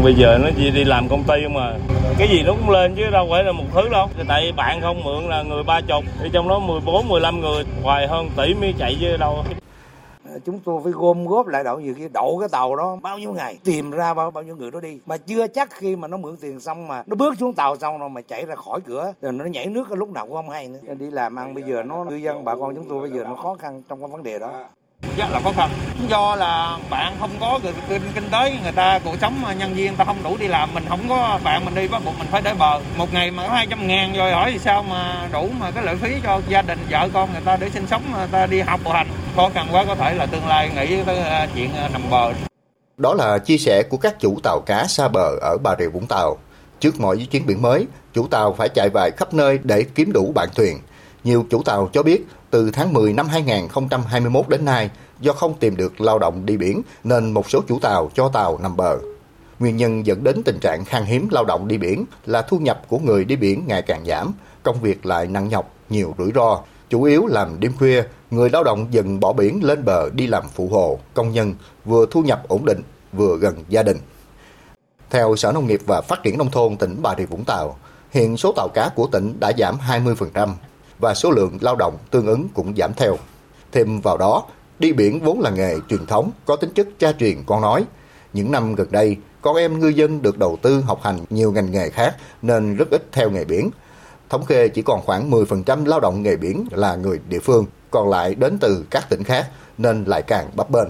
Bây 0.04 0.14
giờ 0.14 0.38
nó 0.44 0.50
chỉ 0.58 0.72
đi 0.72 0.84
làm 0.84 1.10
công 1.10 1.24
ty 1.24 1.48
mà 1.54 1.78
cái 2.18 2.28
gì 2.28 2.44
nó 2.44 2.52
cũng 2.52 2.70
lên 2.70 2.96
chứ 2.96 3.10
đâu 3.12 3.28
phải 3.32 3.44
là 3.44 3.52
một 3.52 3.66
thứ 3.74 3.90
đâu. 3.90 4.10
Tại 4.28 4.52
bạn 4.52 4.82
không 4.82 5.04
mượn 5.04 5.30
là 5.30 5.44
người 5.44 5.64
ba 5.64 5.82
chục, 5.82 6.04
thì 6.20 6.30
trong 6.34 6.50
đó 6.50 6.60
14, 6.60 7.08
15 7.08 7.42
người, 7.42 7.64
hoài 7.84 8.08
hơn 8.08 8.30
tỷ 8.38 8.54
mới 8.54 8.74
chạy 8.78 8.98
chứ 9.02 9.18
đâu 9.18 9.46
chúng 10.45 10.60
tôi 10.60 10.82
phải 10.84 10.91
gom 10.91 11.26
góp 11.26 11.48
lại 11.48 11.63
đậu 11.63 11.80
nhiều 11.80 11.93
khi 11.98 12.08
đậu 12.13 12.38
cái 12.39 12.50
tàu 12.50 12.76
đó 12.76 12.98
bao 13.02 13.17
nhiêu 13.19 13.34
ngày, 13.34 13.60
tìm 13.63 13.91
ra 13.91 14.13
bao 14.13 14.32
bao 14.32 14.43
nhiêu 14.43 14.56
người 14.56 14.71
đó 14.71 14.80
đi. 14.80 15.00
Mà 15.06 15.17
chưa 15.17 15.48
chắc 15.48 15.69
khi 15.71 15.95
mà 15.95 16.08
nó 16.08 16.17
mượn 16.17 16.38
tiền 16.38 16.60
xong 16.60 16.88
mà 16.88 17.04
nó 17.08 17.15
bước 17.15 17.36
xuống 17.39 17.54
tàu 17.54 17.78
xong 17.78 18.00
rồi 18.00 18.10
mà 18.10 18.21
chạy 18.21 18.45
ra 18.45 18.56
khỏi 18.56 18.80
cửa, 18.86 19.13
rồi 19.21 19.32
nó 19.32 19.45
nhảy 19.45 19.65
nước 19.65 19.91
lúc 19.91 20.10
nào 20.10 20.26
cũng 20.28 20.36
không 20.36 20.50
hay 20.50 20.67
nữa. 20.67 20.93
Đi 21.00 21.12
làm 21.12 21.39
ăn 21.39 21.54
bây 21.54 21.63
giờ 21.63 21.84
nó 21.84 22.04
ngư 22.04 22.15
dân, 22.15 22.43
bà 22.43 22.56
con 22.56 22.76
chúng 22.76 22.89
tôi 22.89 23.02
bây 23.02 23.12
giờ 23.12 23.24
nó 23.24 23.36
khó 23.36 23.56
khăn 23.60 23.82
trong 23.89 24.00
cái 24.00 24.08
vấn 24.08 24.24
đề 24.24 24.39
đó 24.39 24.52
rất 25.18 25.26
là 25.32 25.40
khó 25.44 25.52
khăn 25.52 25.70
do 26.10 26.36
là 26.36 26.78
bạn 26.90 27.16
không 27.20 27.32
có 27.40 27.60
kinh, 27.90 28.02
kinh 28.16 28.30
tế 28.32 28.58
người 28.64 28.72
ta 28.72 29.00
cuộc 29.00 29.16
sống 29.22 29.44
nhân 29.58 29.74
viên 29.74 29.88
người 29.88 29.98
ta 29.98 30.06
không 30.06 30.24
đủ 30.24 30.38
đi 30.38 30.48
làm 30.48 30.74
mình 30.74 30.84
không 30.90 31.10
có 31.10 31.40
bạn 31.44 31.66
mình 31.66 31.76
đi 31.76 31.88
bắt 31.88 32.02
buộc 32.06 32.20
mình 32.20 32.28
phải 32.32 32.42
để 32.42 32.54
bờ 32.54 32.80
một 32.98 33.14
ngày 33.14 33.32
mà 33.32 33.44
có 33.44 33.54
hai 33.54 33.68
trăm 33.70 33.88
ngàn 33.88 34.14
rồi 34.14 34.32
hỏi 34.32 34.52
thì 34.52 34.60
sao 34.60 34.84
mà 34.84 35.28
đủ 35.34 35.50
mà 35.60 35.72
cái 35.72 35.84
lợi 35.84 35.96
phí 35.96 36.14
cho 36.24 36.42
gia 36.50 36.62
đình 36.62 36.80
vợ 36.90 37.10
con 37.14 37.34
người 37.34 37.42
ta 37.46 37.58
để 37.58 37.70
sinh 37.70 37.88
sống 37.88 38.04
người 38.14 38.28
ta 38.32 38.46
đi 38.46 38.60
học 38.60 38.80
bộ 38.84 38.92
hành 38.92 39.08
khó 39.36 39.50
khăn 39.54 39.68
quá 39.72 39.86
có 39.88 39.96
thể 39.96 40.14
là 40.14 40.26
tương 40.26 40.48
lai 40.48 40.70
nghĩ 40.76 41.04
tới 41.06 41.18
à, 41.18 41.48
chuyện 41.56 41.70
à, 41.76 41.90
nằm 41.94 42.02
bờ 42.10 42.32
đó 42.98 43.14
là 43.14 43.38
chia 43.38 43.58
sẻ 43.58 43.84
của 43.90 43.98
các 43.98 44.20
chủ 44.20 44.38
tàu 44.44 44.62
cá 44.66 44.86
xa 44.88 45.08
bờ 45.08 45.36
ở 45.42 45.58
Bà 45.64 45.76
Rịa 45.80 45.88
Vũng 45.88 46.08
Tàu. 46.08 46.38
Trước 46.80 47.00
mọi 47.00 47.18
chuyến 47.32 47.46
biển 47.46 47.62
mới, 47.62 47.88
chủ 48.14 48.28
tàu 48.28 48.54
phải 48.54 48.70
chạy 48.70 48.90
vài 48.94 49.12
khắp 49.18 49.34
nơi 49.34 49.60
để 49.64 49.84
kiếm 49.96 50.12
đủ 50.14 50.32
bạn 50.36 50.50
thuyền. 50.56 50.80
Nhiều 51.24 51.46
chủ 51.50 51.64
tàu 51.64 51.90
cho 51.94 52.04
biết 52.04 52.26
từ 52.56 52.72
tháng 52.72 52.94
10 52.94 53.13
năm 53.13 53.28
2021 53.28 54.50
đến 54.50 54.65
nay, 54.65 54.89
do 55.20 55.34
không 55.34 55.54
tìm 55.60 55.78
được 55.78 56.02
lao 56.02 56.20
động 56.20 56.46
đi 56.46 56.58
biển 56.58 56.82
nên 57.04 57.32
một 57.32 57.50
số 57.50 57.62
chủ 57.68 57.80
tàu 57.80 58.12
cho 58.15 58.30
tàu 58.30 58.58
nằm 58.58 58.78
bờ. 58.78 58.98
Nguyên 59.60 59.78
nhân 59.78 60.06
dẫn 60.06 60.24
đến 60.24 60.44
tình 60.44 60.60
trạng 60.60 60.86
khan 60.86 61.04
hiếm 61.04 61.28
lao 61.32 61.46
động 61.46 61.68
đi 61.68 61.78
biển 61.78 62.06
là 62.26 62.41
thu 62.41 62.58
nhập 62.58 62.82
của 62.88 63.00
người 63.00 63.26
đi 63.26 63.36
biển 63.36 63.63
ngày 63.68 63.82
càng 63.82 64.06
giảm, 64.06 64.34
công 64.63 64.82
việc 64.82 65.06
lại 65.06 65.28
nặng 65.28 65.50
nhọc, 65.50 65.74
nhiều 65.89 66.15
rủi 66.18 66.32
ro. 66.36 66.62
Chủ 66.89 67.04
yếu 67.04 67.26
làm 67.28 67.60
đêm 67.60 67.74
khuya, 67.78 68.04
người 68.32 68.50
lao 68.50 68.63
động 68.63 68.88
dần 68.91 69.20
bỏ 69.20 69.34
biển 69.34 69.63
lên 69.63 69.86
bờ 69.86 70.10
đi 70.10 70.28
làm 70.28 70.44
phụ 70.54 70.68
hồ, 70.72 71.00
công 71.13 71.32
nhân, 71.32 71.54
vừa 71.86 72.06
thu 72.12 72.22
nhập 72.22 72.44
ổn 72.48 72.65
định, 72.65 72.82
vừa 73.13 73.38
gần 73.38 73.56
gia 73.70 73.84
đình. 73.84 73.98
Theo 75.10 75.36
Sở 75.36 75.52
Nông 75.52 75.68
nghiệp 75.68 75.82
và 75.86 76.02
Phát 76.02 76.24
triển 76.24 76.38
Nông 76.38 76.52
thôn 76.52 76.78
tỉnh 76.78 76.98
Bà 77.02 77.15
Rịa 77.18 77.26
Vũng 77.26 77.44
Tàu, 77.44 77.78
hiện 78.12 78.38
số 78.38 78.54
tàu 78.56 78.68
cá 78.74 78.89
của 78.96 79.08
tỉnh 79.08 79.39
đã 79.39 79.52
giảm 79.58 79.78
20% 79.88 80.50
và 81.00 81.14
số 81.14 81.32
lượng 81.32 81.58
lao 81.62 81.76
động 81.76 81.98
tương 82.12 82.28
ứng 82.28 82.48
cũng 82.54 82.76
giảm 82.78 82.94
theo. 82.94 83.18
Thêm 83.72 84.02
vào 84.02 84.18
đó, 84.18 84.44
đi 84.80 84.94
biển 84.94 85.20
vốn 85.20 85.40
là 85.40 85.50
nghề 85.50 85.76
truyền 85.90 86.06
thống 86.06 86.32
có 86.46 86.56
tính 86.56 86.74
chất 86.74 86.88
cha 87.00 87.12
truyền 87.20 87.44
con 87.46 87.62
nói. 87.62 87.86
Những 88.34 88.52
năm 88.52 88.76
gần 88.76 88.88
đây, 88.92 89.18
con 89.42 89.56
em 89.56 89.80
ngư 89.80 89.88
dân 89.88 90.22
được 90.22 90.38
đầu 90.38 90.58
tư 90.62 90.82
học 90.82 91.00
hành 91.04 91.20
nhiều 91.30 91.52
ngành 91.52 91.72
nghề 91.72 91.90
khác 91.90 92.16
nên 92.42 92.76
rất 92.76 92.90
ít 92.92 93.08
theo 93.12 93.30
nghề 93.30 93.46
biển. 93.46 93.70
Thống 94.30 94.46
kê 94.46 94.68
chỉ 94.68 94.82
còn 94.82 95.02
khoảng 95.02 95.32
10% 95.32 95.86
lao 95.86 96.00
động 96.00 96.24
nghề 96.24 96.36
biển 96.36 96.68
là 96.72 96.96
người 96.96 97.20
địa 97.30 97.40
phương, 97.40 97.66
còn 97.92 98.10
lại 98.10 98.36
đến 98.36 98.58
từ 98.62 98.86
các 98.90 99.10
tỉnh 99.10 99.24
khác 99.24 99.50
nên 99.78 100.04
lại 100.04 100.22
càng 100.22 100.50
bấp 100.56 100.70
bênh. 100.70 100.88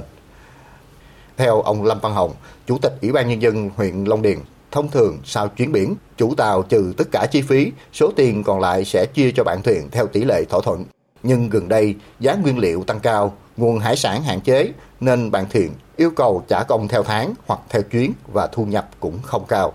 Theo 1.38 1.62
ông 1.62 1.84
Lâm 1.84 2.00
Văn 2.00 2.14
Hồng, 2.14 2.34
Chủ 2.68 2.78
tịch 2.78 2.94
Ủy 3.02 3.12
ban 3.12 3.30
Nhân 3.30 3.42
dân 3.42 3.70
huyện 3.76 4.04
Long 4.04 4.22
Điền, 4.22 4.38
thông 4.76 4.92
thường 4.92 5.20
sau 5.24 5.48
chuyến 5.48 5.72
biển, 5.72 5.96
chủ 6.18 6.36
tàu 6.36 6.64
trừ 6.64 6.94
tất 6.98 7.08
cả 7.12 7.28
chi 7.32 7.42
phí, 7.42 7.72
số 7.94 8.12
tiền 8.16 8.44
còn 8.44 8.60
lại 8.60 8.86
sẽ 8.86 9.06
chia 9.14 9.32
cho 9.32 9.44
bạn 9.44 9.62
thuyền 9.64 9.90
theo 9.92 10.08
tỷ 10.08 10.24
lệ 10.24 10.44
thỏa 10.50 10.62
thuận. 10.64 10.86
Nhưng 11.24 11.50
gần 11.50 11.68
đây, 11.68 11.96
giá 12.20 12.36
nguyên 12.36 12.58
liệu 12.58 12.84
tăng 12.84 13.00
cao, 13.00 13.34
nguồn 13.58 13.80
hải 13.80 13.96
sản 13.96 14.24
hạn 14.24 14.42
chế 14.42 14.72
nên 15.00 15.32
bạn 15.32 15.46
thuyền 15.50 15.72
yêu 15.98 16.12
cầu 16.16 16.44
trả 16.48 16.64
công 16.64 16.88
theo 16.88 17.04
tháng 17.04 17.34
hoặc 17.48 17.60
theo 17.70 17.82
chuyến 17.82 18.12
và 18.34 18.48
thu 18.48 18.66
nhập 18.66 18.90
cũng 19.00 19.20
không 19.24 19.46
cao. 19.48 19.74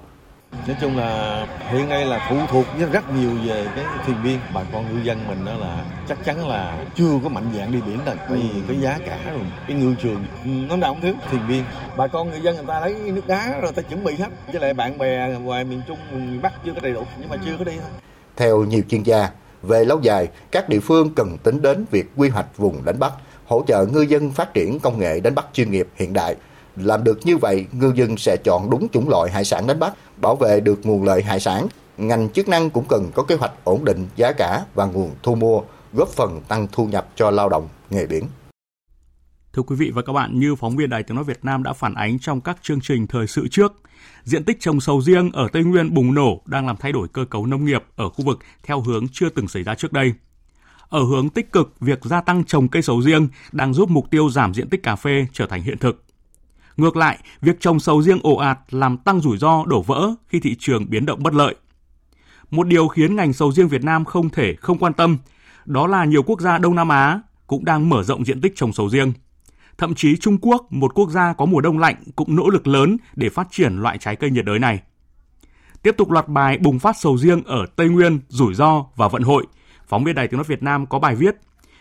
Nói 0.52 0.76
chung 0.80 0.96
là 0.96 1.46
hiện 1.70 1.88
nay 1.88 2.06
là 2.06 2.26
phụ 2.30 2.36
thuộc 2.50 2.66
rất 2.92 3.12
nhiều 3.14 3.30
về 3.46 3.66
cái 3.76 3.84
thuyền 4.06 4.16
viên. 4.22 4.38
Bà 4.54 4.60
con 4.72 4.84
ngư 4.94 5.02
dân 5.02 5.28
mình 5.28 5.44
đó 5.44 5.52
là 5.52 5.84
chắc 6.08 6.24
chắn 6.24 6.48
là 6.48 6.84
chưa 6.94 7.18
có 7.22 7.28
mạnh 7.28 7.50
dạng 7.56 7.72
đi 7.72 7.80
biển 7.86 7.98
bởi 8.06 8.16
vì 8.30 8.48
cái 8.68 8.76
giá 8.80 8.98
cả 9.06 9.18
rồi 9.32 9.40
cái 9.68 9.76
ngư 9.76 9.94
trường 10.02 10.24
nó 10.44 10.76
nào 10.76 10.94
cũng 10.94 11.02
thiếu 11.02 11.14
thuyền 11.30 11.42
viên. 11.48 11.64
Bà 11.96 12.06
con 12.06 12.30
người 12.30 12.40
dân 12.40 12.56
người 12.56 12.64
ta 12.68 12.80
lấy 12.80 12.94
nước 12.94 13.26
đá 13.26 13.60
rồi 13.62 13.72
ta 13.72 13.82
chuẩn 13.82 14.04
bị 14.04 14.14
hết. 14.14 14.28
Với 14.52 14.60
lại 14.60 14.74
bạn 14.74 14.98
bè 14.98 15.38
ngoài 15.38 15.64
miền 15.64 15.82
trung 15.88 15.98
miền 16.12 16.42
bắc 16.42 16.52
chưa 16.64 16.72
có 16.74 16.80
đầy 16.80 16.92
đủ 16.92 17.04
nhưng 17.20 17.28
mà 17.28 17.36
chưa 17.44 17.52
có 17.58 17.64
đi 17.64 17.72
thôi. 17.72 17.90
Theo 18.36 18.64
nhiều 18.64 18.82
chuyên 18.88 19.02
gia, 19.02 19.28
về 19.62 19.84
lâu 19.84 20.00
dài, 20.02 20.28
các 20.50 20.68
địa 20.68 20.80
phương 20.80 21.14
cần 21.14 21.36
tính 21.42 21.62
đến 21.62 21.84
việc 21.90 22.10
quy 22.16 22.28
hoạch 22.28 22.56
vùng 22.56 22.84
đánh 22.84 22.98
bắt, 22.98 23.12
hỗ 23.46 23.64
trợ 23.66 23.86
ngư 23.92 24.00
dân 24.00 24.30
phát 24.30 24.54
triển 24.54 24.80
công 24.80 24.98
nghệ 24.98 25.20
đánh 25.20 25.34
bắt 25.34 25.46
chuyên 25.52 25.70
nghiệp 25.70 25.88
hiện 25.96 26.12
đại. 26.12 26.36
Làm 26.76 27.04
được 27.04 27.18
như 27.24 27.36
vậy, 27.36 27.66
ngư 27.72 27.92
dân 27.94 28.16
sẽ 28.16 28.36
chọn 28.44 28.70
đúng 28.70 28.88
chủng 28.88 29.08
loại 29.08 29.30
hải 29.30 29.44
sản 29.44 29.66
đánh 29.66 29.78
bắt, 29.78 29.92
bảo 30.20 30.36
vệ 30.36 30.60
được 30.60 30.86
nguồn 30.86 31.04
lợi 31.04 31.22
hải 31.22 31.40
sản. 31.40 31.66
Ngành 31.98 32.28
chức 32.28 32.48
năng 32.48 32.70
cũng 32.70 32.84
cần 32.88 33.10
có 33.14 33.22
kế 33.22 33.34
hoạch 33.34 33.52
ổn 33.64 33.84
định 33.84 34.06
giá 34.16 34.32
cả 34.32 34.64
và 34.74 34.86
nguồn 34.86 35.10
thu 35.22 35.34
mua, 35.34 35.62
góp 35.92 36.08
phần 36.08 36.40
tăng 36.48 36.66
thu 36.72 36.86
nhập 36.86 37.08
cho 37.16 37.30
lao 37.30 37.48
động 37.48 37.68
nghề 37.90 38.06
biển. 38.06 38.24
Thưa 39.52 39.62
quý 39.62 39.76
vị 39.76 39.90
và 39.94 40.02
các 40.02 40.12
bạn, 40.12 40.38
như 40.38 40.54
phóng 40.54 40.76
viên 40.76 40.90
Đài 40.90 41.02
Tiếng 41.02 41.14
Nói 41.14 41.24
Việt 41.24 41.44
Nam 41.44 41.62
đã 41.62 41.72
phản 41.72 41.94
ánh 41.94 42.18
trong 42.18 42.40
các 42.40 42.58
chương 42.62 42.80
trình 42.80 43.06
thời 43.06 43.26
sự 43.26 43.48
trước, 43.50 43.72
diện 44.24 44.44
tích 44.44 44.60
trồng 44.60 44.80
sầu 44.80 45.02
riêng 45.02 45.30
ở 45.32 45.48
Tây 45.52 45.64
Nguyên 45.64 45.94
bùng 45.94 46.14
nổ 46.14 46.42
đang 46.46 46.66
làm 46.66 46.76
thay 46.76 46.92
đổi 46.92 47.08
cơ 47.08 47.24
cấu 47.24 47.46
nông 47.46 47.64
nghiệp 47.64 47.84
ở 47.96 48.08
khu 48.08 48.24
vực 48.24 48.38
theo 48.62 48.80
hướng 48.80 49.06
chưa 49.12 49.28
từng 49.28 49.48
xảy 49.48 49.62
ra 49.62 49.74
trước 49.74 49.92
đây. 49.92 50.12
Ở 50.88 51.02
hướng 51.02 51.28
tích 51.28 51.52
cực, 51.52 51.80
việc 51.80 52.04
gia 52.04 52.20
tăng 52.20 52.44
trồng 52.44 52.68
cây 52.68 52.82
sầu 52.82 53.02
riêng 53.02 53.28
đang 53.52 53.74
giúp 53.74 53.90
mục 53.90 54.10
tiêu 54.10 54.30
giảm 54.30 54.54
diện 54.54 54.68
tích 54.68 54.82
cà 54.82 54.96
phê 54.96 55.26
trở 55.32 55.46
thành 55.46 55.62
hiện 55.62 55.78
thực. 55.78 56.04
Ngược 56.76 56.96
lại, 56.96 57.18
việc 57.40 57.60
trồng 57.60 57.80
sầu 57.80 58.02
riêng 58.02 58.18
ồ 58.22 58.36
ạt 58.36 58.58
làm 58.70 58.96
tăng 58.96 59.20
rủi 59.20 59.38
ro 59.38 59.64
đổ 59.66 59.82
vỡ 59.82 60.10
khi 60.28 60.40
thị 60.40 60.56
trường 60.58 60.90
biến 60.90 61.06
động 61.06 61.22
bất 61.22 61.34
lợi. 61.34 61.54
Một 62.50 62.66
điều 62.66 62.88
khiến 62.88 63.16
ngành 63.16 63.32
sầu 63.32 63.52
riêng 63.52 63.68
Việt 63.68 63.84
Nam 63.84 64.04
không 64.04 64.30
thể 64.30 64.54
không 64.54 64.78
quan 64.78 64.92
tâm, 64.92 65.18
đó 65.64 65.86
là 65.86 66.04
nhiều 66.04 66.22
quốc 66.22 66.40
gia 66.40 66.58
Đông 66.58 66.74
Nam 66.74 66.88
Á 66.88 67.20
cũng 67.46 67.64
đang 67.64 67.88
mở 67.88 68.02
rộng 68.02 68.24
diện 68.24 68.40
tích 68.40 68.52
trồng 68.56 68.72
sầu 68.72 68.88
riêng. 68.88 69.12
Thậm 69.78 69.94
chí 69.94 70.16
Trung 70.16 70.38
Quốc, 70.40 70.72
một 70.72 70.94
quốc 70.94 71.10
gia 71.10 71.32
có 71.32 71.44
mùa 71.44 71.60
đông 71.60 71.78
lạnh 71.78 71.96
cũng 72.16 72.36
nỗ 72.36 72.48
lực 72.48 72.66
lớn 72.66 72.96
để 73.14 73.28
phát 73.28 73.48
triển 73.50 73.76
loại 73.76 73.98
trái 73.98 74.16
cây 74.16 74.30
nhiệt 74.30 74.44
đới 74.44 74.58
này. 74.58 74.80
Tiếp 75.82 75.94
tục 75.98 76.10
loạt 76.10 76.28
bài 76.28 76.58
bùng 76.58 76.78
phát 76.78 76.96
sầu 76.96 77.18
riêng 77.18 77.42
ở 77.44 77.66
Tây 77.76 77.88
Nguyên, 77.88 78.20
rủi 78.28 78.54
ro 78.54 78.84
và 78.96 79.08
vận 79.08 79.22
hội, 79.22 79.46
phóng 79.88 80.04
viên 80.04 80.14
Đài 80.14 80.28
Tiếng 80.28 80.38
Nói 80.38 80.44
Việt 80.48 80.62
Nam 80.62 80.86
có 80.86 80.98
bài 80.98 81.14
viết 81.14 81.34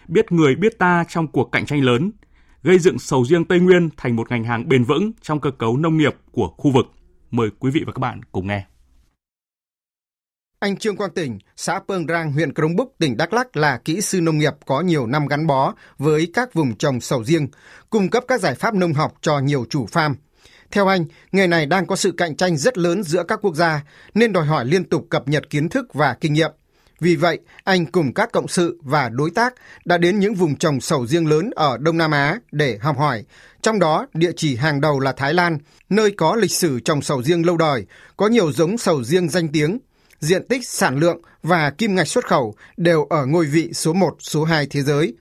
Biết 0.09 0.31
người 0.31 0.55
biết 0.55 0.79
ta 0.79 1.03
trong 1.09 1.27
cuộc 1.27 1.51
cạnh 1.51 1.65
tranh 1.65 1.83
lớn, 1.83 2.11
gây 2.63 2.79
dựng 2.79 2.99
sầu 2.99 3.25
riêng 3.25 3.45
Tây 3.45 3.59
Nguyên 3.59 3.89
thành 3.97 4.15
một 4.15 4.31
ngành 4.31 4.43
hàng 4.43 4.69
bền 4.69 4.83
vững 4.83 5.11
trong 5.21 5.39
cơ 5.39 5.51
cấu 5.51 5.77
nông 5.77 5.97
nghiệp 5.97 6.15
của 6.31 6.53
khu 6.57 6.71
vực. 6.71 6.85
Mời 7.31 7.49
quý 7.59 7.71
vị 7.71 7.83
và 7.85 7.91
các 7.93 7.99
bạn 7.99 8.21
cùng 8.31 8.47
nghe. 8.47 8.65
Anh 10.59 10.77
Trương 10.77 10.95
Quang 10.95 11.13
Tỉnh, 11.13 11.39
xã 11.55 11.79
Pương 11.87 12.07
Rang, 12.07 12.31
huyện 12.31 12.53
Crong 12.53 12.75
Búc, 12.75 12.95
tỉnh 12.97 13.17
Đắk 13.17 13.33
Lắk 13.33 13.57
là 13.57 13.77
kỹ 13.77 14.01
sư 14.01 14.21
nông 14.21 14.37
nghiệp 14.37 14.53
có 14.65 14.81
nhiều 14.81 15.07
năm 15.07 15.27
gắn 15.27 15.47
bó 15.47 15.73
với 15.97 16.31
các 16.33 16.53
vùng 16.53 16.75
trồng 16.75 17.01
sầu 17.01 17.23
riêng, 17.23 17.47
cung 17.89 18.09
cấp 18.09 18.23
các 18.27 18.41
giải 18.41 18.55
pháp 18.55 18.73
nông 18.73 18.93
học 18.93 19.13
cho 19.21 19.39
nhiều 19.39 19.65
chủ 19.69 19.85
farm. 19.85 20.13
Theo 20.71 20.87
anh, 20.87 21.05
nghề 21.31 21.47
này 21.47 21.65
đang 21.65 21.85
có 21.85 21.95
sự 21.95 22.11
cạnh 22.17 22.35
tranh 22.35 22.57
rất 22.57 22.77
lớn 22.77 23.03
giữa 23.03 23.23
các 23.23 23.39
quốc 23.41 23.55
gia, 23.55 23.83
nên 24.13 24.33
đòi 24.33 24.45
hỏi 24.45 24.65
liên 24.65 24.83
tục 24.83 25.07
cập 25.09 25.27
nhật 25.27 25.49
kiến 25.49 25.69
thức 25.69 25.93
và 25.93 26.17
kinh 26.21 26.33
nghiệm. 26.33 26.51
Vì 26.99 27.15
vậy, 27.15 27.39
anh 27.63 27.85
cùng 27.85 28.13
các 28.13 28.31
cộng 28.31 28.47
sự 28.47 28.79
và 28.83 29.09
đối 29.09 29.31
tác 29.31 29.53
đã 29.85 29.97
đến 29.97 30.19
những 30.19 30.35
vùng 30.35 30.55
trồng 30.55 30.81
sầu 30.81 31.07
riêng 31.07 31.27
lớn 31.27 31.49
ở 31.55 31.77
Đông 31.77 31.97
Nam 31.97 32.11
Á 32.11 32.39
để 32.51 32.77
học 32.81 32.97
hỏi. 32.97 33.23
Trong 33.61 33.79
đó, 33.79 34.07
địa 34.13 34.31
chỉ 34.35 34.55
hàng 34.55 34.81
đầu 34.81 34.99
là 34.99 35.11
Thái 35.11 35.33
Lan, 35.33 35.57
nơi 35.89 36.11
có 36.11 36.35
lịch 36.35 36.51
sử 36.51 36.79
trồng 36.79 37.01
sầu 37.01 37.23
riêng 37.23 37.45
lâu 37.45 37.57
đời, 37.57 37.85
có 38.17 38.27
nhiều 38.27 38.51
giống 38.51 38.77
sầu 38.77 39.03
riêng 39.03 39.29
danh 39.29 39.47
tiếng, 39.47 39.79
diện 40.19 40.47
tích, 40.47 40.67
sản 40.67 40.99
lượng 40.99 41.21
và 41.43 41.69
kim 41.69 41.95
ngạch 41.95 42.07
xuất 42.07 42.27
khẩu 42.27 42.55
đều 42.77 43.05
ở 43.05 43.25
ngôi 43.25 43.45
vị 43.45 43.73
số 43.73 43.93
1, 43.93 44.15
số 44.19 44.43
2 44.43 44.67
thế 44.69 44.81
giới. 44.81 45.13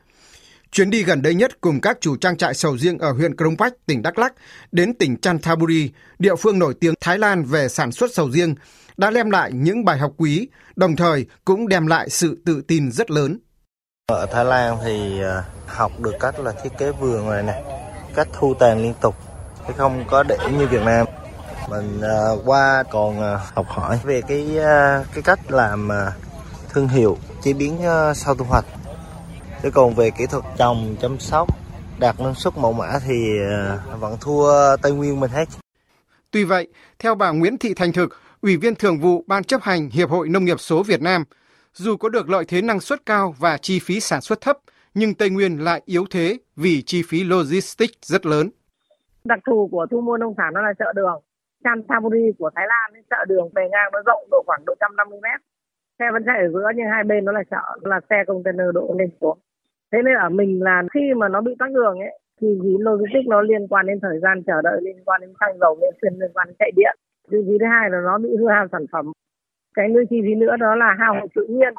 Chuyến 0.72 0.90
đi 0.90 1.02
gần 1.02 1.22
đây 1.22 1.34
nhất 1.34 1.60
cùng 1.60 1.80
các 1.80 1.98
chủ 2.00 2.16
trang 2.16 2.36
trại 2.36 2.54
sầu 2.54 2.78
riêng 2.78 2.98
ở 2.98 3.12
huyện 3.12 3.36
Krông 3.36 3.56
Pách, 3.56 3.72
tỉnh 3.86 4.02
Đắk 4.02 4.18
Lắk 4.18 4.32
đến 4.72 4.94
tỉnh 4.94 5.16
Chanthaburi, 5.16 5.90
địa 6.18 6.36
phương 6.36 6.58
nổi 6.58 6.74
tiếng 6.80 6.94
Thái 7.00 7.18
Lan 7.18 7.44
về 7.44 7.68
sản 7.68 7.92
xuất 7.92 8.14
sầu 8.14 8.30
riêng, 8.30 8.54
đã 8.98 9.10
đem 9.10 9.30
lại 9.30 9.50
những 9.52 9.84
bài 9.84 9.98
học 9.98 10.12
quý, 10.16 10.48
đồng 10.76 10.96
thời 10.96 11.26
cũng 11.44 11.68
đem 11.68 11.86
lại 11.86 12.08
sự 12.08 12.38
tự 12.46 12.62
tin 12.68 12.92
rất 12.92 13.10
lớn. 13.10 13.38
Ở 14.06 14.26
Thái 14.32 14.44
Lan 14.44 14.76
thì 14.84 15.22
à, 15.22 15.42
học 15.66 15.92
được 16.00 16.14
cách 16.20 16.40
là 16.40 16.52
thiết 16.62 16.78
kế 16.78 16.92
vườn 16.92 17.30
này 17.30 17.42
nè, 17.42 17.62
cách 18.14 18.28
thu 18.32 18.54
tàn 18.54 18.82
liên 18.82 18.94
tục, 19.00 19.14
chứ 19.66 19.72
không 19.76 20.04
có 20.08 20.22
để 20.22 20.36
như 20.58 20.66
Việt 20.66 20.82
Nam. 20.82 21.06
Mình 21.70 22.00
uh, 22.00 22.42
qua 22.44 22.84
còn 22.90 23.18
uh, 23.18 23.40
học 23.54 23.66
hỏi 23.68 24.00
về 24.04 24.22
cái 24.28 24.56
cái 25.14 25.22
cách 25.22 25.50
làm 25.50 25.88
thương 26.68 26.88
hiệu 26.88 27.18
chế 27.42 27.52
biến 27.52 27.78
sau 28.14 28.34
thu 28.34 28.44
hoạch. 28.44 28.64
Thế 29.62 29.70
còn 29.70 29.94
về 29.94 30.10
kỹ 30.10 30.26
thuật 30.26 30.44
trồng 30.56 30.96
chăm 31.02 31.20
sóc 31.20 31.48
đạt 31.98 32.20
năng 32.20 32.34
suất 32.34 32.56
mẫu 32.56 32.72
mã 32.72 32.98
thì 33.06 33.28
vẫn 34.00 34.16
thua 34.20 34.76
Tây 34.76 34.92
Nguyên 34.92 35.20
mình 35.20 35.30
hết. 35.30 35.48
Tuy 36.30 36.44
vậy, 36.44 36.68
theo 36.98 37.14
bà 37.14 37.30
Nguyễn 37.30 37.58
Thị 37.58 37.74
Thành 37.74 37.92
Thực, 37.92 38.08
Ủy 38.42 38.56
viên 38.56 38.74
Thường 38.74 38.98
vụ 38.98 39.24
Ban 39.26 39.44
chấp 39.44 39.60
hành 39.62 39.88
Hiệp 39.92 40.08
hội 40.08 40.28
Nông 40.28 40.44
nghiệp 40.44 40.60
số 40.60 40.82
Việt 40.82 41.02
Nam, 41.02 41.24
dù 41.72 41.96
có 41.96 42.08
được 42.08 42.30
lợi 42.30 42.44
thế 42.48 42.62
năng 42.62 42.80
suất 42.80 43.06
cao 43.06 43.34
và 43.38 43.56
chi 43.56 43.78
phí 43.82 44.00
sản 44.00 44.20
xuất 44.20 44.40
thấp, 44.40 44.56
nhưng 44.94 45.14
Tây 45.14 45.30
Nguyên 45.30 45.64
lại 45.64 45.82
yếu 45.84 46.04
thế 46.10 46.38
vì 46.56 46.82
chi 46.86 47.02
phí 47.08 47.24
logistics 47.24 47.98
rất 48.02 48.26
lớn. 48.26 48.50
Đặc 49.24 49.38
thù 49.46 49.68
của 49.72 49.86
thu 49.90 50.00
mua 50.00 50.16
nông 50.16 50.34
sản 50.36 50.54
đó 50.54 50.60
là 50.60 50.72
chợ 50.78 50.92
đường. 50.96 51.22
Chanthaburi 51.64 52.32
của 52.38 52.50
Thái 52.54 52.66
Lan, 52.68 53.02
chợ 53.10 53.24
đường 53.28 53.48
bề 53.54 53.62
ngang 53.62 53.90
nó 53.92 53.98
rộng 54.06 54.28
độ 54.30 54.42
khoảng 54.46 54.62
độ 54.66 54.74
150 54.80 55.18
mét. 55.22 55.40
Xe 55.98 56.04
vẫn 56.12 56.22
chạy 56.26 56.38
ở 56.38 56.48
giữa 56.52 56.68
nhưng 56.76 56.86
hai 56.92 57.04
bên 57.04 57.24
nó 57.24 57.32
là 57.32 57.42
chợ, 57.50 57.64
là 57.82 58.00
xe 58.10 58.16
container 58.26 58.66
độ 58.74 58.94
lên 58.98 59.10
xuống. 59.20 59.38
Thế 59.92 59.98
nên 60.04 60.14
ở 60.14 60.28
mình 60.28 60.62
là 60.62 60.82
khi 60.94 61.00
mà 61.16 61.28
nó 61.28 61.40
bị 61.40 61.52
tắc 61.58 61.70
đường 61.70 61.98
ấy, 61.98 62.18
thì 62.40 62.48
logistics 62.78 63.28
nó 63.28 63.40
liên 63.40 63.68
quan 63.68 63.86
đến 63.86 63.98
thời 64.02 64.18
gian 64.22 64.42
chờ 64.46 64.62
đợi, 64.62 64.80
liên 64.82 64.96
quan 65.04 65.20
đến 65.20 65.32
xăng 65.40 65.58
dầu, 65.60 65.78
liên 65.80 65.94
quan 66.00 66.14
liên 66.20 66.30
quan 66.34 66.46
đến 66.46 66.56
chạy 66.58 66.70
điện. 66.76 66.96
Chi 67.30 67.36
phí 67.46 67.54
thứ 67.60 67.66
hai 67.74 67.90
là 67.90 67.98
nó 68.04 68.18
bị 68.18 68.28
hư 68.38 68.48
hao 68.54 68.66
sản 68.72 68.84
phẩm. 68.92 69.06
Cái 69.74 69.88
nữa 69.88 70.00
chi 70.10 70.16
phí 70.24 70.34
nữa 70.34 70.54
đó 70.60 70.74
là 70.74 70.96
hao 71.00 71.14
hụt 71.20 71.30
tự 71.34 71.46
nhiên. 71.48 71.72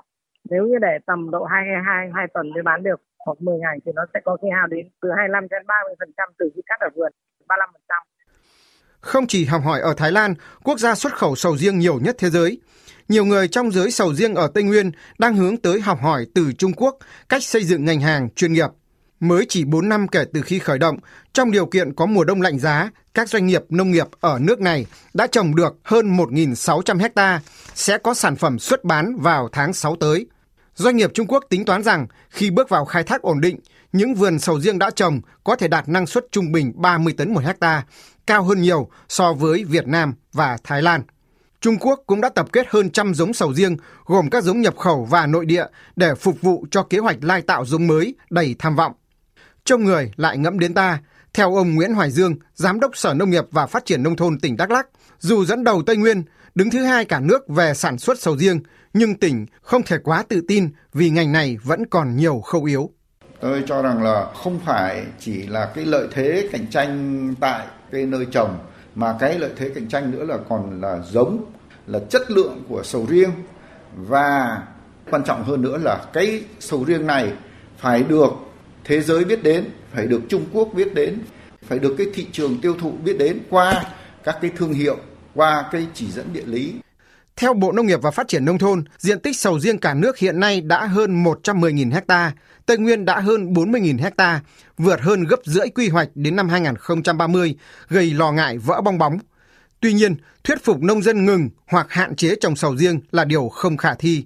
Nếu 0.50 0.64
như 0.68 0.78
để 0.82 0.94
tầm 1.06 1.32
độ 1.32 1.44
2 1.44 1.66
2 1.86 2.10
2 2.16 2.28
tuần 2.34 2.50
mới 2.54 2.64
bán 2.64 2.84
được 2.84 3.02
hoặc 3.26 3.38
10 3.42 3.58
ngày 3.60 3.78
thì 3.86 3.92
nó 3.96 4.06
sẽ 4.14 4.20
có 4.26 4.38
khi 4.42 4.48
hao 4.58 4.68
đến 4.68 4.90
từ 5.02 5.10
25 5.18 5.48
đến 5.50 5.62
30% 5.68 6.30
từ 6.40 6.50
khi 6.56 6.62
cắt 6.66 6.80
ở 6.80 6.90
vườn, 6.96 7.12
35%. 7.48 8.04
Không 9.00 9.28
chỉ 9.28 9.46
học 9.46 9.62
hỏi 9.66 9.80
ở 9.82 9.94
Thái 9.98 10.12
Lan, 10.12 10.34
quốc 10.64 10.80
gia 10.80 10.96
xuất 10.96 11.14
khẩu 11.14 11.36
sầu 11.36 11.58
riêng 11.58 11.80
nhiều 11.80 12.00
nhất 12.00 12.16
thế 12.20 12.30
giới, 12.30 12.62
nhiều 13.10 13.26
người 13.26 13.48
trong 13.48 13.72
giới 13.72 13.92
sầu 13.92 14.14
riêng 14.14 14.36
ở 14.36 14.52
Tây 14.54 14.64
Nguyên 14.64 14.92
đang 15.20 15.36
hướng 15.36 15.58
tới 15.58 15.82
học 15.82 15.98
hỏi 16.02 16.26
từ 16.36 16.52
Trung 16.58 16.74
Quốc 16.74 16.98
cách 17.30 17.44
xây 17.44 17.64
dựng 17.64 17.86
ngành 17.86 18.02
hàng 18.02 18.30
chuyên 18.36 18.54
nghiệp. 18.54 18.70
Mới 19.20 19.46
chỉ 19.50 19.66
4 19.66 19.90
năm 19.90 20.08
kể 20.08 20.26
từ 20.34 20.42
khi 20.42 20.60
khởi 20.60 20.78
động, 20.78 20.98
trong 21.34 21.52
điều 21.52 21.66
kiện 21.66 21.94
có 21.94 22.06
mùa 22.06 22.24
đông 22.24 22.42
lạnh 22.42 22.60
giá, 22.60 22.90
các 23.14 23.30
doanh 23.30 23.48
nghiệp 23.48 23.64
nông 23.70 23.92
nghiệp 23.92 24.08
ở 24.20 24.40
nước 24.42 24.62
này 24.62 24.86
đã 25.14 25.28
trồng 25.28 25.56
được 25.56 25.78
hơn 25.84 26.18
1.600 26.18 27.00
hecta, 27.00 27.42
sẽ 27.76 27.98
có 27.98 28.14
sản 28.14 28.36
phẩm 28.36 28.60
xuất 28.60 28.84
bán 28.84 29.16
vào 29.20 29.50
tháng 29.52 29.74
6 29.74 29.96
tới. 29.96 30.28
Doanh 30.76 30.98
nghiệp 30.98 31.12
Trung 31.14 31.28
Quốc 31.28 31.44
tính 31.50 31.66
toán 31.66 31.84
rằng 31.84 32.08
khi 32.30 32.50
bước 32.50 32.70
vào 32.70 32.86
khai 32.86 33.04
thác 33.04 33.22
ổn 33.22 33.42
định, 33.42 33.60
những 33.94 34.14
vườn 34.14 34.40
sầu 34.40 34.60
riêng 34.60 34.80
đã 34.80 34.90
trồng 34.90 35.22
có 35.44 35.56
thể 35.56 35.68
đạt 35.68 35.90
năng 35.90 36.08
suất 36.08 36.26
trung 36.32 36.52
bình 36.52 36.74
30 36.76 37.14
tấn 37.18 37.34
một 37.34 37.44
hecta, 37.44 37.84
cao 38.28 38.44
hơn 38.44 38.62
nhiều 38.62 38.90
so 39.10 39.34
với 39.34 39.64
Việt 39.64 39.88
Nam 39.88 40.14
và 40.34 40.58
Thái 40.64 40.82
Lan. 40.82 41.02
Trung 41.62 41.78
Quốc 41.80 42.00
cũng 42.08 42.22
đã 42.22 42.30
tập 42.30 42.48
kết 42.54 42.68
hơn 42.70 42.90
trăm 42.90 43.14
giống 43.14 43.34
sầu 43.34 43.54
riêng, 43.54 43.78
gồm 44.06 44.30
các 44.30 44.44
giống 44.44 44.62
nhập 44.62 44.78
khẩu 44.78 45.08
và 45.10 45.26
nội 45.26 45.46
địa 45.46 45.66
để 45.96 46.16
phục 46.16 46.42
vụ 46.42 46.66
cho 46.72 46.84
kế 46.84 46.98
hoạch 46.98 47.18
lai 47.22 47.42
tạo 47.42 47.66
giống 47.66 47.88
mới 47.88 48.16
đầy 48.30 48.56
tham 48.60 48.76
vọng. 48.76 48.94
Trông 49.70 49.84
người 49.84 50.12
lại 50.18 50.38
ngẫm 50.38 50.60
đến 50.60 50.74
ta, 50.74 51.00
theo 51.34 51.56
ông 51.56 51.76
Nguyễn 51.76 51.94
Hoài 51.94 52.12
Dương, 52.12 52.36
Giám 52.54 52.80
đốc 52.80 52.98
Sở 52.98 53.14
Nông 53.14 53.30
nghiệp 53.30 53.46
và 53.52 53.68
Phát 53.68 53.86
triển 53.86 54.04
Nông 54.04 54.16
thôn 54.16 54.40
tỉnh 54.40 54.58
Đắk 54.58 54.72
Lắk, 54.72 54.88
dù 55.20 55.46
dẫn 55.46 55.64
đầu 55.64 55.84
Tây 55.86 55.98
Nguyên, 55.98 56.24
đứng 56.56 56.70
thứ 56.70 56.84
hai 56.84 57.06
cả 57.06 57.20
nước 57.20 57.48
về 57.48 57.74
sản 57.74 57.98
xuất 57.98 58.20
sầu 58.20 58.38
riêng, 58.38 58.60
nhưng 58.94 59.16
tỉnh 59.16 59.46
không 59.62 59.84
thể 59.84 59.98
quá 60.04 60.24
tự 60.30 60.42
tin 60.48 60.70
vì 60.94 61.10
ngành 61.10 61.32
này 61.32 61.58
vẫn 61.64 61.86
còn 61.86 62.16
nhiều 62.18 62.40
khâu 62.40 62.64
yếu. 62.64 62.90
Tôi 63.40 63.64
cho 63.68 63.82
rằng 63.82 64.04
là 64.04 64.28
không 64.44 64.60
phải 64.66 65.04
chỉ 65.20 65.48
là 65.48 65.72
cái 65.76 65.86
lợi 65.86 66.08
thế 66.12 66.50
cạnh 66.52 66.68
tranh 66.68 67.34
tại 67.40 67.68
cái 67.92 68.06
nơi 68.06 68.26
trồng 68.32 68.58
mà 68.96 69.16
cái 69.20 69.40
lợi 69.40 69.52
thế 69.58 69.72
cạnh 69.76 69.88
tranh 69.88 70.12
nữa 70.12 70.24
là 70.24 70.38
còn 70.50 70.82
là 70.82 71.00
giống, 71.12 71.46
là 71.88 72.00
chất 72.10 72.32
lượng 72.32 72.64
của 72.70 72.84
sầu 72.84 73.06
riêng 73.10 73.32
và 73.96 74.64
quan 75.12 75.24
trọng 75.24 75.44
hơn 75.44 75.62
nữa 75.62 75.78
là 75.78 76.06
cái 76.14 76.44
sầu 76.60 76.84
riêng 76.84 77.08
này 77.08 77.34
phải 77.78 78.04
được 78.04 78.30
thế 78.84 79.02
giới 79.02 79.26
biết 79.26 79.44
đến, 79.44 79.66
phải 79.94 80.08
được 80.08 80.22
Trung 80.30 80.46
Quốc 80.54 80.70
biết 80.74 80.94
đến, 80.94 81.20
phải 81.68 81.80
được 81.80 81.96
cái 81.98 82.08
thị 82.14 82.28
trường 82.32 82.62
tiêu 82.62 82.76
thụ 82.80 82.92
biết 82.92 83.18
đến 83.18 83.40
qua 83.50 83.84
các 84.24 84.38
cái 84.42 84.52
thương 84.58 84.74
hiệu, 84.74 84.98
qua 85.36 85.70
cái 85.72 85.88
chỉ 85.94 86.12
dẫn 86.12 86.34
địa 86.34 86.46
lý. 86.46 86.74
Theo 87.36 87.54
Bộ 87.54 87.72
Nông 87.72 87.88
nghiệp 87.88 88.02
và 88.02 88.12
Phát 88.12 88.28
triển 88.28 88.46
Nông 88.46 88.58
thôn, 88.58 88.84
diện 88.98 89.20
tích 89.20 89.38
sầu 89.38 89.60
riêng 89.60 89.78
cả 89.78 89.94
nước 89.94 90.18
hiện 90.18 90.40
nay 90.40 90.62
đã 90.62 90.86
hơn 90.86 91.24
110.000 91.24 92.02
ha, 92.08 92.32
Tây 92.66 92.78
Nguyên 92.78 93.06
đã 93.06 93.20
hơn 93.20 93.54
40.000 93.54 94.12
ha, 94.18 94.42
vượt 94.78 95.02
hơn 95.02 95.24
gấp 95.24 95.40
rưỡi 95.46 95.70
quy 95.70 95.90
hoạch 95.90 96.10
đến 96.16 96.36
năm 96.36 96.50
2030, 96.50 97.56
gây 97.90 98.12
lo 98.12 98.32
ngại 98.32 98.58
vỡ 98.58 98.82
bong 98.82 98.98
bóng. 98.98 99.20
Tuy 99.80 99.94
nhiên, 99.94 100.16
thuyết 100.44 100.64
phục 100.64 100.82
nông 100.82 101.02
dân 101.02 101.26
ngừng 101.26 101.50
hoặc 101.68 101.88
hạn 101.90 102.16
chế 102.16 102.36
trồng 102.42 102.56
sầu 102.56 102.78
riêng 102.78 103.00
là 103.12 103.26
điều 103.26 103.50
không 103.50 103.78
khả 103.78 103.96
thi. 103.96 104.26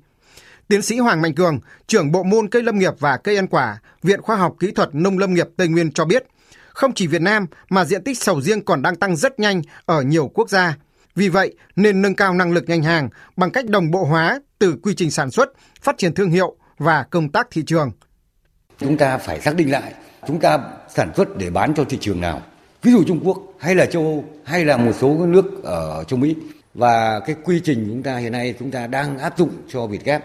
Tiến 0.73 0.81
sĩ 0.81 0.99
Hoàng 0.99 1.21
Mạnh 1.21 1.35
Cường, 1.35 1.59
trưởng 1.87 2.11
bộ 2.11 2.23
môn 2.23 2.49
cây 2.49 2.63
lâm 2.63 2.79
nghiệp 2.79 2.93
và 2.99 3.17
cây 3.17 3.35
ăn 3.35 3.47
quả, 3.47 3.81
Viện 4.03 4.21
Khoa 4.21 4.35
học 4.35 4.55
Kỹ 4.59 4.71
thuật 4.71 4.95
Nông 4.95 5.17
lâm 5.17 5.33
nghiệp 5.33 5.47
Tây 5.57 5.67
Nguyên 5.67 5.91
cho 5.91 6.05
biết, 6.05 6.25
không 6.69 6.93
chỉ 6.93 7.07
Việt 7.07 7.21
Nam 7.21 7.45
mà 7.69 7.85
diện 7.85 8.03
tích 8.03 8.17
sầu 8.17 8.41
riêng 8.41 8.65
còn 8.65 8.81
đang 8.81 8.95
tăng 8.95 9.15
rất 9.15 9.39
nhanh 9.39 9.61
ở 9.85 10.01
nhiều 10.01 10.31
quốc 10.33 10.49
gia. 10.49 10.77
Vì 11.15 11.29
vậy, 11.29 11.55
nên 11.75 12.01
nâng 12.01 12.15
cao 12.15 12.33
năng 12.33 12.51
lực 12.51 12.63
ngành 12.67 12.83
hàng 12.83 13.09
bằng 13.35 13.51
cách 13.51 13.65
đồng 13.65 13.91
bộ 13.91 14.03
hóa 14.03 14.39
từ 14.59 14.75
quy 14.83 14.93
trình 14.95 15.11
sản 15.11 15.31
xuất, 15.31 15.49
phát 15.81 15.97
triển 15.97 16.13
thương 16.13 16.31
hiệu 16.31 16.55
và 16.77 17.03
công 17.03 17.31
tác 17.31 17.47
thị 17.51 17.63
trường. 17.67 17.91
Chúng 18.79 18.97
ta 18.97 19.17
phải 19.17 19.41
xác 19.41 19.55
định 19.55 19.71
lại, 19.71 19.93
chúng 20.27 20.39
ta 20.39 20.59
sản 20.95 21.11
xuất 21.15 21.37
để 21.37 21.49
bán 21.49 21.73
cho 21.73 21.83
thị 21.83 21.97
trường 22.01 22.21
nào. 22.21 22.41
Ví 22.81 22.91
dụ 22.91 23.03
Trung 23.07 23.19
Quốc 23.23 23.37
hay 23.59 23.75
là 23.75 23.85
châu 23.85 24.03
Âu 24.03 24.25
hay 24.43 24.65
là 24.65 24.77
một 24.77 24.93
số 24.99 25.25
nước 25.25 25.63
ở 25.63 26.03
châu 26.03 26.19
Mỹ. 26.19 26.35
Và 26.73 27.19
cái 27.19 27.35
quy 27.43 27.61
trình 27.63 27.85
chúng 27.89 28.03
ta 28.03 28.17
hiện 28.17 28.31
nay 28.31 28.55
chúng 28.59 28.71
ta 28.71 28.87
đang 28.87 29.19
áp 29.19 29.37
dụng 29.37 29.51
cho 29.69 29.87
Việt 29.87 30.05
Gap 30.05 30.23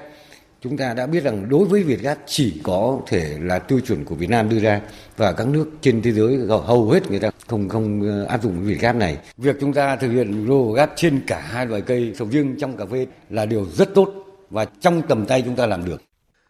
chúng 0.60 0.76
ta 0.76 0.94
đã 0.94 1.06
biết 1.06 1.24
rằng 1.24 1.48
đối 1.48 1.64
với 1.64 1.82
Việt 1.82 2.00
gáp 2.00 2.18
chỉ 2.26 2.60
có 2.62 3.00
thể 3.06 3.36
là 3.40 3.58
tiêu 3.58 3.80
chuẩn 3.80 4.04
của 4.04 4.14
Việt 4.14 4.30
Nam 4.30 4.48
đưa 4.48 4.58
ra 4.58 4.80
và 5.16 5.32
các 5.32 5.46
nước 5.46 5.70
trên 5.80 6.02
thế 6.02 6.12
giới 6.12 6.38
hầu 6.64 6.90
hết 6.90 7.10
người 7.10 7.20
ta 7.20 7.30
không 7.46 7.68
không 7.68 8.02
ờ, 8.02 8.24
áp 8.24 8.42
dụng 8.42 8.60
Việt 8.64 8.80
gáp 8.80 8.92
này. 8.92 9.18
Việc 9.36 9.56
chúng 9.60 9.72
ta 9.72 9.96
thực 9.96 10.10
hiện 10.10 10.46
Euro 10.46 10.72
Gáp 10.72 10.92
trên 10.96 11.20
cả 11.26 11.40
hai 11.40 11.66
loại 11.66 11.82
cây 11.82 12.14
sầu 12.18 12.30
riêng 12.30 12.56
trong 12.60 12.76
cà 12.76 12.86
phê 12.86 13.06
là 13.30 13.46
điều 13.46 13.66
rất 13.76 13.94
tốt 13.94 14.12
và 14.50 14.64
trong 14.64 15.02
tầm 15.08 15.26
tay 15.26 15.42
chúng 15.42 15.56
ta 15.56 15.66
làm 15.66 15.84
được. 15.84 16.02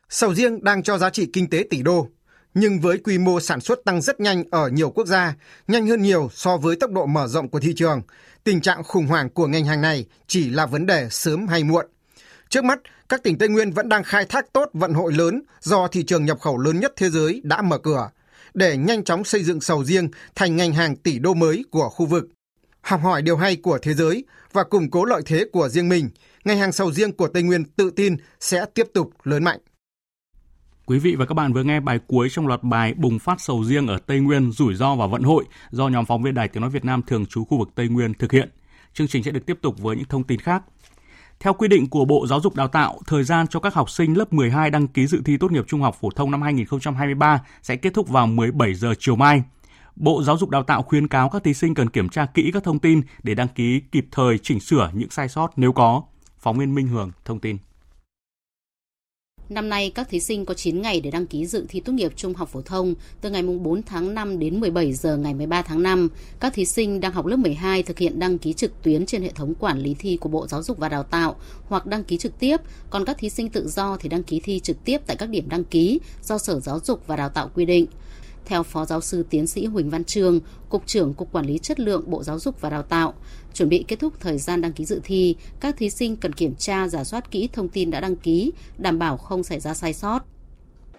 Sầu 0.09 0.35
riêng 0.35 0.65
đang 0.65 0.83
cho 0.83 0.99
giá 0.99 1.11
trị 1.11 1.29
kinh 1.33 1.51
tế 1.51 1.65
tỷ 1.71 1.83
đô, 1.83 2.09
nhưng 2.55 2.81
với 2.81 2.99
quy 2.99 3.19
mô 3.19 3.41
sản 3.41 3.61
xuất 3.61 3.79
tăng 3.85 4.01
rất 4.01 4.21
nhanh 4.21 4.45
ở 4.51 4.69
nhiều 4.69 4.91
quốc 4.91 5.07
gia, 5.07 5.35
nhanh 5.69 5.87
hơn 5.87 6.03
nhiều 6.03 6.29
so 6.33 6.57
với 6.57 6.77
tốc 6.77 6.91
độ 6.91 7.07
mở 7.07 7.27
rộng 7.27 7.49
của 7.49 7.61
thị 7.61 7.73
trường, 7.77 8.03
tình 8.45 8.61
trạng 8.61 8.85
khủng 8.85 9.07
hoảng 9.07 9.31
của 9.31 9.47
ngành 9.47 9.65
hàng 9.65 9.81
này 9.81 10.07
chỉ 10.27 10.51
là 10.51 10.67
vấn 10.67 10.87
đề 10.87 11.09
sớm 11.11 11.47
hay 11.47 11.65
muộn. 11.65 11.87
Trước 12.49 12.65
mắt, 12.65 12.79
các 13.09 13.23
tỉnh 13.23 13.39
Tây 13.39 13.49
Nguyên 13.49 13.71
vẫn 13.71 13.89
đang 13.89 14.05
khai 14.05 14.25
thác 14.25 14.53
tốt 14.53 14.71
vận 14.73 14.95
hội 14.95 15.13
lớn 15.13 15.43
do 15.61 15.89
thị 15.89 16.03
trường 16.03 16.25
nhập 16.25 16.41
khẩu 16.41 16.59
lớn 16.59 16.81
nhất 16.81 16.93
thế 16.97 17.11
giới 17.11 17.41
đã 17.45 17.63
mở 17.63 17.79
cửa, 17.79 18.11
để 18.55 18.77
nhanh 18.77 19.05
chóng 19.05 19.25
xây 19.25 19.45
dựng 19.45 19.61
sầu 19.61 19.85
riêng 19.85 20.09
thành 20.35 20.57
ngành 20.57 20.73
hàng 20.73 20.97
tỷ 20.97 21.19
đô 21.19 21.35
mới 21.35 21.65
của 21.71 21.89
khu 21.89 22.07
vực. 22.07 22.29
Học 22.81 23.01
hỏi 23.03 23.23
điều 23.23 23.37
hay 23.37 23.57
của 23.57 23.79
thế 23.83 23.95
giới 23.95 24.25
và 24.53 24.65
củng 24.65 24.91
cố 24.91 25.05
lợi 25.05 25.23
thế 25.27 25.45
của 25.53 25.69
riêng 25.69 25.89
mình, 25.89 26.11
ngành 26.45 26.59
hàng 26.59 26.73
sầu 26.73 26.93
riêng 26.93 27.13
của 27.13 27.29
Tây 27.29 27.43
Nguyên 27.43 27.65
tự 27.65 27.91
tin 27.91 28.17
sẽ 28.41 28.65
tiếp 28.75 28.87
tục 28.95 29.11
lớn 29.25 29.45
mạnh. 29.45 29.59
Quý 30.87 30.99
vị 30.99 31.15
và 31.19 31.27
các 31.27 31.35
bạn 31.35 31.53
vừa 31.53 31.63
nghe 31.63 31.81
bài 31.81 31.99
cuối 32.07 32.29
trong 32.31 32.47
loạt 32.47 32.63
bài 32.63 32.95
Bùng 32.97 33.19
phát 33.19 33.41
sầu 33.41 33.65
riêng 33.65 33.87
ở 33.87 33.99
Tây 34.07 34.21
Nguyên 34.21 34.53
rủi 34.53 34.75
ro 34.75 34.95
và 34.95 35.07
vận 35.07 35.23
hội 35.23 35.45
do 35.71 35.89
nhóm 35.89 36.07
phóng 36.07 36.23
viên 36.23 36.35
Đài 36.35 36.49
Tiếng 36.49 36.61
Nói 36.61 36.71
Việt 36.71 36.85
Nam 36.85 37.03
thường 37.07 37.27
trú 37.27 37.45
khu 37.45 37.59
vực 37.59 37.69
Tây 37.75 37.89
Nguyên 37.89 38.15
thực 38.15 38.33
hiện. 38.33 38.51
Chương 38.93 39.09
trình 39.09 39.23
sẽ 39.23 39.31
được 39.31 39.47
tiếp 39.47 39.59
tục 39.63 39.79
với 39.79 39.97
những 39.97 40.09
thông 40.09 40.25
tin 40.25 40.41
khác. 40.41 40.63
Theo 41.41 41.53
quy 41.53 41.69
định 41.69 41.89
của 41.89 42.05
Bộ 42.05 42.27
Giáo 42.27 42.41
dục 42.41 42.55
Đào 42.55 42.69
tạo, 42.69 43.01
thời 43.07 43.25
gian 43.25 43.47
cho 43.47 43.61
các 43.61 43.75
học 43.75 43.91
sinh 43.91 44.19
lớp 44.19 44.33
12 44.33 44.71
đăng 44.71 44.89
ký 44.89 45.07
dự 45.07 45.23
thi 45.25 45.37
tốt 45.37 45.53
nghiệp 45.53 45.65
trung 45.67 45.83
học 45.83 45.97
phổ 46.01 46.11
thông 46.11 46.31
năm 46.31 46.43
2023 46.43 47.43
sẽ 47.63 47.77
kết 47.77 47.95
thúc 47.95 48.09
vào 48.09 48.27
17 48.27 48.75
giờ 48.75 48.95
chiều 48.99 49.17
mai. 49.17 49.43
Bộ 49.97 50.23
Giáo 50.23 50.39
dục 50.39 50.51
Đào 50.51 50.63
tạo 50.63 50.83
khuyến 50.83 51.09
cáo 51.09 51.29
các 51.29 51.45
thí 51.45 51.55
sinh 51.55 51.75
cần 51.75 51.89
kiểm 51.91 52.09
tra 52.09 52.27
kỹ 52.27 52.51
các 52.55 52.65
thông 52.65 52.79
tin 52.79 53.03
để 53.23 53.35
đăng 53.35 53.49
ký 53.49 53.83
kịp 53.93 54.07
thời 54.13 54.39
chỉnh 54.39 54.61
sửa 54.61 54.91
những 54.93 55.11
sai 55.11 55.29
sót 55.29 55.53
nếu 55.57 55.73
có. 55.73 56.03
Phóng 56.39 56.59
viên 56.59 56.75
Minh 56.75 56.89
Hường 56.89 57.11
thông 57.25 57.41
tin. 57.41 57.59
Năm 59.49 59.69
nay, 59.69 59.91
các 59.95 60.09
thí 60.09 60.21
sinh 60.21 60.45
có 60.45 60.55
9 60.55 60.83
ngày 60.83 61.01
để 61.01 61.11
đăng 61.11 61.27
ký 61.27 61.47
dự 61.47 61.65
thi 61.69 61.81
tốt 61.81 61.93
nghiệp 61.93 62.13
trung 62.17 62.35
học 62.35 62.49
phổ 62.49 62.63
thông 62.63 62.95
từ 63.21 63.31
ngày 63.31 63.43
4 63.43 63.83
tháng 63.83 64.15
5 64.15 64.39
đến 64.39 64.61
17 64.61 64.93
giờ 64.93 65.17
ngày 65.17 65.35
13 65.35 65.63
tháng 65.63 65.83
5. 65.83 66.09
Các 66.41 66.55
thí 66.55 66.65
sinh 66.65 67.01
đang 67.01 67.13
học 67.13 67.27
lớp 67.27 67.37
12 67.37 67.83
thực 67.83 67.99
hiện 67.99 68.19
đăng 68.19 68.39
ký 68.39 68.53
trực 68.53 68.83
tuyến 68.83 69.07
trên 69.07 69.23
hệ 69.23 69.31
thống 69.31 69.55
quản 69.55 69.79
lý 69.79 69.95
thi 69.99 70.17
của 70.17 70.29
Bộ 70.29 70.47
Giáo 70.47 70.63
dục 70.63 70.79
và 70.79 70.89
Đào 70.89 71.03
tạo 71.03 71.37
hoặc 71.69 71.87
đăng 71.87 72.05
ký 72.05 72.17
trực 72.17 72.39
tiếp, 72.39 72.57
còn 72.91 73.05
các 73.05 73.19
thí 73.19 73.31
sinh 73.31 73.49
tự 73.49 73.69
do 73.69 73.97
thì 74.01 74.09
đăng 74.09 74.23
ký 74.23 74.41
thi 74.41 74.61
trực 74.61 74.85
tiếp 74.85 74.99
tại 75.07 75.17
các 75.17 75.29
điểm 75.29 75.49
đăng 75.49 75.65
ký 75.65 76.01
do 76.23 76.39
Sở 76.39 76.61
Giáo 76.61 76.81
dục 76.85 77.07
và 77.07 77.17
Đào 77.17 77.29
tạo 77.29 77.51
quy 77.55 77.65
định. 77.65 77.87
Theo 78.49 78.63
Phó 78.63 78.85
Giáo 78.85 79.01
sư 79.01 79.25
Tiến 79.31 79.47
sĩ 79.47 79.67
Huỳnh 79.67 79.91
Văn 79.91 80.05
Trường, 80.05 80.41
Cục 80.69 80.87
trưởng 80.87 81.15
Cục 81.15 81.33
Quản 81.33 81.47
lý 81.47 81.59
Chất 81.59 81.81
lượng 81.81 82.03
Bộ 82.07 82.23
Giáo 82.23 82.39
dục 82.39 82.61
và 82.61 82.71
Đào 82.71 82.83
tạo, 82.83 83.15
chuẩn 83.55 83.69
bị 83.69 83.85
kết 83.89 83.99
thúc 83.99 84.13
thời 84.21 84.39
gian 84.39 84.61
đăng 84.61 84.73
ký 84.73 84.85
dự 84.85 85.01
thi, 85.05 85.37
các 85.61 85.77
thí 85.77 85.91
sinh 85.91 86.17
cần 86.17 86.33
kiểm 86.33 86.55
tra, 86.55 86.89
giả 86.89 87.05
soát 87.05 87.31
kỹ 87.31 87.49
thông 87.53 87.69
tin 87.69 87.91
đã 87.91 88.01
đăng 88.01 88.17
ký, 88.17 88.53
đảm 88.79 88.99
bảo 88.99 89.17
không 89.17 89.43
xảy 89.43 89.61
ra 89.61 89.75
sai 89.75 89.95
sót. 89.95 90.21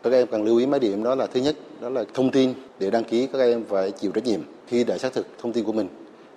Các 0.04 0.14
em 0.14 0.28
cần 0.32 0.43
lưu 0.43 0.58
ý 0.58 0.66
mấy 0.66 0.80
điểm 0.80 1.04
đó 1.04 1.16
là 1.16 1.28
thứ 1.28 1.39
nhất, 1.39 1.56
đó 1.82 1.89
là 1.89 2.04
thông 2.14 2.32
tin 2.32 2.54
để 2.80 2.91
đăng 2.91 3.04
ký 3.04 3.28
các 3.34 3.39
em 3.39 3.64
phải 3.70 3.91
chịu 3.91 4.12
trách 4.12 4.26
nhiệm 4.26 4.41
khi 4.68 4.84
đã 4.84 4.97
xác 4.97 5.14
thực 5.14 5.28
thông 5.41 5.54
tin 5.54 5.66
của 5.66 5.74
mình. 5.74 5.88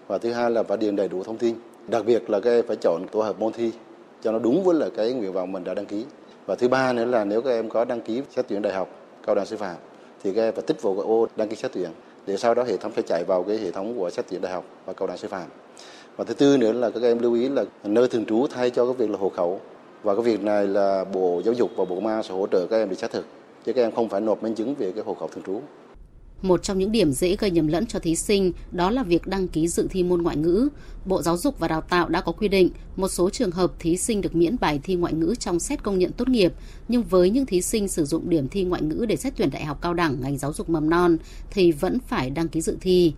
Và 0.07 0.19
thứ 0.19 0.33
hai 0.33 0.51
là 0.51 0.63
phải 0.63 0.77
điền 0.77 0.97
đầy 0.97 1.09
đủ 1.09 1.23
thông 1.25 1.39
tin. 1.39 1.55
Đặc 1.89 2.07
biệt 2.07 2.31
là 2.31 2.41
các 2.41 2.51
em 2.51 2.65
phải 2.69 2.77
chọn 2.77 3.07
tổ 3.13 3.23
hợp 3.23 3.39
môn 3.39 3.53
thi 3.53 3.71
cho 4.23 4.33
nó 4.33 4.39
đúng 4.39 4.65
với 4.65 4.75
là 4.75 4.89
cái 4.97 5.13
nguyện 5.13 5.33
vọng 5.33 5.53
mình 5.53 5.65
đã 5.65 5.75
đăng 5.75 5.87
ký. 5.87 6.05
Và 6.47 6.55
thứ 6.55 6.69
ba 6.69 6.93
nữa 6.93 7.05
là 7.05 7.25
nếu 7.25 7.43
các 7.43 7.51
em 7.51 7.69
có 7.69 7.85
đăng 7.85 8.01
ký 8.01 8.23
xét 8.37 8.49
tuyển 8.49 8.63
đại 8.63 8.73
học, 8.73 8.89
cao 9.27 9.35
đẳng 9.35 9.47
sư 9.47 9.57
phạm 9.57 9.77
thì 10.23 10.33
các 10.33 10.43
em 10.43 10.55
phải 10.55 10.63
tích 10.67 10.83
vào 10.83 10.95
cái 10.95 11.03
ô 11.03 11.27
đăng 11.37 11.49
ký 11.49 11.57
xét 11.57 11.73
tuyển, 11.73 11.91
để 12.27 12.37
sau 12.37 12.55
đó 12.55 12.63
hệ 12.63 12.77
thống 12.77 12.93
sẽ 12.97 13.03
chạy 13.03 13.25
vào 13.25 13.43
cái 13.43 13.59
hệ 13.59 13.71
thống 13.71 13.99
của 13.99 14.11
xét 14.11 14.25
tuyển 14.29 14.41
đại 14.41 14.53
học 14.53 14.65
và 14.87 14.93
cao 14.93 15.07
đẳng 15.07 15.19
sư 15.19 15.29
phạm. 15.29 15.49
Và 16.17 16.25
thứ 16.25 16.35
tư 16.35 16.57
nữa 16.57 16.73
là 16.73 16.91
các 16.91 17.03
em 17.03 17.19
lưu 17.19 17.35
ý 17.35 17.49
là 17.49 17.65
nơi 17.85 18.09
thường 18.09 18.25
trú 18.25 18.47
thay 18.47 18.71
cho 18.71 18.85
cái 18.85 18.95
việc 18.95 19.11
là 19.11 19.19
hộ 19.19 19.29
khẩu. 19.29 19.61
Và 20.03 20.15
cái 20.15 20.23
việc 20.23 20.43
này 20.43 20.67
là 20.67 21.05
bộ 21.05 21.43
giáo 21.45 21.55
dục 21.55 21.71
và 21.77 21.85
bộ 21.85 21.95
công 21.95 22.07
an 22.07 22.23
sẽ 22.23 22.35
hỗ 22.35 22.47
trợ 22.47 22.67
các 22.67 22.77
em 22.77 22.89
để 22.89 22.97
xác 22.97 23.11
thực, 23.11 23.25
chứ 23.65 23.73
các 23.73 23.83
em 23.83 23.93
không 23.93 24.09
phải 24.09 24.21
nộp 24.21 24.43
minh 24.43 24.55
chứng 24.55 24.75
về 24.75 24.93
cái 24.93 25.05
hộ 25.05 25.15
khẩu 25.15 25.29
thường 25.29 25.45
trú 25.47 25.61
một 26.43 26.63
trong 26.63 26.79
những 26.79 26.93
điểm 26.93 27.13
dễ 27.13 27.37
gây 27.37 27.51
nhầm 27.51 27.67
lẫn 27.67 27.87
cho 27.87 27.99
thí 27.99 28.17
sinh 28.17 28.53
đó 28.71 28.91
là 28.91 29.03
việc 29.03 29.27
đăng 29.27 29.49
ký 29.49 29.69
dự 29.69 29.89
thi 29.91 30.03
môn 30.03 30.23
ngoại 30.23 30.37
ngữ. 30.37 30.69
Bộ 31.05 31.23
Giáo 31.23 31.37
dục 31.37 31.59
và 31.59 31.69
Đào 31.69 31.81
tạo 31.81 32.09
đã 32.09 32.21
có 32.21 32.33
quy 32.33 32.49
định 32.49 32.71
một 32.97 33.09
số 33.09 33.31
trường 33.31 33.51
hợp 33.51 33.73
thí 33.79 33.97
sinh 33.97 34.21
được 34.21 34.35
miễn 34.35 34.57
bài 34.61 34.81
thi 34.83 34.95
ngoại 34.95 35.13
ngữ 35.13 35.35
trong 35.39 35.61
xét 35.61 35.83
công 35.83 35.99
nhận 35.99 36.13
tốt 36.13 36.29
nghiệp, 36.29 36.53
nhưng 36.89 37.03
với 37.03 37.31
những 37.31 37.47
thí 37.47 37.63
sinh 37.63 37.89
sử 37.89 38.05
dụng 38.05 38.31
điểm 38.31 38.49
thi 38.49 38.65
ngoại 38.65 38.83
ngữ 38.83 39.07
để 39.09 39.17
xét 39.17 39.33
tuyển 39.37 39.51
đại 39.51 39.65
học 39.65 39.79
cao 39.83 39.95
đẳng 39.95 40.21
ngành 40.21 40.39
giáo 40.39 40.53
dục 40.53 40.71
mầm 40.71 40.91
non 40.91 41.17
thì 41.51 41.73
vẫn 41.73 41.99
phải 42.09 42.31
đăng 42.31 42.49
ký 42.49 42.61
dự 42.61 42.77
thi. 42.81 43.13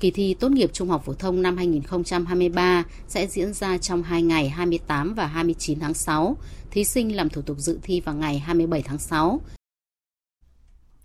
Kỳ 0.00 0.10
thi 0.10 0.34
tốt 0.34 0.48
nghiệp 0.48 0.70
trung 0.72 0.88
học 0.88 1.02
phổ 1.04 1.12
thông 1.12 1.42
năm 1.42 1.56
2023 1.56 2.84
sẽ 3.08 3.26
diễn 3.26 3.52
ra 3.52 3.78
trong 3.78 4.02
2 4.02 4.22
ngày 4.22 4.48
28 4.48 5.14
và 5.14 5.26
29 5.26 5.80
tháng 5.80 5.94
6. 5.94 6.36
Thí 6.70 6.84
sinh 6.84 7.16
làm 7.16 7.28
thủ 7.28 7.42
tục 7.42 7.58
dự 7.58 7.78
thi 7.82 8.00
vào 8.00 8.14
ngày 8.14 8.38
27 8.38 8.82
tháng 8.82 8.98
6. 8.98 9.40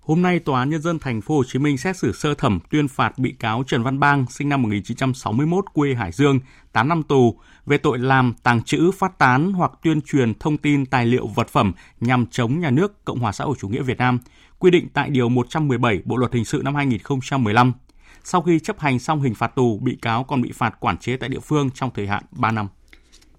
Hôm 0.05 0.21
nay, 0.21 0.39
Tòa 0.39 0.59
án 0.59 0.69
Nhân 0.69 0.81
dân 0.81 0.99
thành 0.99 1.21
phố 1.21 1.37
Hồ 1.37 1.43
Chí 1.43 1.59
Minh 1.59 1.77
xét 1.77 1.97
xử 1.97 2.11
sơ 2.11 2.33
thẩm 2.33 2.59
tuyên 2.69 2.87
phạt 2.87 3.17
bị 3.17 3.35
cáo 3.39 3.63
Trần 3.67 3.83
Văn 3.83 3.99
Bang, 3.99 4.25
sinh 4.29 4.49
năm 4.49 4.61
1961, 4.61 5.65
quê 5.73 5.93
Hải 5.93 6.11
Dương, 6.11 6.39
8 6.71 6.87
năm 6.87 7.03
tù 7.03 7.39
về 7.65 7.77
tội 7.77 7.99
làm, 7.99 8.33
tàng 8.43 8.63
trữ, 8.63 8.91
phát 8.91 9.17
tán 9.19 9.53
hoặc 9.53 9.71
tuyên 9.83 10.01
truyền 10.01 10.33
thông 10.39 10.57
tin 10.57 10.85
tài 10.85 11.05
liệu 11.05 11.27
vật 11.27 11.47
phẩm 11.49 11.73
nhằm 11.99 12.25
chống 12.25 12.59
nhà 12.59 12.69
nước 12.69 13.05
Cộng 13.05 13.19
hòa 13.19 13.31
xã 13.31 13.45
hội 13.45 13.55
chủ 13.59 13.67
nghĩa 13.67 13.81
Việt 13.81 13.97
Nam, 13.97 14.19
quy 14.59 14.71
định 14.71 14.87
tại 14.93 15.09
Điều 15.09 15.29
117 15.29 16.01
Bộ 16.05 16.17
Luật 16.17 16.33
Hình 16.33 16.45
sự 16.45 16.61
năm 16.63 16.75
2015. 16.75 17.73
Sau 18.23 18.41
khi 18.41 18.59
chấp 18.59 18.79
hành 18.79 18.99
xong 18.99 19.21
hình 19.21 19.35
phạt 19.35 19.55
tù, 19.55 19.79
bị 19.79 19.97
cáo 20.01 20.23
còn 20.23 20.41
bị 20.41 20.51
phạt 20.51 20.79
quản 20.79 20.97
chế 20.97 21.17
tại 21.17 21.29
địa 21.29 21.39
phương 21.39 21.69
trong 21.73 21.89
thời 21.95 22.07
hạn 22.07 22.23
3 22.31 22.51
năm. 22.51 22.67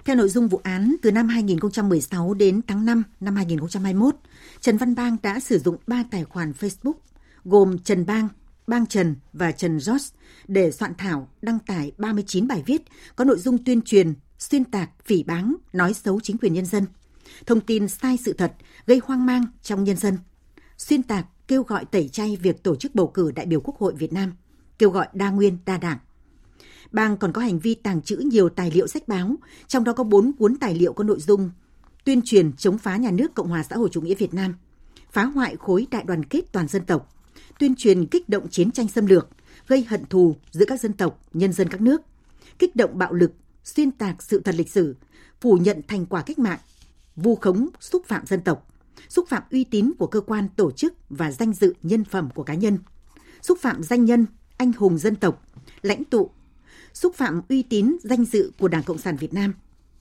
Theo 0.05 0.17
nội 0.17 0.29
dung 0.29 0.49
vụ 0.49 0.61
án, 0.63 0.97
từ 1.03 1.13
năm 1.13 1.29
2016 1.29 2.35
đến 2.35 2.61
tháng 2.67 2.85
5 2.85 3.03
năm 3.21 3.37
2021, 3.37 4.17
Trần 4.61 4.77
Văn 4.77 4.95
Bang 4.95 5.17
đã 5.23 5.41
sử 5.41 5.59
dụng 5.59 5.77
3 5.87 6.05
tài 6.11 6.25
khoản 6.25 6.53
Facebook 6.53 6.93
gồm 7.45 7.79
Trần 7.79 8.07
Bang, 8.07 8.29
Bang 8.67 8.87
Trần 8.87 9.17
và 9.33 9.53
Trần 9.53 9.73
George 9.73 10.05
để 10.49 10.71
soạn 10.71 10.93
thảo, 10.99 11.29
đăng 11.43 11.59
tải 11.59 11.93
39 11.99 12.49
bài 12.49 12.63
viết 12.67 12.83
có 13.17 13.25
nội 13.25 13.39
dung 13.39 13.65
tuyên 13.65 13.83
truyền, 13.83 14.15
xuyên 14.39 14.65
tạc, 14.65 14.91
phỉ 15.05 15.23
báng, 15.23 15.55
nói 15.73 15.95
xấu 15.95 16.21
chính 16.21 16.39
quyền 16.39 16.53
nhân 16.53 16.67
dân, 16.67 16.85
thông 17.47 17.61
tin 17.61 17.89
sai 17.89 18.19
sự 18.25 18.33
thật, 18.33 18.53
gây 18.87 19.01
hoang 19.05 19.27
mang 19.27 19.45
trong 19.63 19.85
nhân 19.85 19.97
dân, 19.97 20.19
xuyên 20.79 21.03
tạc 21.03 21.27
kêu 21.49 21.63
gọi 21.63 21.85
tẩy 21.85 22.09
chay 22.09 22.37
việc 22.43 22.63
tổ 22.63 22.77
chức 22.77 22.95
bầu 22.95 23.07
cử 23.07 23.33
đại 23.33 23.47
biểu 23.47 23.61
Quốc 23.61 23.79
hội 23.79 23.95
Việt 23.95 24.13
Nam, 24.13 24.33
kêu 24.79 24.91
gọi 24.91 25.09
đa 25.13 25.31
nguyên 25.31 25.59
đa 25.67 25.79
đảng. 25.79 25.99
Bang 26.95 27.17
còn 27.17 27.33
có 27.33 27.41
hành 27.41 27.59
vi 27.59 27.75
tàng 27.75 28.03
trữ 28.03 28.17
nhiều 28.17 28.49
tài 28.49 28.71
liệu 28.71 28.87
sách 28.87 29.09
báo, 29.09 29.35
trong 29.67 29.85
đó 29.85 29.93
có 29.93 30.05
4 30.05 30.33
cuốn 30.39 30.57
tài 30.57 30.75
liệu 30.75 30.93
có 30.93 31.05
nội 31.05 31.21
dung 31.21 31.51
tuyên 32.05 32.21
truyền 32.25 32.53
chống 32.53 32.79
phá 32.79 32.97
nhà 32.97 33.11
nước 33.11 33.35
Cộng 33.35 33.49
hòa 33.49 33.63
xã 33.63 33.77
hội 33.77 33.89
chủ 33.93 34.01
nghĩa 34.01 34.15
Việt 34.15 34.35
Nam, 34.35 34.55
phá 35.13 35.25
hoại 35.25 35.57
khối 35.57 35.87
đại 35.91 36.05
đoàn 36.05 36.25
kết 36.25 36.53
toàn 36.53 36.69
dân 36.69 36.85
tộc, 36.85 37.15
tuyên 37.59 37.75
truyền 37.75 38.07
kích 38.07 38.29
động 38.29 38.49
chiến 38.51 38.71
tranh 38.71 38.89
xâm 38.89 39.07
lược, 39.07 39.29
gây 39.67 39.85
hận 39.89 40.05
thù 40.05 40.37
giữa 40.51 40.65
các 40.69 40.81
dân 40.81 40.93
tộc, 40.93 41.21
nhân 41.33 41.53
dân 41.53 41.69
các 41.69 41.81
nước, 41.81 42.03
kích 42.59 42.77
động 42.77 42.99
bạo 42.99 43.13
lực, 43.13 43.33
xuyên 43.65 43.91
tạc 43.91 44.23
sự 44.23 44.41
thật 44.41 44.55
lịch 44.55 44.71
sử, 44.71 44.97
phủ 45.41 45.57
nhận 45.57 45.81
thành 45.89 46.07
quả 46.07 46.23
cách 46.23 46.39
mạng, 46.39 46.59
vu 47.17 47.37
khống 47.37 47.69
xúc 47.81 48.03
phạm 48.07 48.27
dân 48.27 48.41
tộc, 48.41 48.69
xúc 49.09 49.29
phạm 49.29 49.43
uy 49.51 49.65
tín 49.65 49.93
của 49.99 50.07
cơ 50.07 50.21
quan 50.21 50.49
tổ 50.57 50.71
chức 50.71 50.95
và 51.09 51.33
danh 51.33 51.53
dự 51.53 51.75
nhân 51.83 52.05
phẩm 52.05 52.29
của 52.35 52.43
cá 52.43 52.55
nhân, 52.55 52.79
xúc 53.43 53.59
phạm 53.61 53.83
danh 53.83 54.05
nhân, 54.05 54.27
anh 54.57 54.73
hùng 54.73 54.99
dân 54.99 55.17
tộc, 55.17 55.43
lãnh 55.83 56.05
tụ, 56.05 56.31
xúc 56.95 57.15
phạm 57.15 57.41
uy 57.49 57.63
tín 57.63 57.97
danh 58.03 58.25
dự 58.25 58.53
của 58.59 58.69
Đảng 58.69 58.83
Cộng 58.83 58.99
sản 58.99 59.17
Việt 59.17 59.35
Nam, 59.35 59.55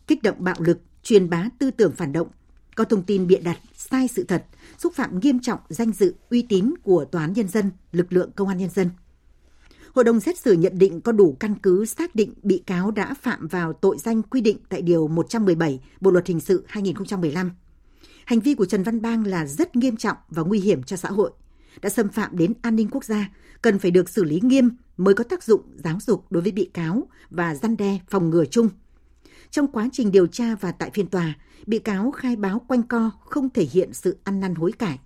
kích 0.07 0.23
động 0.23 0.35
bạo 0.39 0.55
lực, 0.59 0.79
truyền 1.03 1.29
bá 1.29 1.49
tư 1.59 1.71
tưởng 1.71 1.91
phản 1.91 2.13
động, 2.13 2.27
có 2.75 2.83
thông 2.83 3.03
tin 3.03 3.27
bịa 3.27 3.39
đặt, 3.39 3.57
sai 3.75 4.07
sự 4.07 4.23
thật, 4.23 4.45
xúc 4.77 4.93
phạm 4.93 5.19
nghiêm 5.19 5.39
trọng 5.39 5.59
danh 5.69 5.91
dự, 5.91 6.15
uy 6.29 6.41
tín 6.41 6.73
của 6.83 7.05
Tòa 7.05 7.21
án 7.21 7.33
Nhân 7.33 7.47
dân, 7.47 7.71
lực 7.91 8.13
lượng 8.13 8.31
Công 8.35 8.47
an 8.47 8.57
Nhân 8.57 8.69
dân. 8.69 8.89
Hội 9.95 10.03
đồng 10.03 10.19
xét 10.19 10.39
xử 10.39 10.53
nhận 10.53 10.77
định 10.77 11.01
có 11.01 11.11
đủ 11.11 11.37
căn 11.39 11.55
cứ 11.63 11.85
xác 11.85 12.15
định 12.15 12.33
bị 12.43 12.63
cáo 12.65 12.91
đã 12.91 13.13
phạm 13.13 13.47
vào 13.47 13.73
tội 13.73 13.97
danh 13.99 14.21
quy 14.23 14.41
định 14.41 14.57
tại 14.69 14.81
Điều 14.81 15.07
117 15.07 15.79
Bộ 16.01 16.11
Luật 16.11 16.27
Hình 16.27 16.39
sự 16.39 16.65
2015. 16.67 17.51
Hành 18.25 18.39
vi 18.39 18.55
của 18.55 18.65
Trần 18.65 18.83
Văn 18.83 19.01
Bang 19.01 19.27
là 19.27 19.45
rất 19.45 19.75
nghiêm 19.75 19.97
trọng 19.97 20.17
và 20.29 20.43
nguy 20.43 20.59
hiểm 20.59 20.83
cho 20.83 20.97
xã 20.97 21.09
hội, 21.09 21.31
đã 21.81 21.89
xâm 21.89 22.09
phạm 22.09 22.37
đến 22.37 22.53
an 22.61 22.75
ninh 22.75 22.87
quốc 22.91 23.03
gia, 23.03 23.29
cần 23.61 23.79
phải 23.79 23.91
được 23.91 24.09
xử 24.09 24.23
lý 24.23 24.39
nghiêm 24.43 24.69
mới 24.97 25.13
có 25.13 25.23
tác 25.23 25.43
dụng 25.43 25.61
giáo 25.75 25.97
dục 26.01 26.25
đối 26.29 26.43
với 26.43 26.51
bị 26.51 26.69
cáo 26.73 27.07
và 27.29 27.55
răn 27.55 27.77
đe 27.77 27.99
phòng 28.09 28.29
ngừa 28.29 28.45
chung. 28.45 28.69
Trong 29.51 29.67
quá 29.67 29.89
trình 29.91 30.11
điều 30.11 30.27
tra 30.27 30.55
và 30.55 30.71
tại 30.71 30.91
phiên 30.93 31.07
tòa, 31.07 31.33
bị 31.65 31.79
cáo 31.79 32.11
khai 32.11 32.35
báo 32.35 32.61
quanh 32.67 32.83
co 32.83 33.11
không 33.25 33.49
thể 33.49 33.67
hiện 33.71 33.93
sự 33.93 34.17
ăn 34.23 34.39
năn 34.39 34.55
hối 34.55 34.71
cải. 34.71 34.99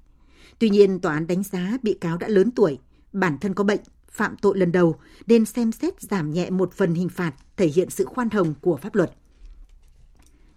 Tuy 0.59 0.69
nhiên, 0.69 0.99
tòa 0.99 1.13
án 1.13 1.27
đánh 1.27 1.43
giá 1.43 1.77
bị 1.83 1.97
cáo 2.01 2.17
đã 2.17 2.27
lớn 2.27 2.51
tuổi, 2.51 2.79
bản 3.13 3.37
thân 3.41 3.53
có 3.53 3.63
bệnh, 3.63 3.81
phạm 4.11 4.35
tội 4.41 4.57
lần 4.57 4.71
đầu 4.71 4.95
nên 5.27 5.45
xem 5.45 5.71
xét 5.71 6.01
giảm 6.01 6.31
nhẹ 6.31 6.49
một 6.49 6.73
phần 6.73 6.93
hình 6.93 7.09
phạt 7.09 7.33
thể 7.57 7.67
hiện 7.67 7.89
sự 7.89 8.05
khoan 8.05 8.29
hồng 8.29 8.53
của 8.61 8.77
pháp 8.77 8.95
luật. 8.95 9.11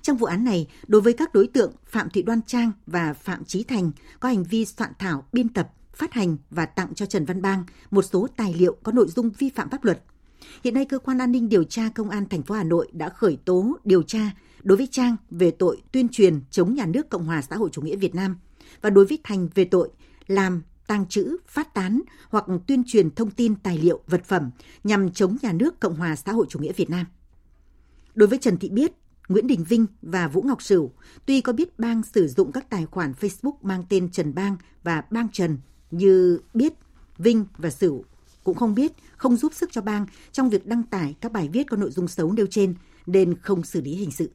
Trong 0.02 0.16
vụ 0.16 0.26
án 0.26 0.44
này, 0.44 0.68
đối 0.86 1.00
với 1.00 1.12
các 1.12 1.34
đối 1.34 1.46
tượng 1.46 1.72
Phạm 1.84 2.10
Thị 2.10 2.22
Đoan 2.22 2.42
Trang 2.42 2.72
và 2.86 3.14
Phạm 3.14 3.44
Trí 3.44 3.64
Thành 3.64 3.90
có 4.20 4.28
hành 4.28 4.44
vi 4.44 4.64
soạn 4.64 4.92
thảo, 4.98 5.26
biên 5.32 5.48
tập, 5.48 5.70
phát 5.94 6.12
hành 6.12 6.36
và 6.50 6.66
tặng 6.66 6.94
cho 6.94 7.06
Trần 7.06 7.24
Văn 7.24 7.42
Bang 7.42 7.64
một 7.90 8.02
số 8.02 8.28
tài 8.36 8.54
liệu 8.54 8.76
có 8.82 8.92
nội 8.92 9.08
dung 9.08 9.30
vi 9.38 9.50
phạm 9.50 9.70
pháp 9.70 9.84
luật. 9.84 10.02
Hiện 10.64 10.74
nay 10.74 10.84
cơ 10.84 10.98
quan 10.98 11.18
an 11.18 11.32
ninh 11.32 11.48
điều 11.48 11.64
tra 11.64 11.88
công 11.94 12.10
an 12.10 12.28
thành 12.28 12.42
phố 12.42 12.54
Hà 12.54 12.64
Nội 12.64 12.88
đã 12.92 13.08
khởi 13.08 13.38
tố 13.44 13.78
điều 13.84 14.02
tra 14.02 14.30
đối 14.62 14.78
với 14.78 14.88
Trang 14.90 15.16
về 15.30 15.50
tội 15.50 15.82
tuyên 15.92 16.08
truyền 16.08 16.40
chống 16.50 16.74
nhà 16.74 16.86
nước 16.86 17.08
Cộng 17.08 17.24
hòa 17.24 17.42
xã 17.42 17.56
hội 17.56 17.70
chủ 17.72 17.82
nghĩa 17.82 17.96
Việt 17.96 18.14
Nam 18.14 18.36
và 18.82 18.90
đối 18.90 19.06
với 19.06 19.18
Thành 19.24 19.48
về 19.54 19.64
tội 19.64 19.88
làm 20.26 20.62
tàng 20.86 21.06
trữ, 21.08 21.36
phát 21.46 21.74
tán 21.74 22.00
hoặc 22.28 22.44
tuyên 22.66 22.82
truyền 22.86 23.10
thông 23.10 23.30
tin 23.30 23.54
tài 23.54 23.78
liệu, 23.78 24.00
vật 24.06 24.24
phẩm 24.24 24.50
nhằm 24.84 25.12
chống 25.12 25.36
nhà 25.42 25.52
nước 25.52 25.80
Cộng 25.80 25.96
hòa 25.96 26.16
xã 26.16 26.32
hội 26.32 26.46
chủ 26.48 26.58
nghĩa 26.58 26.72
Việt 26.72 26.90
Nam. 26.90 27.06
Đối 28.14 28.28
với 28.28 28.38
Trần 28.38 28.56
Thị 28.56 28.68
Biết, 28.68 28.92
Nguyễn 29.28 29.46
Đình 29.46 29.64
Vinh 29.64 29.86
và 30.02 30.28
Vũ 30.28 30.42
Ngọc 30.42 30.62
Sửu, 30.62 30.92
tuy 31.26 31.40
có 31.40 31.52
biết 31.52 31.78
Bang 31.78 32.02
sử 32.02 32.28
dụng 32.28 32.52
các 32.52 32.70
tài 32.70 32.86
khoản 32.86 33.12
Facebook 33.20 33.54
mang 33.62 33.84
tên 33.88 34.10
Trần 34.10 34.34
Bang 34.34 34.56
và 34.82 35.04
Bang 35.10 35.28
Trần 35.32 35.58
như 35.90 36.40
Biết, 36.54 36.72
Vinh 37.18 37.44
và 37.58 37.70
Sửu 37.70 38.04
cũng 38.44 38.56
không 38.56 38.74
biết, 38.74 38.92
không 39.16 39.36
giúp 39.36 39.54
sức 39.54 39.72
cho 39.72 39.80
Bang 39.80 40.06
trong 40.32 40.50
việc 40.50 40.66
đăng 40.66 40.82
tải 40.82 41.14
các 41.20 41.32
bài 41.32 41.48
viết 41.52 41.64
có 41.70 41.76
nội 41.76 41.90
dung 41.90 42.08
xấu 42.08 42.32
nêu 42.32 42.46
trên 42.50 42.74
nên 43.06 43.34
không 43.42 43.62
xử 43.62 43.80
lý 43.80 43.94
hình 43.94 44.10
sự. 44.10 44.30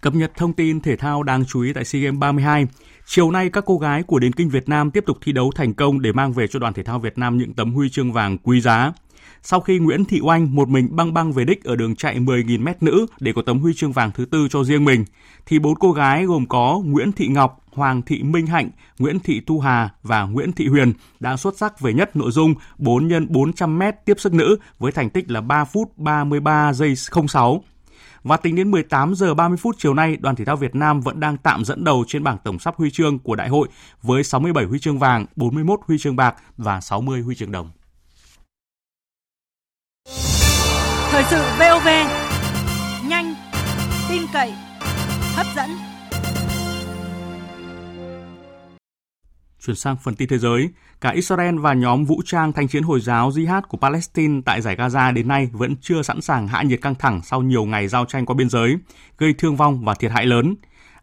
Cập 0.00 0.14
nhật 0.14 0.32
thông 0.36 0.52
tin 0.52 0.80
thể 0.80 0.96
thao 0.96 1.22
đáng 1.22 1.44
chú 1.44 1.60
ý 1.60 1.72
tại 1.72 1.84
SEA 1.84 2.02
Games 2.02 2.18
32. 2.18 2.66
Chiều 3.06 3.30
nay, 3.30 3.50
các 3.50 3.64
cô 3.66 3.78
gái 3.78 4.02
của 4.02 4.18
Điền 4.18 4.32
Kinh 4.32 4.48
Việt 4.48 4.68
Nam 4.68 4.90
tiếp 4.90 5.04
tục 5.06 5.18
thi 5.20 5.32
đấu 5.32 5.52
thành 5.54 5.74
công 5.74 6.02
để 6.02 6.12
mang 6.12 6.32
về 6.32 6.46
cho 6.46 6.58
đoàn 6.58 6.74
thể 6.74 6.82
thao 6.82 6.98
Việt 6.98 7.18
Nam 7.18 7.38
những 7.38 7.54
tấm 7.54 7.72
huy 7.72 7.90
chương 7.90 8.12
vàng 8.12 8.38
quý 8.38 8.60
giá. 8.60 8.92
Sau 9.42 9.60
khi 9.60 9.78
Nguyễn 9.78 10.04
Thị 10.04 10.20
Oanh 10.22 10.54
một 10.54 10.68
mình 10.68 10.88
băng 10.96 11.14
băng 11.14 11.32
về 11.32 11.44
đích 11.44 11.64
ở 11.64 11.76
đường 11.76 11.96
chạy 11.96 12.20
10.000m 12.20 12.74
nữ 12.80 13.06
để 13.20 13.32
có 13.32 13.42
tấm 13.42 13.58
huy 13.58 13.74
chương 13.74 13.92
vàng 13.92 14.10
thứ 14.14 14.24
tư 14.24 14.48
cho 14.50 14.64
riêng 14.64 14.84
mình, 14.84 15.04
thì 15.46 15.58
bốn 15.58 15.74
cô 15.74 15.92
gái 15.92 16.24
gồm 16.24 16.46
có 16.46 16.80
Nguyễn 16.84 17.12
Thị 17.12 17.28
Ngọc, 17.28 17.61
Hoàng 17.72 18.02
Thị 18.02 18.22
Minh 18.22 18.46
Hạnh, 18.46 18.70
Nguyễn 18.98 19.20
Thị 19.20 19.40
Thu 19.46 19.60
Hà 19.60 19.90
và 20.02 20.22
Nguyễn 20.22 20.52
Thị 20.52 20.66
Huyền 20.66 20.92
đã 21.20 21.36
xuất 21.36 21.56
sắc 21.56 21.80
về 21.80 21.92
nhất 21.92 22.16
nội 22.16 22.30
dung 22.30 22.54
4 22.78 23.08
x 23.08 23.12
400m 23.12 23.92
tiếp 24.04 24.20
sức 24.20 24.34
nữ 24.34 24.56
với 24.78 24.92
thành 24.92 25.10
tích 25.10 25.30
là 25.30 25.40
3 25.40 25.64
phút 25.64 25.98
33 25.98 26.72
giây 26.72 26.94
06. 27.28 27.62
Và 28.22 28.36
tính 28.36 28.56
đến 28.56 28.70
18 28.70 29.14
giờ 29.14 29.34
30 29.34 29.56
phút 29.56 29.76
chiều 29.78 29.94
nay, 29.94 30.16
đoàn 30.20 30.36
thể 30.36 30.44
thao 30.44 30.56
Việt 30.56 30.74
Nam 30.74 31.00
vẫn 31.00 31.20
đang 31.20 31.36
tạm 31.36 31.64
dẫn 31.64 31.84
đầu 31.84 32.04
trên 32.08 32.24
bảng 32.24 32.38
tổng 32.44 32.58
sắp 32.58 32.76
huy 32.76 32.90
chương 32.90 33.18
của 33.18 33.36
đại 33.36 33.48
hội 33.48 33.68
với 34.02 34.24
67 34.24 34.64
huy 34.64 34.78
chương 34.78 34.98
vàng, 34.98 35.26
41 35.36 35.80
huy 35.86 35.98
chương 35.98 36.16
bạc 36.16 36.34
và 36.56 36.80
60 36.80 37.20
huy 37.20 37.34
chương 37.34 37.52
đồng. 37.52 37.70
Thời 41.10 41.24
sự 41.30 41.42
VOV, 41.58 41.88
nhanh, 43.08 43.34
tin 44.08 44.22
cậy, 44.32 44.52
hấp 45.34 45.46
dẫn. 45.56 45.91
Chuyển 49.66 49.76
sang 49.76 49.96
phần 49.96 50.14
tin 50.14 50.28
thế 50.28 50.38
giới, 50.38 50.68
cả 51.00 51.10
Israel 51.10 51.58
và 51.58 51.74
nhóm 51.74 52.04
vũ 52.04 52.22
trang 52.24 52.52
thanh 52.52 52.68
chiến 52.68 52.82
Hồi 52.82 53.00
giáo 53.00 53.30
Jihad 53.30 53.62
của 53.68 53.78
Palestine 53.78 54.40
tại 54.44 54.60
giải 54.60 54.76
Gaza 54.76 55.14
đến 55.14 55.28
nay 55.28 55.50
vẫn 55.52 55.74
chưa 55.80 56.02
sẵn 56.02 56.20
sàng 56.20 56.48
hạ 56.48 56.62
nhiệt 56.62 56.82
căng 56.82 56.94
thẳng 56.94 57.20
sau 57.24 57.42
nhiều 57.42 57.64
ngày 57.64 57.88
giao 57.88 58.04
tranh 58.04 58.26
qua 58.26 58.34
biên 58.34 58.48
giới, 58.48 58.76
gây 59.18 59.34
thương 59.38 59.56
vong 59.56 59.84
và 59.84 59.94
thiệt 59.94 60.10
hại 60.10 60.26
lớn. 60.26 60.54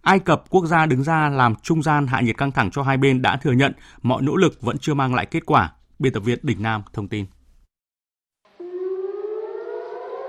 Ai 0.01 0.20
Cập, 0.20 0.43
quốc 0.49 0.66
gia 0.66 0.86
đứng 0.86 1.03
ra 1.03 1.30
làm 1.30 1.55
trung 1.55 1.84
gian 1.84 2.07
hạ 2.07 2.22
nhiệt 2.22 2.38
căng 2.38 2.51
thẳng 2.51 2.72
cho 2.72 2.84
hai 2.84 2.97
bên 2.97 3.22
đã 3.22 3.38
thừa 3.38 3.51
nhận 3.51 3.74
mọi 4.01 4.22
nỗ 4.22 4.36
lực 4.36 4.62
vẫn 4.62 4.78
chưa 4.78 4.93
mang 4.93 5.16
lại 5.16 5.26
kết 5.26 5.45
quả. 5.45 5.72
Biên 5.99 6.14
tập 6.14 6.20
viên 6.20 6.39
Đình 6.41 6.64
Nam 6.64 6.84
thông 6.93 7.07
tin. 7.07 7.26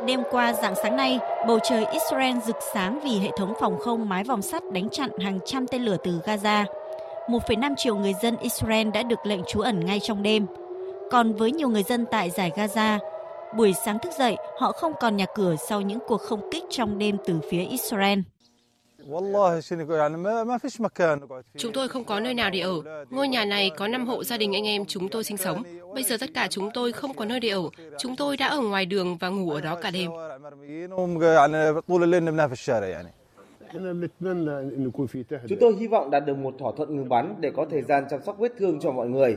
Đêm 0.07 0.21
qua 0.31 0.53
dạng 0.53 0.75
sáng 0.83 0.97
nay, 0.97 1.19
bầu 1.49 1.59
trời 1.69 1.85
Israel 1.93 2.37
rực 2.47 2.57
sáng 2.75 3.01
vì 3.05 3.19
hệ 3.19 3.31
thống 3.39 3.55
phòng 3.61 3.79
không 3.79 4.09
mái 4.09 4.25
vòng 4.25 4.43
sắt 4.43 4.63
đánh 4.73 4.89
chặn 4.93 5.11
hàng 5.25 5.39
trăm 5.47 5.67
tên 5.67 5.83
lửa 5.83 5.97
từ 6.05 6.21
Gaza. 6.27 6.65
1,5 7.29 7.75
triệu 7.77 7.97
người 7.97 8.15
dân 8.23 8.37
Israel 8.37 8.91
đã 8.91 9.03
được 9.03 9.27
lệnh 9.27 9.41
trú 9.49 9.61
ẩn 9.61 9.87
ngay 9.87 10.01
trong 10.01 10.23
đêm. 10.23 10.47
Còn 11.11 11.33
với 11.33 11.53
nhiều 11.53 11.69
người 11.69 11.83
dân 11.83 12.07
tại 12.11 12.31
giải 12.31 12.53
Gaza, 12.57 12.99
buổi 13.57 13.73
sáng 13.85 13.99
thức 13.99 14.13
dậy 14.19 14.37
họ 14.59 14.73
không 14.73 14.93
còn 15.01 15.17
nhà 15.17 15.27
cửa 15.35 15.57
sau 15.69 15.81
những 15.81 15.99
cuộc 16.07 16.21
không 16.21 16.51
kích 16.51 16.65
trong 16.71 16.99
đêm 16.99 17.17
từ 17.27 17.41
phía 17.51 17.65
Israel. 17.65 18.19
Chúng 21.57 21.73
tôi 21.73 21.89
không 21.89 22.05
có 22.05 22.21
nơi 22.21 22.35
nào 22.35 22.51
để 22.51 22.61
ở. 22.61 23.05
Ngôi 23.11 23.29
nhà 23.29 23.45
này 23.45 23.71
có 23.77 23.89
5 23.89 24.07
hộ 24.07 24.25
gia 24.25 24.37
đình 24.37 24.53
anh 24.57 24.67
em 24.67 24.85
chúng 24.87 25.09
tôi 25.09 25.25
sinh 25.25 25.37
sống. 25.37 25.63
Bây 25.95 26.03
giờ 26.05 26.17
tất 26.21 26.31
cả 26.35 26.49
chúng 26.51 26.71
tôi 26.75 26.93
không 26.93 27.15
có 27.15 27.25
nơi 27.25 27.41
để 27.41 27.49
ở. 27.49 27.63
Chúng 27.99 28.17
tôi 28.17 28.37
đã 28.37 28.47
ở 28.47 28.61
ngoài 28.61 28.87
đường 28.87 29.17
và 29.17 29.29
ngủ 29.29 29.51
ở 29.51 29.61
đó 29.61 29.77
cả 29.83 29.91
đêm. 29.91 30.11
Chúng 35.49 35.59
tôi 35.61 35.77
hy 35.81 35.87
vọng 35.87 36.11
đạt 36.11 36.27
được 36.27 36.37
một 36.37 36.55
thỏa 36.59 36.73
thuận 36.77 36.97
ngừng 36.97 37.09
bắn 37.09 37.35
để 37.41 37.51
có 37.57 37.67
thời 37.71 37.83
gian 37.83 38.05
chăm 38.11 38.23
sóc 38.23 38.39
vết 38.39 38.53
thương 38.59 38.81
cho 38.81 38.93
mọi 38.93 39.09
người. 39.09 39.37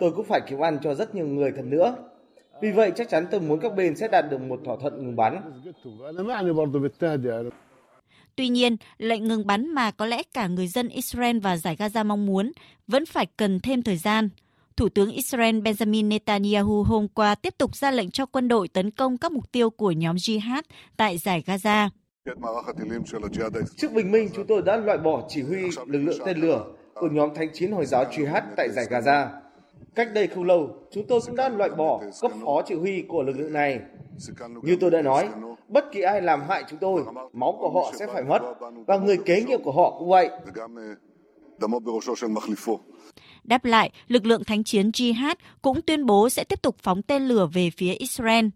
Tôi 0.00 0.12
cũng 0.12 0.24
phải 0.24 0.40
kiếm 0.48 0.60
ăn 0.60 0.78
cho 0.82 0.94
rất 0.94 1.14
nhiều 1.14 1.26
người 1.26 1.52
thật 1.56 1.64
nữa. 1.64 1.96
Vì 2.60 2.70
vậy 2.70 2.92
chắc 2.96 3.08
chắn 3.08 3.26
tôi 3.30 3.40
muốn 3.40 3.60
các 3.60 3.76
bên 3.76 3.96
sẽ 3.96 4.08
đạt 4.08 4.24
được 4.30 4.40
một 4.40 4.60
thỏa 4.64 4.76
thuận 4.80 4.96
ngừng 4.96 5.16
bắn. 5.16 5.52
Tuy 8.36 8.48
nhiên, 8.48 8.76
lệnh 8.98 9.28
ngừng 9.28 9.46
bắn 9.46 9.74
mà 9.74 9.90
có 9.90 10.06
lẽ 10.06 10.22
cả 10.34 10.46
người 10.46 10.66
dân 10.66 10.88
Israel 10.88 11.38
và 11.38 11.56
giải 11.56 11.76
Gaza 11.76 12.06
mong 12.06 12.26
muốn 12.26 12.52
vẫn 12.86 13.06
phải 13.06 13.26
cần 13.36 13.60
thêm 13.60 13.82
thời 13.82 13.96
gian. 13.96 14.28
Thủ 14.76 14.88
tướng 14.88 15.10
Israel 15.10 15.60
Benjamin 15.60 16.08
Netanyahu 16.08 16.82
hôm 16.82 17.08
qua 17.08 17.34
tiếp 17.34 17.54
tục 17.58 17.76
ra 17.76 17.90
lệnh 17.90 18.10
cho 18.10 18.26
quân 18.26 18.48
đội 18.48 18.68
tấn 18.68 18.90
công 18.90 19.16
các 19.16 19.32
mục 19.32 19.52
tiêu 19.52 19.70
của 19.70 19.90
nhóm 19.90 20.16
Jihad 20.16 20.62
tại 20.96 21.18
giải 21.18 21.42
Gaza. 21.46 21.88
Trước 23.76 23.92
bình 23.92 24.10
minh, 24.10 24.28
chúng 24.34 24.46
tôi 24.46 24.62
đã 24.62 24.76
loại 24.76 24.98
bỏ 24.98 25.22
chỉ 25.28 25.42
huy 25.42 25.62
lực 25.86 25.98
lượng 25.98 26.18
tên 26.26 26.38
lửa 26.38 26.64
của 26.94 27.08
nhóm 27.12 27.30
thanh 27.34 27.48
chiến 27.52 27.72
Hồi 27.72 27.86
giáo 27.86 28.04
Jihad 28.04 28.42
tại 28.56 28.68
giải 28.72 28.84
Gaza. 28.90 29.26
Cách 29.94 30.08
đây 30.14 30.26
không 30.26 30.44
lâu, 30.44 30.76
chúng 30.90 31.06
tôi 31.08 31.20
cũng 31.26 31.36
đã 31.36 31.48
loại 31.48 31.70
bỏ 31.70 32.00
cấp 32.20 32.32
phó 32.44 32.62
chỉ 32.66 32.74
huy 32.74 33.02
của 33.08 33.22
lực 33.22 33.36
lượng 33.38 33.52
này. 33.52 33.80
Như 34.62 34.76
tôi 34.80 34.90
đã 34.90 35.02
nói, 35.02 35.28
bất 35.68 35.84
kỳ 35.92 36.00
ai 36.00 36.22
làm 36.22 36.40
hại 36.48 36.64
chúng 36.70 36.78
tôi, 36.78 37.02
máu 37.32 37.56
của 37.60 37.70
họ 37.70 37.92
sẽ 37.98 38.06
phải 38.06 38.22
mất, 38.22 38.42
và 38.86 38.96
người 38.96 39.18
kế 39.24 39.42
nhiệm 39.42 39.62
của 39.62 39.72
họ 39.72 39.96
cũng 39.98 40.08
vậy. 40.08 40.30
Đáp 43.44 43.64
lại, 43.64 43.90
lực 44.08 44.26
lượng 44.26 44.44
thánh 44.44 44.64
chiến 44.64 44.90
Jihad 44.90 45.34
cũng 45.62 45.82
tuyên 45.82 46.06
bố 46.06 46.28
sẽ 46.28 46.44
tiếp 46.44 46.62
tục 46.62 46.76
phóng 46.82 47.02
tên 47.02 47.22
lửa 47.22 47.48
về 47.52 47.70
phía 47.76 47.92
Israel. 47.92 48.46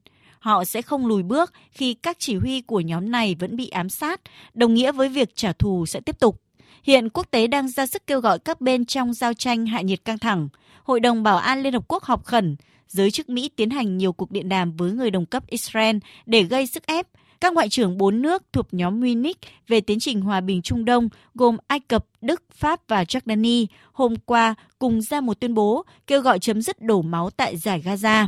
Họ 0.43 0.65
sẽ 0.65 0.83
không 0.83 1.07
lùi 1.07 1.23
bước 1.23 1.53
khi 1.71 1.95
các 1.95 2.17
chỉ 2.19 2.37
huy 2.37 2.61
của 2.61 2.81
nhóm 2.81 3.11
này 3.11 3.37
vẫn 3.39 3.57
bị 3.57 3.69
ám 3.69 3.89
sát, 3.89 4.21
đồng 4.55 4.75
nghĩa 4.75 4.93
với 4.93 5.09
việc 5.09 5.37
trả 5.37 5.53
thù 5.53 5.87
sẽ 5.87 6.01
tiếp 6.01 6.21
tục. 6.21 6.41
Hiện 6.83 7.09
quốc 7.09 7.27
tế 7.31 7.47
đang 7.47 7.69
ra 7.69 7.87
sức 7.87 8.07
kêu 8.07 8.21
gọi 8.21 8.39
các 8.39 8.61
bên 8.61 8.85
trong 8.85 9.15
giao 9.15 9.35
tranh 9.35 9.67
hạ 9.67 9.81
nhiệt 9.81 10.05
căng 10.05 10.19
thẳng. 10.19 10.49
Hội 10.85 11.01
đồng 11.01 11.23
Bảo 11.23 11.37
an 11.37 11.63
Liên 11.63 11.73
Hợp 11.73 11.85
Quốc 11.89 12.05
họp 12.05 12.25
khẩn, 12.25 12.57
giới 12.89 13.11
chức 13.11 13.29
Mỹ 13.29 13.51
tiến 13.57 13.71
hành 13.71 13.99
nhiều 13.99 14.13
cuộc 14.13 14.31
điện 14.31 14.49
đàm 14.49 14.77
với 14.77 14.93
người 14.93 15.11
đồng 15.11 15.27
cấp 15.27 15.47
Israel 15.47 15.97
để 16.27 16.43
gây 16.43 16.67
sức 16.67 16.87
ép, 16.87 17.07
Các 17.43 17.53
ngoại 17.53 17.69
trưởng 17.69 17.99
bốn 17.99 18.23
nước 18.23 18.43
thuộc 18.53 18.75
nhóm 18.75 19.01
Munich 19.01 19.39
về 19.69 19.81
tiến 19.81 20.01
trình 20.01 20.21
hòa 20.21 20.41
bình 20.41 20.63
Trung 20.63 20.85
Đông 20.85 21.09
gồm 21.35 21.57
Ai 21.67 21.81
Cập, 21.81 22.07
Đức, 22.21 22.43
Pháp 22.55 22.81
và 22.89 23.05
Jordani 23.05 23.67
hôm 23.93 24.15
qua 24.17 24.55
cùng 24.79 25.03
ra 25.03 25.21
một 25.21 25.41
tuyên 25.41 25.55
bố 25.55 25.85
kêu 26.07 26.21
gọi 26.21 26.39
chấm 26.39 26.63
dứt 26.63 26.83
đổ 26.83 27.03
máu 27.03 27.31
tại 27.31 27.57
giải 27.57 27.83
Gaza. 27.85 28.27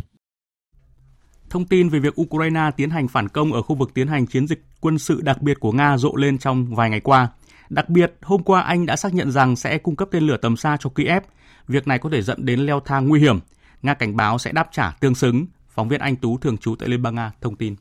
Thông 1.55 1.65
tin 1.65 1.89
về 1.89 1.99
việc 1.99 2.21
Ukraine 2.21 2.71
tiến 2.77 2.91
hành 2.91 3.09
phản 3.09 3.29
công 3.29 3.53
ở 3.53 3.63
khu 3.63 3.77
vực 3.77 3.95
tiến 3.95 4.09
hành 4.09 4.27
chiến 4.27 4.47
dịch 4.47 4.65
quân 4.81 4.99
sự 4.99 5.21
đặc 5.21 5.43
biệt 5.43 5.61
của 5.61 5.73
Nga 5.73 5.97
rộ 5.97 6.17
lên 6.17 6.39
trong 6.39 6.75
vài 6.75 6.91
ngày 6.91 7.01
qua. 7.01 7.29
Đặc 7.69 7.89
biệt, 7.89 8.13
hôm 8.23 8.43
qua 8.43 8.61
Anh 8.61 8.87
đã 8.87 8.97
xác 8.97 9.15
nhận 9.15 9.33
rằng 9.33 9.57
sẽ 9.57 9.79
cung 9.79 9.97
cấp 9.97 10.09
tên 10.13 10.27
lửa 10.27 10.37
tầm 10.37 10.57
xa 10.57 10.77
cho 10.81 10.91
Kiev. 10.91 11.23
Việc 11.69 11.89
này 11.89 11.99
có 11.99 12.11
thể 12.11 12.23
dẫn 12.23 12.47
đến 12.47 12.61
leo 12.61 12.81
thang 12.81 13.09
nguy 13.09 13.21
hiểm. 13.21 13.39
Nga 13.83 13.95
cảnh 13.95 14.17
báo 14.17 14.39
sẽ 14.39 14.53
đáp 14.53 14.69
trả 14.73 14.91
tương 14.91 15.15
xứng. 15.15 15.47
Phóng 15.69 15.89
viên 15.89 16.01
Anh 16.01 16.17
Tú 16.17 16.39
thường 16.39 16.59
trú 16.59 16.77
tại 16.77 16.89
Liên 16.89 17.03
bang 17.03 17.15
Nga 17.15 17.33
thông 17.41 17.57
tin. 17.57 17.77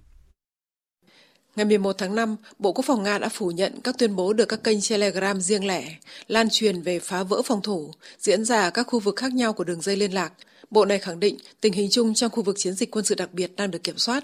Ngày 1.55 1.65
11 1.65 1.97
tháng 1.97 2.15
5, 2.15 2.35
Bộ 2.59 2.71
Quốc 2.71 2.85
phòng 2.85 3.03
Nga 3.03 3.17
đã 3.17 3.29
phủ 3.29 3.51
nhận 3.51 3.81
các 3.83 3.97
tuyên 3.97 4.15
bố 4.15 4.33
được 4.33 4.45
các 4.45 4.63
kênh 4.63 4.77
Telegram 4.89 5.41
riêng 5.41 5.67
lẻ, 5.67 5.95
lan 6.27 6.47
truyền 6.51 6.81
về 6.81 6.99
phá 6.99 7.23
vỡ 7.23 7.41
phòng 7.41 7.61
thủ, 7.61 7.91
diễn 8.19 8.45
ra 8.45 8.63
ở 8.63 8.71
các 8.71 8.83
khu 8.83 8.99
vực 8.99 9.15
khác 9.15 9.33
nhau 9.33 9.53
của 9.53 9.63
đường 9.63 9.81
dây 9.81 9.95
liên 9.95 10.13
lạc. 10.13 10.33
Bộ 10.69 10.85
này 10.85 10.99
khẳng 10.99 11.19
định 11.19 11.37
tình 11.61 11.73
hình 11.73 11.89
chung 11.91 12.13
trong 12.13 12.31
khu 12.31 12.43
vực 12.43 12.55
chiến 12.59 12.73
dịch 12.73 12.91
quân 12.91 13.05
sự 13.05 13.15
đặc 13.15 13.33
biệt 13.33 13.51
đang 13.55 13.71
được 13.71 13.83
kiểm 13.83 13.97
soát. 13.97 14.23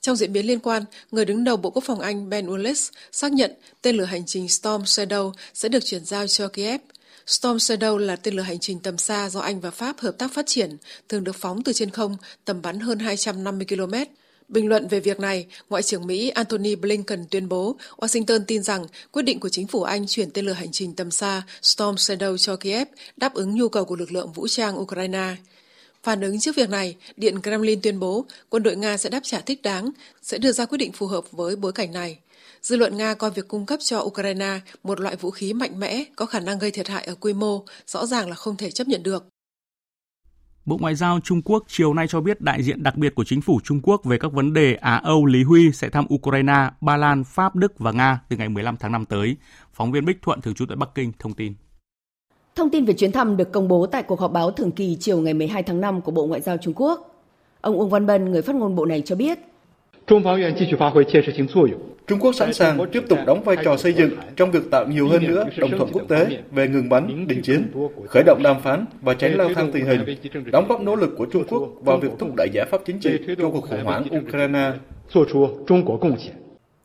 Trong 0.00 0.16
diễn 0.16 0.32
biến 0.32 0.46
liên 0.46 0.60
quan, 0.60 0.84
người 1.10 1.24
đứng 1.24 1.44
đầu 1.44 1.56
Bộ 1.56 1.70
Quốc 1.70 1.84
phòng 1.84 2.00
Anh 2.00 2.28
Ben 2.28 2.46
Wallace 2.46 2.90
xác 3.12 3.32
nhận 3.32 3.52
tên 3.82 3.96
lửa 3.96 4.04
hành 4.04 4.26
trình 4.26 4.48
Storm 4.48 4.82
Shadow 4.82 5.32
sẽ 5.54 5.68
được 5.68 5.84
chuyển 5.84 6.04
giao 6.04 6.26
cho 6.26 6.48
Kiev. 6.48 6.80
Storm 7.26 7.56
Shadow 7.56 7.96
là 7.96 8.16
tên 8.16 8.34
lửa 8.34 8.42
hành 8.42 8.58
trình 8.58 8.80
tầm 8.80 8.98
xa 8.98 9.30
do 9.30 9.40
Anh 9.40 9.60
và 9.60 9.70
Pháp 9.70 9.98
hợp 9.98 10.18
tác 10.18 10.32
phát 10.32 10.46
triển, 10.46 10.76
thường 11.08 11.24
được 11.24 11.36
phóng 11.36 11.62
từ 11.62 11.72
trên 11.72 11.90
không, 11.90 12.16
tầm 12.44 12.62
bắn 12.62 12.80
hơn 12.80 12.98
250 12.98 13.66
km. 13.68 13.94
Bình 14.48 14.68
luận 14.68 14.88
về 14.88 15.00
việc 15.00 15.20
này, 15.20 15.46
Ngoại 15.70 15.82
trưởng 15.82 16.06
Mỹ 16.06 16.28
Antony 16.28 16.74
Blinken 16.74 17.24
tuyên 17.30 17.48
bố 17.48 17.76
Washington 17.96 18.40
tin 18.46 18.62
rằng 18.62 18.86
quyết 19.12 19.22
định 19.22 19.40
của 19.40 19.48
chính 19.48 19.66
phủ 19.66 19.82
Anh 19.82 20.06
chuyển 20.06 20.30
tên 20.30 20.46
lửa 20.46 20.52
hành 20.52 20.72
trình 20.72 20.94
tầm 20.94 21.10
xa 21.10 21.42
Storm 21.62 21.94
Shadow 21.94 22.36
cho 22.36 22.56
Kiev 22.56 22.88
đáp 23.16 23.34
ứng 23.34 23.54
nhu 23.54 23.68
cầu 23.68 23.84
của 23.84 23.96
lực 23.96 24.12
lượng 24.12 24.32
vũ 24.32 24.48
trang 24.48 24.78
Ukraine. 24.78 25.36
Phản 26.02 26.20
ứng 26.20 26.40
trước 26.40 26.56
việc 26.56 26.70
này, 26.70 26.96
Điện 27.16 27.42
Kremlin 27.42 27.80
tuyên 27.80 28.00
bố 28.00 28.24
quân 28.48 28.62
đội 28.62 28.76
Nga 28.76 28.96
sẽ 28.96 29.10
đáp 29.10 29.20
trả 29.22 29.40
thích 29.40 29.62
đáng, 29.62 29.90
sẽ 30.22 30.38
đưa 30.38 30.52
ra 30.52 30.66
quyết 30.66 30.78
định 30.78 30.92
phù 30.92 31.06
hợp 31.06 31.24
với 31.32 31.56
bối 31.56 31.72
cảnh 31.72 31.92
này. 31.92 32.18
Dư 32.62 32.76
luận 32.76 32.96
Nga 32.96 33.14
coi 33.14 33.30
việc 33.30 33.48
cung 33.48 33.66
cấp 33.66 33.78
cho 33.82 34.00
Ukraine 34.00 34.60
một 34.82 35.00
loại 35.00 35.16
vũ 35.16 35.30
khí 35.30 35.52
mạnh 35.52 35.80
mẽ 35.80 36.04
có 36.16 36.26
khả 36.26 36.40
năng 36.40 36.58
gây 36.58 36.70
thiệt 36.70 36.88
hại 36.88 37.04
ở 37.04 37.14
quy 37.14 37.32
mô 37.32 37.64
rõ 37.86 38.06
ràng 38.06 38.28
là 38.28 38.34
không 38.34 38.56
thể 38.56 38.70
chấp 38.70 38.88
nhận 38.88 39.02
được. 39.02 39.24
Bộ 40.68 40.76
Ngoại 40.80 40.94
giao 40.94 41.20
Trung 41.20 41.42
Quốc 41.42 41.64
chiều 41.66 41.94
nay 41.94 42.06
cho 42.08 42.20
biết 42.20 42.40
đại 42.40 42.62
diện 42.62 42.82
đặc 42.82 42.96
biệt 42.96 43.14
của 43.14 43.24
chính 43.24 43.40
phủ 43.40 43.60
Trung 43.64 43.80
Quốc 43.82 44.04
về 44.04 44.18
các 44.18 44.32
vấn 44.32 44.52
đề 44.52 44.74
Á-Âu 44.74 45.26
Lý 45.26 45.42
Huy 45.42 45.72
sẽ 45.72 45.88
thăm 45.88 46.06
Ukraine, 46.14 46.70
Ba 46.80 46.96
Lan, 46.96 47.24
Pháp, 47.24 47.56
Đức 47.56 47.78
và 47.78 47.92
Nga 47.92 48.20
từ 48.28 48.36
ngày 48.36 48.48
15 48.48 48.76
tháng 48.76 48.92
5 48.92 49.04
tới. 49.04 49.36
Phóng 49.72 49.92
viên 49.92 50.04
Bích 50.04 50.22
Thuận 50.22 50.40
thường 50.40 50.54
trú 50.54 50.66
tại 50.66 50.76
Bắc 50.76 50.88
Kinh 50.94 51.12
thông 51.18 51.34
tin. 51.34 51.54
Thông 52.54 52.70
tin 52.70 52.84
về 52.84 52.94
chuyến 52.94 53.12
thăm 53.12 53.36
được 53.36 53.52
công 53.52 53.68
bố 53.68 53.86
tại 53.86 54.02
cuộc 54.02 54.20
họp 54.20 54.32
báo 54.32 54.50
thường 54.50 54.70
kỳ 54.70 54.96
chiều 55.00 55.20
ngày 55.20 55.34
12 55.34 55.62
tháng 55.62 55.80
5 55.80 56.00
của 56.00 56.12
Bộ 56.12 56.26
Ngoại 56.26 56.40
giao 56.40 56.56
Trung 56.56 56.74
Quốc. 56.76 57.24
Ông 57.60 57.78
Uông 57.78 57.90
Văn 57.90 58.06
Bân, 58.06 58.30
người 58.30 58.42
phát 58.42 58.56
ngôn 58.56 58.76
bộ 58.76 58.86
này 58.86 59.02
cho 59.04 59.16
biết, 59.16 59.38
Trung 62.06 62.18
Quốc 62.20 62.32
sẵn 62.34 62.52
sàng 62.52 62.78
tiếp 62.92 63.02
tục 63.08 63.18
đóng 63.26 63.42
vai 63.44 63.56
trò 63.64 63.76
xây 63.76 63.92
dựng 63.92 64.10
trong 64.36 64.50
việc 64.50 64.70
tạo 64.70 64.86
nhiều 64.86 65.08
hơn 65.08 65.24
nữa 65.24 65.44
đồng 65.56 65.70
thuận 65.70 65.92
quốc 65.92 66.02
tế 66.08 66.42
về 66.50 66.68
ngừng 66.68 66.88
bắn, 66.88 67.26
đình 67.28 67.42
chiến, 67.42 67.72
khởi 68.08 68.22
động 68.26 68.42
đàm 68.42 68.60
phán 68.60 68.84
và 69.00 69.14
tránh 69.14 69.38
leo 69.38 69.54
thang 69.54 69.72
tình 69.72 69.86
hình, 69.86 70.00
đóng 70.52 70.68
góp 70.68 70.80
nỗ 70.80 70.96
lực 70.96 71.14
của 71.18 71.26
Trung 71.32 71.44
Quốc 71.48 71.62
vào 71.80 71.98
việc 71.98 72.08
thúc 72.18 72.28
đẩy 72.36 72.48
giải 72.52 72.66
pháp 72.70 72.80
chính 72.86 72.98
trị 72.98 73.10
cho 73.38 73.50
cuộc 73.50 73.60
khủng 73.60 73.84
hoảng 73.84 74.04
Ukraine. 74.18 74.72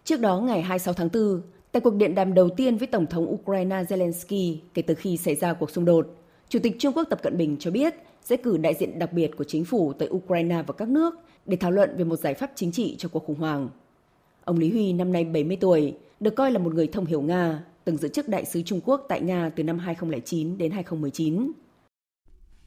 Trước 0.03 0.19
đó, 0.19 0.39
ngày 0.39 0.61
26 0.61 0.93
tháng 0.93 1.09
4, 1.13 1.41
tại 1.71 1.81
cuộc 1.81 1.95
điện 1.95 2.15
đàm 2.15 2.33
đầu 2.33 2.49
tiên 2.49 2.77
với 2.77 2.87
Tổng 2.87 3.05
thống 3.05 3.33
Ukraine 3.33 3.83
Zelensky 3.83 4.55
kể 4.73 4.81
từ 4.81 4.95
khi 4.95 5.17
xảy 5.17 5.35
ra 5.35 5.53
cuộc 5.53 5.71
xung 5.71 5.85
đột, 5.85 6.07
Chủ 6.49 6.59
tịch 6.63 6.75
Trung 6.79 6.93
Quốc 6.93 7.03
Tập 7.09 7.19
Cận 7.23 7.37
Bình 7.37 7.55
cho 7.59 7.71
biết 7.71 7.93
sẽ 8.21 8.37
cử 8.37 8.57
đại 8.57 8.73
diện 8.73 8.99
đặc 8.99 9.13
biệt 9.13 9.31
của 9.37 9.43
chính 9.43 9.65
phủ 9.65 9.93
tới 9.93 10.09
Ukraine 10.11 10.63
và 10.67 10.73
các 10.73 10.87
nước 10.87 11.13
để 11.45 11.57
thảo 11.57 11.71
luận 11.71 11.97
về 11.97 12.03
một 12.03 12.15
giải 12.15 12.33
pháp 12.33 12.51
chính 12.55 12.71
trị 12.71 12.95
cho 12.97 13.09
cuộc 13.09 13.25
khủng 13.25 13.39
hoảng. 13.39 13.69
Ông 14.43 14.57
Lý 14.57 14.69
Huy 14.69 14.93
năm 14.93 15.11
nay 15.11 15.23
70 15.23 15.57
tuổi, 15.61 15.93
được 16.19 16.35
coi 16.35 16.51
là 16.51 16.59
một 16.59 16.73
người 16.73 16.87
thông 16.87 17.05
hiểu 17.05 17.21
Nga, 17.21 17.63
từng 17.83 17.97
giữ 17.97 18.07
chức 18.07 18.27
đại 18.27 18.45
sứ 18.45 18.61
Trung 18.61 18.81
Quốc 18.85 19.05
tại 19.09 19.21
Nga 19.21 19.51
từ 19.55 19.63
năm 19.63 19.79
2009 19.79 20.57
đến 20.57 20.71
2019. 20.71 21.51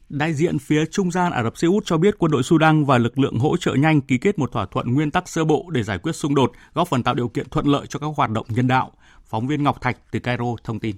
Đại 0.09 0.33
diện 0.33 0.59
phía 0.59 0.85
trung 0.85 1.11
gian 1.11 1.31
Ả 1.31 1.43
Rập 1.43 1.57
Xê 1.57 1.67
Út 1.67 1.85
cho 1.85 1.97
biết 1.97 2.15
quân 2.17 2.31
đội 2.31 2.43
Sudan 2.43 2.85
và 2.85 2.97
lực 2.97 3.19
lượng 3.19 3.39
hỗ 3.39 3.57
trợ 3.57 3.73
nhanh 3.73 4.01
ký 4.01 4.17
kết 4.17 4.39
một 4.39 4.51
thỏa 4.51 4.65
thuận 4.65 4.93
nguyên 4.93 5.11
tắc 5.11 5.29
sơ 5.29 5.45
bộ 5.45 5.69
để 5.69 5.83
giải 5.83 5.97
quyết 5.97 6.13
xung 6.13 6.35
đột, 6.35 6.51
góp 6.73 6.87
phần 6.87 7.03
tạo 7.03 7.15
điều 7.15 7.27
kiện 7.27 7.49
thuận 7.49 7.65
lợi 7.65 7.87
cho 7.87 7.99
các 7.99 8.07
hoạt 8.15 8.29
động 8.29 8.45
nhân 8.49 8.67
đạo. 8.67 8.91
Phóng 9.25 9.47
viên 9.47 9.63
Ngọc 9.63 9.81
Thạch 9.81 9.97
từ 10.11 10.19
Cairo 10.19 10.55
thông 10.63 10.79
tin. 10.79 10.95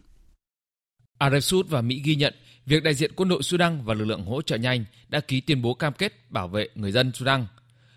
Ả 1.18 1.30
Rập 1.30 1.44
Xê 1.44 1.58
Út 1.58 1.70
và 1.70 1.82
Mỹ 1.82 2.02
ghi 2.06 2.16
nhận 2.16 2.34
việc 2.66 2.84
đại 2.84 2.94
diện 2.94 3.12
quân 3.16 3.30
đội 3.30 3.44
Sudan 3.44 3.82
và 3.86 3.94
lực 3.94 4.06
lượng 4.06 4.26
hỗ 4.26 4.42
trợ 4.42 4.56
nhanh 4.56 4.86
đã 5.10 5.20
ký 5.20 5.42
tuyên 5.42 5.62
bố 5.62 5.74
cam 5.74 5.94
kết 5.94 6.32
bảo 6.32 6.48
vệ 6.48 6.70
người 6.76 6.92
dân 6.92 7.12
Sudan. 7.14 7.46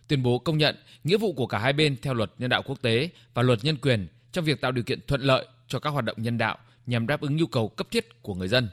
Tuyên 0.09 0.23
bố 0.23 0.39
công 0.39 0.59
nhận 0.59 0.77
nghĩa 1.05 1.17
vụ 1.17 1.33
của 1.33 1.47
cả 1.47 1.59
hai 1.59 1.73
bên 1.73 1.97
theo 2.03 2.15
luật 2.15 2.33
nhân 2.39 2.51
đạo 2.51 2.63
quốc 2.63 2.83
tế 2.83 3.09
và 3.35 3.43
luật 3.43 3.65
nhân 3.65 3.77
quyền 3.77 4.09
trong 4.33 4.45
việc 4.45 4.61
tạo 4.61 4.73
điều 4.73 4.85
kiện 4.85 5.01
thuận 5.07 5.21
lợi 5.21 5.47
cho 5.69 5.79
các 5.79 5.91
hoạt 5.91 6.05
động 6.05 6.17
nhân 6.21 6.39
đạo 6.39 6.59
nhằm 6.87 7.07
đáp 7.07 7.21
ứng 7.21 7.37
nhu 7.37 7.47
cầu 7.47 7.69
cấp 7.69 7.87
thiết 7.91 8.23
của 8.23 8.35
người 8.35 8.49
dân. 8.49 8.69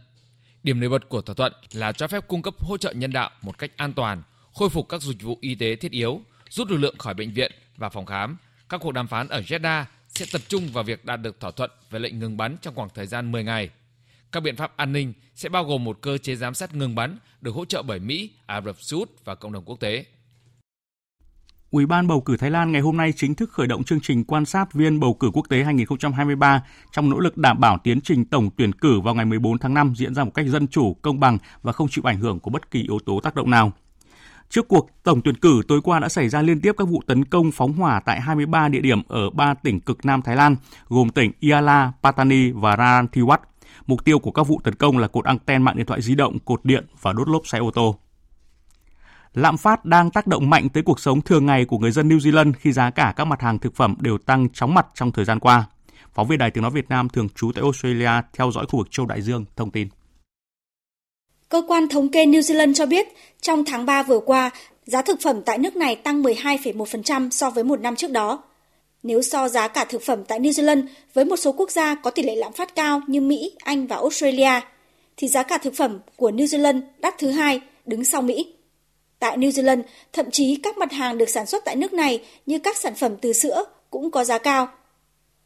Điểm 0.63 0.79
nổi 0.79 0.89
bật 0.89 1.09
của 1.09 1.21
thỏa 1.21 1.33
thuận 1.33 1.53
là 1.73 1.91
cho 1.91 2.07
phép 2.07 2.27
cung 2.27 2.41
cấp 2.41 2.53
hỗ 2.59 2.77
trợ 2.77 2.91
nhân 2.91 3.11
đạo 3.11 3.29
một 3.41 3.57
cách 3.57 3.71
an 3.75 3.93
toàn, 3.93 4.23
khôi 4.53 4.69
phục 4.69 4.89
các 4.89 5.01
dịch 5.01 5.21
vụ 5.21 5.37
y 5.41 5.55
tế 5.55 5.75
thiết 5.75 5.91
yếu, 5.91 6.21
rút 6.49 6.71
lực 6.71 6.77
lượng 6.77 6.97
khỏi 6.97 7.13
bệnh 7.13 7.33
viện 7.33 7.51
và 7.77 7.89
phòng 7.89 8.05
khám. 8.05 8.37
Các 8.69 8.81
cuộc 8.81 8.91
đàm 8.91 9.07
phán 9.07 9.27
ở 9.27 9.41
Jeddah 9.41 9.83
sẽ 10.07 10.25
tập 10.31 10.41
trung 10.47 10.67
vào 10.67 10.83
việc 10.83 11.05
đạt 11.05 11.21
được 11.21 11.39
thỏa 11.39 11.51
thuận 11.51 11.71
về 11.89 11.99
lệnh 11.99 12.19
ngừng 12.19 12.37
bắn 12.37 12.57
trong 12.61 12.75
khoảng 12.75 12.89
thời 12.95 13.07
gian 13.07 13.31
10 13.31 13.43
ngày. 13.43 13.69
Các 14.31 14.39
biện 14.39 14.55
pháp 14.55 14.77
an 14.77 14.93
ninh 14.93 15.13
sẽ 15.35 15.49
bao 15.49 15.63
gồm 15.63 15.83
một 15.83 15.97
cơ 16.01 16.17
chế 16.17 16.35
giám 16.35 16.53
sát 16.53 16.75
ngừng 16.75 16.95
bắn 16.95 17.17
được 17.41 17.51
hỗ 17.51 17.65
trợ 17.65 17.81
bởi 17.81 17.99
Mỹ, 17.99 18.31
Ả 18.45 18.61
Rập 18.61 18.81
Xê 18.81 18.97
Út 18.97 19.11
và 19.25 19.35
cộng 19.35 19.51
đồng 19.51 19.63
quốc 19.65 19.79
tế. 19.79 20.05
Ủy 21.71 21.85
ban 21.85 22.07
bầu 22.07 22.21
cử 22.21 22.37
Thái 22.37 22.51
Lan 22.51 22.71
ngày 22.71 22.81
hôm 22.81 22.97
nay 22.97 23.13
chính 23.15 23.35
thức 23.35 23.51
khởi 23.51 23.67
động 23.67 23.83
chương 23.83 23.99
trình 23.99 24.23
quan 24.23 24.45
sát 24.45 24.73
viên 24.73 24.99
bầu 24.99 25.13
cử 25.13 25.31
quốc 25.33 25.45
tế 25.49 25.63
2023 25.63 26.63
trong 26.91 27.09
nỗ 27.09 27.19
lực 27.19 27.37
đảm 27.37 27.59
bảo 27.59 27.77
tiến 27.83 28.01
trình 28.01 28.25
tổng 28.25 28.49
tuyển 28.57 28.73
cử 28.73 28.99
vào 28.99 29.15
ngày 29.15 29.25
14 29.25 29.57
tháng 29.57 29.73
5 29.73 29.93
diễn 29.97 30.15
ra 30.15 30.23
một 30.23 30.31
cách 30.33 30.45
dân 30.47 30.67
chủ, 30.67 30.93
công 31.01 31.19
bằng 31.19 31.37
và 31.61 31.71
không 31.71 31.87
chịu 31.87 32.03
ảnh 32.07 32.19
hưởng 32.19 32.39
của 32.39 32.51
bất 32.51 32.71
kỳ 32.71 32.81
yếu 32.83 32.99
tố 33.05 33.19
tác 33.19 33.35
động 33.35 33.49
nào. 33.49 33.71
Trước 34.49 34.67
cuộc 34.67 34.89
tổng 35.03 35.21
tuyển 35.21 35.35
cử 35.35 35.61
tối 35.67 35.81
qua 35.83 35.99
đã 35.99 36.09
xảy 36.09 36.29
ra 36.29 36.41
liên 36.41 36.61
tiếp 36.61 36.71
các 36.77 36.87
vụ 36.87 37.01
tấn 37.07 37.25
công 37.25 37.51
phóng 37.51 37.73
hỏa 37.73 37.99
tại 37.99 38.21
23 38.21 38.69
địa 38.69 38.81
điểm 38.81 39.01
ở 39.07 39.29
ba 39.29 39.53
tỉnh 39.53 39.79
cực 39.79 40.05
Nam 40.05 40.21
Thái 40.21 40.35
Lan, 40.35 40.55
gồm 40.87 41.09
tỉnh 41.09 41.31
Iala, 41.39 41.91
Pattani 42.03 42.51
và 42.51 42.75
Ranthiwat. 42.75 43.37
Mục 43.87 44.05
tiêu 44.05 44.19
của 44.19 44.31
các 44.31 44.47
vụ 44.47 44.59
tấn 44.63 44.75
công 44.75 44.97
là 44.97 45.07
cột 45.07 45.25
anten 45.25 45.63
mạng 45.63 45.77
điện 45.77 45.85
thoại 45.85 46.01
di 46.01 46.15
động, 46.15 46.39
cột 46.39 46.65
điện 46.65 46.85
và 47.01 47.13
đốt 47.13 47.29
lốp 47.29 47.47
xe 47.47 47.57
ô 47.57 47.71
tô. 47.71 47.99
Lạm 49.33 49.57
phát 49.57 49.85
đang 49.85 50.11
tác 50.11 50.27
động 50.27 50.49
mạnh 50.49 50.69
tới 50.69 50.83
cuộc 50.83 50.99
sống 50.99 51.21
thường 51.21 51.45
ngày 51.45 51.65
của 51.65 51.77
người 51.77 51.91
dân 51.91 52.09
New 52.09 52.17
Zealand 52.17 52.53
khi 52.59 52.71
giá 52.71 52.89
cả 52.89 53.13
các 53.15 53.25
mặt 53.25 53.41
hàng 53.41 53.59
thực 53.59 53.75
phẩm 53.75 53.95
đều 53.99 54.17
tăng 54.17 54.49
chóng 54.53 54.73
mặt 54.73 54.87
trong 54.95 55.11
thời 55.11 55.25
gian 55.25 55.39
qua. 55.39 55.65
Phóng 56.13 56.27
viên 56.27 56.39
Đài 56.39 56.51
Tiếng 56.51 56.61
Nói 56.61 56.71
Việt 56.71 56.89
Nam 56.89 57.09
thường 57.09 57.29
trú 57.35 57.51
tại 57.55 57.61
Australia 57.61 58.11
theo 58.33 58.51
dõi 58.51 58.65
khu 58.69 58.79
vực 58.79 58.87
châu 58.91 59.05
Đại 59.05 59.21
Dương 59.21 59.45
thông 59.55 59.71
tin. 59.71 59.87
Cơ 61.49 61.61
quan 61.67 61.89
thống 61.89 62.09
kê 62.09 62.25
New 62.25 62.39
Zealand 62.39 62.73
cho 62.73 62.85
biết, 62.85 63.07
trong 63.41 63.65
tháng 63.65 63.85
3 63.85 64.03
vừa 64.03 64.19
qua, 64.19 64.49
giá 64.85 65.01
thực 65.01 65.21
phẩm 65.21 65.41
tại 65.45 65.57
nước 65.57 65.75
này 65.75 65.95
tăng 65.95 66.23
12,1% 66.23 67.29
so 67.29 67.49
với 67.49 67.63
một 67.63 67.79
năm 67.81 67.95
trước 67.95 68.11
đó. 68.11 68.43
Nếu 69.03 69.21
so 69.21 69.49
giá 69.49 69.67
cả 69.67 69.85
thực 69.89 70.01
phẩm 70.05 70.23
tại 70.27 70.39
New 70.39 70.51
Zealand 70.51 70.83
với 71.13 71.25
một 71.25 71.35
số 71.35 71.51
quốc 71.51 71.71
gia 71.71 71.95
có 71.95 72.11
tỷ 72.11 72.23
lệ 72.23 72.35
lạm 72.35 72.53
phát 72.53 72.75
cao 72.75 73.01
như 73.07 73.21
Mỹ, 73.21 73.51
Anh 73.59 73.87
và 73.87 73.95
Australia, 73.95 74.61
thì 75.17 75.27
giá 75.27 75.43
cả 75.43 75.57
thực 75.57 75.73
phẩm 75.75 75.99
của 76.15 76.31
New 76.31 76.45
Zealand 76.45 76.81
đắt 76.99 77.15
thứ 77.17 77.31
hai, 77.31 77.61
đứng 77.85 78.03
sau 78.03 78.21
Mỹ. 78.21 78.53
Tại 79.19 79.37
New 79.37 79.49
Zealand, 79.49 79.81
thậm 80.13 80.31
chí 80.31 80.55
các 80.63 80.77
mặt 80.77 80.91
hàng 80.91 81.17
được 81.17 81.29
sản 81.29 81.45
xuất 81.45 81.65
tại 81.65 81.75
nước 81.75 81.93
này 81.93 82.21
như 82.45 82.59
các 82.59 82.77
sản 82.77 82.95
phẩm 82.95 83.17
từ 83.21 83.33
sữa 83.33 83.65
cũng 83.89 84.11
có 84.11 84.23
giá 84.23 84.37
cao. 84.37 84.67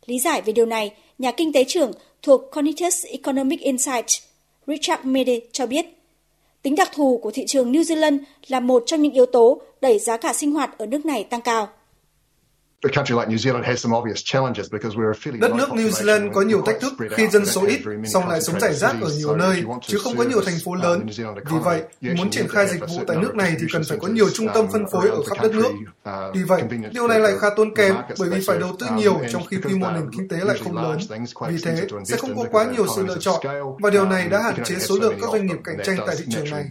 Lý 0.05 0.19
giải 0.19 0.41
về 0.41 0.53
điều 0.53 0.65
này, 0.65 0.93
nhà 1.17 1.32
kinh 1.32 1.53
tế 1.53 1.63
trưởng 1.67 1.91
thuộc 2.21 2.41
Cognitus 2.51 3.05
Economic 3.05 3.61
Insights, 3.61 4.21
Richard 4.67 5.05
Mede 5.05 5.39
cho 5.51 5.65
biết, 5.65 5.86
tính 6.61 6.76
đặc 6.76 6.89
thù 6.93 7.19
của 7.24 7.32
thị 7.32 7.45
trường 7.47 7.71
New 7.71 7.82
Zealand 7.82 8.19
là 8.47 8.59
một 8.59 8.84
trong 8.86 9.01
những 9.01 9.13
yếu 9.13 9.26
tố 9.26 9.61
đẩy 9.82 9.99
giá 9.99 10.17
cả 10.17 10.34
sinh 10.34 10.51
hoạt 10.51 10.78
ở 10.78 10.86
nước 10.86 11.05
này 11.05 11.24
tăng 11.24 11.41
cao. 11.41 11.69
Đất 12.84 12.92
nước 15.56 15.70
New 15.70 15.90
Zealand 15.90 16.32
có 16.34 16.42
nhiều 16.42 16.64
thách 16.66 16.82
thức 16.82 16.94
khi 17.12 17.28
dân 17.28 17.46
số 17.46 17.66
ít, 17.66 17.82
song 18.06 18.28
lại 18.28 18.42
sống 18.42 18.60
rải 18.60 18.74
rác 18.74 18.96
ở 19.02 19.10
nhiều 19.18 19.36
nơi, 19.36 19.64
chứ 19.82 19.98
không 19.98 20.18
có 20.18 20.24
nhiều 20.24 20.42
thành 20.42 20.58
phố 20.66 20.76
lớn. 20.76 21.06
Vì 21.52 21.58
vậy, 21.64 21.84
muốn 22.02 22.30
triển 22.30 22.48
khai 22.48 22.68
dịch 22.68 22.80
vụ 22.80 23.04
tại 23.08 23.18
nước 23.18 23.36
này 23.36 23.56
thì 23.60 23.68
cần 23.74 23.82
phải 23.90 23.98
có 24.02 24.08
nhiều 24.08 24.30
trung 24.30 24.48
tâm 24.54 24.68
phân 24.72 24.86
phối 24.92 25.10
ở 25.10 25.24
khắp 25.24 25.38
đất 25.44 25.52
nước. 25.56 25.72
Vì 26.34 26.44
vậy, 26.44 26.64
điều 26.92 27.08
này 27.08 27.20
lại 27.20 27.34
khá 27.40 27.48
tốn 27.56 27.76
kém 27.76 27.96
bởi 28.20 28.30
vì 28.30 28.44
phải 28.48 28.60
đầu 28.60 28.76
tư 28.80 28.86
nhiều 28.96 29.20
trong 29.30 29.46
khi 29.46 29.58
quy 29.58 29.76
mô 29.76 29.92
nền 29.92 30.10
kinh 30.18 30.28
tế 30.28 30.38
lại 30.38 30.58
không 30.64 30.78
lớn. 30.78 30.98
Vì 31.50 31.58
thế, 31.64 31.88
sẽ 32.06 32.18
không 32.18 32.36
có 32.36 32.46
quá 32.52 32.66
nhiều 32.76 32.86
sự 32.96 33.06
lựa 33.06 33.18
chọn, 33.20 33.46
và 33.82 33.90
điều 33.90 34.06
này 34.06 34.30
đã 34.30 34.42
hạn 34.42 34.64
chế 34.64 34.76
số 34.80 34.96
lượng 34.96 35.18
các 35.22 35.30
doanh 35.32 35.46
nghiệp 35.46 35.58
cạnh 35.64 35.78
tranh 35.84 35.98
tại 36.08 36.16
thị 36.20 36.26
trường 36.30 36.50
này. 36.50 36.66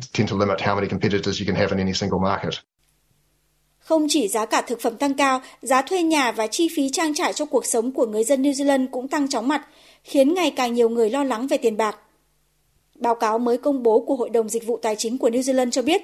Không 3.82 4.06
chỉ 4.08 4.28
giá 4.28 4.46
cả 4.46 4.62
thực 4.62 4.80
phẩm 4.80 4.96
tăng 4.96 5.14
cao, 5.14 5.40
giá 5.62 5.82
thuê 5.82 6.02
nhà 6.02 6.32
và 6.32 6.46
chi 6.46 6.68
phí 6.76 6.90
trang 6.90 7.14
trải 7.14 7.32
cho 7.32 7.44
cuộc 7.44 7.66
sống 7.66 7.92
của 7.92 8.06
người 8.06 8.24
dân 8.24 8.42
New 8.42 8.52
Zealand 8.52 8.86
cũng 8.90 9.08
tăng 9.08 9.28
chóng 9.28 9.48
mặt, 9.48 9.66
khiến 10.04 10.34
ngày 10.34 10.50
càng 10.50 10.74
nhiều 10.74 10.88
người 10.88 11.10
lo 11.10 11.24
lắng 11.24 11.46
về 11.46 11.56
tiền 11.56 11.76
bạc. 11.76 11.96
Báo 12.94 13.14
cáo 13.14 13.38
mới 13.38 13.58
công 13.58 13.82
bố 13.82 14.00
của 14.00 14.16
Hội 14.16 14.30
đồng 14.30 14.48
Dịch 14.48 14.66
vụ 14.66 14.76
Tài 14.82 14.96
chính 14.96 15.18
của 15.18 15.28
New 15.28 15.40
Zealand 15.40 15.70
cho 15.70 15.82
biết, 15.82 16.02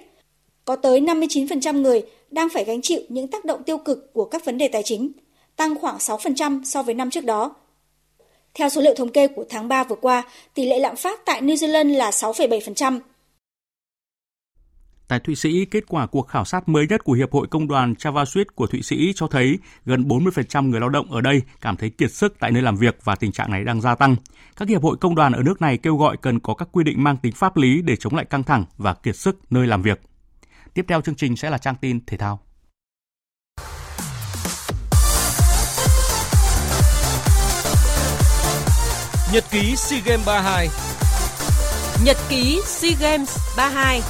có 0.65 0.77
tới 0.77 1.01
59% 1.01 1.81
người 1.81 2.03
đang 2.31 2.49
phải 2.49 2.65
gánh 2.65 2.83
chịu 2.83 3.01
những 3.09 3.29
tác 3.29 3.45
động 3.45 3.63
tiêu 3.63 3.79
cực 3.79 4.13
của 4.13 4.25
các 4.25 4.45
vấn 4.45 4.59
đề 4.59 4.69
tài 4.69 4.83
chính, 4.83 5.13
tăng 5.57 5.75
khoảng 5.81 5.97
6% 5.97 6.65
so 6.65 6.83
với 6.83 6.95
năm 6.95 7.11
trước 7.11 7.25
đó. 7.25 7.55
Theo 8.55 8.69
số 8.69 8.81
liệu 8.81 8.95
thống 8.95 9.09
kê 9.09 9.29
của 9.29 9.45
tháng 9.49 9.69
3 9.69 9.85
vừa 9.85 9.97
qua, 9.97 10.23
tỷ 10.55 10.67
lệ 10.67 10.79
lạm 10.79 10.97
phát 10.97 11.25
tại 11.25 11.43
New 11.43 11.55
Zealand 11.55 11.97
là 11.97 12.11
6,7%. 12.11 13.01
Tại 15.09 15.21
Thụy 15.21 15.35
Sĩ, 15.35 15.65
kết 15.65 15.85
quả 15.89 16.07
cuộc 16.07 16.29
khảo 16.29 16.45
sát 16.45 16.69
mới 16.69 16.87
nhất 16.87 17.05
của 17.05 17.13
Hiệp 17.13 17.33
hội 17.33 17.47
Công 17.47 17.69
đoàn 17.69 17.93
Javaswit 17.93 18.45
của 18.55 18.67
Thụy 18.67 18.83
Sĩ 18.83 19.13
cho 19.17 19.27
thấy 19.27 19.59
gần 19.85 20.09
40% 20.09 20.71
người 20.71 20.81
lao 20.81 20.89
động 20.89 21.13
ở 21.13 21.21
đây 21.21 21.43
cảm 21.61 21.77
thấy 21.77 21.91
kiệt 21.91 22.13
sức 22.13 22.35
tại 22.41 22.51
nơi 22.51 22.63
làm 22.63 22.77
việc 22.77 22.99
và 23.05 23.15
tình 23.15 23.33
trạng 23.33 23.51
này 23.51 23.65
đang 23.65 23.81
gia 23.81 23.95
tăng. 23.95 24.17
Các 24.57 24.69
hiệp 24.69 24.83
hội 24.83 24.97
công 24.97 25.15
đoàn 25.15 25.33
ở 25.33 25.43
nước 25.43 25.61
này 25.61 25.77
kêu 25.77 25.97
gọi 25.97 26.17
cần 26.23 26.41
có 26.41 26.55
các 26.55 26.69
quy 26.73 26.85
định 26.85 27.05
mang 27.05 27.17
tính 27.17 27.33
pháp 27.33 27.57
lý 27.57 27.83
để 27.83 27.97
chống 27.97 28.15
lại 28.15 28.25
căng 28.25 28.43
thẳng 28.43 28.65
và 28.77 28.95
kiệt 28.95 29.17
sức 29.17 29.39
nơi 29.51 29.67
làm 29.67 29.83
việc. 29.83 30.01
Tiếp 30.75 30.85
theo 30.89 31.01
chương 31.01 31.15
trình 31.15 31.37
sẽ 31.37 31.51
là 31.51 31.59
trang 31.59 31.75
tin 31.81 32.07
thể 32.07 32.17
thao. 32.17 32.41
Nhật 39.33 39.45
ký 39.51 39.77
SEA 39.77 40.01
Games 40.07 40.27
32 40.27 40.69
Nhật 42.05 42.17
ký 42.29 42.61
SEA 42.65 42.93
Games 43.01 43.37
32 43.57 44.01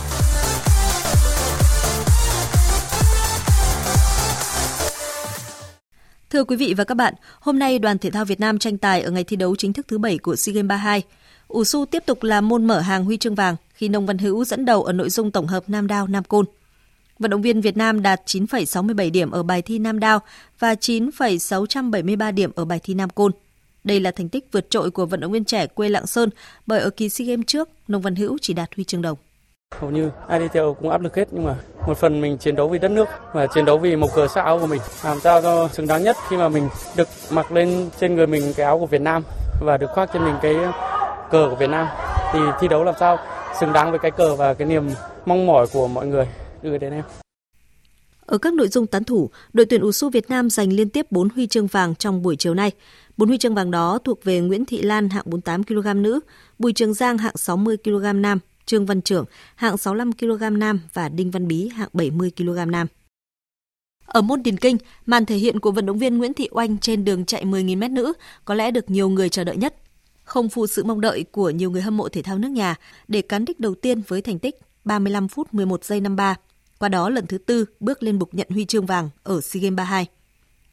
Thưa 6.30 6.44
quý 6.44 6.56
vị 6.56 6.74
và 6.76 6.84
các 6.84 6.94
bạn, 6.94 7.14
hôm 7.40 7.58
nay 7.58 7.78
đoàn 7.78 7.98
thể 7.98 8.10
thao 8.10 8.24
Việt 8.24 8.40
Nam 8.40 8.58
tranh 8.58 8.78
tài 8.78 9.02
ở 9.02 9.10
ngày 9.10 9.24
thi 9.24 9.36
đấu 9.36 9.56
chính 9.56 9.72
thức 9.72 9.88
thứ 9.88 9.98
7 9.98 10.18
của 10.18 10.36
SEA 10.36 10.52
Games 10.52 10.68
32. 10.68 11.02
ủ 11.48 11.64
su 11.64 11.84
tiếp 11.84 12.02
tục 12.06 12.22
là 12.22 12.40
môn 12.40 12.64
mở 12.64 12.80
hàng 12.80 13.04
huy 13.04 13.16
chương 13.16 13.34
vàng 13.34 13.56
khi 13.72 13.88
Nông 13.88 14.06
Văn 14.06 14.18
Hữu 14.18 14.44
dẫn 14.44 14.64
đầu 14.64 14.84
ở 14.84 14.92
nội 14.92 15.10
dung 15.10 15.30
tổng 15.30 15.46
hợp 15.46 15.64
Nam 15.66 15.86
Đao 15.86 16.06
Nam 16.06 16.24
Côn. 16.24 16.44
Vận 17.18 17.30
động 17.30 17.42
viên 17.42 17.60
Việt 17.60 17.76
Nam 17.76 18.02
đạt 18.02 18.20
9,67 18.26 19.10
điểm 19.10 19.30
ở 19.30 19.42
bài 19.42 19.62
thi 19.62 19.78
Nam 19.78 20.00
Đao 20.00 20.20
và 20.58 20.74
9,673 20.74 22.30
điểm 22.30 22.50
ở 22.54 22.64
bài 22.64 22.80
thi 22.82 22.94
Nam 22.94 23.10
Côn. 23.10 23.32
Đây 23.84 24.00
là 24.00 24.10
thành 24.10 24.28
tích 24.28 24.46
vượt 24.52 24.70
trội 24.70 24.90
của 24.90 25.06
vận 25.06 25.20
động 25.20 25.32
viên 25.32 25.44
trẻ 25.44 25.66
quê 25.66 25.88
Lạng 25.88 26.06
Sơn 26.06 26.30
bởi 26.66 26.80
ở 26.80 26.90
kỳ 26.90 27.08
SEA 27.08 27.26
Games 27.26 27.46
trước, 27.46 27.68
Nông 27.88 28.02
Văn 28.02 28.16
Hữu 28.16 28.38
chỉ 28.40 28.52
đạt 28.54 28.74
huy 28.76 28.84
chương 28.84 29.02
đồng. 29.02 29.18
Hầu 29.80 29.90
như 29.90 30.10
ai 30.28 30.38
đi 30.38 30.46
theo 30.52 30.74
cũng 30.74 30.90
áp 30.90 31.00
lực 31.00 31.16
hết 31.16 31.28
nhưng 31.30 31.44
mà 31.44 31.56
một 31.86 31.98
phần 31.98 32.20
mình 32.20 32.38
chiến 32.38 32.56
đấu 32.56 32.68
vì 32.68 32.78
đất 32.78 32.90
nước 32.90 33.08
và 33.32 33.46
chiến 33.46 33.64
đấu 33.64 33.78
vì 33.78 33.96
màu 33.96 34.10
cờ 34.14 34.28
sắc 34.28 34.44
áo 34.44 34.58
của 34.58 34.66
mình 34.66 34.80
làm 35.04 35.20
sao 35.20 35.42
cho 35.42 35.68
xứng 35.68 35.86
đáng 35.86 36.02
nhất 36.02 36.16
khi 36.28 36.36
mà 36.36 36.48
mình 36.48 36.68
được 36.96 37.08
mặc 37.30 37.52
lên 37.52 37.90
trên 38.00 38.14
người 38.14 38.26
mình 38.26 38.52
cái 38.56 38.66
áo 38.66 38.78
của 38.78 38.86
Việt 38.86 39.00
Nam 39.00 39.22
và 39.60 39.76
được 39.76 39.86
khoác 39.94 40.10
trên 40.12 40.24
mình 40.24 40.34
cái 40.42 40.56
cờ 41.30 41.46
của 41.50 41.56
Việt 41.56 41.70
Nam 41.70 41.86
thì 42.32 42.38
thi 42.60 42.68
đấu 42.68 42.84
làm 42.84 42.94
sao 43.00 43.18
xứng 43.60 43.72
đáng 43.72 43.90
với 43.90 43.98
cái 43.98 44.10
cờ 44.10 44.36
và 44.36 44.54
cái 44.54 44.68
niềm 44.68 44.88
mong 45.26 45.46
mỏi 45.46 45.66
của 45.72 45.88
mọi 45.88 46.06
người 46.06 46.26
gửi 46.62 46.78
đến 46.78 46.92
em. 46.92 47.04
Ở 48.26 48.38
các 48.38 48.54
nội 48.54 48.68
dung 48.68 48.86
tán 48.86 49.04
thủ, 49.04 49.30
đội 49.52 49.66
tuyển 49.66 49.84
USU 49.84 50.10
Việt 50.10 50.30
Nam 50.30 50.50
giành 50.50 50.72
liên 50.72 50.90
tiếp 50.90 51.06
4 51.10 51.28
huy 51.28 51.46
chương 51.46 51.66
vàng 51.66 51.94
trong 51.94 52.22
buổi 52.22 52.36
chiều 52.36 52.54
nay. 52.54 52.72
4 53.16 53.28
huy 53.28 53.38
chương 53.38 53.54
vàng 53.54 53.70
đó 53.70 53.98
thuộc 54.04 54.24
về 54.24 54.40
Nguyễn 54.40 54.64
Thị 54.64 54.82
Lan 54.82 55.08
hạng 55.08 55.24
48 55.26 55.64
kg 55.64 56.02
nữ, 56.02 56.20
Bùi 56.58 56.72
Trường 56.72 56.94
Giang 56.94 57.18
hạng 57.18 57.36
60 57.36 57.76
kg 57.84 58.22
nam, 58.22 58.38
Trương 58.68 58.86
Văn 58.86 59.02
Trưởng 59.02 59.24
hạng 59.54 59.76
65 59.76 60.12
kg 60.12 60.58
nam 60.58 60.80
và 60.92 61.08
Đinh 61.08 61.30
Văn 61.30 61.48
Bí 61.48 61.68
hạng 61.68 61.88
70 61.92 62.32
kg 62.36 62.70
nam. 62.70 62.86
Ở 64.06 64.22
môn 64.22 64.42
điền 64.42 64.56
kinh, 64.56 64.76
màn 65.06 65.26
thể 65.26 65.36
hiện 65.36 65.60
của 65.60 65.70
vận 65.70 65.86
động 65.86 65.98
viên 65.98 66.18
Nguyễn 66.18 66.34
Thị 66.34 66.48
Oanh 66.50 66.78
trên 66.78 67.04
đường 67.04 67.24
chạy 67.24 67.44
10.000m 67.44 67.92
nữ 67.92 68.12
có 68.44 68.54
lẽ 68.54 68.70
được 68.70 68.90
nhiều 68.90 69.08
người 69.08 69.28
chờ 69.28 69.44
đợi 69.44 69.56
nhất. 69.56 69.74
Không 70.24 70.48
phụ 70.48 70.66
sự 70.66 70.84
mong 70.84 71.00
đợi 71.00 71.24
của 71.32 71.50
nhiều 71.50 71.70
người 71.70 71.82
hâm 71.82 71.96
mộ 71.96 72.08
thể 72.08 72.22
thao 72.22 72.38
nước 72.38 72.48
nhà 72.48 72.74
để 73.08 73.22
cán 73.22 73.44
đích 73.44 73.60
đầu 73.60 73.74
tiên 73.74 74.02
với 74.08 74.22
thành 74.22 74.38
tích 74.38 74.54
35 74.84 75.28
phút 75.28 75.54
11 75.54 75.84
giây 75.84 76.00
53. 76.00 76.34
Qua 76.78 76.88
đó 76.88 77.10
lần 77.10 77.26
thứ 77.26 77.38
tư 77.38 77.64
bước 77.80 78.02
lên 78.02 78.18
bục 78.18 78.34
nhận 78.34 78.46
huy 78.50 78.64
chương 78.64 78.86
vàng 78.86 79.10
ở 79.22 79.40
SEA 79.40 79.60
Games 79.60 79.76
32. 79.76 80.06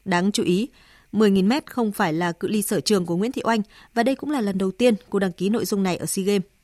Đáng 0.05 0.31
chú 0.31 0.43
ý, 0.43 0.69
10.000m 1.13 1.61
không 1.65 1.91
phải 1.91 2.13
là 2.13 2.31
cự 2.31 2.47
ly 2.47 2.61
sở 2.61 2.79
trường 2.79 3.05
của 3.05 3.17
Nguyễn 3.17 3.31
Thị 3.31 3.41
Oanh 3.45 3.61
và 3.93 4.03
đây 4.03 4.15
cũng 4.15 4.31
là 4.31 4.41
lần 4.41 4.57
đầu 4.57 4.71
tiên 4.71 4.95
cô 5.09 5.19
đăng 5.19 5.31
ký 5.31 5.49
nội 5.49 5.65
dung 5.65 5.83
này 5.83 5.97
ở 5.97 6.05
SEA 6.05 6.25
Games. 6.25 6.54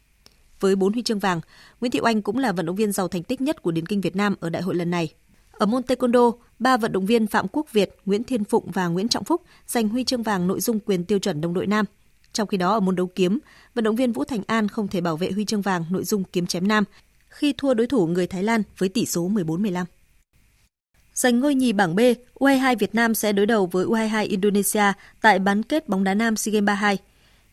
Với 0.62 0.76
4 0.76 0.94
huy 0.94 1.02
chương 1.02 1.20
vàng, 1.20 1.42
Nguyễn 1.82 1.92
Thị 1.92 2.00
Oanh 2.04 2.22
cũng 2.22 2.38
là 2.38 2.52
vận 2.52 2.66
động 2.66 2.76
viên 2.76 2.92
giàu 2.92 3.08
thành 3.08 3.24
tích 3.24 3.42
nhất 3.42 3.62
của 3.62 3.72
điền 3.72 3.86
kinh 3.86 4.02
Việt 4.02 4.16
Nam 4.16 4.36
ở 4.40 4.50
đại 4.50 4.62
hội 4.62 4.76
lần 4.76 4.92
này. 4.92 5.14
Ở 5.52 5.66
môn 5.66 5.82
taekwondo, 5.82 6.32
ba 6.60 6.78
vận 6.78 6.92
động 6.92 7.06
viên 7.06 7.28
Phạm 7.28 7.48
Quốc 7.52 7.72
Việt, 7.72 7.96
Nguyễn 8.06 8.24
Thiên 8.24 8.44
Phụng 8.44 8.72
và 8.72 8.88
Nguyễn 8.88 9.08
Trọng 9.08 9.24
Phúc 9.24 9.42
giành 9.68 9.90
huy 9.90 10.04
chương 10.04 10.24
vàng 10.24 10.48
nội 10.48 10.62
dung 10.62 10.80
quyền 10.80 11.06
tiêu 11.06 11.20
chuẩn 11.20 11.42
đồng 11.42 11.54
đội 11.54 11.68
nam. 11.68 11.86
Trong 12.34 12.48
khi 12.48 12.58
đó 12.58 12.74
ở 12.74 12.80
môn 12.80 12.96
đấu 12.96 13.08
kiếm, 13.08 13.40
vận 13.76 13.84
động 13.84 13.96
viên 13.96 14.12
Vũ 14.12 14.24
Thành 14.24 14.42
An 14.48 14.68
không 14.68 14.88
thể 14.88 15.02
bảo 15.02 15.18
vệ 15.18 15.32
huy 15.32 15.46
chương 15.46 15.62
vàng 15.62 15.86
nội 15.90 16.04
dung 16.04 16.24
kiếm 16.24 16.46
chém 16.46 16.68
nam 16.68 16.84
khi 17.30 17.54
thua 17.58 17.74
đối 17.74 17.88
thủ 17.88 18.08
người 18.08 18.28
Thái 18.28 18.44
Lan 18.44 18.64
với 18.78 18.90
tỷ 18.90 19.06
số 19.06 19.30
14-15. 19.30 19.86
Giành 21.14 21.40
ngôi 21.40 21.56
nhì 21.56 21.74
bảng 21.74 21.96
B, 21.96 22.00
U22 22.40 22.76
Việt 22.78 22.96
Nam 22.96 23.16
sẽ 23.16 23.34
đối 23.34 23.46
đầu 23.46 23.66
với 23.66 23.86
U22 23.86 24.30
Indonesia 24.30 24.94
tại 25.22 25.40
bán 25.40 25.64
kết 25.64 25.90
bóng 25.90 26.04
đá 26.04 26.14
nam 26.14 26.36
SEA 26.36 26.54
Games 26.54 26.68
32. 26.68 26.98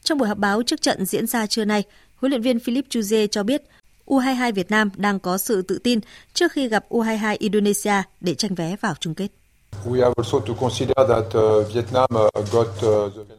Trong 0.03 0.19
buổi 0.19 0.29
họp 0.29 0.39
báo 0.39 0.63
trước 0.63 0.83
trận 0.83 1.05
diễn 1.05 1.27
ra 1.27 1.47
trưa 1.47 1.65
nay, 1.65 1.85
huấn 2.21 2.31
luyện 2.31 2.43
viên 2.43 2.61
Philip 2.61 2.85
Chuze 2.89 3.27
cho 3.27 3.43
biết 3.43 3.63
U22 4.07 4.53
Việt 4.53 4.71
Nam 4.71 4.91
đang 4.97 5.19
có 5.19 5.39
sự 5.39 5.63
tự 5.63 5.79
tin 5.79 6.01
trước 6.35 6.53
khi 6.53 6.69
gặp 6.69 6.85
U22 6.89 7.37
Indonesia 7.39 8.03
để 8.21 8.35
tranh 8.35 8.55
vé 8.55 8.77
vào 8.81 8.95
chung 9.01 9.15
kết. 9.15 9.29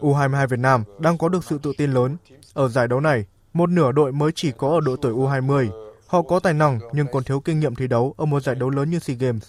U22 0.02 0.48
Việt 0.48 0.60
Nam 0.60 0.84
đang 1.00 1.18
có 1.18 1.30
được 1.30 1.44
sự 1.44 1.60
tự 1.64 1.72
tin 1.78 1.92
lớn. 1.94 2.18
Ở 2.54 2.68
giải 2.68 2.88
đấu 2.88 3.00
này, 3.00 3.26
một 3.54 3.70
nửa 3.70 3.92
đội 3.92 4.12
mới 4.12 4.32
chỉ 4.36 4.52
có 4.58 4.70
ở 4.70 4.80
độ 4.86 4.96
tuổi 4.96 5.14
U20. 5.14 5.70
Họ 6.08 6.22
có 6.22 6.40
tài 6.40 6.54
năng 6.54 6.80
nhưng 6.94 7.08
còn 7.12 7.24
thiếu 7.24 7.40
kinh 7.40 7.60
nghiệm 7.60 7.76
thi 7.76 7.88
đấu 7.88 8.14
ở 8.18 8.26
một 8.26 8.44
giải 8.44 8.56
đấu 8.56 8.70
lớn 8.70 8.90
như 8.90 9.00
SEA 9.00 9.16
Games. 9.20 9.44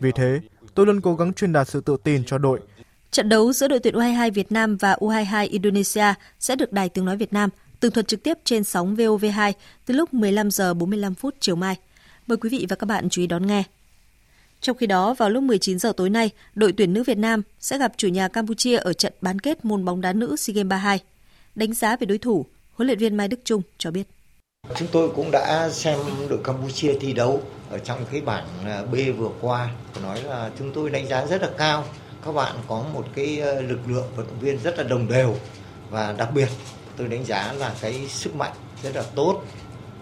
Vì 0.00 0.12
thế, 0.14 0.40
tôi 0.74 0.86
luôn 0.86 1.00
cố 1.00 1.14
gắng 1.14 1.32
truyền 1.32 1.52
đạt 1.52 1.68
sự 1.68 1.80
tự 1.80 1.96
tin 2.04 2.24
cho 2.24 2.38
đội. 2.38 2.60
Trận 3.10 3.28
đấu 3.28 3.52
giữa 3.52 3.68
đội 3.68 3.80
tuyển 3.80 3.94
U22 3.94 4.32
Việt 4.32 4.52
Nam 4.52 4.76
và 4.76 4.94
U22 5.00 5.48
Indonesia 5.50 6.14
sẽ 6.40 6.56
được 6.56 6.72
Đài 6.72 6.88
Tiếng 6.88 7.04
Nói 7.04 7.16
Việt 7.16 7.32
Nam 7.32 7.50
tường 7.80 7.92
thuật 7.92 8.08
trực 8.08 8.22
tiếp 8.22 8.38
trên 8.44 8.64
sóng 8.64 8.96
VOV2 8.96 9.52
từ 9.86 9.94
lúc 9.94 10.14
15 10.14 10.50
giờ 10.50 10.74
45 10.74 11.14
phút 11.14 11.34
chiều 11.40 11.56
mai. 11.56 11.76
Mời 12.26 12.36
quý 12.36 12.48
vị 12.50 12.66
và 12.68 12.76
các 12.76 12.84
bạn 12.86 13.08
chú 13.10 13.22
ý 13.22 13.26
đón 13.26 13.46
nghe. 13.46 13.62
Trong 14.60 14.76
khi 14.76 14.86
đó, 14.86 15.14
vào 15.14 15.30
lúc 15.30 15.42
19 15.42 15.78
giờ 15.78 15.92
tối 15.96 16.10
nay, 16.10 16.30
đội 16.54 16.72
tuyển 16.72 16.92
nữ 16.92 17.02
Việt 17.02 17.18
Nam 17.18 17.42
sẽ 17.60 17.78
gặp 17.78 17.92
chủ 17.96 18.08
nhà 18.08 18.28
Campuchia 18.28 18.76
ở 18.76 18.92
trận 18.92 19.12
bán 19.20 19.38
kết 19.38 19.64
môn 19.64 19.84
bóng 19.84 20.00
đá 20.00 20.12
nữ 20.12 20.36
SEA 20.36 20.54
Games 20.54 20.68
32. 20.68 21.00
Đánh 21.54 21.74
giá 21.74 21.96
về 21.96 22.04
đối 22.06 22.18
thủ, 22.18 22.46
huấn 22.72 22.86
luyện 22.86 22.98
viên 22.98 23.16
Mai 23.16 23.28
Đức 23.28 23.40
Trung 23.44 23.62
cho 23.78 23.90
biết. 23.90 24.04
Chúng 24.76 24.88
tôi 24.92 25.10
cũng 25.16 25.30
đã 25.30 25.70
xem 25.70 25.98
đội 26.28 26.38
Campuchia 26.44 26.98
thi 27.00 27.12
đấu 27.12 27.42
ở 27.70 27.78
trong 27.78 28.04
cái 28.12 28.20
bảng 28.20 28.46
à, 28.64 28.82
B 28.92 28.94
vừa 29.18 29.30
qua. 29.40 29.70
Nói 30.02 30.22
là 30.22 30.50
chúng 30.58 30.72
tôi 30.72 30.90
đánh 30.90 31.08
giá 31.08 31.26
rất 31.26 31.42
là 31.42 31.50
cao. 31.58 31.84
Các 32.24 32.32
bạn 32.32 32.56
có 32.68 32.84
một 32.92 33.04
cái 33.14 33.40
ờ, 33.40 33.60
lực 33.60 33.78
lượng 33.86 34.06
vận 34.16 34.26
động 34.26 34.40
viên 34.40 34.58
rất 34.58 34.78
là 34.78 34.84
đồng 34.84 35.08
đều 35.08 35.36
và 35.90 36.12
đặc 36.12 36.28
biệt 36.34 36.48
tôi 36.96 37.08
đánh 37.08 37.24
giá 37.24 37.52
là 37.52 37.74
cái 37.80 38.08
sức 38.08 38.36
mạnh 38.36 38.52
rất 38.82 38.96
là 38.96 39.02
tốt, 39.14 39.42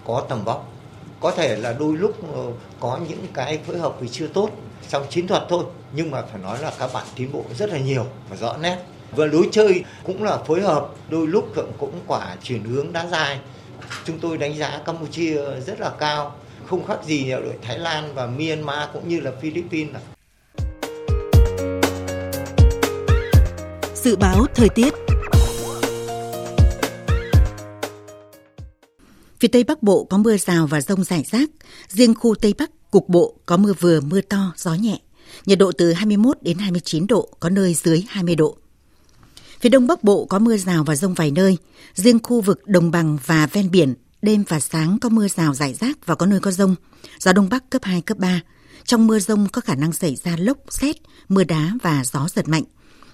có 0.06 0.24
tầm 0.28 0.44
vóc. 0.44 0.72
Có 1.20 1.30
thể 1.30 1.56
là 1.56 1.72
đôi 1.72 1.96
lúc 1.96 2.34
ờ, 2.34 2.42
có 2.80 2.98
những 3.08 3.26
cái 3.34 3.58
phối 3.66 3.78
hợp 3.78 3.96
thì 4.00 4.08
chưa 4.08 4.26
tốt 4.26 4.50
trong 4.88 5.06
chiến 5.10 5.26
thuật 5.26 5.42
thôi, 5.48 5.64
nhưng 5.92 6.10
mà 6.10 6.22
phải 6.22 6.40
nói 6.42 6.58
là 6.62 6.72
các 6.78 6.90
bạn 6.92 7.06
tiến 7.16 7.32
bộ 7.32 7.44
rất 7.58 7.70
là 7.70 7.78
nhiều 7.78 8.06
và 8.28 8.36
rõ 8.36 8.56
nét. 8.56 8.78
Và 9.12 9.26
lối 9.26 9.48
chơi 9.52 9.84
cũng 10.04 10.22
là 10.22 10.36
phối 10.36 10.60
hợp, 10.60 10.88
đôi 11.08 11.26
lúc 11.26 11.52
cũng 11.78 12.00
quả 12.06 12.36
chuyển 12.42 12.64
hướng 12.64 12.92
đá 12.92 13.06
dài. 13.06 13.38
Chúng 14.04 14.18
tôi 14.18 14.38
đánh 14.38 14.58
giá 14.58 14.80
Campuchia 14.86 15.60
rất 15.66 15.80
là 15.80 15.90
cao, 15.98 16.34
không 16.66 16.86
khác 16.86 17.04
gì 17.04 17.30
đội 17.30 17.54
Thái 17.62 17.78
Lan 17.78 18.14
và 18.14 18.26
Myanmar 18.26 18.88
cũng 18.92 19.08
như 19.08 19.20
là 19.20 19.30
Philippines. 19.40 19.96
Dự 23.94 24.16
báo 24.16 24.46
thời 24.54 24.68
tiết 24.68 24.94
Phía 29.40 29.48
Tây 29.48 29.64
Bắc 29.64 29.82
Bộ 29.82 30.04
có 30.04 30.18
mưa 30.18 30.36
rào 30.36 30.66
và 30.66 30.80
rông 30.80 31.04
rải 31.04 31.24
rác, 31.30 31.50
riêng 31.88 32.14
khu 32.14 32.34
Tây 32.34 32.54
Bắc 32.58 32.70
cục 32.90 33.08
bộ 33.08 33.34
có 33.46 33.56
mưa 33.56 33.72
vừa 33.80 34.00
mưa 34.00 34.20
to, 34.20 34.52
gió 34.56 34.74
nhẹ. 34.74 35.00
Nhiệt 35.46 35.58
độ 35.58 35.72
từ 35.72 35.92
21 35.92 36.42
đến 36.42 36.58
29 36.58 37.06
độ, 37.06 37.28
có 37.40 37.48
nơi 37.50 37.74
dưới 37.74 38.04
20 38.08 38.34
độ. 38.34 38.56
Phía 39.60 39.68
Đông 39.68 39.86
Bắc 39.86 40.04
Bộ 40.04 40.24
có 40.24 40.38
mưa 40.38 40.56
rào 40.56 40.84
và 40.84 40.96
rông 40.96 41.14
vài 41.14 41.30
nơi, 41.30 41.56
riêng 41.94 42.18
khu 42.22 42.40
vực 42.40 42.66
đồng 42.66 42.90
bằng 42.90 43.18
và 43.26 43.46
ven 43.46 43.70
biển, 43.70 43.94
đêm 44.22 44.44
và 44.48 44.60
sáng 44.60 44.98
có 45.00 45.08
mưa 45.08 45.28
rào 45.28 45.54
rải 45.54 45.74
rác 45.74 46.06
và 46.06 46.14
có 46.14 46.26
nơi 46.26 46.40
có 46.40 46.50
rông, 46.50 46.74
gió 47.18 47.32
Đông 47.32 47.48
Bắc 47.48 47.70
cấp 47.70 47.84
2, 47.84 48.00
cấp 48.00 48.18
3. 48.18 48.40
Trong 48.84 49.06
mưa 49.06 49.18
rông 49.18 49.46
có 49.52 49.60
khả 49.60 49.74
năng 49.74 49.92
xảy 49.92 50.16
ra 50.16 50.36
lốc, 50.38 50.58
xét, 50.68 50.96
mưa 51.28 51.44
đá 51.44 51.72
và 51.82 52.02
gió 52.04 52.28
giật 52.28 52.48
mạnh. 52.48 52.64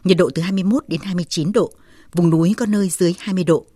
Nhiệt 0.04 0.16
độ 0.16 0.30
từ 0.34 0.42
21 0.42 0.84
đến 0.88 1.00
29 1.04 1.52
độ, 1.52 1.72
vùng 2.12 2.30
núi 2.30 2.54
có 2.56 2.66
nơi 2.66 2.88
dưới 2.88 3.14
20 3.18 3.44
độ. 3.44 3.66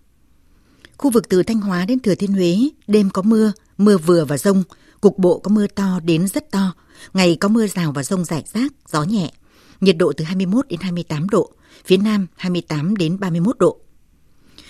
Khu 0.99 1.11
vực 1.11 1.29
từ 1.29 1.43
Thanh 1.43 1.61
Hóa 1.61 1.85
đến 1.85 2.01
Thừa 2.01 2.15
Thiên 2.15 2.33
Huế, 2.33 2.59
đêm 2.87 3.11
có 3.11 3.23
mưa, 3.23 3.53
mưa 3.79 3.99
vừa 3.99 4.25
và 4.25 4.39
rông. 4.39 4.63
Cục 5.01 5.19
bộ 5.19 5.39
có 5.39 5.49
mưa 5.51 5.67
to 5.67 6.01
đến 6.05 6.29
rất 6.29 6.51
to, 6.51 6.73
ngày 7.15 7.37
có 7.41 7.49
mưa 7.49 7.67
rào 7.67 7.93
và 7.93 8.03
rông 8.03 8.25
rải 8.25 8.45
rác, 8.55 8.73
gió 8.89 9.03
nhẹ. 9.03 9.33
Nhiệt 9.81 9.97
độ 9.97 10.13
từ 10.13 10.25
21 10.25 10.69
đến 10.69 10.81
28 10.81 11.29
độ, 11.29 11.53
phía 11.85 11.97
Nam 11.97 12.27
28 12.37 12.97
đến 12.97 13.21
31 13.21 13.59
độ. 13.59 13.79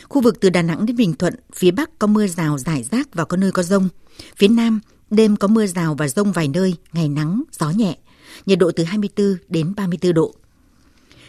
Khu 0.08 0.20
vực 0.20 0.40
từ 0.40 0.50
Đà 0.50 0.62
Nẵng 0.62 0.86
đến 0.86 0.96
Bình 0.96 1.14
Thuận, 1.14 1.34
phía 1.54 1.70
Bắc 1.70 1.98
có 1.98 2.06
mưa 2.06 2.26
rào 2.26 2.58
rải 2.58 2.82
rác 2.90 3.14
và 3.14 3.24
có 3.24 3.36
nơi 3.36 3.52
có 3.52 3.62
rông. 3.62 3.88
Phía 4.36 4.48
Nam, 4.48 4.80
đêm 5.10 5.36
có 5.36 5.48
mưa 5.48 5.66
rào 5.66 5.94
và 5.94 6.08
rông 6.08 6.32
vài 6.32 6.48
nơi, 6.48 6.74
ngày 6.92 7.08
nắng, 7.08 7.42
gió 7.58 7.70
nhẹ. 7.70 7.98
Nhiệt 8.46 8.58
độ 8.58 8.70
từ 8.76 8.84
24 8.84 9.36
đến 9.48 9.74
34 9.74 10.14
độ. 10.14 10.34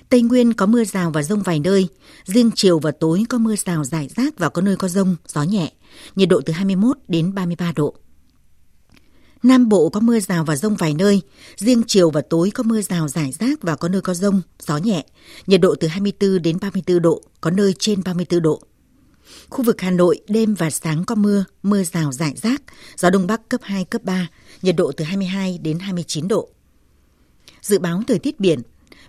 Tây 0.10 0.22
Nguyên 0.22 0.54
có 0.54 0.66
mưa 0.66 0.84
rào 0.84 1.12
và 1.12 1.24
rông 1.24 1.42
vài 1.42 1.60
nơi. 1.60 1.88
Riêng 2.26 2.52
chiều 2.56 2.80
và 2.80 2.92
tối 2.92 3.24
có 3.30 3.38
mưa 3.38 3.56
rào 3.56 3.84
rải 3.84 4.08
rác 4.16 4.40
và 4.40 4.50
có 4.50 4.62
nơi 4.62 4.76
có 4.76 4.88
rông, 4.88 5.16
gió 5.28 5.44
nhẹ. 5.44 5.72
Nhiệt 6.16 6.30
độ 6.30 6.42
từ 6.46 6.54
21 6.54 6.98
đến 7.08 7.36
33 7.36 7.72
độ. 7.76 7.96
Nam 9.44 9.70
Bộ 9.70 9.90
có 9.90 10.00
mưa 10.00 10.20
rào 10.20 10.44
và 10.46 10.56
rông 10.56 10.76
vài 10.76 10.94
nơi. 10.94 11.22
Riêng 11.56 11.84
chiều 11.88 12.10
và 12.10 12.22
tối 12.22 12.52
có 12.52 12.64
mưa 12.64 12.82
rào 12.82 13.08
rải 13.08 13.32
rác 13.40 13.62
và 13.62 13.76
có 13.76 13.88
nơi 13.90 14.02
có 14.02 14.14
rông, 14.14 14.42
gió 14.60 14.78
nhẹ. 14.78 15.06
Nhiệt 15.48 15.62
độ 15.62 15.76
từ 15.80 15.88
24 15.88 16.42
đến 16.42 16.58
34 16.62 17.02
độ, 17.02 17.22
có 17.42 17.52
nơi 17.52 17.74
trên 17.80 18.04
34 18.04 18.42
độ. 18.42 18.62
Khu 19.50 19.64
vực 19.64 19.82
Hà 19.82 19.92
Nội 19.92 20.22
đêm 20.28 20.54
và 20.54 20.70
sáng 20.70 21.06
có 21.06 21.16
mưa, 21.16 21.46
mưa 21.64 21.84
rào 21.84 22.12
rải 22.12 22.34
rác, 22.42 22.62
gió 22.98 23.10
đông 23.10 23.28
bắc 23.28 23.50
cấp 23.50 23.62
2, 23.64 23.86
cấp 23.86 24.04
3, 24.04 24.28
nhiệt 24.62 24.76
độ 24.76 24.92
từ 24.92 25.06
22 25.06 25.58
đến 25.58 25.80
29 25.80 26.28
độ. 26.28 26.50
Dự 27.62 27.80
báo 27.80 28.04
thời 28.08 28.20
tiết 28.20 28.40
biển, 28.40 28.62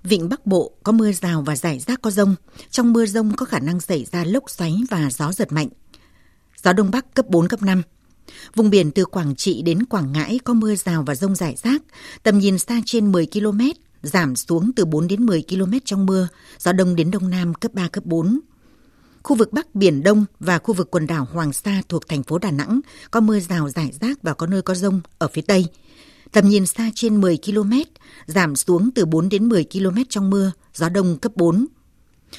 Vịnh 0.02 0.28
Bắc 0.28 0.46
Bộ 0.46 0.72
có 0.82 0.92
mưa 0.92 1.12
rào 1.12 1.42
và 1.42 1.56
rải 1.56 1.78
rác 1.78 2.02
có 2.02 2.10
rông. 2.10 2.34
Trong 2.70 2.92
mưa 2.92 3.06
rông 3.06 3.36
có 3.36 3.46
khả 3.46 3.58
năng 3.58 3.80
xảy 3.80 4.06
ra 4.12 4.24
lốc 4.24 4.50
xoáy 4.50 4.74
và 4.90 5.10
gió 5.10 5.32
giật 5.32 5.52
mạnh. 5.52 5.68
Gió 6.64 6.72
Đông 6.72 6.90
Bắc 6.90 7.14
cấp 7.14 7.26
4, 7.28 7.48
cấp 7.48 7.62
5. 7.62 7.82
Vùng 8.54 8.70
biển 8.70 8.90
từ 8.90 9.04
Quảng 9.04 9.36
Trị 9.36 9.62
đến 9.62 9.84
Quảng 9.84 10.12
Ngãi 10.12 10.38
có 10.44 10.54
mưa 10.54 10.74
rào 10.74 11.02
và 11.06 11.14
rông 11.14 11.34
rải 11.34 11.54
rác. 11.62 11.82
Tầm 12.22 12.38
nhìn 12.38 12.58
xa 12.58 12.80
trên 12.86 13.12
10 13.12 13.26
km, 13.26 13.60
giảm 14.02 14.36
xuống 14.36 14.70
từ 14.76 14.84
4 14.84 15.08
đến 15.08 15.26
10 15.26 15.44
km 15.48 15.72
trong 15.84 16.06
mưa. 16.06 16.28
Gió 16.58 16.72
Đông 16.72 16.96
đến 16.96 17.10
Đông 17.10 17.30
Nam 17.30 17.54
cấp 17.54 17.74
3, 17.74 17.88
cấp 17.88 18.04
4. 18.06 18.40
Khu 19.22 19.36
vực 19.36 19.52
Bắc 19.52 19.74
Biển 19.74 20.02
Đông 20.02 20.24
và 20.40 20.58
khu 20.58 20.74
vực 20.74 20.90
quần 20.90 21.06
đảo 21.06 21.28
Hoàng 21.32 21.52
Sa 21.52 21.82
thuộc 21.88 22.08
thành 22.08 22.22
phố 22.22 22.38
Đà 22.38 22.50
Nẵng 22.50 22.80
có 23.10 23.20
mưa 23.20 23.40
rào 23.40 23.68
rải 23.68 23.92
rác 24.00 24.22
và 24.22 24.34
có 24.34 24.46
nơi 24.46 24.62
có 24.62 24.74
rông 24.74 25.00
ở 25.18 25.28
phía 25.32 25.42
Tây. 25.42 25.66
Tầm 26.32 26.48
nhìn 26.48 26.66
xa 26.66 26.90
trên 26.94 27.20
10 27.20 27.38
km, 27.46 27.72
giảm 28.26 28.56
xuống 28.56 28.90
từ 28.94 29.06
4 29.06 29.28
đến 29.28 29.48
10 29.48 29.64
km 29.72 30.02
trong 30.08 30.30
mưa, 30.30 30.52
gió 30.74 30.88
đông 30.88 31.18
cấp 31.18 31.32
4. 31.36 31.66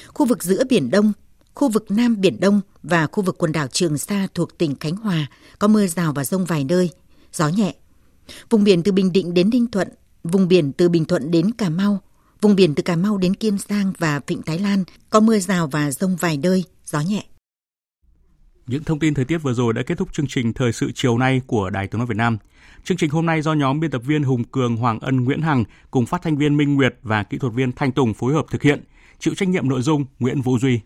Khu 0.08 0.26
vực 0.26 0.44
giữa 0.44 0.64
Biển 0.70 0.92
Đông, 0.92 1.14
khu 1.54 1.70
vực 1.70 1.92
Nam 1.92 2.22
Biển 2.22 2.40
Đông 2.40 2.62
và 2.84 3.08
khu 3.08 3.24
vực 3.24 3.36
quần 3.38 3.52
đảo 3.52 3.68
Trường 3.68 3.98
Sa 3.98 4.28
thuộc 4.36 4.58
tỉnh 4.58 4.76
Khánh 4.76 4.96
Hòa 4.96 5.28
có 5.60 5.68
mưa 5.68 5.88
rào 5.88 6.14
và 6.14 6.24
rông 6.24 6.46
vài 6.46 6.64
nơi, 6.64 6.90
gió 7.34 7.48
nhẹ. 7.48 7.76
Vùng 8.50 8.64
biển 8.64 8.84
từ 8.84 8.92
Bình 8.92 9.12
Định 9.12 9.34
đến 9.34 9.50
Ninh 9.50 9.68
Thuận, 9.68 9.88
vùng 10.24 10.48
biển 10.48 10.72
từ 10.74 10.90
Bình 10.90 11.06
Thuận 11.06 11.32
đến 11.32 11.52
Cà 11.52 11.70
Mau, 11.70 12.02
vùng 12.42 12.56
biển 12.56 12.76
từ 12.76 12.84
Cà 12.84 12.96
Mau 12.96 13.18
đến 13.18 13.34
Kiên 13.34 13.58
Giang 13.70 13.94
và 13.98 14.22
Vịnh 14.28 14.42
Thái 14.42 14.60
Lan 14.60 14.84
có 15.10 15.20
mưa 15.20 15.40
rào 15.40 15.68
và 15.68 15.92
rông 15.92 16.16
vài 16.16 16.38
nơi, 16.38 16.64
gió 16.86 17.00
nhẹ. 17.00 17.26
Những 18.72 18.84
thông 18.84 19.00
tin 19.00 19.14
thời 19.14 19.26
tiết 19.26 19.38
vừa 19.38 19.54
rồi 19.54 19.74
đã 19.74 19.82
kết 19.84 19.98
thúc 19.98 20.14
chương 20.14 20.28
trình 20.28 20.54
Thời 20.54 20.72
sự 20.72 20.92
chiều 20.96 21.18
nay 21.18 21.42
của 21.48 21.70
Đài 21.70 21.88
Tiếng 21.88 22.00
Nói 22.00 22.08
Việt 22.08 22.18
Nam. 22.18 22.38
Chương 22.84 22.98
trình 22.98 23.10
hôm 23.10 23.26
nay 23.26 23.42
do 23.42 23.54
nhóm 23.54 23.80
biên 23.80 23.92
tập 23.92 24.02
viên 24.06 24.24
Hùng 24.24 24.44
Cường, 24.44 24.78
Hoàng 24.78 25.00
Ân, 25.00 25.24
Nguyễn 25.24 25.42
Hằng 25.42 25.64
cùng 25.92 26.06
phát 26.06 26.22
thanh 26.22 26.38
viên 26.38 26.58
Minh 26.58 26.76
Nguyệt 26.76 26.96
và 27.04 27.24
kỹ 27.24 27.38
thuật 27.38 27.54
viên 27.54 27.72
Thanh 27.72 27.92
Tùng 27.92 28.14
phối 28.14 28.34
hợp 28.34 28.46
thực 28.52 28.64
hiện. 28.64 28.84
Chịu 29.20 29.34
trách 29.36 29.50
nhiệm 29.50 29.70
nội 29.70 29.82
dung 29.82 30.06
Nguyễn 30.20 30.42
Vũ 30.42 30.60
Duy. 30.60 30.80